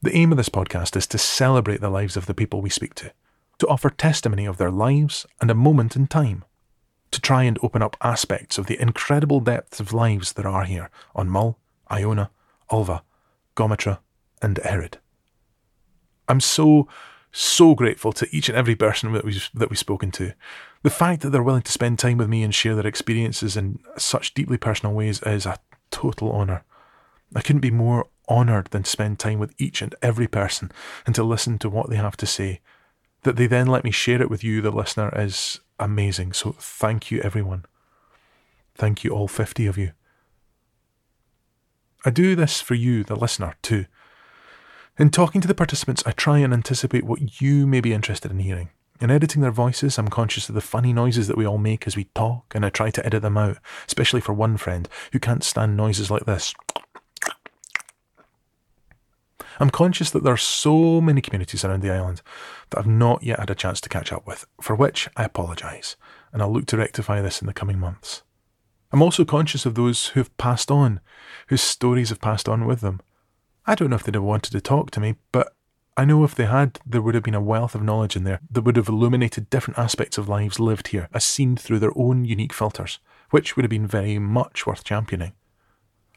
The 0.01 0.15
aim 0.15 0.31
of 0.31 0.37
this 0.37 0.49
podcast 0.49 0.95
is 0.95 1.07
to 1.07 1.17
celebrate 1.17 1.81
the 1.81 1.89
lives 1.89 2.15
of 2.15 2.27
the 2.27 2.33
people 2.33 2.61
we 2.61 2.69
speak 2.69 2.95
to, 2.95 3.11
to 3.59 3.67
offer 3.67 3.89
testimony 3.89 4.45
of 4.45 4.57
their 4.57 4.71
lives 4.71 5.25
and 5.41 5.49
a 5.49 5.55
moment 5.55 5.95
in 5.95 6.07
time, 6.07 6.43
to 7.11 7.21
try 7.21 7.43
and 7.43 7.57
open 7.61 7.81
up 7.81 7.97
aspects 8.01 8.57
of 8.57 8.67
the 8.67 8.79
incredible 8.81 9.39
depths 9.39 9.79
of 9.79 9.93
lives 9.93 10.33
there 10.33 10.47
are 10.47 10.65
here 10.65 10.89
on 11.15 11.29
Mull, 11.29 11.57
Iona, 11.91 12.29
Ulva, 12.69 13.01
Gometra, 13.55 13.99
and 14.41 14.59
Erraid. 14.63 14.95
I'm 16.27 16.41
so 16.41 16.87
so 17.31 17.75
grateful 17.75 18.11
to 18.13 18.27
each 18.31 18.49
and 18.49 18.57
every 18.57 18.75
person 18.75 19.11
that 19.13 19.23
we've, 19.23 19.49
that 19.53 19.69
we've 19.69 19.77
spoken 19.77 20.11
to. 20.11 20.33
The 20.81 20.89
fact 20.89 21.21
that 21.21 21.29
they're 21.29 21.43
willing 21.43 21.61
to 21.63 21.71
spend 21.71 21.99
time 21.99 22.17
with 22.17 22.29
me 22.29 22.41
and 22.41 22.53
share 22.53 22.73
their 22.75 22.87
experiences 22.87 23.55
in 23.55 23.79
such 23.97 24.33
deeply 24.33 24.57
personal 24.57 24.95
ways 24.95 25.21
is 25.21 25.45
a 25.45 25.59
total 25.91 26.31
honour. 26.31 26.63
I 27.35 27.41
couldn't 27.41 27.61
be 27.61 27.71
more 27.71 28.07
honoured 28.29 28.67
than 28.71 28.83
to 28.83 28.89
spend 28.89 29.19
time 29.19 29.39
with 29.39 29.53
each 29.57 29.81
and 29.81 29.93
every 30.01 30.27
person 30.27 30.71
and 31.05 31.13
to 31.15 31.23
listen 31.23 31.59
to 31.59 31.69
what 31.69 31.89
they 31.89 31.97
have 31.97 32.17
to 32.17 32.25
say. 32.25 32.61
That 33.27 33.35
they 33.35 33.47
then 33.47 33.67
let 33.67 33.83
me 33.83 33.91
share 33.91 34.21
it 34.21 34.29
with 34.29 34.41
you, 34.41 34.61
the 34.61 34.71
listener, 34.71 35.11
is 35.13 35.59
amazing. 35.79 36.31
So 36.31 36.53
thank 36.57 37.11
you, 37.11 37.19
everyone. 37.19 37.65
Thank 38.73 39.03
you, 39.03 39.11
all 39.11 39.27
50 39.27 39.67
of 39.67 39.77
you. 39.77 39.91
I 42.05 42.09
do 42.09 42.37
this 42.37 42.61
for 42.61 42.73
you, 42.73 43.03
the 43.03 43.17
listener, 43.17 43.55
too. 43.61 43.83
In 44.97 45.09
talking 45.09 45.41
to 45.41 45.47
the 45.47 45.53
participants, 45.53 46.03
I 46.05 46.11
try 46.11 46.37
and 46.37 46.53
anticipate 46.53 47.03
what 47.03 47.41
you 47.41 47.67
may 47.67 47.81
be 47.81 47.91
interested 47.91 48.31
in 48.31 48.39
hearing. 48.39 48.69
In 49.01 49.11
editing 49.11 49.41
their 49.41 49.51
voices, 49.51 49.97
I'm 49.99 50.07
conscious 50.07 50.47
of 50.47 50.55
the 50.55 50.61
funny 50.61 50.93
noises 50.93 51.27
that 51.27 51.35
we 51.35 51.45
all 51.45 51.57
make 51.57 51.85
as 51.85 51.97
we 51.97 52.05
talk, 52.15 52.53
and 52.55 52.65
I 52.65 52.69
try 52.69 52.91
to 52.91 53.05
edit 53.05 53.23
them 53.23 53.37
out, 53.37 53.57
especially 53.87 54.21
for 54.21 54.31
one 54.31 54.55
friend 54.55 54.87
who 55.11 55.19
can't 55.19 55.43
stand 55.43 55.75
noises 55.75 56.09
like 56.09 56.23
this. 56.23 56.53
I'm 59.59 59.69
conscious 59.69 60.11
that 60.11 60.23
there 60.23 60.33
are 60.33 60.37
so 60.37 61.01
many 61.01 61.21
communities 61.21 61.65
around 61.65 61.81
the 61.81 61.91
island 61.91 62.21
that 62.69 62.79
I've 62.79 62.87
not 62.87 63.23
yet 63.23 63.39
had 63.39 63.49
a 63.49 63.55
chance 63.55 63.81
to 63.81 63.89
catch 63.89 64.11
up 64.13 64.27
with, 64.27 64.45
for 64.61 64.75
which 64.75 65.09
I 65.15 65.23
apologise, 65.23 65.95
and 66.31 66.41
I'll 66.41 66.53
look 66.53 66.67
to 66.67 66.77
rectify 66.77 67.21
this 67.21 67.41
in 67.41 67.47
the 67.47 67.53
coming 67.53 67.79
months. 67.79 68.23
I'm 68.91 69.01
also 69.01 69.25
conscious 69.25 69.65
of 69.65 69.75
those 69.75 70.07
who 70.07 70.19
have 70.19 70.37
passed 70.37 70.71
on, 70.71 71.01
whose 71.47 71.61
stories 71.61 72.09
have 72.09 72.21
passed 72.21 72.47
on 72.47 72.65
with 72.65 72.81
them. 72.81 73.01
I 73.65 73.75
don't 73.75 73.89
know 73.89 73.97
if 73.97 74.03
they'd 74.03 74.15
have 74.15 74.23
wanted 74.23 74.51
to 74.51 74.61
talk 74.61 74.91
to 74.91 74.99
me, 74.99 75.15
but 75.31 75.53
I 75.97 76.05
know 76.05 76.23
if 76.23 76.35
they 76.35 76.45
had, 76.45 76.79
there 76.85 77.01
would 77.01 77.15
have 77.15 77.23
been 77.23 77.33
a 77.33 77.41
wealth 77.41 77.73
of 77.73 77.81
knowledge 77.81 78.15
in 78.15 78.23
there 78.23 78.39
that 78.51 78.61
would 78.61 78.75
have 78.75 78.87
illuminated 78.87 79.49
different 79.49 79.79
aspects 79.79 80.17
of 80.17 80.29
lives 80.29 80.59
lived 80.59 80.89
here 80.89 81.09
as 81.11 81.23
seen 81.23 81.57
through 81.57 81.79
their 81.79 81.97
own 81.97 82.23
unique 82.23 82.53
filters, 82.53 82.99
which 83.31 83.55
would 83.55 83.63
have 83.63 83.71
been 83.71 83.87
very 83.87 84.19
much 84.19 84.67
worth 84.67 84.83
championing. 84.83 85.33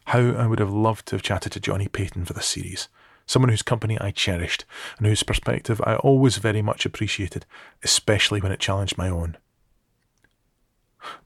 How 0.05 0.21
I 0.33 0.47
would 0.47 0.59
have 0.59 0.73
loved 0.73 1.07
to 1.07 1.15
have 1.17 1.23
chatted 1.23 1.53
to 1.53 1.61
Johnny 1.61 1.89
Payton 1.89 2.27
for 2.27 2.35
this 2.35 2.47
series, 2.47 2.89
someone 3.31 3.49
whose 3.49 3.63
company 3.63 3.97
I 4.01 4.11
cherished 4.11 4.65
and 4.99 5.07
whose 5.07 5.23
perspective 5.23 5.81
I 5.85 5.95
always 5.97 6.39
very 6.39 6.63
much 6.63 6.85
appreciated, 6.85 7.47
especially 7.85 8.41
when 8.41 8.51
it 8.51 8.59
challenged 8.59 8.99
my 8.99 9.09
own. 9.09 9.37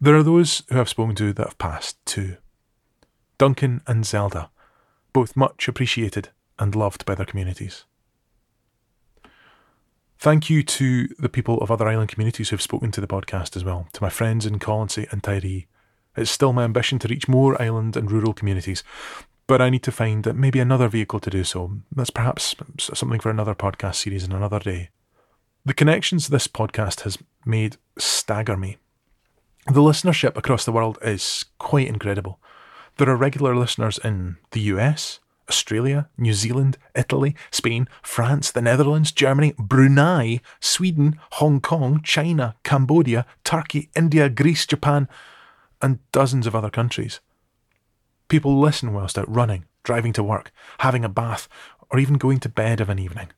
There 0.00 0.14
are 0.14 0.22
those 0.22 0.62
who 0.68 0.78
I've 0.78 0.88
spoken 0.88 1.14
to 1.16 1.32
that 1.32 1.46
have 1.46 1.58
passed 1.58 2.04
too. 2.04 2.36
Duncan 3.38 3.80
and 3.86 4.04
Zelda, 4.04 4.50
both 5.14 5.34
much 5.34 5.66
appreciated 5.66 6.28
and 6.58 6.74
loved 6.74 7.06
by 7.06 7.14
their 7.14 7.26
communities. 7.26 7.84
Thank 10.18 10.50
you 10.50 10.62
to 10.62 11.08
the 11.18 11.28
people 11.30 11.58
of 11.58 11.70
other 11.70 11.88
island 11.88 12.10
communities 12.10 12.50
who 12.50 12.54
have 12.54 12.62
spoken 12.62 12.90
to 12.92 13.00
the 13.00 13.06
podcast 13.06 13.56
as 13.56 13.64
well, 13.64 13.88
to 13.94 14.02
my 14.02 14.10
friends 14.10 14.44
in 14.44 14.58
Colonsay 14.58 15.10
and 15.10 15.22
Tiree. 15.22 15.66
It's 16.16 16.30
still 16.30 16.52
my 16.52 16.64
ambition 16.64 16.98
to 17.00 17.08
reach 17.08 17.28
more 17.28 17.60
island 17.60 17.96
and 17.96 18.10
rural 18.10 18.34
communities, 18.34 18.84
but 19.46 19.60
I 19.60 19.70
need 19.70 19.82
to 19.82 19.92
find 19.92 20.34
maybe 20.34 20.58
another 20.58 20.88
vehicle 20.88 21.20
to 21.20 21.30
do 21.30 21.44
so. 21.44 21.72
That's 21.94 22.10
perhaps 22.10 22.54
something 22.78 23.20
for 23.20 23.30
another 23.30 23.54
podcast 23.54 23.96
series 23.96 24.24
in 24.24 24.32
another 24.32 24.58
day. 24.58 24.90
The 25.64 25.74
connections 25.74 26.28
this 26.28 26.48
podcast 26.48 27.00
has 27.02 27.18
made 27.44 27.76
stagger 27.98 28.56
me. 28.56 28.78
The 29.66 29.80
listenership 29.80 30.36
across 30.36 30.64
the 30.64 30.72
world 30.72 30.98
is 31.00 31.46
quite 31.58 31.88
incredible. 31.88 32.38
There 32.96 33.08
are 33.08 33.16
regular 33.16 33.56
listeners 33.56 33.98
in 33.98 34.36
the 34.50 34.60
US, 34.60 35.20
Australia, 35.48 36.08
New 36.16 36.32
Zealand, 36.32 36.78
Italy, 36.94 37.34
Spain, 37.50 37.88
France, 38.02 38.50
the 38.50 38.62
Netherlands, 38.62 39.12
Germany, 39.12 39.54
Brunei, 39.58 40.40
Sweden, 40.60 41.18
Hong 41.32 41.60
Kong, 41.60 42.00
China, 42.02 42.56
Cambodia, 42.62 43.26
Turkey, 43.42 43.90
India, 43.96 44.28
Greece, 44.28 44.66
Japan, 44.66 45.08
and 45.82 45.98
dozens 46.12 46.46
of 46.46 46.54
other 46.54 46.70
countries. 46.70 47.20
People 48.28 48.58
listen 48.58 48.92
whilst 48.92 49.18
out 49.18 49.32
running, 49.32 49.66
driving 49.82 50.12
to 50.14 50.22
work, 50.22 50.50
having 50.78 51.04
a 51.04 51.08
bath, 51.08 51.48
or 51.90 51.98
even 51.98 52.16
going 52.16 52.40
to 52.40 52.48
bed 52.48 52.80
of 52.80 52.88
an 52.88 52.98
evening. 52.98 53.28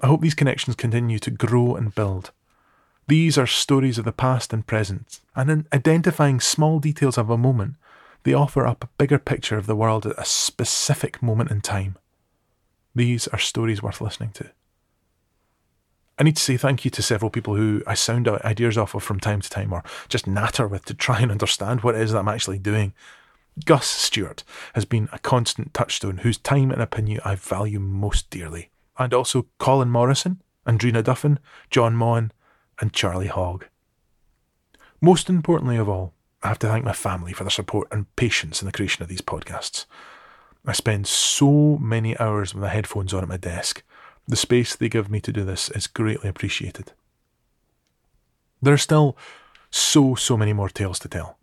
I 0.00 0.06
hope 0.06 0.20
these 0.20 0.34
connections 0.34 0.76
continue 0.76 1.18
to 1.18 1.30
grow 1.30 1.74
and 1.74 1.94
build. 1.94 2.30
These 3.06 3.36
are 3.36 3.46
stories 3.46 3.98
of 3.98 4.04
the 4.04 4.12
past 4.12 4.52
and 4.52 4.66
present, 4.66 5.20
and 5.34 5.50
in 5.50 5.66
identifying 5.72 6.40
small 6.40 6.78
details 6.78 7.18
of 7.18 7.28
a 7.28 7.36
moment, 7.36 7.74
they 8.22 8.32
offer 8.32 8.66
up 8.66 8.84
a 8.84 8.88
bigger 8.98 9.18
picture 9.18 9.58
of 9.58 9.66
the 9.66 9.76
world 9.76 10.06
at 10.06 10.18
a 10.18 10.24
specific 10.24 11.22
moment 11.22 11.50
in 11.50 11.60
time. 11.60 11.96
These 12.94 13.28
are 13.28 13.38
stories 13.38 13.82
worth 13.82 14.00
listening 14.00 14.30
to. 14.32 14.50
I 16.20 16.22
need 16.22 16.36
to 16.36 16.42
say 16.42 16.58
thank 16.58 16.84
you 16.84 16.90
to 16.90 17.02
several 17.02 17.30
people 17.30 17.56
who 17.56 17.82
I 17.86 17.94
sound 17.94 18.28
ideas 18.28 18.76
off 18.76 18.94
of 18.94 19.02
from 19.02 19.20
time 19.20 19.40
to 19.40 19.48
time 19.48 19.72
or 19.72 19.82
just 20.10 20.26
natter 20.26 20.68
with 20.68 20.84
to 20.84 20.94
try 20.94 21.18
and 21.20 21.30
understand 21.30 21.80
what 21.80 21.94
it 21.94 22.02
is 22.02 22.12
that 22.12 22.18
I'm 22.18 22.28
actually 22.28 22.58
doing. 22.58 22.92
Gus 23.64 23.86
Stewart 23.86 24.44
has 24.74 24.84
been 24.84 25.08
a 25.12 25.18
constant 25.18 25.72
touchstone 25.72 26.18
whose 26.18 26.36
time 26.36 26.70
and 26.70 26.82
opinion 26.82 27.22
I 27.24 27.36
value 27.36 27.80
most 27.80 28.28
dearly. 28.28 28.68
And 28.98 29.14
also 29.14 29.46
Colin 29.56 29.88
Morrison, 29.88 30.42
Andrina 30.66 31.02
Duffin, 31.02 31.38
John 31.70 31.96
Mon, 31.96 32.32
and 32.82 32.92
Charlie 32.92 33.28
Hogg. 33.28 33.64
Most 35.00 35.30
importantly 35.30 35.78
of 35.78 35.88
all, 35.88 36.12
I 36.42 36.48
have 36.48 36.58
to 36.58 36.68
thank 36.68 36.84
my 36.84 36.92
family 36.92 37.32
for 37.32 37.44
their 37.44 37.50
support 37.50 37.88
and 37.90 38.14
patience 38.16 38.60
in 38.60 38.66
the 38.66 38.72
creation 38.72 39.02
of 39.02 39.08
these 39.08 39.22
podcasts. 39.22 39.86
I 40.66 40.72
spend 40.72 41.06
so 41.06 41.78
many 41.78 42.18
hours 42.18 42.54
with 42.54 42.62
my 42.62 42.68
headphones 42.68 43.14
on 43.14 43.22
at 43.22 43.28
my 43.28 43.38
desk. 43.38 43.82
The 44.30 44.36
space 44.36 44.76
they 44.76 44.88
give 44.88 45.10
me 45.10 45.20
to 45.22 45.32
do 45.32 45.42
this 45.42 45.70
is 45.70 45.88
greatly 45.88 46.28
appreciated. 46.28 46.92
There 48.62 48.72
are 48.72 48.78
still 48.78 49.16
so, 49.72 50.14
so 50.14 50.36
many 50.36 50.52
more 50.52 50.68
tales 50.68 51.00
to 51.00 51.08
tell. 51.08 51.36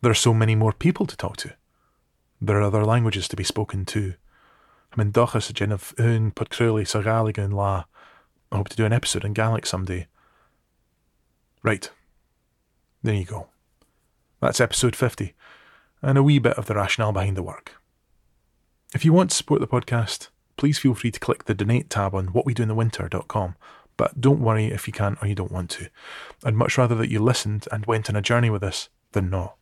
There 0.00 0.12
are 0.12 0.14
so 0.14 0.32
many 0.32 0.54
more 0.54 0.72
people 0.72 1.06
to 1.06 1.16
talk 1.16 1.36
to. 1.38 1.54
There 2.40 2.56
are 2.56 2.62
other 2.62 2.84
languages 2.84 3.26
to 3.26 3.36
be 3.36 3.42
spoken 3.42 3.84
too. 3.84 4.14
I'm 4.92 5.00
in 5.00 5.12
Dochas 5.12 5.52
gin 5.52 5.72
of 5.72 5.92
un 5.98 6.30
Podcrewley 6.30 6.86
sa 6.86 7.02
Gaelic 7.02 7.36
La. 7.36 7.86
I 8.52 8.56
hope 8.56 8.68
to 8.68 8.76
do 8.76 8.86
an 8.86 8.92
episode 8.92 9.24
in 9.24 9.32
Gaelic 9.32 9.66
someday. 9.66 10.06
Right. 11.64 11.90
There 13.02 13.14
you 13.14 13.24
go. 13.24 13.48
That's 14.40 14.60
episode 14.60 14.94
50, 14.94 15.34
and 16.00 16.16
a 16.16 16.22
wee 16.22 16.38
bit 16.38 16.56
of 16.56 16.66
the 16.66 16.76
rationale 16.76 17.12
behind 17.12 17.36
the 17.36 17.42
work. 17.42 17.72
If 18.94 19.04
you 19.04 19.12
want 19.12 19.30
to 19.30 19.36
support 19.36 19.60
the 19.60 19.66
podcast, 19.66 20.28
please 20.58 20.78
feel 20.78 20.94
free 20.94 21.10
to 21.10 21.20
click 21.20 21.44
the 21.44 21.54
donate 21.54 21.88
tab 21.88 22.14
on 22.14 22.28
whatwedointhewinter.com, 22.28 23.56
but 23.96 24.20
don't 24.20 24.40
worry 24.40 24.66
if 24.66 24.86
you 24.86 24.92
can't 24.92 25.16
or 25.22 25.26
you 25.26 25.34
don't 25.34 25.52
want 25.52 25.70
to. 25.70 25.88
I'd 26.44 26.54
much 26.54 26.76
rather 26.76 26.94
that 26.96 27.10
you 27.10 27.20
listened 27.20 27.66
and 27.72 27.86
went 27.86 28.10
on 28.10 28.16
a 28.16 28.22
journey 28.22 28.50
with 28.50 28.62
us 28.62 28.90
than 29.12 29.30
not. 29.30 29.56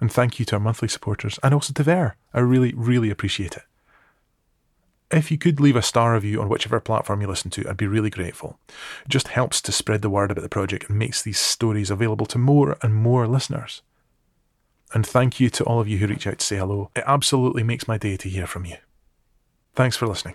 And 0.00 0.12
thank 0.12 0.38
you 0.38 0.44
to 0.46 0.56
our 0.56 0.60
monthly 0.60 0.88
supporters 0.88 1.38
and 1.42 1.52
also 1.54 1.72
to 1.72 1.82
Ver. 1.82 2.14
I 2.32 2.40
really, 2.40 2.72
really 2.76 3.10
appreciate 3.10 3.56
it. 3.56 3.62
If 5.10 5.30
you 5.30 5.38
could 5.38 5.58
leave 5.58 5.76
a 5.76 5.82
star 5.82 6.14
review 6.14 6.40
on 6.40 6.48
whichever 6.48 6.80
platform 6.80 7.22
you 7.22 7.28
listen 7.28 7.50
to, 7.52 7.68
I'd 7.68 7.78
be 7.78 7.86
really 7.86 8.10
grateful. 8.10 8.58
It 9.04 9.08
just 9.08 9.28
helps 9.28 9.62
to 9.62 9.72
spread 9.72 10.02
the 10.02 10.10
word 10.10 10.30
about 10.30 10.42
the 10.42 10.50
project 10.50 10.88
and 10.88 10.98
makes 10.98 11.22
these 11.22 11.38
stories 11.38 11.90
available 11.90 12.26
to 12.26 12.38
more 12.38 12.76
and 12.82 12.94
more 12.94 13.26
listeners. 13.26 13.82
And 14.92 15.06
thank 15.06 15.40
you 15.40 15.50
to 15.50 15.64
all 15.64 15.80
of 15.80 15.88
you 15.88 15.98
who 15.98 16.06
reach 16.06 16.26
out 16.26 16.38
to 16.38 16.44
say 16.44 16.56
hello. 16.56 16.90
It 16.94 17.04
absolutely 17.06 17.62
makes 17.62 17.88
my 17.88 17.96
day 17.96 18.16
to 18.18 18.28
hear 18.28 18.46
from 18.46 18.66
you. 18.66 18.76
Thanks 19.78 19.96
for 19.96 20.08
listening. 20.08 20.34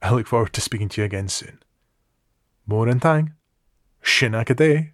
I 0.00 0.12
look 0.12 0.28
forward 0.28 0.52
to 0.52 0.60
speaking 0.60 0.88
to 0.90 1.00
you 1.00 1.04
again 1.04 1.26
soon. 1.26 1.58
More 2.64 2.88
in 2.88 3.00
time. 3.00 3.34
Shinakade. 4.04 4.92